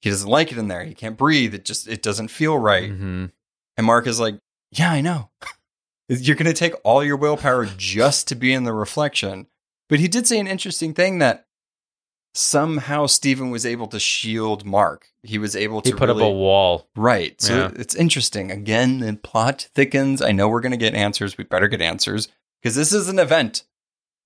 he 0.02 0.10
doesn't 0.10 0.28
like 0.28 0.50
it 0.50 0.58
in 0.58 0.66
there. 0.68 0.82
He 0.84 0.94
can't 0.94 1.16
breathe. 1.16 1.54
It 1.54 1.64
just, 1.64 1.86
it 1.86 2.02
doesn't 2.02 2.28
feel 2.28 2.58
right. 2.58 2.90
Mhm. 2.90 3.30
And 3.76 3.86
Mark 3.86 4.06
is 4.08 4.18
like, 4.18 4.38
yeah, 4.72 4.90
I 4.90 5.00
know. 5.00 5.30
You're 6.08 6.36
going 6.36 6.46
to 6.46 6.52
take 6.54 6.74
all 6.84 7.04
your 7.04 7.16
willpower 7.16 7.66
just 7.76 8.28
to 8.28 8.34
be 8.34 8.52
in 8.52 8.64
the 8.64 8.72
reflection. 8.72 9.46
But 9.88 10.00
he 10.00 10.08
did 10.08 10.26
say 10.26 10.38
an 10.38 10.46
interesting 10.46 10.94
thing 10.94 11.18
that 11.18 11.46
somehow 12.34 13.06
Steven 13.06 13.50
was 13.50 13.66
able 13.66 13.86
to 13.88 13.98
shield 13.98 14.64
Mark. 14.64 15.08
He 15.22 15.38
was 15.38 15.56
able 15.56 15.80
to 15.82 15.90
He 15.90 15.94
put 15.94 16.08
really, 16.08 16.22
up 16.22 16.28
a 16.28 16.32
wall. 16.32 16.88
Right. 16.96 17.40
So 17.40 17.54
Yeah. 17.56 17.70
it's 17.76 17.94
interesting. 17.94 18.50
Again, 18.50 19.00
the 19.00 19.14
plot 19.16 19.68
thickens. 19.74 20.22
I 20.22 20.32
know 20.32 20.48
we're 20.48 20.60
going 20.60 20.72
to 20.72 20.76
get 20.78 20.94
answers. 20.94 21.36
We 21.36 21.44
better 21.44 21.68
get 21.68 21.80
answers 21.82 22.28
because 22.62 22.74
this 22.76 22.92
is 22.92 23.08
an 23.08 23.18
event. 23.18 23.64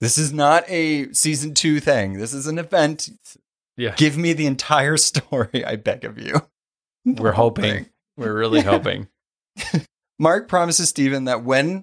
This 0.00 0.18
is 0.18 0.32
not 0.32 0.64
a 0.68 1.12
season 1.12 1.54
two 1.54 1.78
thing. 1.80 2.14
This 2.18 2.34
is 2.34 2.46
an 2.46 2.58
event. 2.58 3.08
Yeah. 3.76 3.94
Give 3.96 4.16
me 4.18 4.32
the 4.32 4.46
entire 4.46 4.96
story, 4.98 5.64
I 5.64 5.76
beg 5.76 6.04
of 6.04 6.18
you. 6.18 6.42
We're 7.04 7.32
hoping. 7.32 7.86
We're 8.16 8.34
really 8.34 8.60
hoping. 8.62 9.08
Mark 10.22 10.48
promises 10.48 10.88
Steven 10.88 11.24
that 11.24 11.42
when 11.42 11.82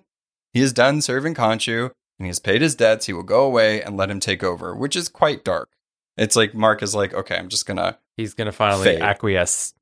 he 0.53 0.61
is 0.61 0.71
done 0.71 1.01
serving 1.01 1.35
Khonshu 1.35 1.91
and 2.17 2.25
he 2.25 2.27
has 2.27 2.39
paid 2.39 2.61
his 2.61 2.73
debts, 2.73 3.05
he 3.05 3.11
will 3.11 3.21
go 3.21 3.43
away 3.43 3.81
and 3.81 3.97
let 3.97 4.09
him 4.09 4.21
take 4.21 4.45
over, 4.45 4.73
which 4.73 4.95
is 4.95 5.09
quite 5.09 5.43
dark. 5.43 5.67
It's 6.15 6.37
like 6.37 6.53
Mark 6.55 6.81
is 6.81 6.95
like, 6.95 7.13
okay, 7.13 7.35
I'm 7.35 7.49
just 7.49 7.65
going 7.65 7.75
to 7.75 7.97
He's 8.15 8.33
gonna 8.33 8.53
finally 8.53 8.85
Fade. 8.85 9.01
acquiesce. 9.01 9.73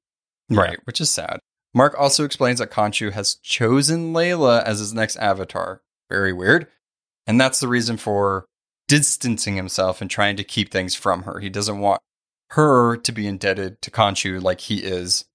Right, 0.50 0.78
which 0.86 1.02
is 1.02 1.10
sad. 1.12 1.40
Mark 1.74 1.96
also 2.00 2.24
explains 2.24 2.58
that 2.58 2.72
Khonshu 2.72 3.12
has 3.12 3.36
chosen 3.36 4.14
Layla 4.14 4.64
as 4.64 4.80
his 4.80 4.94
next 4.94 5.18
avatar. 5.18 5.82
Very 6.10 6.34
weird. 6.34 6.68
And 7.28 7.40
that's 7.40 7.60
the 7.60 7.68
reason 7.68 7.98
for 7.98 8.46
distancing 8.88 9.56
himself 9.56 10.02
and 10.02 10.10
trying 10.10 10.36
to 10.38 10.44
keep 10.44 10.72
things 10.72 10.96
from 10.96 11.24
her. 11.24 11.40
He 11.40 11.50
doesn't 11.50 11.80
want 11.80 12.02
her 12.52 12.98
to 12.98 13.12
be 13.12 13.28
indebted 13.28 13.82
to 13.84 13.92
Khonshu 13.92 14.42
like 14.42 14.62
he 14.62 14.84
is 14.84 15.26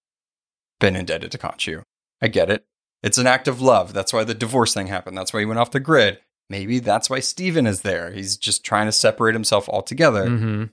been 0.81 0.97
indebted 0.97 1.31
to 1.33 1.39
Khonshu. 1.39 1.83
I 2.21 2.29
get 2.29 2.51
it. 2.51 2.65
It's 3.03 3.19
an 3.19 3.27
act 3.27 3.49
of 3.49 3.61
love. 3.61 3.93
That's 3.93 4.13
why 4.13 4.25
the 4.25 4.35
divorce 4.35 4.75
thing 4.75 4.87
happened. 4.87 5.17
That's 5.19 5.33
why 5.33 5.41
he 5.41 5.47
went 5.47 5.59
off 5.59 5.71
the 5.73 5.81
grid. 5.81 6.21
Maybe 6.49 6.79
that's 6.79 7.09
why 7.11 7.21
Steven 7.21 7.67
is 7.67 7.81
there. 7.83 8.11
He's 8.13 8.37
just 8.37 8.65
trying 8.65 8.87
to 8.87 8.93
separate 8.93 9.35
himself 9.35 9.69
altogether. 9.69 10.29
hmm 10.29 10.65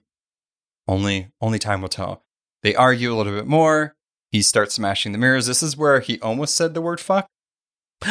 Only 0.87 1.31
only 1.41 1.59
time 1.59 1.81
will 1.81 1.89
tell. 1.89 2.23
They 2.63 2.75
argue 2.75 3.13
a 3.13 3.15
little 3.15 3.33
bit 3.33 3.47
more. 3.47 3.95
He 4.31 4.41
starts 4.41 4.75
smashing 4.75 5.11
the 5.11 5.17
mirrors. 5.17 5.47
This 5.47 5.63
is 5.63 5.77
where 5.77 6.01
he 6.01 6.19
almost 6.19 6.55
said 6.55 6.73
the 6.73 6.81
word 6.81 6.99
fuck. 6.99 7.27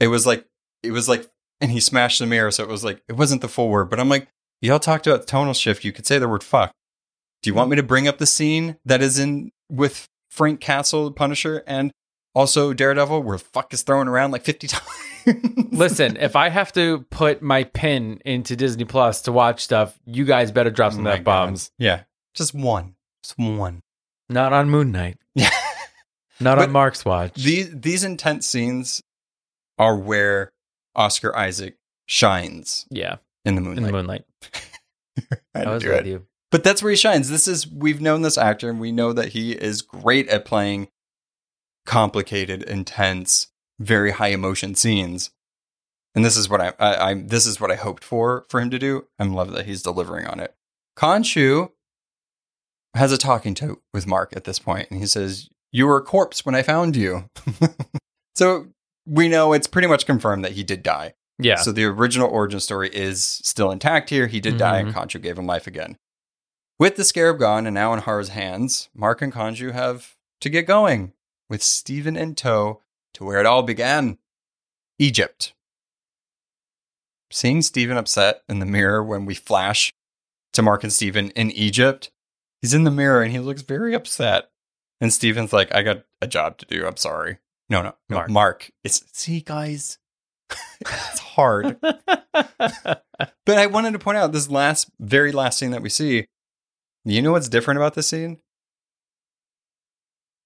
it 0.00 0.08
was 0.08 0.26
like 0.26 0.46
it 0.82 0.92
was 0.92 1.08
like 1.08 1.28
and 1.60 1.70
he 1.70 1.80
smashed 1.80 2.18
the 2.20 2.26
mirror, 2.26 2.50
so 2.50 2.62
it 2.62 2.68
was 2.68 2.84
like 2.84 3.02
it 3.08 3.14
wasn't 3.14 3.42
the 3.42 3.48
full 3.48 3.68
word, 3.68 3.90
but 3.90 4.00
I'm 4.00 4.08
like, 4.08 4.28
y'all 4.60 4.78
talked 4.78 5.06
about 5.06 5.26
tonal 5.26 5.54
shift. 5.54 5.84
You 5.84 5.92
could 5.92 6.06
say 6.06 6.18
the 6.18 6.28
word 6.28 6.44
fuck. 6.44 6.72
Do 7.42 7.50
you 7.50 7.54
want 7.54 7.70
me 7.70 7.76
to 7.76 7.82
bring 7.82 8.08
up 8.08 8.18
the 8.18 8.26
scene 8.26 8.76
that 8.84 9.02
is 9.02 9.18
in 9.18 9.50
with 9.70 10.08
Frank 10.30 10.60
Castle, 10.60 11.04
the 11.04 11.12
Punisher, 11.12 11.62
and 11.66 11.92
also 12.34 12.72
Daredevil, 12.72 13.22
where 13.22 13.38
fuck 13.38 13.72
is 13.74 13.82
thrown 13.82 14.08
around 14.08 14.30
like 14.30 14.44
50 14.44 14.66
times? 14.68 14.86
Listen, 15.72 16.16
if 16.16 16.36
I 16.36 16.48
have 16.48 16.72
to 16.72 17.04
put 17.10 17.42
my 17.42 17.64
pin 17.64 18.20
into 18.24 18.56
Disney 18.56 18.84
Plus 18.84 19.22
to 19.22 19.32
watch 19.32 19.62
stuff, 19.62 19.98
you 20.06 20.24
guys 20.24 20.50
better 20.50 20.70
drop 20.70 20.92
some 20.92 21.06
Oh 21.06 21.10
F 21.10 21.24
bombs. 21.24 21.70
Yeah. 21.78 22.02
Just 22.34 22.54
one. 22.54 22.94
Just 23.22 23.38
one. 23.38 23.82
Not 24.28 24.52
on 24.52 24.70
Moon 24.70 24.92
Knight. 24.92 25.18
Yeah. 25.34 25.50
Not 26.40 26.56
But 26.56 26.64
on 26.68 26.72
Mark's 26.72 27.04
watch. 27.04 27.34
These 27.34 27.70
these 27.80 28.04
intense 28.04 28.46
scenes 28.46 29.02
are 29.78 29.96
where 29.96 30.52
Oscar 30.94 31.36
Isaac 31.36 31.76
shines 32.06 32.86
yeah, 32.90 33.16
in 33.44 33.54
the 33.54 33.60
moonlight. 33.60 33.78
in 33.78 33.82
the 33.84 33.92
Moonlight. 33.92 34.24
I 35.54 35.62
I 35.64 35.70
was 35.70 35.84
with 35.84 35.92
it. 35.94 36.06
you. 36.06 36.26
But 36.50 36.64
that's 36.64 36.82
where 36.82 36.90
he 36.90 36.96
shines. 36.96 37.28
This 37.28 37.48
is 37.48 37.66
we've 37.66 38.00
known 38.00 38.22
this 38.22 38.38
actor 38.38 38.70
and 38.70 38.80
we 38.80 38.92
know 38.92 39.12
that 39.12 39.30
he 39.30 39.52
is 39.52 39.82
great 39.82 40.28
at 40.28 40.44
playing 40.44 40.88
complicated, 41.88 42.62
intense, 42.62 43.48
very 43.80 44.12
high 44.12 44.28
emotion 44.28 44.74
scenes. 44.74 45.30
And 46.14 46.24
this 46.24 46.36
is 46.36 46.48
what 46.48 46.60
I, 46.60 46.72
I, 46.78 47.10
I 47.10 47.14
this 47.14 47.46
is 47.46 47.60
what 47.60 47.70
I 47.70 47.76
hoped 47.76 48.04
for 48.04 48.44
for 48.48 48.60
him 48.60 48.70
to 48.70 48.78
do. 48.78 49.06
I'm 49.18 49.32
love 49.32 49.52
that 49.52 49.66
he's 49.66 49.82
delivering 49.82 50.26
on 50.26 50.38
it. 50.38 50.54
Khonshu 50.96 51.70
has 52.94 53.10
a 53.12 53.18
talking 53.18 53.54
to 53.54 53.80
with 53.94 54.06
Mark 54.06 54.32
at 54.36 54.44
this 54.44 54.58
point, 54.58 54.88
and 54.90 55.00
he 55.00 55.06
says, 55.06 55.48
"You 55.72 55.86
were 55.86 55.96
a 55.96 56.02
corpse 56.02 56.44
when 56.44 56.54
I 56.54 56.62
found 56.62 56.94
you." 56.96 57.28
so 58.36 58.66
we 59.06 59.28
know 59.28 59.52
it's 59.52 59.66
pretty 59.66 59.88
much 59.88 60.06
confirmed 60.06 60.44
that 60.44 60.52
he 60.52 60.62
did 60.64 60.82
die. 60.82 61.14
Yeah. 61.38 61.56
So 61.56 61.72
the 61.72 61.84
original 61.84 62.28
origin 62.28 62.60
story 62.60 62.90
is 62.92 63.22
still 63.24 63.70
intact 63.70 64.10
here. 64.10 64.26
He 64.26 64.40
did 64.40 64.58
die, 64.58 64.78
and 64.80 64.92
Mhm. 64.92 64.94
Khonshu 64.94 65.22
gave 65.22 65.38
him 65.38 65.46
life 65.46 65.66
again. 65.66 65.96
With 66.78 66.96
the 66.96 67.04
scarab 67.04 67.38
gone 67.38 67.66
and 67.66 67.74
now 67.74 67.92
in 67.92 68.00
Harrow's 68.00 68.30
hands, 68.30 68.88
Mark 68.94 69.22
and 69.22 69.32
Khonshu 69.32 69.72
have 69.72 70.16
to 70.40 70.48
get 70.50 70.66
going 70.66 71.12
with 71.48 71.62
Steven 71.62 72.16
in 72.16 72.34
tow 72.34 72.82
to 73.14 73.24
where 73.24 73.40
it 73.40 73.46
all 73.46 73.62
began 73.62 74.18
Egypt. 74.98 75.54
Seeing 77.30 77.62
Steven 77.62 77.96
upset 77.96 78.42
in 78.48 78.58
the 78.58 78.66
mirror 78.66 79.02
when 79.02 79.26
we 79.26 79.34
flash 79.34 79.92
to 80.54 80.62
Mark 80.62 80.82
and 80.82 80.92
Steven 80.92 81.30
in 81.32 81.50
Egypt, 81.50 82.10
he's 82.62 82.74
in 82.74 82.84
the 82.84 82.90
mirror 82.90 83.22
and 83.22 83.32
he 83.32 83.38
looks 83.38 83.62
very 83.62 83.94
upset. 83.94 84.50
And 85.00 85.12
Steven's 85.12 85.52
like, 85.52 85.74
I 85.74 85.82
got 85.82 86.04
a 86.20 86.26
job 86.26 86.58
to 86.58 86.66
do. 86.66 86.86
I'm 86.86 86.96
sorry. 86.96 87.38
No, 87.68 87.82
no, 87.82 87.94
no. 88.08 88.16
Mark. 88.16 88.30
Mark. 88.30 88.70
It's, 88.82 89.04
see, 89.12 89.40
guys, 89.40 89.98
it's 90.80 91.18
hard. 91.20 91.78
But 93.48 93.58
I 93.58 93.66
wanted 93.66 93.94
to 93.94 93.98
point 93.98 94.18
out 94.18 94.32
this 94.32 94.50
last, 94.50 94.90
very 95.00 95.32
last 95.32 95.58
scene 95.58 95.70
that 95.70 95.82
we 95.82 95.88
see. 95.88 96.26
You 97.04 97.22
know 97.22 97.32
what's 97.32 97.48
different 97.48 97.78
about 97.78 97.94
this 97.94 98.06
scene? 98.06 98.38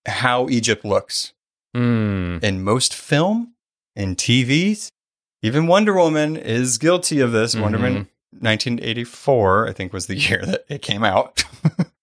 How 0.06 0.48
Egypt 0.48 0.84
looks. 0.84 1.32
Hmm. 1.74 2.38
In 2.42 2.62
most 2.62 2.94
film 2.94 3.54
and 3.96 4.16
TVs, 4.16 4.88
even 5.42 5.66
Wonder 5.66 5.94
Woman 5.94 6.36
is 6.36 6.78
guilty 6.78 7.20
of 7.20 7.32
this. 7.32 7.56
Wonder 7.56 7.78
Woman 7.78 8.08
1984, 8.32 9.68
I 9.68 9.72
think, 9.72 9.92
was 9.92 10.06
the 10.06 10.16
year 10.18 10.44
that 10.44 10.64
it 10.68 10.82
came 10.82 11.04
out. 11.04 11.44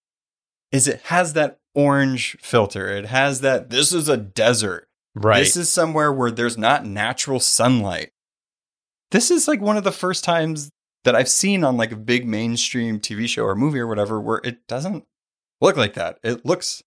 is 0.72 0.88
it 0.88 1.02
has 1.04 1.34
that 1.34 1.60
orange 1.76 2.38
filter. 2.42 2.88
It 2.90 3.06
has 3.06 3.42
that 3.42 3.70
this 3.70 3.94
is 3.94 4.10
a 4.10 4.18
desert. 4.18 4.88
Right. 5.16 5.40
This 5.40 5.58
is 5.58 5.70
somewhere 5.70 6.12
where 6.12 6.32
there's 6.32 6.58
not 6.58 6.86
natural 6.86 7.40
sunlight. 7.40 8.12
This 9.12 9.32
is 9.32 9.48
like 9.48 9.62
one 9.62 9.78
of 9.78 9.84
the 9.84 9.92
first 9.92 10.24
times 10.24 10.70
that 11.04 11.16
I've 11.16 11.30
seen 11.30 11.64
on 11.64 11.78
like 11.78 11.92
a 11.92 11.98
big 11.98 12.28
mainstream 12.28 13.00
TV 13.00 13.28
show 13.28 13.44
or 13.44 13.56
movie 13.56 13.80
or 13.80 13.88
whatever 13.88 14.20
where 14.20 14.42
it 14.44 14.68
doesn't 14.68 15.06
look 15.62 15.78
like 15.78 15.96
that. 15.96 16.20
It 16.24 16.46
looks 16.46 16.84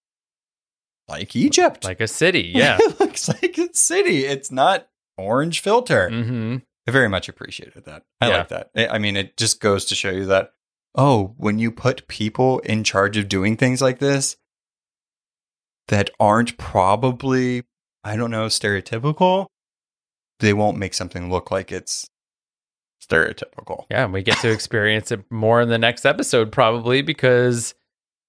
like 1.07 1.35
Egypt. 1.35 1.83
like 1.83 2.01
a 2.01 2.07
city. 2.07 2.51
Yeah. 2.55 2.77
it 2.79 2.99
looks 2.99 3.27
like 3.27 3.57
a 3.57 3.73
city. 3.73 4.25
It's 4.25 4.51
not 4.51 4.87
orange 5.17 5.59
filter. 5.61 6.09
hmm 6.09 6.57
I 6.87 6.91
very 6.91 7.07
much 7.07 7.29
appreciated 7.29 7.85
that. 7.85 8.03
I 8.19 8.29
Yeah. 8.29 8.37
like 8.39 8.47
that. 8.49 8.69
I 8.75 8.87
I 8.87 8.97
mean, 8.97 9.15
it 9.15 9.37
just 9.37 9.59
goes 9.61 9.85
to 9.85 9.95
show 9.95 10.09
you 10.11 10.25
that, 10.25 10.51
oh, 10.95 11.33
when 11.37 11.57
you 11.59 11.71
put 11.71 12.07
people 12.07 12.59
in 12.59 12.83
charge 12.83 13.15
of 13.17 13.29
doing 13.29 13.55
things 13.57 13.81
like 13.81 13.99
this 13.99 14.35
that 15.87 16.09
aren't 16.19 16.57
probably, 16.57 17.63
I 18.03 18.15
don't 18.15 18.31
know, 18.31 18.47
stereotypical, 18.47 19.47
they 20.39 20.53
won't 20.53 20.77
make 20.77 20.93
something 20.93 21.29
look 21.29 21.51
like 21.51 21.71
it's 21.71 22.09
stereotypical. 23.01 23.85
Yeah, 23.89 24.05
and 24.05 24.13
we 24.13 24.23
get 24.23 24.37
to 24.39 24.51
experience 24.51 25.11
it 25.11 25.23
more 25.29 25.61
in 25.61 25.69
the 25.69 25.77
next 25.77 26.05
episode, 26.05 26.51
probably 26.51 27.01
because 27.01 27.75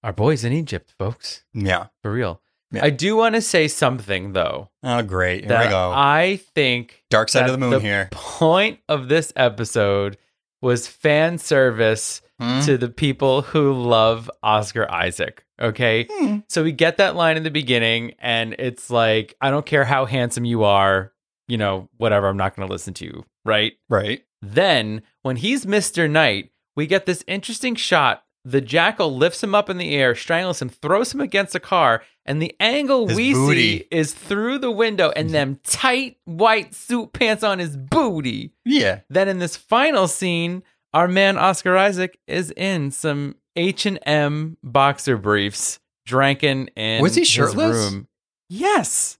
our 0.03 0.13
boy's 0.13 0.43
in 0.43 0.53
Egypt, 0.53 0.93
folks. 0.97 1.43
Yeah. 1.53 1.87
For 2.01 2.11
real. 2.11 2.41
Yeah. 2.75 2.85
I 2.85 2.89
do 2.89 3.15
want 3.15 3.35
to 3.35 3.41
say 3.41 3.67
something 3.67 4.33
though. 4.33 4.69
Oh, 4.83 5.01
great. 5.01 5.45
Here 5.45 5.59
we 5.59 5.67
go. 5.69 5.91
I 5.95 6.39
think 6.55 7.03
Dark 7.09 7.29
side 7.29 7.45
of 7.45 7.51
the 7.51 7.57
moon 7.57 7.81
here. 7.81 8.09
point 8.11 8.79
of 8.89 9.07
this 9.09 9.31
episode 9.35 10.17
was 10.61 10.87
fan 10.87 11.37
service 11.37 12.21
Hmm? 12.37 12.59
to 12.65 12.77
the 12.77 12.89
people 12.89 13.43
who 13.43 13.71
love 13.71 14.29
Oscar 14.43 14.91
Isaac. 14.91 15.45
Okay. 15.61 16.05
Hmm. 16.11 16.39
So 16.49 16.63
we 16.65 16.73
get 16.73 16.97
that 16.97 17.15
line 17.15 17.37
in 17.37 17.43
the 17.43 17.49
beginning, 17.49 18.13
and 18.19 18.57
it's 18.59 18.89
like, 18.89 19.35
I 19.39 19.51
don't 19.51 19.65
care 19.65 19.85
how 19.85 20.03
handsome 20.03 20.43
you 20.43 20.65
are, 20.65 21.13
you 21.47 21.55
know, 21.57 21.87
whatever, 21.95 22.27
I'm 22.27 22.35
not 22.35 22.53
going 22.53 22.67
to 22.67 22.73
listen 22.73 22.93
to 22.95 23.05
you. 23.05 23.23
Right. 23.45 23.75
Right. 23.87 24.25
Then, 24.41 25.01
when 25.21 25.37
he's 25.37 25.65
Mr. 25.65 26.09
Knight, 26.11 26.51
we 26.75 26.87
get 26.87 27.05
this 27.05 27.23
interesting 27.25 27.75
shot. 27.75 28.24
The 28.47 28.61
jackal 28.61 29.15
lifts 29.15 29.43
him 29.43 29.55
up 29.55 29.71
in 29.71 29.77
the 29.79 29.95
air, 29.95 30.13
strangles 30.13 30.61
him, 30.61 30.69
throws 30.69 31.11
him 31.11 31.19
against 31.19 31.55
a 31.55 31.59
car, 31.59 32.03
and 32.27 32.39
the 32.39 32.55
angle 32.59 33.07
His 33.07 33.17
we 33.17 33.33
booty. 33.33 33.79
see 33.79 33.87
is 33.89 34.13
through 34.13 34.59
the 34.59 34.69
window 34.69 35.09
and 35.15 35.31
them 35.31 35.59
tight 35.63 36.17
white 36.25 36.75
suit 36.75 37.11
pants 37.11 37.43
on 37.43 37.57
his 37.57 37.75
booty. 37.75 38.53
Yeah. 38.63 38.99
Then 39.09 39.27
in 39.29 39.39
this 39.39 39.57
final 39.57 40.07
scene, 40.07 40.61
our 40.93 41.07
man 41.07 41.39
Oscar 41.39 41.75
Isaac 41.75 42.19
is 42.27 42.51
in 42.51 42.91
some 42.91 43.35
H 43.55 43.87
and 43.87 43.97
M 44.05 44.57
boxer 44.63 45.17
briefs, 45.17 45.79
drinking 46.05 46.69
in 46.75 47.01
Was 47.01 47.15
he 47.15 47.21
his 47.21 47.27
shirtless? 47.29 47.75
room. 47.75 48.07
Yes, 48.47 49.17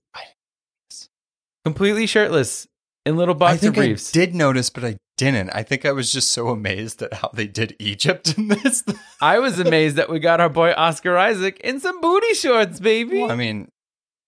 completely 1.64 2.06
shirtless 2.06 2.68
in 3.06 3.16
little 3.16 3.34
boxer 3.34 3.54
I 3.54 3.56
think 3.58 3.74
briefs. 3.76 4.10
I 4.10 4.18
did 4.18 4.34
notice, 4.34 4.68
but 4.68 4.84
I 4.84 4.98
didn't. 5.16 5.50
I 5.50 5.62
think 5.62 5.86
I 5.86 5.92
was 5.92 6.12
just 6.12 6.32
so 6.32 6.48
amazed 6.48 7.00
at 7.02 7.14
how 7.14 7.30
they 7.32 7.46
did 7.46 7.76
Egypt 7.78 8.36
in 8.36 8.48
this. 8.48 8.84
I 9.22 9.38
was 9.38 9.58
amazed 9.60 9.96
that 9.96 10.10
we 10.10 10.18
got 10.18 10.40
our 10.40 10.48
boy 10.48 10.72
Oscar 10.72 11.16
Isaac 11.16 11.60
in 11.60 11.80
some 11.80 12.00
booty 12.00 12.34
shorts, 12.34 12.80
baby. 12.80 13.22
Well, 13.22 13.30
I 13.30 13.36
mean, 13.36 13.70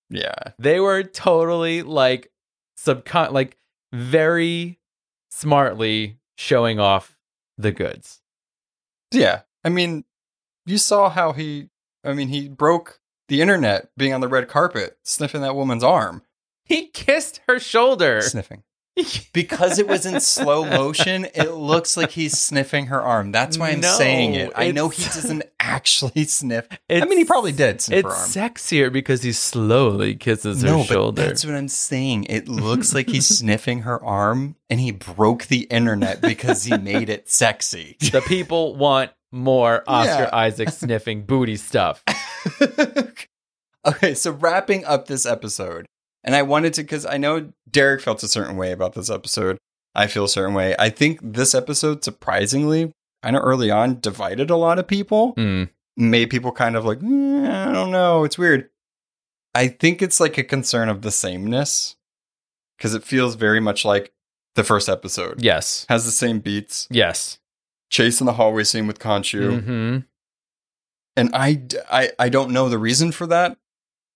yeah. 0.09 0.53
they 0.59 0.79
were 0.79 1.03
totally 1.03 1.83
like 1.83 2.31
subcon 2.79 3.33
like 3.33 3.59
very 3.93 4.79
smartly 5.31 6.21
showing 6.37 6.79
off 6.79 7.17
the 7.59 7.73
goods. 7.73 8.21
Yeah. 9.11 9.41
I 9.65 9.71
mean, 9.71 10.05
you 10.67 10.79
saw 10.79 11.11
how 11.11 11.33
he, 11.33 11.69
I 12.05 12.13
mean, 12.13 12.29
he 12.29 12.49
broke 12.49 13.01
the 13.27 13.41
internet 13.43 13.91
being 13.97 14.15
on 14.15 14.21
the 14.21 14.29
red 14.29 14.49
carpet, 14.49 14.99
sniffing 15.03 15.43
that 15.43 15.57
woman's 15.57 15.83
arm. 15.83 16.23
He 16.65 16.87
kissed 16.87 17.41
her 17.49 17.59
shoulder. 17.59 18.21
Sniffing. 18.21 18.63
Because 19.33 19.79
it 19.79 19.87
was 19.87 20.05
in 20.07 20.21
slow 20.21 20.65
motion, 20.65 21.27
it 21.35 21.53
looks 21.53 21.97
like 21.97 22.11
he's 22.11 22.37
sniffing 22.39 22.87
her 22.87 23.01
arm. 23.01 23.31
That's 23.33 23.57
why 23.57 23.71
I'm 23.71 23.81
No, 23.81 23.93
saying 23.95 24.35
it. 24.35 24.53
I 24.57 24.73
know 24.73 24.89
he 24.89 25.05
doesn't 25.05 25.45
actually 25.61 26.25
sniff. 26.25 26.67
I 26.91 27.05
mean, 27.05 27.19
he 27.19 27.25
probably 27.25 27.53
did 27.53 27.81
sniff 27.81 28.05
It's 28.05 28.09
her 28.09 28.21
arm. 28.21 28.29
sexier 28.53 28.93
because 28.93 29.23
he 29.23 29.33
slowly 29.33 30.17
kisses 30.17 30.63
her 30.63 30.69
no, 30.69 30.83
shoulder. 30.83 31.23
but 31.23 31.29
that's 31.29 31.45
what 31.47 31.55
I'm 31.55 31.69
saying. 31.69 32.25
It 32.25 32.49
looks 32.49 32.95
like 32.95 33.09
he's 33.09 33.27
sniffing 33.39 33.83
her 33.83 34.03
arm, 34.05 34.57
and 34.69 34.81
he 34.81 34.91
broke 34.91 35.47
the 35.47 35.61
internet 35.65 36.21
because 36.21 36.65
he 36.65 36.77
made 36.77 37.09
it 37.09 37.29
sexy. 37.31 37.97
the 38.01 38.23
people 38.27 38.75
want 38.77 39.13
more 39.31 39.85
Oscar 39.87 40.23
Yeah. 40.25 40.31
Isaac 40.33 40.71
sniffing 40.71 41.23
booty 41.27 41.57
stuff. 41.57 42.03
okay, 43.87 44.15
so 44.15 44.33
wrapping 44.33 44.85
up 44.85 45.07
this 45.07 45.27
episode, 45.27 45.87
and 46.29 46.37
I 46.37 46.43
wanted 46.43 46.75
to 46.75 46.83
because 46.83 47.07
I 47.07 47.17
know 47.17 47.51
Derek 47.71 48.03
felt 48.03 48.23
a 48.23 48.29
certain 48.29 48.59
way 48.59 48.71
about 48.71 48.93
this 48.93 49.09
episode. 49.09 49.57
I 49.95 50.09
feel 50.09 50.25
a 50.25 50.29
certain 50.29 50.53
way. 50.55 50.77
I 50.79 50.91
think 50.91 51.21
this 51.23 51.55
episode, 51.55 52.05
surprisingly, 52.05 52.93
kind 53.23 53.35
of 53.35 53.43
early 53.43 53.71
on, 53.71 53.99
divided 54.01 54.51
a 54.51 54.57
lot 54.57 54.79
of 54.79 54.87
people. 54.87 55.33
Hmm. 55.39 55.65
Made 55.97 56.29
people 56.29 56.53
kind 56.53 56.77
of 56.77 56.85
like, 56.85 56.99
"Mm, 57.01 57.49
I 57.49 57.73
don't 57.73 57.91
know, 57.91 58.25
it's 58.25 58.37
weird. 58.37 58.69
I 59.55 59.69
think 59.69 60.03
it's 60.03 60.21
like 60.21 60.37
a 60.37 60.45
concern 60.45 60.91
of 60.91 61.01
the 61.01 61.11
sameness 61.11 61.97
because 62.77 62.93
it 62.95 63.05
feels 63.05 63.35
very 63.35 63.59
much 63.59 63.87
like 63.87 64.13
the 64.55 64.65
first 64.65 64.91
episode. 64.91 65.43
Yes. 65.43 65.87
Has 65.89 66.05
the 66.05 66.11
same 66.11 66.41
beats. 66.41 66.89
Yes. 66.91 67.39
Chase 67.89 68.21
in 68.21 68.27
the 68.27 68.35
hallway 68.35 68.65
scene 68.65 68.87
with 68.87 68.99
Khonshu. 68.99 69.65
hmm 69.65 69.99
and 71.17 71.31
I 71.35 72.29
don't 72.29 72.53
know 72.53 72.69
the 72.69 72.79
reason 72.79 73.13
for 73.13 73.27
that. 73.29 73.57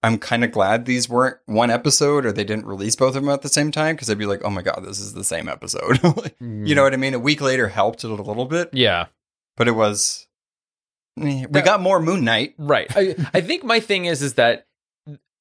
I'm 0.05 0.19
kind 0.19 0.43
of 0.45 0.51
glad 0.51 0.85
these 0.85 1.09
weren't 1.09 1.37
one 1.47 1.71
episode 1.71 2.27
or 2.27 2.33
they 2.33 2.43
didn't 2.45 2.67
release 2.67 2.97
both 2.97 3.15
of 3.15 3.23
them 3.23 3.29
at 3.29 3.43
the 3.43 3.49
same 3.49 3.71
time 3.71 3.95
because 3.95 4.11
I'd 4.11 4.19
be 4.19 4.27
like, 4.27 4.43
oh 4.45 4.51
my 4.51 4.63
god, 4.63 4.81
this 4.85 4.99
is 4.99 5.15
the 5.15 5.23
same 5.25 5.49
episode. 5.49 6.01
you 6.41 6.75
know 6.75 6.83
what 6.83 6.93
I 6.93 6.97
mean? 6.97 7.15
A 7.15 7.19
week 7.21 7.41
later 7.41 7.69
helped 7.69 8.03
it 8.03 8.11
a 8.11 8.15
little 8.15 8.47
bit, 8.47 8.71
Yeah. 8.73 9.07
but 9.57 9.69
it 9.69 9.73
was. 9.73 10.27
eh, 11.21 11.47
We 11.49 11.61
got 11.61 11.81
more 11.81 12.01
Moon 12.01 12.25
Knight. 12.25 12.55
Right. 12.59 12.89
I, 12.97 13.15
I 13.33 13.41
think 13.43 13.63
my 13.65 13.79
thing 13.81 14.07
is 14.07 14.23
is 14.23 14.35
that 14.35 14.67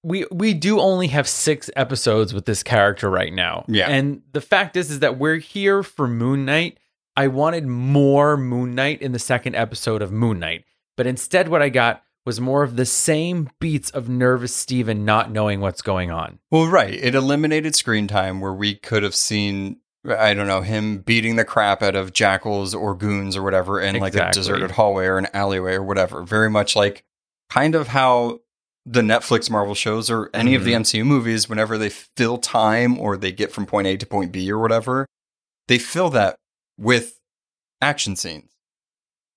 we 0.04 0.26
we 0.32 0.54
do 0.54 0.80
only 0.80 1.08
have 1.08 1.28
six 1.28 1.70
episodes 1.76 2.34
with 2.34 2.46
this 2.46 2.62
character 2.64 3.10
right 3.10 3.34
now. 3.34 3.66
Yeah. 3.68 3.88
And 3.90 4.22
the 4.32 4.42
fact 4.42 4.76
is 4.76 4.90
is 4.92 5.00
that 5.00 5.18
we're 5.18 5.38
here 5.38 5.82
for 5.84 6.08
Moon 6.08 6.46
Knight. 6.46 6.78
I 7.16 7.28
wanted 7.28 7.66
more 7.68 8.38
Moon 8.38 8.74
Knight 8.76 9.02
in 9.02 9.12
the 9.12 9.20
second 9.20 9.56
episode 9.56 10.02
of 10.02 10.12
Moon 10.12 10.40
Knight, 10.40 10.66
but 10.98 11.06
instead 11.08 11.50
what 11.50 11.62
I 11.62 11.70
got 11.70 12.04
was 12.26 12.40
more 12.40 12.64
of 12.64 12.76
the 12.76 12.86
same 12.86 13.50
beats 13.60 13.90
of 13.90 14.08
nervous 14.08 14.56
Steven 14.56 15.06
not 15.06 15.32
knowing 15.32 15.60
what's 15.60 15.82
going 15.82 16.12
on. 16.12 16.40
Well, 16.52 16.68
right. 16.68 16.94
It 16.94 17.16
eliminated 17.16 17.76
screen 17.76 18.08
time 18.08 18.42
where 18.42 18.54
we 18.54 18.76
could 18.76 19.04
have 19.04 19.16
seen, 19.16 19.78
I 20.08 20.34
don't 20.34 20.48
know, 20.48 20.62
him 20.62 21.00
beating 21.00 21.36
the 21.36 21.46
crap 21.46 21.82
out 21.82 21.96
of 21.96 22.14
jackals 22.14 22.76
or 22.76 22.96
goons 22.96 23.36
or 23.36 23.42
whatever 23.42 23.82
in 23.82 24.00
like 24.00 24.16
a 24.16 24.30
deserted 24.32 24.72
hallway 24.72 25.06
or 25.06 25.18
an 25.18 25.28
alleyway 25.34 25.74
or 25.74 25.84
whatever. 25.84 26.24
Very 26.24 26.50
much 26.50 26.76
like 26.76 27.04
kind 27.50 27.74
of 27.76 27.88
how 27.88 28.40
the 28.86 29.02
Netflix 29.02 29.50
Marvel 29.50 29.76
shows 29.76 30.10
or 30.10 30.30
any 30.34 30.56
of 30.56 30.64
the 30.64 30.74
mm-hmm. 30.74 30.82
MCU 30.82 31.06
movies, 31.06 31.48
whenever 31.48 31.78
they 31.78 31.90
fill 31.90 32.38
time 32.38 33.00
or 33.00 33.16
they 33.16 33.32
get 33.32 33.52
from 33.52 33.66
point 33.66 33.88
A 33.88 33.98
to 33.98 34.06
point 34.06 34.32
B 34.32 34.52
or 34.52 34.58
whatever, 34.58 35.06
they 35.68 35.78
fill 35.78 36.10
that 36.12 36.38
with 36.78 37.20
action 37.82 38.16
scenes. 38.16 38.51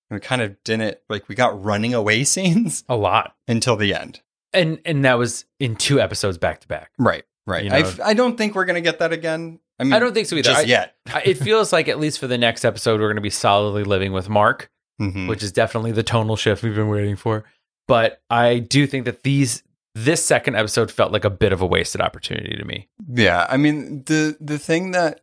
And 0.09 0.17
we 0.17 0.19
kind 0.19 0.41
of 0.41 0.55
didn't, 0.63 0.97
like, 1.09 1.27
we 1.27 1.35
got 1.35 1.63
running 1.63 1.93
away 1.93 2.23
scenes 2.25 2.83
A 2.89 2.95
lot. 2.95 3.35
until 3.47 3.75
the 3.75 3.93
end. 3.93 4.21
And 4.53 4.79
and 4.85 5.03
that 5.03 5.17
was 5.17 5.45
in 5.59 5.75
two 5.75 5.99
episodes 5.99 6.37
back 6.37 6.61
to 6.61 6.67
back. 6.67 6.91
Right, 6.97 7.23
right. 7.45 7.65
You 7.65 7.71
I 7.71 7.81
know- 7.81 7.87
f- 7.87 7.99
I 8.03 8.13
don't 8.13 8.37
think 8.37 8.55
we're 8.55 8.65
going 8.65 8.75
to 8.75 8.81
get 8.81 8.99
that 8.99 9.11
again. 9.11 9.59
I 9.79 9.83
mean, 9.83 9.91
I 9.93 9.99
don't 9.99 10.13
think 10.13 10.27
so 10.27 10.35
either. 10.37 10.43
Just 10.51 10.61
I- 10.65 10.67
yet. 10.67 10.95
I- 11.07 11.23
it 11.25 11.37
feels 11.37 11.73
like 11.73 11.87
at 11.89 11.99
least 11.99 12.19
for 12.19 12.27
the 12.27 12.37
next 12.37 12.63
episode 12.63 13.01
we're 13.01 13.07
going 13.07 13.15
to 13.17 13.21
be 13.21 13.29
solidly 13.29 13.83
living 13.83 14.13
with 14.13 14.29
Mark. 14.29 14.69
Mhm. 15.01 15.27
which 15.27 15.43
is 15.43 15.51
definitely 15.51 15.91
the 15.91 16.03
tonal 16.03 16.37
shift 16.37 16.63
we've 16.63 16.73
been 16.73 16.87
waiting 16.87 17.17
for. 17.17 17.43
But 17.85 18.21
I 18.29 18.59
do 18.59 18.87
think 18.87 19.03
that 19.03 19.23
these 19.23 19.61
this 19.93 20.25
second 20.25 20.55
episode 20.55 20.89
felt 20.89 21.11
like 21.11 21.25
a 21.25 21.29
bit 21.29 21.51
of 21.51 21.61
a 21.61 21.65
wasted 21.65 21.99
opportunity 21.99 22.55
to 22.55 22.63
me. 22.63 22.87
Yeah, 23.13 23.45
I 23.49 23.57
mean 23.57 24.03
the 24.05 24.37
the 24.39 24.57
thing 24.57 24.91
that 24.91 25.19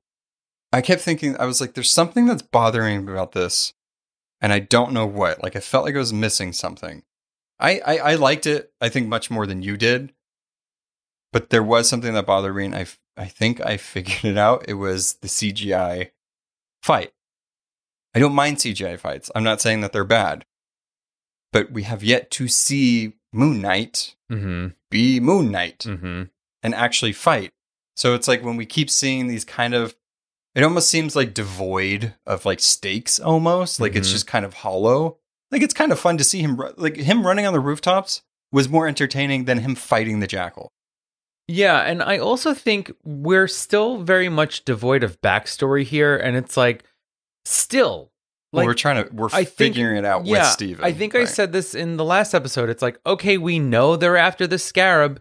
I 0.75 0.83
kept 0.83 1.01
thinking, 1.01 1.39
I 1.39 1.47
was 1.47 1.59
like, 1.63 1.73
there's 1.73 1.91
something 1.91 2.27
that's 2.27 2.43
bothering 2.43 3.07
me 3.07 3.13
about 3.13 3.33
this, 3.33 3.73
and 4.43 4.52
I 4.52 4.59
don't 4.59 4.93
know 4.93 5.06
what. 5.06 5.43
Like, 5.43 5.56
I 5.56 5.60
felt 5.60 5.86
like 5.86 5.94
I 5.94 5.98
was 5.98 6.12
missing 6.12 6.52
something. 6.52 7.02
I 7.59 7.81
I, 7.86 7.97
I 7.98 8.14
liked 8.16 8.44
it, 8.47 8.73
I 8.81 8.90
think, 8.90 9.09
much 9.09 9.31
more 9.31 9.47
than 9.47 9.62
you 9.62 9.78
did, 9.78 10.12
but 11.32 11.48
there 11.51 11.62
was 11.62 11.89
something 11.89 12.12
that 12.12 12.27
bothered 12.27 12.55
me, 12.56 12.66
and 12.66 12.74
I 12.74 12.86
I 13.16 13.27
think 13.27 13.60
I 13.64 13.77
figured 13.94 14.24
it 14.24 14.36
out. 14.36 14.64
It 14.69 14.74
was 14.74 15.14
the 15.14 15.28
CGI 15.28 16.10
fight. 16.82 17.12
I 18.14 18.19
don't 18.19 18.35
mind 18.35 18.59
CGI 18.59 18.98
fights. 18.98 19.31
I'm 19.35 19.44
not 19.44 19.60
saying 19.62 19.81
that 19.81 19.93
they're 19.93 20.05
bad, 20.05 20.44
but 21.52 21.70
we 21.70 21.85
have 21.85 22.02
yet 22.05 22.31
to 22.32 22.48
see 22.48 23.14
Moon 23.32 23.60
Knight 23.62 24.16
Mm-hmm. 24.31 24.69
be 24.90 25.20
Moon 25.20 25.51
Knight 25.51 25.81
Mm-hmm. 25.81 26.23
and 26.62 26.74
actually 26.74 27.12
fight. 27.12 27.52
So 27.97 28.14
it's 28.14 28.27
like 28.28 28.43
when 28.43 28.56
we 28.56 28.64
keep 28.66 28.89
seeing 28.90 29.27
these 29.27 29.44
kind 29.44 29.74
of 29.74 29.94
it 30.55 30.62
almost 30.62 30.89
seems 30.89 31.15
like 31.16 31.35
devoid 31.35 32.15
of 32.27 32.45
like 32.45 32.61
stakes 32.61 33.19
almost, 33.19 33.81
like 33.81 33.95
it's 33.97 34.09
Mhm. 34.09 34.12
just 34.12 34.27
kind 34.27 34.45
of 34.45 34.55
hollow. 34.55 35.19
like 35.51 35.61
it's 35.62 35.74
kind 35.74 35.93
of 35.93 36.01
fun 36.01 36.16
to 36.16 36.24
see 36.24 36.41
him 36.41 36.59
like 36.79 36.97
him 36.97 37.27
running 37.27 37.45
on 37.45 37.53
the 37.53 37.61
rooftops 37.61 38.23
was 38.51 38.70
more 38.70 38.89
entertaining 38.89 39.45
than 39.45 39.59
him 39.59 39.74
fighting 39.74 40.20
the 40.20 40.27
jackal. 40.27 40.73
Yeah, 41.47 41.81
and 41.81 42.03
I 42.03 42.16
also 42.19 42.55
think 42.55 42.91
we're 43.05 43.49
still 43.49 43.99
very 44.03 44.31
much 44.31 44.65
devoid 44.65 45.03
of 45.05 45.20
backstory 45.20 45.85
here, 45.85 46.16
and 46.16 46.37
it's 46.39 46.57
like 46.57 46.85
still 47.45 48.11
Well, 48.53 48.62
like 48.62 48.66
we're 48.66 48.74
trying 48.74 49.05
to 49.05 49.12
we're 49.15 49.29
I 49.33 49.45
think- 49.45 49.74
figuring 49.74 49.97
it 49.99 50.05
out 50.05 50.23
with 50.23 50.31
yeah, 50.31 50.51
Steven. 50.51 50.85
I 50.85 50.93
think 50.93 51.15
I 51.15 51.24
said 51.24 51.53
this 51.53 51.74
in 51.74 51.97
the 51.97 52.05
last 52.05 52.35
episode. 52.35 52.70
It's 52.70 52.83
like, 52.83 52.99
okay, 53.07 53.37
we 53.39 53.59
know 53.59 53.97
they're 53.97 54.16
after 54.16 54.47
the 54.47 54.59
scarab. 54.59 55.20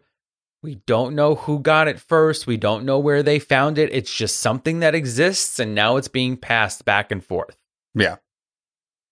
We 0.63 0.75
don't 0.85 1.15
know 1.15 1.35
who 1.35 1.59
got 1.59 1.87
it 1.87 1.99
first. 1.99 2.45
We 2.45 2.57
don't 2.57 2.85
know 2.85 2.99
where 2.99 3.23
they 3.23 3.39
found 3.39 3.77
it. 3.77 3.91
It's 3.91 4.13
just 4.13 4.39
something 4.39 4.79
that 4.79 4.93
exists, 4.93 5.59
and 5.59 5.73
now 5.73 5.97
it's 5.97 6.07
being 6.07 6.37
passed 6.37 6.85
back 6.85 7.11
and 7.11 7.23
forth. 7.23 7.57
Yeah. 7.95 8.17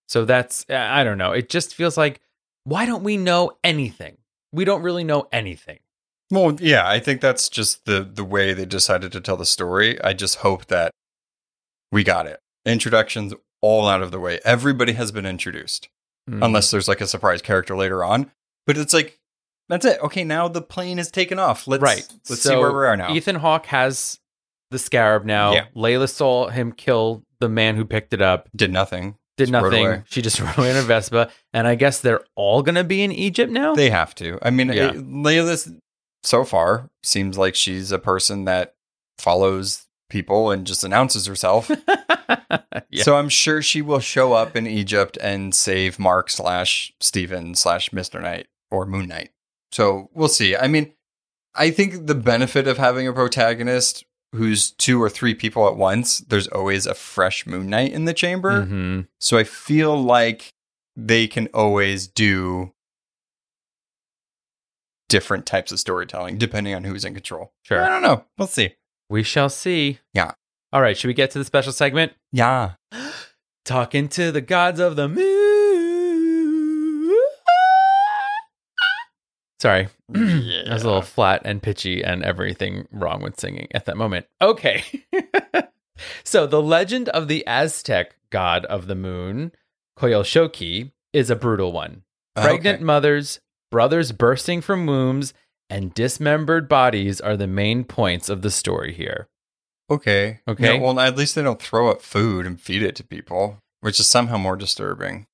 So 0.08 0.26
that's 0.26 0.66
I 0.70 1.04
don't 1.04 1.18
know. 1.18 1.32
It 1.32 1.50
just 1.50 1.74
feels 1.74 1.98
like 1.98 2.22
why 2.64 2.86
don't 2.86 3.04
we 3.04 3.18
know 3.18 3.52
anything? 3.64 4.18
We 4.52 4.66
don't 4.66 4.82
really 4.82 5.04
know 5.04 5.28
anything. 5.32 5.80
Well, 6.32 6.56
yeah, 6.60 6.88
I 6.88 7.00
think 7.00 7.22
that's 7.22 7.50
just 7.50 7.86
the 7.86 8.02
the 8.02 8.24
way 8.24 8.54
they 8.54 8.66
decided 8.66 9.12
to 9.12 9.22
tell 9.22 9.38
the 9.38 9.46
story. 9.46 10.02
I 10.04 10.14
just 10.14 10.38
hope 10.38 10.68
that 10.68 10.92
we 11.92 12.04
got 12.04 12.28
it. 12.28 12.40
Introductions 12.66 13.34
all 13.62 13.88
out 13.88 14.02
of 14.02 14.12
the 14.12 14.20
way. 14.20 14.40
Everybody 14.46 14.94
has 14.94 15.12
been 15.12 15.26
introduced. 15.26 15.90
Mm. 16.30 16.46
Unless 16.46 16.72
there's 16.72 16.88
like 16.88 17.02
a 17.02 17.08
surprise 17.08 17.42
character 17.42 17.76
later 17.76 18.04
on. 18.04 18.32
But 18.68 18.78
it's 18.78 18.94
like 18.94 19.19
that's 19.70 19.86
it. 19.86 20.00
Okay, 20.02 20.24
now 20.24 20.48
the 20.48 20.62
plane 20.62 21.00
is 21.00 21.10
taken 21.12 21.40
off. 21.40 21.68
Let's 21.68 21.82
right. 21.82 22.06
let's 22.30 22.42
So 22.42 22.50
see 22.50 22.56
where 22.56 22.72
we 22.72 22.86
are 22.86 22.98
now. 22.98 23.14
Ethan 23.14 23.36
Hawke 23.36 23.68
has 23.68 24.20
the 24.72 24.80
scarab 24.80 25.26
now. 25.26 25.54
Yeah. 25.54 25.66
Layla 25.76 26.10
saw 26.10 26.50
him 26.50 26.72
kill 26.72 27.24
the 27.40 27.50
man 27.50 27.76
who 27.76 27.86
picked 27.86 28.14
it 28.14 28.22
up. 28.22 28.50
Did 28.56 28.72
nothing. 28.74 29.16
Did 29.38 29.46
Just 29.46 29.52
nothing. 29.52 30.04
She 30.10 30.22
just 30.22 30.40
rode 30.42 30.58
away 30.58 30.72
in 30.72 30.76
a 30.76 30.82
Vespa, 30.82 31.32
and 31.54 31.66
I 31.66 31.76
guess 31.76 32.02
they're 32.02 32.26
all 32.36 32.62
gonna 32.62 32.84
be 32.84 33.02
in 33.04 33.12
Egypt 33.12 33.52
now. 33.52 33.74
They 33.74 33.90
have 33.90 34.14
to. 34.16 34.38
I 34.42 34.50
mean, 34.50 34.68
Yeah. 34.68 34.90
it, 34.90 34.96
Layla's 34.98 35.72
so 36.24 36.44
far 36.44 36.90
seems 37.04 37.38
like 37.38 37.56
she's 37.56 37.92
a 37.94 38.00
person 38.00 38.46
that 38.46 38.76
follows 39.18 39.86
people 40.10 40.52
and 40.52 40.68
just 40.68 40.84
announces 40.84 41.26
herself. 41.26 41.72
yeah. 42.90 43.04
So 43.04 43.16
I'm 43.16 43.30
sure 43.30 43.62
she 43.62 43.82
will 43.82 44.00
show 44.00 44.34
up 44.34 44.56
in 44.56 44.68
Egypt 44.68 45.18
and 45.22 45.54
save 45.56 46.00
Mark 46.00 46.30
slash 46.30 46.92
Steven 47.00 47.56
slash 47.56 47.90
Mr. 47.92 48.22
Knight 48.22 48.48
or 48.72 48.86
Moon 48.86 49.08
Knight. 49.08 49.30
So 49.72 50.10
we'll 50.14 50.28
see. 50.30 50.56
I 50.56 50.68
mean, 50.68 50.94
I 51.56 51.72
think 51.72 52.08
the 52.08 52.16
benefit 52.16 52.68
of 52.68 52.78
having 52.78 53.08
a 53.08 53.14
protagonist 53.14 54.06
who's 54.34 54.72
two 54.72 55.02
or 55.02 55.10
three 55.10 55.34
people 55.34 55.68
at 55.68 55.76
once, 55.76 56.20
there's 56.20 56.48
always 56.48 56.86
a 56.86 56.94
fresh 56.94 57.48
Moon 57.48 57.68
Knight 57.70 57.92
in 57.92 58.06
the 58.06 58.14
chamber. 58.14 58.66
Mhm. 58.66 59.08
So 59.20 59.38
I 59.38 59.44
feel 59.44 60.00
like 60.02 60.54
they 60.96 61.28
can 61.28 61.48
always 61.54 62.08
do 62.08 62.74
different 65.08 65.46
types 65.48 65.72
of 65.72 65.80
storytelling 65.80 66.38
depending 66.38 66.76
on 66.76 66.84
who's 66.84 67.04
in 67.04 67.14
control. 67.16 67.52
Sure. 67.64 67.84
I 67.84 67.90
don't 67.90 68.04
know. 68.04 68.26
We'll 68.38 68.48
see. 68.48 68.76
We 69.10 69.24
shall 69.24 69.50
see. 69.50 70.00
Yeah. 70.14 70.34
All 70.72 70.82
right. 70.82 70.96
Should 70.96 71.08
we 71.08 71.16
get 71.16 71.32
to 71.32 71.40
the 71.40 71.46
special 71.46 71.72
segment? 71.72 72.14
Yeah. 72.32 72.74
Talking 73.66 74.08
to 74.10 74.32
the 74.32 74.42
gods 74.42 74.80
of 74.80 74.96
the 74.96 75.08
moon. 75.10 75.59
Sorry. 79.62 79.88
I 80.16 80.64
was 80.74 80.84
a 80.84 80.88
little 80.88 81.02
flat 81.02 81.42
and 81.46 81.62
pitchy 81.62 82.02
and 82.04 82.24
everything 82.24 82.88
wrong 82.92 83.22
with 83.22 83.40
singing 83.40 83.68
at 83.72 83.86
that 83.86 83.98
moment. 83.98 84.26
Okay. 84.42 84.84
so, 86.24 86.48
the 86.48 86.62
legend 86.62 87.10
of 87.10 87.28
the 87.28 87.46
Aztec 87.46 88.16
god 88.30 88.66
of 88.66 88.88
the 88.88 88.96
moon, 88.96 89.52
Coyolxauhqui, 89.98 90.92
is 91.14 91.30
a 91.30 91.36
brutal 91.36 91.72
one. 91.72 92.04
Ah, 92.36 92.44
Pregnant 92.44 92.76
Okay. 92.78 92.84
mothers, 92.84 93.40
brothers 93.72 94.12
bursting 94.12 94.62
from 94.62 94.86
wombs, 94.86 95.34
and 95.70 95.94
dismembered 95.94 96.68
bodies 96.70 97.20
are 97.22 97.36
the 97.38 97.48
main 97.48 97.84
points 97.84 98.30
of 98.30 98.42
the 98.42 98.52
story 98.52 98.94
here. 98.94 99.28
Okay. 99.92 100.40
Okay. 100.48 100.76
Yeah, 100.76 100.80
well, 100.82 101.00
at 101.00 101.18
least 101.18 101.36
they 101.36 101.42
don't 101.44 101.62
throw 101.62 101.90
up 101.90 102.02
food 102.02 102.46
and 102.46 102.62
feed 102.62 102.82
it 102.84 102.96
to 102.98 103.04
people, 103.04 103.58
which 103.82 104.00
is 104.00 104.08
somehow 104.08 104.38
more 104.38 104.56
disturbing. 104.56 105.26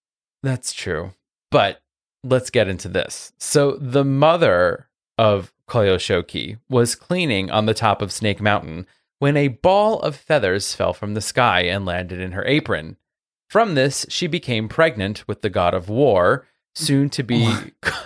That's 0.44 0.74
true. 0.74 1.12
But 1.52 1.82
let's 2.26 2.50
get 2.50 2.68
into 2.68 2.90
this. 2.90 3.32
So 3.38 3.78
the 3.80 4.04
mother 4.04 4.88
of 5.18 5.54
Coyolxauhqui 5.70 6.58
was 6.70 6.96
cleaning 6.96 7.50
on 7.50 7.66
the 7.66 7.74
top 7.74 8.02
of 8.02 8.12
Snake 8.12 8.42
Mountain 8.42 8.88
when 9.20 9.38
a 9.38 9.48
ball 9.48 10.00
of 10.02 10.16
feathers 10.16 10.74
fell 10.76 10.94
from 10.94 11.14
the 11.14 11.22
sky 11.22 11.62
and 11.62 11.86
landed 11.86 12.20
in 12.20 12.34
her 12.34 12.44
apron. 12.46 12.98
From 13.50 13.76
this, 13.76 14.06
she 14.10 14.28
became 14.28 14.68
pregnant 14.68 15.26
with 15.28 15.42
the 15.42 15.50
god 15.50 15.74
of 15.74 15.88
war, 15.88 16.46
soon 16.74 17.10
to 17.12 17.24
be 17.24 17.46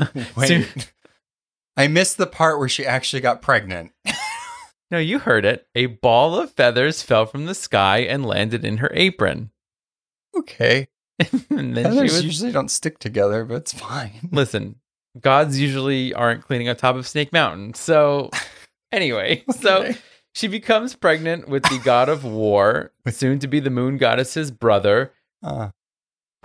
Wait. 0.38 0.48
soon- 0.48 0.66
I 1.76 1.88
missed 1.88 2.18
the 2.18 2.28
part 2.28 2.60
where 2.60 2.70
she 2.70 2.86
actually 2.86 3.22
got 3.22 3.42
pregnant. 3.42 3.92
No, 4.92 4.98
you 4.98 5.20
heard 5.20 5.46
it. 5.46 5.68
A 5.76 5.86
ball 5.86 6.40
of 6.40 6.52
feathers 6.54 7.04
fell 7.04 7.28
from 7.28 7.46
the 7.46 7.54
sky 7.54 8.00
and 8.00 8.26
landed 8.26 8.66
in 8.66 8.78
her 8.78 8.90
apron. 8.96 9.52
Okay. 10.36 10.88
and 11.50 11.76
then 11.76 11.94
she 11.94 12.02
was 12.02 12.24
usually 12.24 12.52
don't 12.52 12.72
stick 12.72 13.00
together, 13.00 13.46
but 13.46 13.56
it's 13.56 13.74
fine. 13.74 14.12
listen, 14.32 14.76
gods 15.20 15.60
usually 15.60 16.14
aren't 16.14 16.44
cleaning 16.46 16.70
on 16.70 16.76
top 16.76 16.96
of 16.96 17.08
Snake 17.08 17.34
Mountain. 17.34 17.74
So, 17.74 18.30
anyway, 18.92 19.44
so 19.60 19.92
she 20.34 20.48
becomes 20.48 20.96
pregnant 20.96 21.50
with 21.50 21.64
the 21.64 21.80
god 21.84 22.10
of 22.10 22.24
war, 22.24 22.92
soon 23.10 23.40
to 23.40 23.48
be 23.48 23.60
the 23.60 23.70
moon 23.70 23.98
goddess's 23.98 24.52
brother, 24.52 25.12
Uh, 25.44 25.70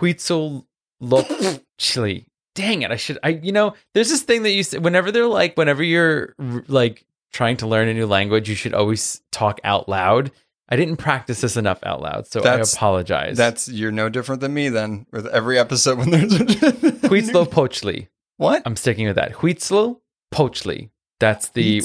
Huitzilopochtli. 0.01 2.25
Dang 2.53 2.83
it! 2.83 2.91
I 2.91 2.95
should. 2.95 3.17
I 3.21 3.29
you 3.29 3.51
know, 3.51 3.73
there's 3.93 4.09
this 4.09 4.23
thing 4.23 4.43
that 4.43 4.51
you 4.51 4.63
say 4.63 4.77
whenever 4.77 5.11
they're 5.11 5.27
like, 5.27 5.57
whenever 5.57 5.83
you're 5.83 6.33
like 6.67 7.03
trying 7.33 7.57
to 7.57 7.67
learn 7.67 7.89
a 7.89 7.93
new 7.93 8.05
language, 8.05 8.47
you 8.47 8.55
should 8.55 8.73
always 8.73 9.21
talk 9.31 9.59
out 9.65 9.89
loud. 9.89 10.31
I 10.69 10.75
didn't 10.75 10.97
practice 10.97 11.41
this 11.41 11.57
enough 11.57 11.79
out 11.83 12.01
loud, 12.01 12.27
so 12.27 12.41
That's- 12.41 12.73
I 12.73 12.77
apologize. 12.77 13.37
that's 13.37 13.67
you're 13.67 13.91
no 13.91 14.09
different 14.09 14.41
than 14.41 14.53
me 14.53 14.69
then. 14.69 15.05
With 15.11 15.27
every 15.27 15.59
episode 15.59 15.99
when 15.99 16.09
there's 16.09 16.33
a 16.33 16.39
Huitzilopochtli. 17.09 18.07
what 18.37 18.63
I'm 18.65 18.75
sticking 18.75 19.05
with 19.07 19.15
that. 19.15 19.33
Huitzilopochtli. 19.33 20.89
That's 21.19 21.49
the 21.49 21.81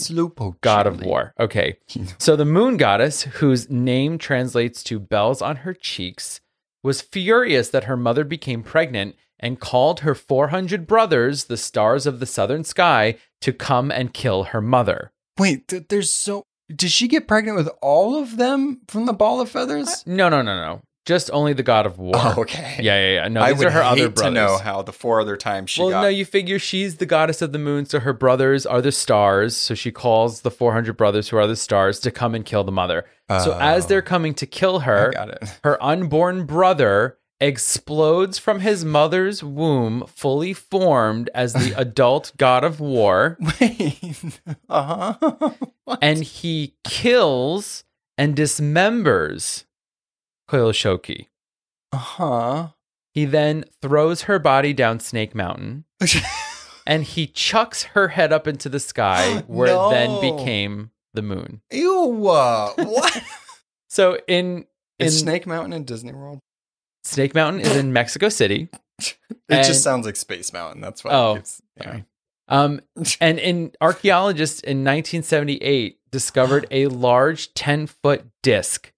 god 0.60 0.86
of 0.86 1.02
war. 1.02 1.34
Okay. 1.38 1.76
So 2.18 2.36
the 2.36 2.44
moon 2.44 2.76
goddess, 2.76 3.22
whose 3.22 3.70
name 3.70 4.18
translates 4.18 4.82
to 4.84 4.98
bells 4.98 5.40
on 5.40 5.56
her 5.56 5.74
cheeks, 5.74 6.40
was 6.82 7.00
furious 7.02 7.68
that 7.70 7.84
her 7.84 7.96
mother 7.96 8.24
became 8.24 8.62
pregnant 8.62 9.14
and 9.38 9.60
called 9.60 10.00
her 10.00 10.14
400 10.14 10.86
brothers, 10.86 11.44
the 11.44 11.56
stars 11.56 12.06
of 12.06 12.18
the 12.20 12.26
southern 12.26 12.64
sky, 12.64 13.16
to 13.40 13.52
come 13.52 13.90
and 13.90 14.12
kill 14.12 14.44
her 14.44 14.60
mother. 14.60 15.12
Wait, 15.38 15.68
th- 15.68 15.84
there's 15.88 16.10
so. 16.10 16.44
Did 16.74 16.90
she 16.90 17.08
get 17.08 17.26
pregnant 17.26 17.56
with 17.56 17.68
all 17.82 18.16
of 18.16 18.36
them 18.36 18.80
from 18.88 19.06
the 19.06 19.12
ball 19.12 19.40
of 19.40 19.48
feathers? 19.50 19.88
Uh, 19.88 19.94
no, 20.06 20.28
no, 20.28 20.42
no, 20.42 20.54
no. 20.56 20.82
Just 21.06 21.30
only 21.32 21.54
the 21.54 21.62
god 21.62 21.86
of 21.86 21.98
war. 21.98 22.12
Oh, 22.14 22.34
okay. 22.42 22.76
Yeah, 22.80 23.00
yeah, 23.00 23.14
yeah. 23.22 23.28
No, 23.28 23.40
I 23.40 23.50
these 23.52 23.58
would 23.58 23.66
are 23.68 23.70
her 23.70 23.82
hate 23.82 24.04
other 24.04 24.22
to 24.22 24.30
know 24.30 24.58
how 24.58 24.82
the 24.82 24.92
four 24.92 25.20
other 25.20 25.36
times 25.36 25.70
she 25.70 25.80
well, 25.80 25.90
got. 25.90 26.02
no, 26.02 26.08
you 26.08 26.24
figure 26.26 26.58
she's 26.58 26.98
the 26.98 27.06
goddess 27.06 27.40
of 27.42 27.52
the 27.52 27.58
moon, 27.58 27.86
so 27.86 27.98
her 28.00 28.12
brothers 28.12 28.66
are 28.66 28.82
the 28.82 28.92
stars. 28.92 29.56
So 29.56 29.74
she 29.74 29.90
calls 29.90 30.42
the 30.42 30.50
400 30.50 30.96
brothers 30.96 31.30
who 31.30 31.38
are 31.38 31.46
the 31.46 31.56
stars 31.56 31.98
to 32.00 32.10
come 32.10 32.34
and 32.34 32.44
kill 32.44 32.64
the 32.64 32.70
mother. 32.72 33.06
so 33.28 33.56
as 33.58 33.86
Oh. 33.86 33.88
they're 33.88 34.02
coming 34.02 34.34
to 34.34 34.46
kill 34.46 34.78
I 34.80 34.84
her, 34.84 35.10
got 35.12 35.30
it. 35.30 35.58
her 35.64 35.82
unborn 35.82 36.44
brother 36.44 37.16
explodes 37.40 38.38
from 38.38 38.60
his 38.60 38.84
mother's 38.84 39.42
womb, 39.42 40.04
fully 40.06 40.52
formed 40.52 41.30
as 41.34 41.52
the 41.54 41.72
adult 41.76 42.32
god 42.36 42.64
of 42.64 42.80
war, 42.80 43.38
Wait. 43.60 44.40
Uh 44.68 45.14
huh. 45.20 45.50
and 46.02 46.22
he 46.22 46.74
kills 46.84 47.84
and 48.18 48.36
dismembers 48.36 49.64
Coyolxauhqui. 50.48 51.26
Uh 51.92 51.96
huh. 51.96 52.68
He 53.12 53.24
then 53.24 53.64
throws 53.82 54.22
her 54.22 54.38
body 54.38 54.72
down 54.72 55.00
Snake 55.00 55.34
Mountain, 55.34 55.84
and 56.86 57.02
he 57.02 57.26
chucks 57.26 57.82
her 57.82 58.08
head 58.08 58.32
up 58.32 58.46
into 58.46 58.68
the 58.68 58.78
sky, 58.80 59.38
where 59.48 59.68
it 59.68 59.90
then 59.90 60.20
became 60.20 60.90
the 61.14 61.22
moon. 61.22 61.60
Ew. 61.72 62.28
Uh, 62.28 62.72
what? 62.76 63.22
So 63.88 64.18
in 64.28 64.66
in 65.00 65.06
Is 65.06 65.18
Snake 65.18 65.46
Mountain 65.46 65.72
in 65.72 65.84
Disney 65.84 66.12
World? 66.12 66.38
Snake 67.04 67.34
Mountain 67.34 67.60
is 67.62 67.76
in 67.76 67.92
Mexico 67.92 68.28
City. 68.28 68.68
It 68.98 69.16
And- 69.48 69.66
just 69.66 69.82
sounds 69.82 70.06
like 70.06 70.16
Space 70.16 70.52
Mountain. 70.52 70.80
That's 70.80 71.02
why. 71.02 71.10
Oh, 71.12 71.34
it's, 71.36 71.62
yeah. 71.80 72.00
Um, 72.48 72.80
and 73.20 73.38
in 73.38 73.72
archaeologists 73.80 74.60
in 74.60 74.78
1978 74.84 75.98
discovered 76.10 76.66
a 76.70 76.88
large 76.88 77.54
10 77.54 77.86
foot 77.86 78.26
disc 78.42 78.92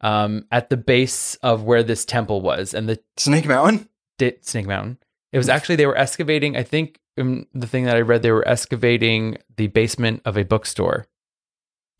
um, 0.00 0.44
at 0.50 0.68
the 0.68 0.76
base 0.76 1.36
of 1.36 1.62
where 1.62 1.82
this 1.82 2.04
temple 2.04 2.40
was, 2.40 2.74
and 2.74 2.88
the 2.88 3.00
Snake 3.16 3.46
Mountain. 3.46 3.88
di- 4.18 4.34
Snake 4.42 4.66
Mountain. 4.66 4.98
It 5.32 5.38
was 5.38 5.48
actually 5.48 5.76
they 5.76 5.86
were 5.86 5.96
excavating. 5.96 6.56
I 6.56 6.62
think 6.64 6.98
um, 7.18 7.46
the 7.54 7.66
thing 7.66 7.84
that 7.84 7.96
I 7.96 8.00
read 8.00 8.22
they 8.22 8.32
were 8.32 8.46
excavating 8.46 9.38
the 9.56 9.66
basement 9.68 10.22
of 10.24 10.36
a 10.36 10.44
bookstore 10.44 11.06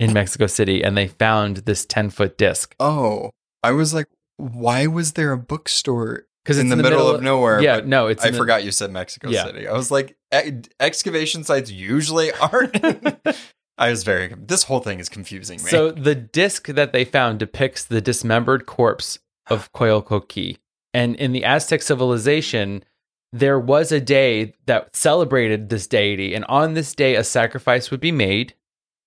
in 0.01 0.13
Mexico 0.13 0.47
City, 0.47 0.83
and 0.83 0.97
they 0.97 1.09
found 1.09 1.59
this 1.59 1.85
10 1.87 2.11
foot 2.11 2.37
disc. 2.39 2.75
Oh, 2.81 3.31
I 3.63 3.73
was 3.73 3.93
like, 3.95 4.07
why 4.39 4.87
was 4.87 5.13
there 5.13 5.33
a 5.33 5.39
bookstore? 5.39 6.25
because 6.45 6.59
in 6.59 6.71
the, 6.71 6.77
middle, 6.77 7.11
of 7.11 7.23
nowhere. 7.23 7.61
Yeah, 7.61 7.77
but 7.77 7.87
no, 7.89 8.07
it's 8.07 8.25
I 8.25 8.31
the- 8.31 8.39
forgot 8.39 8.65
you 8.65 8.71
said 8.73 8.91
Mexico 8.91 9.29
Yeah. 9.29 9.45
City. 9.45 9.69
I 9.69 9.75
was 9.75 9.91
like, 9.91 10.17
e- 10.35 10.63
excavation 10.81 11.45
sites 11.45 11.71
usually 11.71 12.33
aren't. 12.41 12.75
I 13.79 13.91
was 13.91 14.03
very. 14.03 14.35
This 14.35 14.63
whole 14.63 14.81
thing 14.81 14.99
is 14.99 15.11
confusing 15.11 15.63
me. 15.63 15.69
So 15.69 15.91
the 15.91 16.15
disc 16.15 16.69
that 16.69 16.95
they 16.95 17.05
found 17.05 17.39
depicts 17.39 17.85
the 17.85 18.01
dismembered 18.01 18.65
corpse 18.65 19.19
of 19.49 19.71
Coyolxauhqui. 19.75 20.57
And 20.95 21.17
in 21.17 21.33
the 21.33 21.45
Aztec 21.45 21.83
civilization, 21.83 22.83
there 23.31 23.61
was 23.61 23.93
a 23.93 24.01
day 24.01 24.55
that 24.65 24.97
celebrated 24.97 25.69
this 25.69 25.87
deity. 25.87 26.35
And 26.35 26.47
on 26.47 26.73
this 26.73 26.95
day, 26.95 27.15
a 27.17 27.25
sacrifice 27.25 27.91
would 27.91 28.01
be 28.01 28.11
made, 28.13 28.55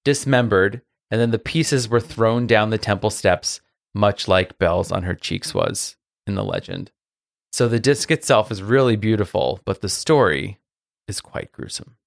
dismembered, 0.05 0.81
and 1.09 1.19
then 1.19 1.31
the 1.31 1.39
pieces 1.39 1.89
were 1.89 1.99
thrown 1.99 2.45
down 2.45 2.69
the 2.69 2.77
temple 2.77 3.09
steps, 3.09 3.61
much 3.93 4.27
like 4.27 4.57
Bells 4.57 4.91
on 4.91 5.03
her 5.03 5.15
cheeks 5.15 5.53
was 5.53 5.95
in 6.27 6.35
the 6.35 6.43
legend. 6.43 6.91
So 7.51 7.67
the 7.67 7.79
disc 7.79 8.09
itself 8.11 8.51
is 8.51 8.63
really 8.63 8.95
beautiful, 8.95 9.59
but 9.65 9.81
the 9.81 9.89
story 9.89 10.59
is 11.07 11.19
quite 11.19 11.51
gruesome. 11.51 11.97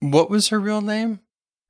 what 0.00 0.30
was 0.30 0.48
her 0.48 0.58
real 0.60 0.80
name? 0.80 1.20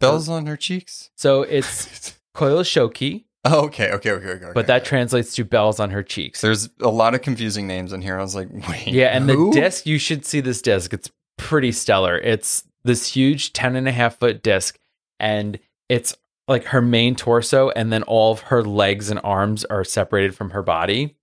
Bells 0.01 0.29
on 0.29 0.47
her 0.47 0.57
cheeks. 0.57 1.11
So 1.17 1.43
it's 1.43 2.15
Coyolxauhqui, 2.37 3.25
Oh, 3.45 3.67
okay, 3.67 3.93
okay, 3.93 4.11
okay, 4.11 4.29
okay. 4.31 4.51
but 4.53 4.67
that 4.67 4.83
okay. 4.83 4.89
translates 4.89 5.35
to 5.37 5.45
bells 5.45 5.79
on 5.81 5.91
her 5.91 6.03
cheeks. 6.03 6.41
There's 6.41 6.69
a 6.81 6.89
lot 6.89 7.15
of 7.15 7.23
confusing 7.23 7.67
names 7.67 7.93
in 7.93 8.03
here. 8.03 8.19
I 8.19 8.23
was 8.23 8.35
like, 8.35 8.49
wait. 8.69 8.89
Yeah, 8.89 9.07
and 9.09 9.29
who? 9.31 9.53
the 9.53 9.61
disc, 9.61 9.87
you 9.87 9.99
should 9.99 10.27
see 10.27 10.41
this 10.41 10.61
disc. 10.61 10.93
It's 10.93 11.11
pretty 11.39 11.73
stellar. 11.73 12.19
It's 12.19 12.65
this 12.85 13.13
huge 13.13 13.53
10 13.53 13.77
and 13.77 13.89
a 13.89 13.93
half 13.93 14.19
foot 14.19 14.43
disc, 14.43 14.79
and 15.21 15.59
it's 15.89 16.17
like 16.49 16.65
her 16.65 16.81
main 16.81 17.15
torso, 17.15 17.71
and 17.71 17.93
then 17.93 18.03
all 18.05 18.33
of 18.33 18.41
her 18.41 18.63
legs 18.63 19.11
and 19.11 19.21
arms 19.23 19.65
are 19.67 19.85
separated 19.85 20.35
from 20.35 20.51
her 20.51 20.63
body. 20.63 21.17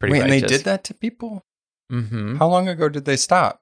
Pretty 0.00 0.12
Wait, 0.12 0.22
and 0.22 0.32
they 0.32 0.40
did 0.40 0.64
that 0.64 0.84
to 0.84 0.94
people? 0.94 1.44
Mm-hmm. 1.90 2.36
How 2.36 2.48
long 2.48 2.68
ago 2.68 2.88
did 2.88 3.04
they 3.04 3.16
stop? 3.16 3.60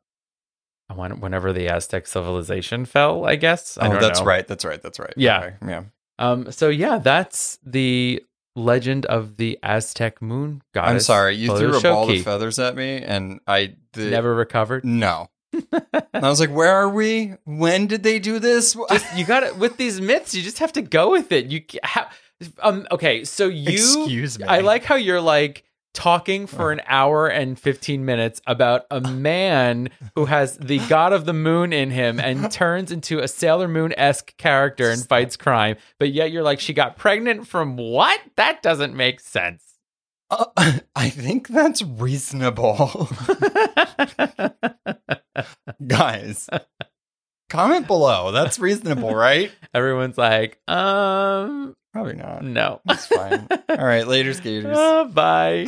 Whenever 0.95 1.55
the 1.55 1.69
Aztec 1.69 2.07
civilization 2.07 2.85
fell, 2.85 3.25
I 3.25 3.37
guess. 3.37 3.79
I 3.79 3.89
oh, 3.89 3.99
that's 3.99 4.21
know. 4.21 4.27
right. 4.27 4.47
That's 4.47 4.65
right. 4.65 4.83
That's 4.83 4.99
right. 4.99 5.15
Yeah. 5.17 5.39
Okay, 5.39 5.55
Yeah. 5.67 5.85
Um. 6.19 6.53
So 6.53 6.69
yeah, 6.69 6.99
that's 6.99 7.59
the 7.65 8.23
legend 8.55 9.07
of 9.07 9.39
the 9.39 9.59
Aztec 9.63 10.21
moon 10.21 10.61
goddess. 10.75 10.91
I'm 10.91 11.01
sorry. 11.01 11.37
You 11.37 11.57
threw 11.57 11.79
a 11.79 11.81
ball 11.81 12.11
of 12.11 12.23
feathers 12.23 12.59
at 12.59 12.77
me, 12.77 12.99
and 12.99 13.41
I 13.47 13.77
Never 13.97 14.35
recovered. 14.35 14.85
No. 14.85 15.29
And 15.53 16.25
I 16.25 16.29
was 16.29 16.41
like, 16.41 16.51
where 16.51 16.75
are 16.75 16.89
we? 16.89 17.35
When 17.45 17.87
did 17.87 18.03
they 18.03 18.19
do 18.19 18.39
this? 18.39 18.77
just 18.91 19.17
you 19.17 19.25
got 19.25 19.41
to 19.41 19.53
with 19.55 19.77
these 19.77 20.01
myths 20.01 20.35
you 20.35 20.43
just 20.43 20.59
have 20.59 20.73
to 20.73 20.83
go 20.83 21.11
with 21.11 21.33
it 21.33 21.47
you 21.47 21.63
how 21.83 22.09
um 22.61 22.87
okay 22.91 23.25
so 23.25 23.47
you 23.47 23.73
Excuse 23.73 24.39
me. 24.39 24.47
i 24.47 24.61
like 24.61 24.85
how 24.85 24.95
you're 24.95 25.21
like 25.21 25.65
talking 25.95 26.47
for 26.47 26.73
an 26.73 26.81
hour 26.87 27.29
and 27.29 27.59
15 27.59 28.05
minutes 28.05 28.41
about 28.47 28.87
a 28.91 29.01
man 29.01 29.91
who 30.17 30.25
has 30.25 30.57
the 30.57 30.79
god 30.89 31.13
of 31.13 31.27
the 31.27 31.33
moon 31.35 31.73
in 31.73 31.91
him 31.91 32.19
and 32.19 32.51
turns 32.53 32.91
into 32.91 33.19
a 33.19 33.29
sailor 33.29 33.69
moon-esque 33.69 34.37
character 34.39 34.91
and 34.91 35.07
fights 35.07 35.37
crime 35.37 35.77
but 35.99 36.11
yet 36.13 36.33
you're 36.33 36.43
like 36.43 36.61
she 36.61 36.73
got 36.73 36.97
pregnant 36.97 37.47
from 37.47 37.77
what 37.77 38.21
that 38.37 38.63
doesn't 38.63 38.95
make 38.95 39.21
sense 39.21 39.72
Uh, 40.33 40.47
I 40.97 41.11
think 41.11 41.49
that's 41.49 41.83
reasonable. 41.83 43.11
Guys, 45.87 46.49
comment 47.51 47.87
below. 47.87 48.33
That's 48.33 48.59
reasonable, 48.59 49.15
right? 49.15 49.53
everyone's 49.75 50.17
like 50.17 50.59
um 50.69 51.75
Probably 51.93 52.15
not. 52.15 52.43
no 52.43 52.81
That's 52.87 53.07
fine. 53.07 53.47
All 53.69 53.85
right, 53.85 54.07
later, 54.07 54.33
skaters. 54.33 54.77
Ah, 54.77 55.05
bye. 55.05 55.67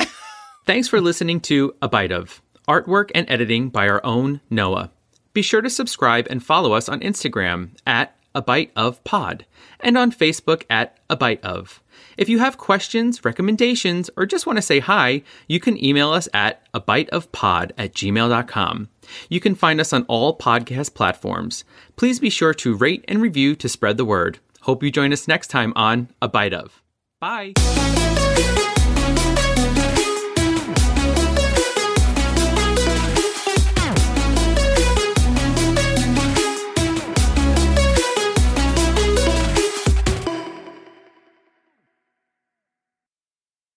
Thanks 0.65 0.87
for 0.87 0.99
listening 0.99 1.41
to 1.41 1.75
A 1.83 1.87
Bite 1.87 2.11
of 2.11 2.41
artwork 2.67 3.11
and 3.13 3.29
editing 3.29 3.69
by 3.69 3.87
our 3.87 4.03
own 4.03 4.41
Noah. 4.49 4.89
Be 5.33 5.43
sure 5.43 5.61
to 5.61 5.69
subscribe 5.69 6.25
and 6.31 6.43
follow 6.43 6.73
us 6.73 6.89
on 6.89 7.01
Instagram 7.01 7.69
at 7.85 8.15
A 8.33 8.41
Bite 8.41 8.71
of 8.75 9.03
Pod 9.03 9.45
and 9.81 9.95
on 9.95 10.11
Facebook 10.11 10.63
at 10.71 10.97
A 11.07 11.15
Bite 11.15 11.45
of. 11.45 11.83
If 12.17 12.29
you 12.29 12.39
have 12.39 12.57
questions, 12.57 13.23
recommendations, 13.25 14.09
or 14.15 14.25
just 14.25 14.45
want 14.45 14.57
to 14.57 14.61
say 14.61 14.79
hi, 14.79 15.21
you 15.47 15.59
can 15.59 15.83
email 15.83 16.11
us 16.11 16.29
at 16.33 16.61
a 16.73 16.79
bite 16.79 17.09
of 17.09 17.31
pod 17.31 17.73
at 17.77 17.93
gmail.com. 17.93 18.89
You 19.29 19.39
can 19.39 19.55
find 19.55 19.79
us 19.79 19.93
on 19.93 20.05
all 20.07 20.37
podcast 20.37 20.93
platforms. 20.93 21.63
Please 21.95 22.19
be 22.19 22.29
sure 22.29 22.53
to 22.55 22.75
rate 22.75 23.05
and 23.07 23.21
review 23.21 23.55
to 23.55 23.69
spread 23.69 23.97
the 23.97 24.05
word. 24.05 24.39
Hope 24.61 24.81
you 24.81 24.91
join 24.91 25.13
us 25.13 25.27
next 25.27 25.47
time 25.47 25.73
on 25.75 26.09
A 26.21 26.27
Bite 26.27 26.53
of. 26.53 26.81
Bye. 27.19 27.53